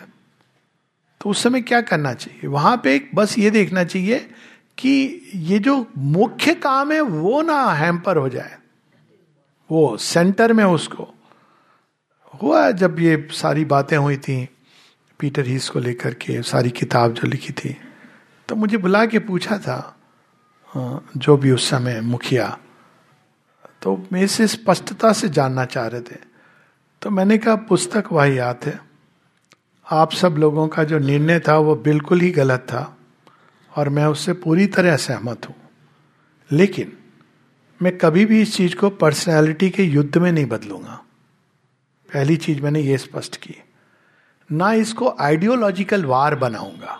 तो 1.21 1.29
उस 1.29 1.43
समय 1.43 1.61
क्या 1.61 1.81
करना 1.81 2.13
चाहिए? 2.13 2.47
वहाँ 2.47 2.75
पे 2.83 2.95
एक 2.95 3.09
बस 3.15 3.37
ये 3.39 3.49
देखना 3.51 3.83
चाहिए 3.83 4.19
कि 4.77 5.21
ये 5.35 5.59
जो 5.59 5.85
मुख्य 5.97 6.53
काम 6.55 6.91
है, 6.91 7.01
वो 7.01 7.41
ना 7.41 7.63
हैम्पर 7.73 8.17
हो 8.17 8.29
जाए। 8.29 8.57
वो 9.71 9.97
सेंटर 9.97 10.53
में 10.53 10.63
उसको। 10.63 11.07
हुआ 12.43 12.71
जब 12.71 12.99
ये 12.99 13.27
सारी 13.31 13.65
बातें 13.65 13.97
हुई 13.97 14.17
थी 14.17 14.49
पीटर 15.19 15.45
हीस 15.45 15.69
को 15.69 15.79
लेकर 15.79 16.13
के 16.13 16.41
सारी 16.41 16.69
किताब 16.69 17.13
जो 17.13 17.27
लिखी 17.27 17.53
थी 17.53 17.77
तो 18.49 18.55
मुझे 18.55 18.77
बुला 18.77 19.05
के 19.05 19.19
पूछा 19.19 19.57
था 19.57 19.97
हाँ, 20.75 21.09
जो 21.17 21.37
भी 21.37 21.51
उस 21.51 21.69
समय 21.69 22.01
मुखिया। 22.01 22.57
तो 23.81 24.07
मेरे 24.13 24.27
से 24.27 24.47
स्पष्टता 24.47 25.13
से 25.13 25.29
जानना 25.29 25.65
चाह 25.65 25.87
रहे 25.87 26.01
थे। 26.01 26.15
तो 27.01 27.09
मैंने 27.09 27.37
कहा 27.37 27.55
पुस्तक 27.55 28.11
वही 28.11 28.37
याद 28.39 28.59
है। 28.65 28.79
आप 29.87 30.11
सब 30.11 30.35
लोगों 30.37 30.67
का 30.67 30.83
जो 30.83 30.99
निर्णय 30.99 31.39
था 31.39 31.57
वो 31.57 31.75
बिल्कुल 31.75 32.21
ही 32.21 32.31
गलत 32.31 32.59
था 32.59 32.97
और 33.77 33.89
मैं 33.89 34.05
उससे 34.05 34.33
पूरी 34.33 34.67
तरह 34.67 34.97
सहमत 34.97 35.49
हूँ। 35.49 35.55
लेकिन 36.51 36.97
मैं 37.81 37.97
कभी 37.97 38.25
भी 38.25 38.41
इस 38.41 38.55
चीज़ 38.55 38.75
को 38.75 38.89
पर्सनैलिटी 38.89 39.69
के 39.69 39.83
युद्ध 39.83 40.17
में 40.17 40.31
नहीं 40.31 40.45
बदलूँगा। 40.45 41.01
पहली 42.09 42.35
चीज़ 42.37 42.61
मैंने 42.61 42.81
ये 42.81 42.97
स्पष्ट 42.97 43.35
की, 43.35 43.55
ना 44.49 44.71
इसको 44.73 45.15
आइडियोलॉजिकल 45.19 46.05
वार 46.05 46.35
बनाऊँगा। 46.35 46.99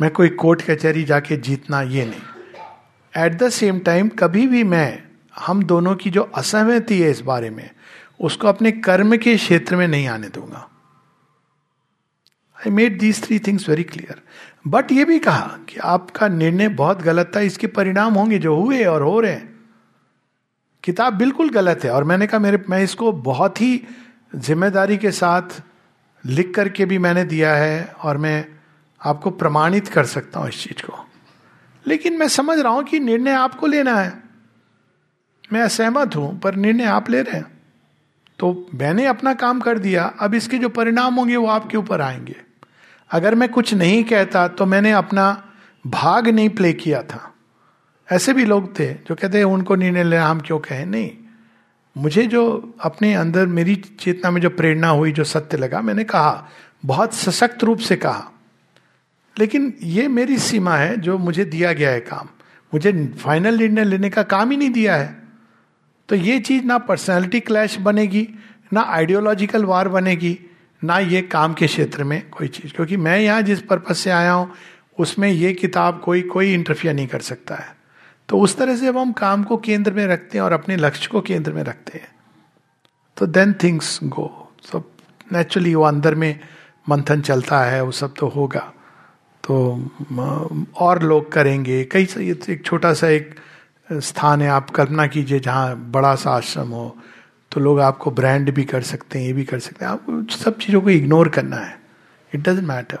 मैं 0.00 0.10
कोई 0.10 0.28
कोर्ट 0.28 0.62
कचहरी 0.62 1.04
जाके 1.04 1.36
जीतना, 1.36 1.82
ये 1.82 2.04
नहीं। 2.06 3.24
एट 3.24 3.32
द 3.32 3.48
सेम 3.48 3.78
टाइम 3.78 4.08
कभी 4.08 4.46
भी 4.46 4.64
मैं, 4.64 5.02
हम 5.36 5.62
दोनों 5.64 5.94
की 5.94 6.10
जो 6.10 6.22
असहमति 6.22 7.00
है 7.02 7.10
इस 7.10 7.20
बारे 7.20 7.50
में, 7.50 7.70
उसको 8.20 8.48
अपने 8.48 8.72
कर्म 8.72 9.16
के 9.16 9.36
क्षेत्र 9.36 9.76
में 9.76 9.86
नहीं 9.88 10.06
आने 10.08 10.28
दूँगा। 10.28 10.68
I 12.62 12.70
made 12.70 12.98
these 12.98 13.22
three 13.24 13.38
things 13.38 13.68
very 13.68 13.82
clear 13.82 14.20
but 14.68 14.92
ये 14.92 15.04
भी 15.04 15.18
कहा 15.18 15.58
कि 15.68 15.76
आपका 15.76 16.28
निर्णय 16.28 16.68
बहुत 16.68 17.02
गलत 17.02 17.32
था, 17.36 17.40
इसके 17.40 17.66
परिणाम 17.66 18.14
होंगे 18.14 18.38
जो 18.38 18.54
हुए 18.56 18.84
और 18.84 19.02
हो 19.02 19.20
रहे 19.20 19.32
हैं। 19.32 19.60
किताब 20.84 21.14
बिल्कुल 21.14 21.50
गलत 21.50 21.84
है 21.84 21.90
और 21.90 22.04
मैंने 22.04 22.26
कहा, 22.26 22.40
मेरे, 22.40 22.64
मैं 22.70 22.82
इसको 22.82 23.12
बहुत 23.12 23.60
ही 23.60 23.82
ज़िम्मेदारी 24.36 24.96
के 24.96 25.10
साथ 25.10 25.62
लिख 26.26 26.54
करके 26.54 26.84
भी 26.84 26.98
मैंने 26.98 27.24
दिया 27.24 27.54
है 27.54 27.84
और 28.02 28.16
मैं 28.16 28.44
आपको 29.00 29.30
प्रमाणित 29.30 29.88
कर 29.88 30.04
सकता 30.04 30.40
हूँ 30.40 30.48
इस 30.48 30.62
चीज़ 30.62 30.82
को। 30.86 31.06
लेकिन 31.86 32.18
मैं 32.18 32.28
समझ 32.28 32.58
रहा 32.58 32.72
हूँ 32.72 32.84
कि 32.84 33.00
निर्णय 33.00 33.30
आपको 33.30 33.66
लेना 33.66 33.94
है। 33.96 34.22
मैं 35.52 35.62
असहमत 35.62 36.16
हूँ, 36.16 36.38
पर 36.38 36.54
निर्णय 36.54 36.84
आप 36.84 37.10
ले 37.10 37.22
रहे 37.22 37.36
हैं। 37.36 37.60
तो 38.38 38.68
मैंने 38.74 39.06
अपना 39.06 39.34
काम 39.34 39.60
कर 39.60 39.78
दिया, 39.78 40.04
अब 40.04 40.34
इसके 40.34 40.58
जो 40.58 40.68
परिणाम 40.68 41.14
होंगे 41.14 41.36
वो 41.36 41.46
आपके 41.46 41.76
ऊपर 41.76 42.00
आएँगे। 42.00 42.51
अगर 43.12 43.34
मैं 43.34 43.48
कुछ 43.48 43.74
नहीं 43.74 44.04
कहता 44.04 44.48
तो 44.48 44.66
मैंने 44.66 44.92
अपना 44.92 45.52
भाग 45.86 46.28
नहीं 46.28 46.48
प्ले 46.48 46.72
किया 46.72 47.02
था। 47.02 47.34
ऐसे 48.12 48.32
भी 48.32 48.44
लोग 48.44 48.78
थे 48.78 48.94
जो 48.94 49.14
कहते 49.14 49.38
हैं, 49.38 49.44
उनको 49.44 49.74
निर्णय 49.74 50.04
लेना, 50.04 50.26
हम 50.26 50.40
क्यों 50.40 50.58
कहें? 50.58 50.86
नहीं। 50.86 51.10
मुझे 51.96 52.26
जो 52.26 52.74
अपने 52.80 53.14
अंदर 53.14 53.46
मेरी 53.46 53.76
चेतना 53.76 54.30
में 54.30 54.40
जो 54.40 54.50
प्रेरणा 54.50 54.88
हुई, 54.88 55.12
जो 55.12 55.24
सत्य 55.24 55.56
लगा, 55.56 55.80
मैंने 55.80 56.04
कहा, 56.04 56.48
बहुत 56.84 57.14
सशक्त 57.14 57.64
रूप 57.64 57.78
से 57.78 57.96
कहा। 57.96 58.30
लेकिन 59.38 59.74
ये 59.82 60.08
मेरी 60.08 60.38
सीमा 60.38 60.76
है 60.76 61.00
जो 61.00 61.18
मुझे 61.18 61.44
दिया 61.44 61.72
गया 61.72 61.90
है 61.90 62.00
काम। 62.00 62.28
मुझे 62.74 63.14
फाइनल 63.20 63.54
निर्णय 63.54 63.84
लेने 63.84 64.10
का 64.10 64.22
काम 64.22 64.50
ही 64.50 64.56
नहीं 64.56 64.70
दिया 64.70 64.96
है। 64.96 65.22
तो 66.08 66.16
ये 66.16 66.38
चीज़ 66.38 66.64
ना 66.64 66.78
पर्सनैलिटी 66.78 67.40
क्लैश 67.40 67.78
बनेगी, 67.78 68.28
ना 68.72 68.80
आइडियोलॉजिकल 68.80 69.64
वार 69.64 69.88
बनेगी। 69.88 70.38
ना 70.82 70.98
ये 70.98 71.22
काम 71.22 71.54
के 71.54 71.66
क्षेत्र 71.66 72.04
में 72.04 72.22
कोई 72.30 72.48
चीज़। 72.48 72.72
क्योंकि 72.72 72.96
मैं 72.96 73.18
यहाँ 73.18 73.42
जिस 73.42 73.60
पर्पज 73.62 73.96
से 73.96 74.10
आया 74.10 74.32
हूँ, 74.32 74.50
उसमें 74.98 75.28
ये 75.30 75.52
किताब 75.54 76.00
कोई 76.04 76.22
कोई 76.22 76.52
इंटरफियर 76.54 76.94
नहीं 76.94 77.06
कर 77.06 77.20
सकता 77.20 77.54
है। 77.54 77.74
तो 78.28 78.38
उस 78.38 78.56
तरह 78.56 78.76
से 78.76 78.86
जब 78.86 78.96
हम 78.98 79.12
काम 79.12 79.44
को 79.44 79.56
केंद्र 79.58 79.92
में 79.92 80.06
रखते 80.06 80.38
हैं 80.38 80.44
और 80.44 80.52
अपने 80.52 80.76
लक्ष्य 80.76 81.08
को 81.12 81.20
केंद्र 81.20 81.52
में 81.52 81.62
रखते 81.64 81.98
हैं 81.98 82.10
तो 83.16 83.26
देन 83.28 83.52
थिंग्स 83.62 83.98
गो 84.04 84.30
सब 84.64 84.90
नेचुरली 85.32 85.74
वो 85.74 85.84
अंदर 85.84 86.14
में 86.14 86.38
मंथन 86.86 87.20
चलता 87.20 87.60
है, 87.60 87.82
वो 87.82 87.90
सब 87.92 88.14
तो 88.18 88.28
होगा। 88.28 88.72
तो 89.44 89.54
और 90.76 91.02
लोग 91.02 91.30
करेंगे। 91.32 91.82
कई 91.92 92.08
एक 92.48 92.62
छोटा 92.64 92.92
सा 92.94 93.08
एक 93.08 93.34
स्थान 93.88 94.42
है, 94.42 94.48
आप 94.48 94.70
कल्पना 94.70 95.06
कीजिए 95.06 95.40
जहाँ 95.40 95.76
बड़ा 95.90 96.14
सा 96.14 96.30
आश्रम 96.30 96.68
हो 96.68 96.96
तो 97.52 97.60
लोग 97.60 97.80
आपको 97.80 98.10
ब्रांड 98.10 98.50
भी 98.54 98.64
कर 98.64 98.82
सकते 98.82 99.18
हैं, 99.18 99.26
ये 99.26 99.32
भी 99.32 99.44
कर 99.44 99.58
सकते 99.58 99.84
हैं। 99.84 99.92
आपको 99.92 100.22
सब 100.34 100.58
चीज़ों 100.58 100.80
को 100.80 100.90
इग्नोर 100.90 101.28
करना 101.28 101.56
है। 101.56 101.80
इट 102.32 102.40
डजेंट 102.40 102.68
मैटर 102.68 102.98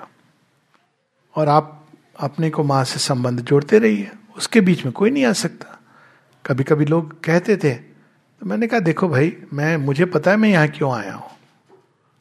और 1.34 1.48
आप 1.48 1.86
अपने 2.20 2.50
को 2.50 2.64
माँ 2.64 2.82
से 2.84 2.98
संबंध 2.98 3.40
जोड़ते 3.40 3.78
रहिए। 3.78 4.10
उसके 4.36 4.60
बीच 4.60 4.84
में 4.84 4.92
कोई 4.92 5.10
नहीं 5.10 5.24
आ 5.24 5.32
सकता। 5.34 5.78
कभी 6.44 6.64
कभी 6.64 6.84
लोग 6.84 7.20
कहते 7.24 7.56
थे 7.56 7.74
तो 7.74 8.46
मैंने 8.46 8.66
कहा, 8.66 8.80
देखो 8.80 9.08
भाई, 9.08 9.36
मैं, 9.52 9.76
मुझे 9.76 10.04
पता 10.04 10.30
है 10.30 10.36
मैं 10.36 10.48
यहाँ 10.48 10.68
क्यों 10.68 10.92
आया 10.94 11.14
हूँ। 11.14 11.30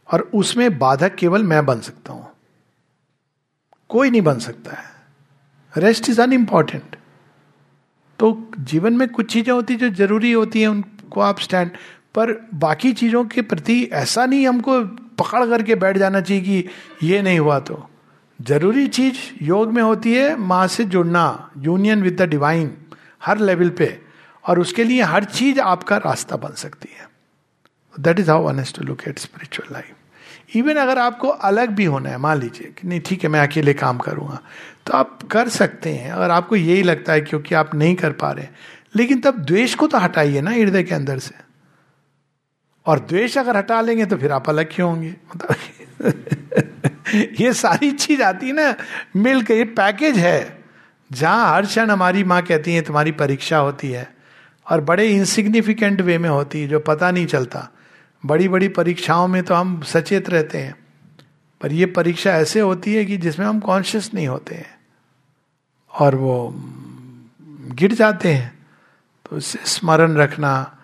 और 0.10 0.22
उसमें 0.34 0.78
बाधक 0.80 1.16
केवल 1.16 1.44
मैं 1.44 1.66
बन 1.66 1.80
सकता 1.82 2.14
हूँ। 2.14 2.28
कोई 3.90 4.10
नहीं 4.10 4.22
बन 4.22 4.40
सकता 4.40 4.72
है। 4.72 4.84
रेस्ट 5.74 6.10
इज़ 6.10 6.22
अन 6.22 6.34
इंपॉर्टेंट 6.34 6.96
तो 8.20 8.52
जीवन 8.60 8.94
में 8.94 9.08
कुछ 9.10 9.32
चीज़ें 9.34 9.54
होती 9.54 9.76
जो 9.76 9.90
ज़रूरी 9.90 10.32
होती 10.32 10.62
हैं, 10.62 10.68
उनको 10.68 11.22
आप 11.22 11.40
स्टैंड 11.40 11.72
पर 12.16 12.50
बाकी 12.54 12.94
चीज़ों 12.94 13.26
के 13.26 13.42
प्रति 13.42 13.84
ऐसा 13.94 14.26
नहीं 14.26 14.48
हमको 14.48 14.82
पकड़ 15.20 15.46
करके 15.46 15.76
बैठ 15.76 15.98
जाना 15.98 16.22
चाहिए 16.22 16.44
कि 16.44 17.08
ये 17.08 17.22
नहीं 17.22 17.40
हुआ 17.40 17.60
तो। 17.60 17.90
ज़रूरी 18.42 18.88
चीज़ 18.88 19.16
योग 19.42 19.72
में 19.72 19.84
होती 19.84 20.14
है 20.14 20.36
माँ 20.36 20.68
से 20.68 20.84
जुड़ना 20.84 21.52
यूनियन 21.58 22.04
विद 22.04 22.22
द 22.22 22.30
डिवाइन 22.30 22.78
हर 23.26 23.38
लेवल 23.38 23.70
पे। 23.70 24.02
और 24.48 24.60
उसके 24.60 24.84
लिए 24.84 25.02
हर 25.02 25.24
चीज़ 25.24 25.60
आपका 25.60 25.98
रास्ता 25.98 26.36
बन 26.36 26.54
सकती 26.54 26.90
है। 27.00 27.10
That 28.00 28.20
is 28.20 28.32
how 28.32 28.44
one 28.44 28.64
to 28.64 28.84
look 28.84 29.02
at 29.08 29.20
spiritual 29.20 29.74
life 29.74 30.56
even 30.56 30.76
अगर 30.76 30.98
आपको 30.98 31.28
अलग 31.28 31.70
भी 31.70 31.86
होना 31.86 32.10
है, 32.10 32.18
मान 32.18 32.40
लीजिए 32.40 32.74
कि 32.82 32.88
नहीं, 32.88 33.00
ठीक 33.00 33.24
है, 33.24 33.30
मैं 33.30 33.40
अकेले 33.40 33.74
काम 33.74 33.98
करूँगा। 33.98 34.40
तो 34.86 34.94
आप 34.94 35.20
कर 35.32 35.50
सकते 35.50 35.90
हैं, 35.90 36.12
अगर 36.12 36.32
आपको 36.32 36.56
यही 36.56 36.84
लगता 36.84 37.14
है 37.14 37.22
क्योंकि 37.22 37.56
आप 37.56 37.76
नहीं 37.76 37.96
कर 37.96 38.12
पा 38.12 38.32
रहे 38.32 38.48
लेकिन 38.96 39.20
तब 39.22 39.38
द्वेष 39.38 39.76
को 39.76 39.88
तो 39.88 39.98
हटाइए 39.98 40.42
ना, 40.42 40.52
हृदय 40.52 40.84
के 40.84 40.96
अंदर 40.96 41.20
से। 41.20 41.51
और 42.86 43.00
द्वेष 43.00 43.38
अगर 43.38 43.58
हटा 43.58 43.82
लेंगे 43.82 44.06
तो 44.06 44.18
फिर 44.18 44.32
आप 44.32 44.50
अलग 44.50 44.70
क्यों 44.72 44.90
होंगे? 44.90 45.16
मतलब 45.36 45.56
ये 47.40 47.54
सारी 47.54 47.92
चीज़ 47.92 48.22
आती 48.22 48.48
है 48.48 48.54
ना 48.54 48.76
मिल 49.16 49.42
के 49.42 49.54
ये 49.54 49.64
पैकेज 49.64 50.18
है। 50.18 50.64
जहाँ 51.12 51.56
हर 51.56 51.66
क्षण 51.66 51.90
हमारी 51.90 52.24
माँ 52.24 52.42
कहती 52.42 52.74
है, 52.74 52.82
तुम्हारी 52.82 53.12
परीक्षा 53.12 53.58
होती 53.58 53.92
है। 53.92 54.16
और 54.72 54.82
बड़े 54.82 55.08
इनसिग्निफिकेंट 55.08 56.02
वे 56.02 56.18
में 56.18 56.30
होती 56.30 56.62
है, 56.62 56.68
जो 56.68 56.80
पता 56.80 57.12
नहीं 57.12 57.26
चलता। 57.26 57.70
बड़ी 58.26 58.48
बड़ी 58.48 58.68
परीक्षाओं 58.68 59.28
में 59.28 59.44
तो 59.44 59.54
हम 59.54 59.82
सचेत 59.82 60.30
रहते 60.30 60.58
हैं। 60.58 60.76
पर 61.62 61.72
यह 61.72 61.94
परीक्षा 61.96 62.32
ऐसे 62.32 62.60
होती 62.60 62.94
है 62.94 63.06
कि 63.06 63.18
जिसमें 63.18 63.46
हम 63.46 63.60
कॉन्शियस 63.60 64.14
नहीं 64.14 64.28
होते 64.28 64.56
हैं। 64.56 64.80
और 66.00 66.16
वो 66.16 66.54
गिर 67.72 67.94
जाते 67.94 68.34
हैं। 68.34 68.68
तो 69.30 69.38
इससे 69.38 69.60
स्मरण 69.66 70.16
रखना 70.16 70.78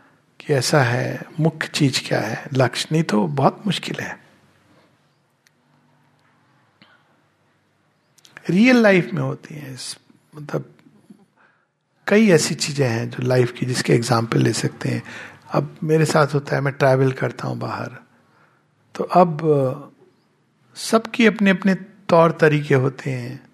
कि 0.48 0.54
ऐसा 0.54 0.82
है, 0.82 1.26
मुख्य 1.40 1.68
चीज़ 1.68 2.08
क्या 2.08 2.20
है? 2.20 2.50
लक्ष्य 2.54 2.90
नहीं 2.92 3.04
तो 3.04 3.28
बहुत 3.28 3.64
मुश्किल 3.66 4.00
है। 4.00 4.20
रियल 8.50 8.78
लाइफ 8.78 9.10
में 9.14 9.22
होती 9.22 9.56
है 9.56 9.78
मतलब 10.36 10.74
कई 12.08 12.30
ऐसी 12.30 12.56
चीज़ें 12.56 12.90
हैं 12.90 13.10
जो 13.10 13.24
लाइफ 13.24 13.52
की 13.52 13.66
जिसके 13.66 13.94
एग्ज़ाम्पल 13.94 14.40
ले 14.40 14.54
सकते 14.54 14.90
हैं। 14.90 15.04
अब 15.52 15.76
मेरे 15.84 16.06
साथ 16.06 16.28
होता 16.28 16.56
है, 16.56 16.62
मैं 16.62 16.74
ट्रैवल 16.74 17.12
करता 17.12 17.48
हूँ 17.48 17.58
बाहर। 17.58 17.92
तो 18.96 19.04
अब, 19.04 19.94
सबकी 20.76 21.26
अपने 21.26 21.50
अपने 21.50 21.74
तौर 22.10 22.32
तरीके 22.32 22.76
होते 22.76 23.10
हैं। 23.10 23.46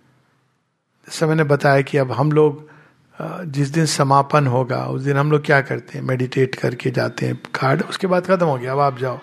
जैसे 1.07 1.25
मैंने 1.25 1.43
बताया 1.43 1.81
कि 1.81 1.97
अब 1.97 2.11
हम 2.11 2.31
लोग 2.31 2.72
जिस 3.21 3.69
दिन 3.69 3.85
समापन 3.85 4.47
होगा, 4.47 4.85
उस 4.85 5.01
दिन 5.01 5.17
हम 5.17 5.31
लोग 5.31 5.45
क्या 5.45 5.61
करते 5.61 5.97
हैं? 5.97 6.05
मेडिटेट 6.05 6.55
करके 6.55 6.91
जाते 6.91 7.25
हैं। 7.25 7.35
कार्ड 7.55 7.81
उसके 7.81 8.07
बाद 8.07 8.25
खत्म 8.25 8.45
हो 8.45 8.57
गया, 8.57 8.71
अब 8.73 8.79
आप 8.79 8.97
जाओ। 8.99 9.19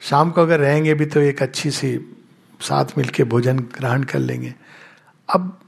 शाम 0.00 0.30
को 0.30 0.42
अगर 0.42 0.60
रहेंगे 0.60 0.94
भी 0.94 1.06
तो 1.06 1.20
एक 1.20 1.42
अच्छी 1.42 1.70
सी 1.70 2.18
साथ 2.60 2.84
मिलके 2.98 3.24
भोजन 3.24 3.58
ग्रहण 3.58 4.02
कर 4.02 4.18
लेंगे। 4.18 4.54
अब 5.28 5.60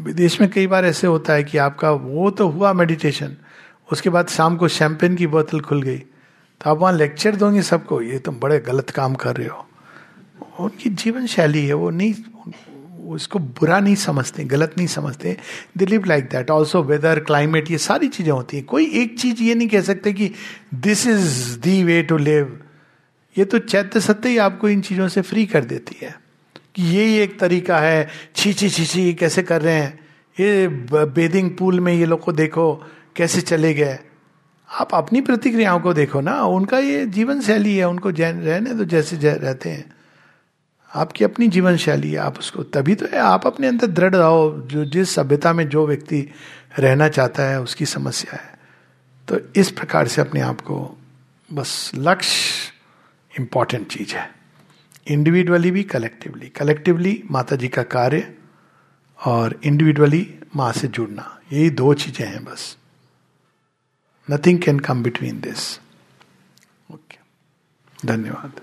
विदेश 0.00 0.40
में 0.40 0.50
कई 0.50 0.66
बार 0.66 0.84
ऐसे 0.84 1.06
होता 1.06 1.32
है 1.32 1.44
कि 1.44 1.58
आपका 1.58 1.90
वो 1.90 2.30
तो 2.30 2.48
हुआ 2.48 2.72
मेडिटेशन 2.72 3.36
उसके 3.92 4.10
बाद 4.10 4.28
शाम 4.28 4.56
को 4.56 4.68
शैंपेन 4.68 5.16
की 5.16 5.26
बोतल 5.26 5.60
खुल 5.60 5.82
गई। 5.82 5.98
तो 5.98 6.70
आप 6.70 6.78
वहाँ 6.78 6.92
लेक्चर 6.92 7.36
दोगे 7.36 7.62
सबको, 7.62 8.00
ये 8.02 8.18
तुम 8.18 8.40
बड़े 8.40 8.58
गलत 8.58 8.90
काम 8.90 9.14
कर 9.14 9.36
रहे 9.36 9.48
हो। 9.48 9.66
उनकी 10.60 10.90
जीवन 10.90 11.26
शैली 11.26 11.66
है, 11.66 11.74
वो 11.74 11.90
नहीं 11.90 12.14
उसको 13.08 13.38
बुरा 13.38 13.80
नहीं 13.80 13.94
समझते, 13.94 14.44
गलत 14.44 14.74
नहीं 14.78 14.86
समझते। 14.86 15.36
They 15.78 15.86
live 15.86 16.04
like 16.04 16.24
that 16.24 16.50
also 16.50 16.82
weather 16.82 17.20
climate 17.20 17.70
ये 17.70 17.78
सारी 17.78 18.08
चीज़ें 18.08 18.32
होती 18.32 18.56
है। 18.56 18.62
कोई 18.62 18.86
एक 18.86 19.18
चीज़ 19.18 19.42
ये 19.42 19.54
नहीं 19.54 19.68
कह 19.68 19.80
सकते 19.80 20.12
कि 20.12 20.30
this 20.74 21.06
is 21.06 21.58
the 21.58 21.84
way 21.84 22.02
to 22.02 22.16
live 22.16 22.60
ये 23.38 23.44
तो 23.44 23.58
चैत्य 23.58 24.00
सत्य 24.00 24.28
ही 24.28 24.38
आपको 24.38 24.68
इन 24.68 24.80
चीज़ों 24.80 25.08
से 25.08 25.20
फ्री 25.20 25.46
कर 25.46 25.64
देती 25.64 25.96
है। 26.02 26.20
कि 26.74 26.82
ये 26.82 27.22
एक 27.22 27.40
तरीका 27.40 27.78
है, 27.78 28.08
छी 28.36 28.52
छी 28.52 28.68
छी 28.68 28.86
छी, 28.86 29.14
कैसे 29.14 29.42
कर 29.42 29.62
रहे 29.62 29.74
हैं? 29.74 30.00
ये 30.40 30.68
बेदिंग 31.04 31.50
पूल 31.50 31.80
में 31.80 31.92
ये 31.94 32.06
लोग 32.06 32.20
को 32.20 32.32
देखो, 32.32 32.86
कैसे 33.16 33.40
चले 33.40 33.74
गए? 33.74 33.98
आप 34.80 34.94
अपनी 34.94 35.20
प्रतिक्रियाओं 35.20 35.80
को 35.80 35.94
देखो 35.94 36.20
ना, 36.20 36.42
उनका 36.42 36.78
ये 36.78 37.06
जीवन 37.06 37.40
शैली 37.40 37.76
है, 37.76 37.88
उनको 37.88 38.10
रहने 38.10 38.74
तो 38.74 38.84
जैसे 38.84 39.16
रहते 39.16 39.70
हैं। 39.70 39.92
आपकी 40.94 41.24
अपनी 41.24 41.48
जीवन 41.48 41.76
शैली 41.76 42.10
है, 42.10 42.18
आप 42.18 42.38
उसको, 42.38 42.62
तभी 42.62 42.94
तो 42.94 43.18
आप 43.18 43.46
अपने 43.46 43.66
अंदर 43.66 43.86
दृढ़ 43.86 44.14
रहो, 44.14 44.62
जो, 44.66 44.84
जिस 44.84 45.14
सभ्यता 45.14 45.52
में 45.52 45.68
जो 45.68 45.86
व्यक्ति 45.86 46.30
रहना 46.78 47.08
चाहता 47.08 47.42
है, 47.42 47.60
उसकी 47.60 47.86
समस्या 47.86 48.36
है। 48.36 48.58
तो 49.28 49.40
इस 49.56 49.70
प्रकार 49.70 50.08
से 50.08 50.20
अपने 50.20 50.40
आप 50.40 50.60
को, 50.60 50.98
बस 51.52 51.92
लक्ष्य 51.94 52.72
इंपॉर्टेंट 53.40 53.86
चीज़ 53.86 54.14
है। 54.14 54.34
इंडिविजुअली 55.08 55.70
भी 55.70 55.82
कलेक्टिवली 55.82 56.48
कलेक्टिवली 56.48 57.22
माता 57.30 57.56
जी 57.56 57.68
का 57.68 57.82
कार्य 57.82 58.34
और 59.26 59.60
इंडिविजुअली 59.64 60.34
माँ 60.56 60.72
से 60.72 60.88
जुड़ना। 60.88 61.40
यही 61.52 61.70
दो 61.70 61.94
चीज़ें 61.94 62.26
हैं 62.26 62.44
बस। 62.44 62.76
Nothing 64.30 64.58
can 64.62 64.78
come 64.78 65.02
between 65.02 65.40
this 65.40 65.80
okay 66.92 67.18
धन्यवाद। 68.06 68.60